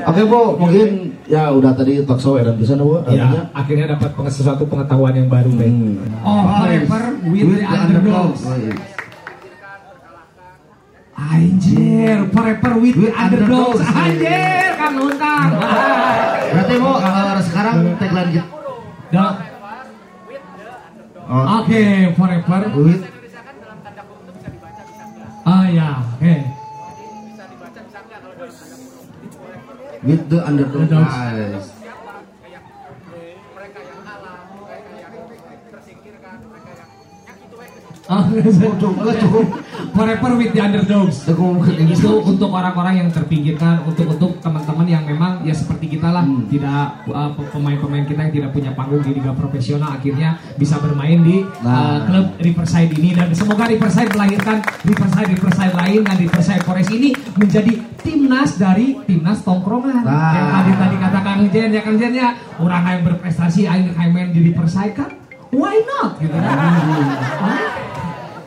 Oke 0.06 0.22
Bu, 0.22 0.54
mungkin 0.56 1.05
ya 1.26 1.50
udah 1.50 1.74
tadi 1.74 2.06
talk 2.06 2.18
show 2.18 2.38
dan 2.38 2.54
bisa 2.54 2.78
Bu. 2.78 3.02
ya 3.10 3.26
artinya 3.26 3.42
akhirnya 3.50 3.86
dapat 3.92 4.10
sesuatu 4.30 4.62
pengetahuan 4.64 5.10
yang 5.10 5.26
baru 5.26 5.50
Ben. 5.52 5.72
Hmm. 5.74 6.22
oh 6.22 6.42
forever 6.62 7.02
with 7.26 7.46
the 7.50 7.66
underdogs 7.66 8.40
Oh, 8.46 8.54
iya. 8.54 8.74
Anjir, 11.16 12.28
forever 12.28 12.72
with, 12.76 12.92
the 12.94 13.08
underdogs. 13.08 13.80
underdogs. 13.80 13.96
Anjir, 13.96 14.68
kan 14.76 14.92
luntang. 14.92 15.48
Berarti 16.52 16.74
mau 16.76 16.94
eh, 17.00 17.40
sekarang 17.40 17.76
tagline 17.96 18.30
kita. 18.36 18.46
Dah. 19.10 19.32
Oh, 21.26 21.44
Oke, 21.64 21.82
forever. 22.14 22.60
with 22.76 23.02
Ah 25.42 25.66
ya, 25.66 26.04
oke. 26.04 26.34
With 30.02 30.28
the 30.28 30.40
underdog. 30.44 30.90
Nice. 30.90 31.72
Ah, 38.06 38.22
Cukup. 39.18 39.46
Forever 39.90 40.30
with 40.38 40.54
the 40.54 40.62
underdogs. 40.62 41.26
Itu 41.26 42.10
untuk 42.22 42.54
orang-orang 42.54 43.02
yang 43.02 43.08
terpinggirkan, 43.10 43.82
untuk 43.82 44.14
untuk 44.14 44.38
memang 44.46 44.55
ya 45.46 45.54
seperti 45.54 45.86
kita 45.86 46.10
lah, 46.10 46.26
Hmm. 46.26 46.50
tidak 46.50 47.06
uh, 47.06 47.30
pemain-pemain 47.54 48.02
kita 48.02 48.20
yang 48.26 48.34
tidak 48.34 48.50
punya 48.50 48.70
panggung 48.74 49.00
di 49.00 49.14
liga 49.14 49.30
profesional 49.30 49.94
akhirnya 49.94 50.34
bisa 50.58 50.76
bermain 50.82 51.22
di 51.22 51.40
uh, 51.40 51.64
Nah. 51.64 52.02
klub 52.04 52.26
Riverside 52.42 52.90
ini 52.98 53.14
dan 53.14 53.30
semoga 53.30 53.70
Riverside 53.70 54.10
melahirkan 54.10 54.58
Riverside 54.82 55.28
Riverside 55.30 55.74
lain 55.78 56.00
dan 56.02 56.16
Riverside 56.18 56.62
Forest 56.66 56.90
ini 56.90 57.14
menjadi 57.38 57.72
timnas 58.02 58.58
dari 58.58 58.98
timnas 59.06 59.40
tongkrongan. 59.42 60.02
Nah. 60.02 60.34
Yang 60.34 60.48
tadi 60.50 60.72
tadi 60.74 60.96
kata 60.98 61.18
Kang 61.22 61.42
Jen 61.48 61.70
ya 61.70 61.80
Kang 61.86 61.96
Jen 61.96 62.12
ya, 62.12 62.28
orang 62.58 62.82
yang 62.82 63.02
berprestasi 63.06 63.70
aing 63.70 63.94
main 64.10 64.34
di 64.34 64.50
Riverside 64.50 64.94
kan, 64.94 65.10
why 65.54 65.78
not 65.86 66.18
gitu 66.18 66.34
kan? 66.34 67.75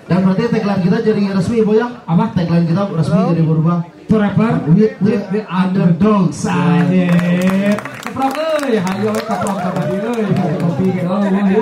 Dan 0.10 0.26
berarti 0.26 0.44
tagline 0.49 0.81
kita 0.81 0.98
jadi 1.06 1.22
resmi 1.31 1.61
boyang. 1.61 1.94
Apa? 2.03 2.34
Tagline 2.34 2.65
kita 2.65 2.81
resmi 2.90 3.19
jadi 3.30 3.44
berubah. 3.45 3.77
Forever 4.10 4.65
With 4.73 4.98
with 5.06 5.22
the 5.30 5.45
underdogs 5.45 6.41
aja. 6.41 7.14
Keprok 8.02 8.34
euy, 8.34 8.81
hayo 8.81 9.10
we 9.14 9.22
keprok 9.22 9.57
ka 9.61 9.69
tadi 9.69 9.95
euy, 10.02 10.26
kopi 10.57 10.86
ge 10.90 11.02
euy. 11.06 11.53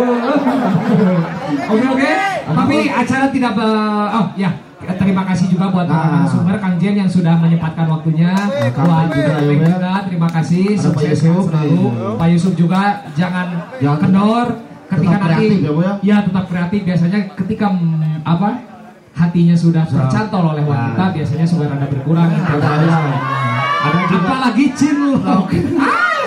Oke 1.67 1.85
oke, 1.91 2.11
tapi 2.47 2.77
acara 2.87 3.25
tidak 3.27 3.51
be- 3.51 4.11
oh 4.15 4.27
ya 4.39 4.51
Terima 4.87 5.27
kasih 5.27 5.51
juga 5.51 5.67
buat 5.67 5.83
para 5.83 5.99
Nah. 5.99 6.11
narasumber 6.23 6.55
Kang 6.63 6.79
Jen 6.79 6.95
yang 6.95 7.09
sudah 7.11 7.35
menyempatkan 7.35 7.91
waktunya 7.91 8.31
buat 8.71 9.11
juga, 9.11 9.35
ya. 9.43 9.95
terima 10.07 10.29
kasih 10.31 10.79
sukses 10.79 11.17
Yusuf, 11.19 11.51
selalu 11.51 11.81
iya. 11.91 12.15
Pak 12.15 12.27
Yusuf 12.31 12.53
juga 12.55 13.03
jangan 13.11 13.67
Jangan 13.83 13.99
kendor 13.99 14.47
ketika 14.89 15.11
tetap 15.13 15.21
nanti 15.21 15.35
kreatif 15.37 15.59
ya, 15.59 15.71
Bu, 15.71 15.81
ya? 15.81 15.93
ya 15.99 16.17
tetap 16.23 16.45
kreatif 16.47 16.81
biasanya 16.83 17.19
ketika 17.35 17.65
mm, 17.67 18.23
apa 18.23 18.49
hatinya 19.13 19.55
sudah 19.55 19.83
tercantol 19.83 20.43
oleh 20.47 20.63
wanita 20.63 20.95
Nah. 20.99 21.09
biasanya 21.11 21.45
sudah 21.45 21.65
rada 21.67 21.87
berkurang 21.87 22.29
Ada 22.29 22.71
ya. 22.87 22.97
Ada 23.77 23.99
juga 24.05 24.25
apalagi 24.25 24.65
cinlok 24.73 25.21
Ah, 25.25 25.41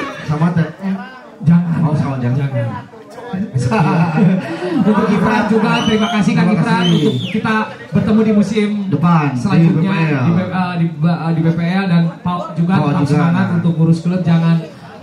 sama 0.28 0.46
teh. 0.52 0.68
jangan 1.40 1.78
Oh, 1.80 1.94
sama 1.94 2.16
jangan. 2.18 2.50
untuk 4.80 5.06
Ifrat 5.08 5.44
juga 5.46 5.86
terima 5.86 6.08
kasih 6.10 6.32
Ifrat 6.34 6.58
kasih. 6.58 6.90
untuk 6.90 7.14
kita 7.30 7.54
bertemu 7.90 8.20
di 8.20 8.32
musim 8.32 8.68
Depan 8.88 9.28
selanjutnya 9.34 9.90
di 9.94 10.30
BPL. 10.34 10.74
di, 10.76 10.86
di, 10.86 10.86
di 11.30 11.40
BPL 11.40 11.84
dan 11.86 12.02
Pak 12.20 12.40
juga 12.54 12.74
Pak 12.74 12.84
tetap 12.84 13.00
juga, 13.00 13.12
semangat 13.12 13.46
nah. 13.46 13.56
untuk 13.56 13.72
ngurus 13.76 13.98
klub 14.00 14.20
jangan 14.20 14.56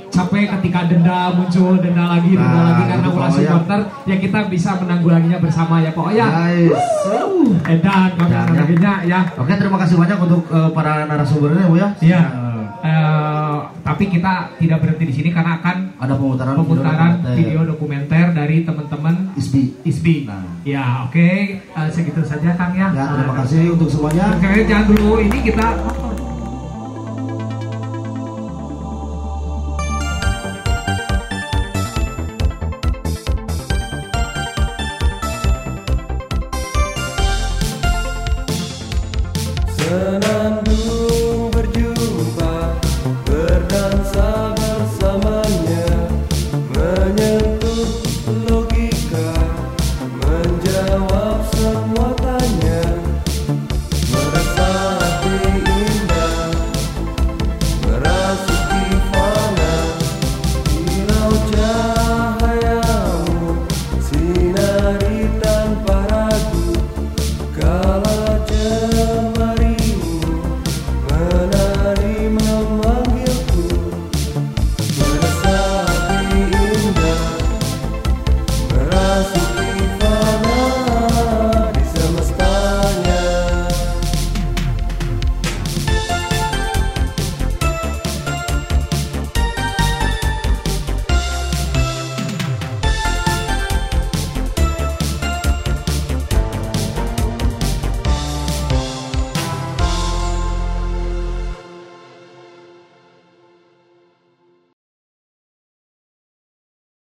capek 0.08 0.46
ketika 0.58 0.88
denda 0.88 1.30
muncul 1.32 1.78
denda 1.78 2.04
lagi 2.10 2.32
denda 2.32 2.48
Nah, 2.54 2.66
lagi 2.72 2.84
karena 2.86 3.08
ulah 3.08 3.30
supporter 3.30 3.80
ya 4.06 4.16
kita 4.18 4.40
bisa 4.48 4.70
menanggulanginya 4.78 5.38
bersama 5.38 5.80
ya 5.80 5.92
Pak 5.92 6.06
Oya 6.10 6.28
Nice. 6.28 6.74
Uh, 7.06 7.52
edan 7.66 8.10
Dan, 8.18 8.46
ya. 8.82 8.94
ya 9.04 9.20
Oke, 9.36 9.54
terima 9.54 9.78
kasih 9.78 9.96
banyak 9.96 10.18
untuk 10.20 10.42
eh, 10.48 10.70
para 10.72 11.06
narasumbernya, 11.06 11.66
Bu 11.66 11.76
ya. 11.76 11.90
Iya. 12.00 12.22
Eh, 12.78 13.58
tapi 13.82 14.06
kita 14.08 14.54
tidak 14.56 14.78
berhenti 14.80 15.06
di 15.06 15.16
sini 15.16 15.30
karena 15.32 15.58
akan 15.58 15.98
Ada 15.98 16.14
pemutaran 16.14 16.54
pemutaran 16.56 17.12
dokumenter. 17.18 17.36
video 17.36 17.62
dokumenter 17.66 18.26
dari 18.32 18.58
teman-teman 18.62 19.16
ISBI. 19.34 19.64
ISBI. 19.84 20.18
Nah. 20.26 20.44
Ya, 20.62 21.04
oke, 21.04 21.30
Eh, 21.58 21.90
segitu 21.90 22.22
saja 22.22 22.54
Kang 22.54 22.74
ya. 22.74 22.90
Ya, 22.92 23.06
terima 23.14 23.34
kasih 23.42 23.74
untuk 23.74 23.88
semuanya. 23.88 24.34
Oke, 24.34 24.66
jangan 24.66 24.86
dulu 24.88 25.20
ini 25.20 25.38
kita 25.42 25.68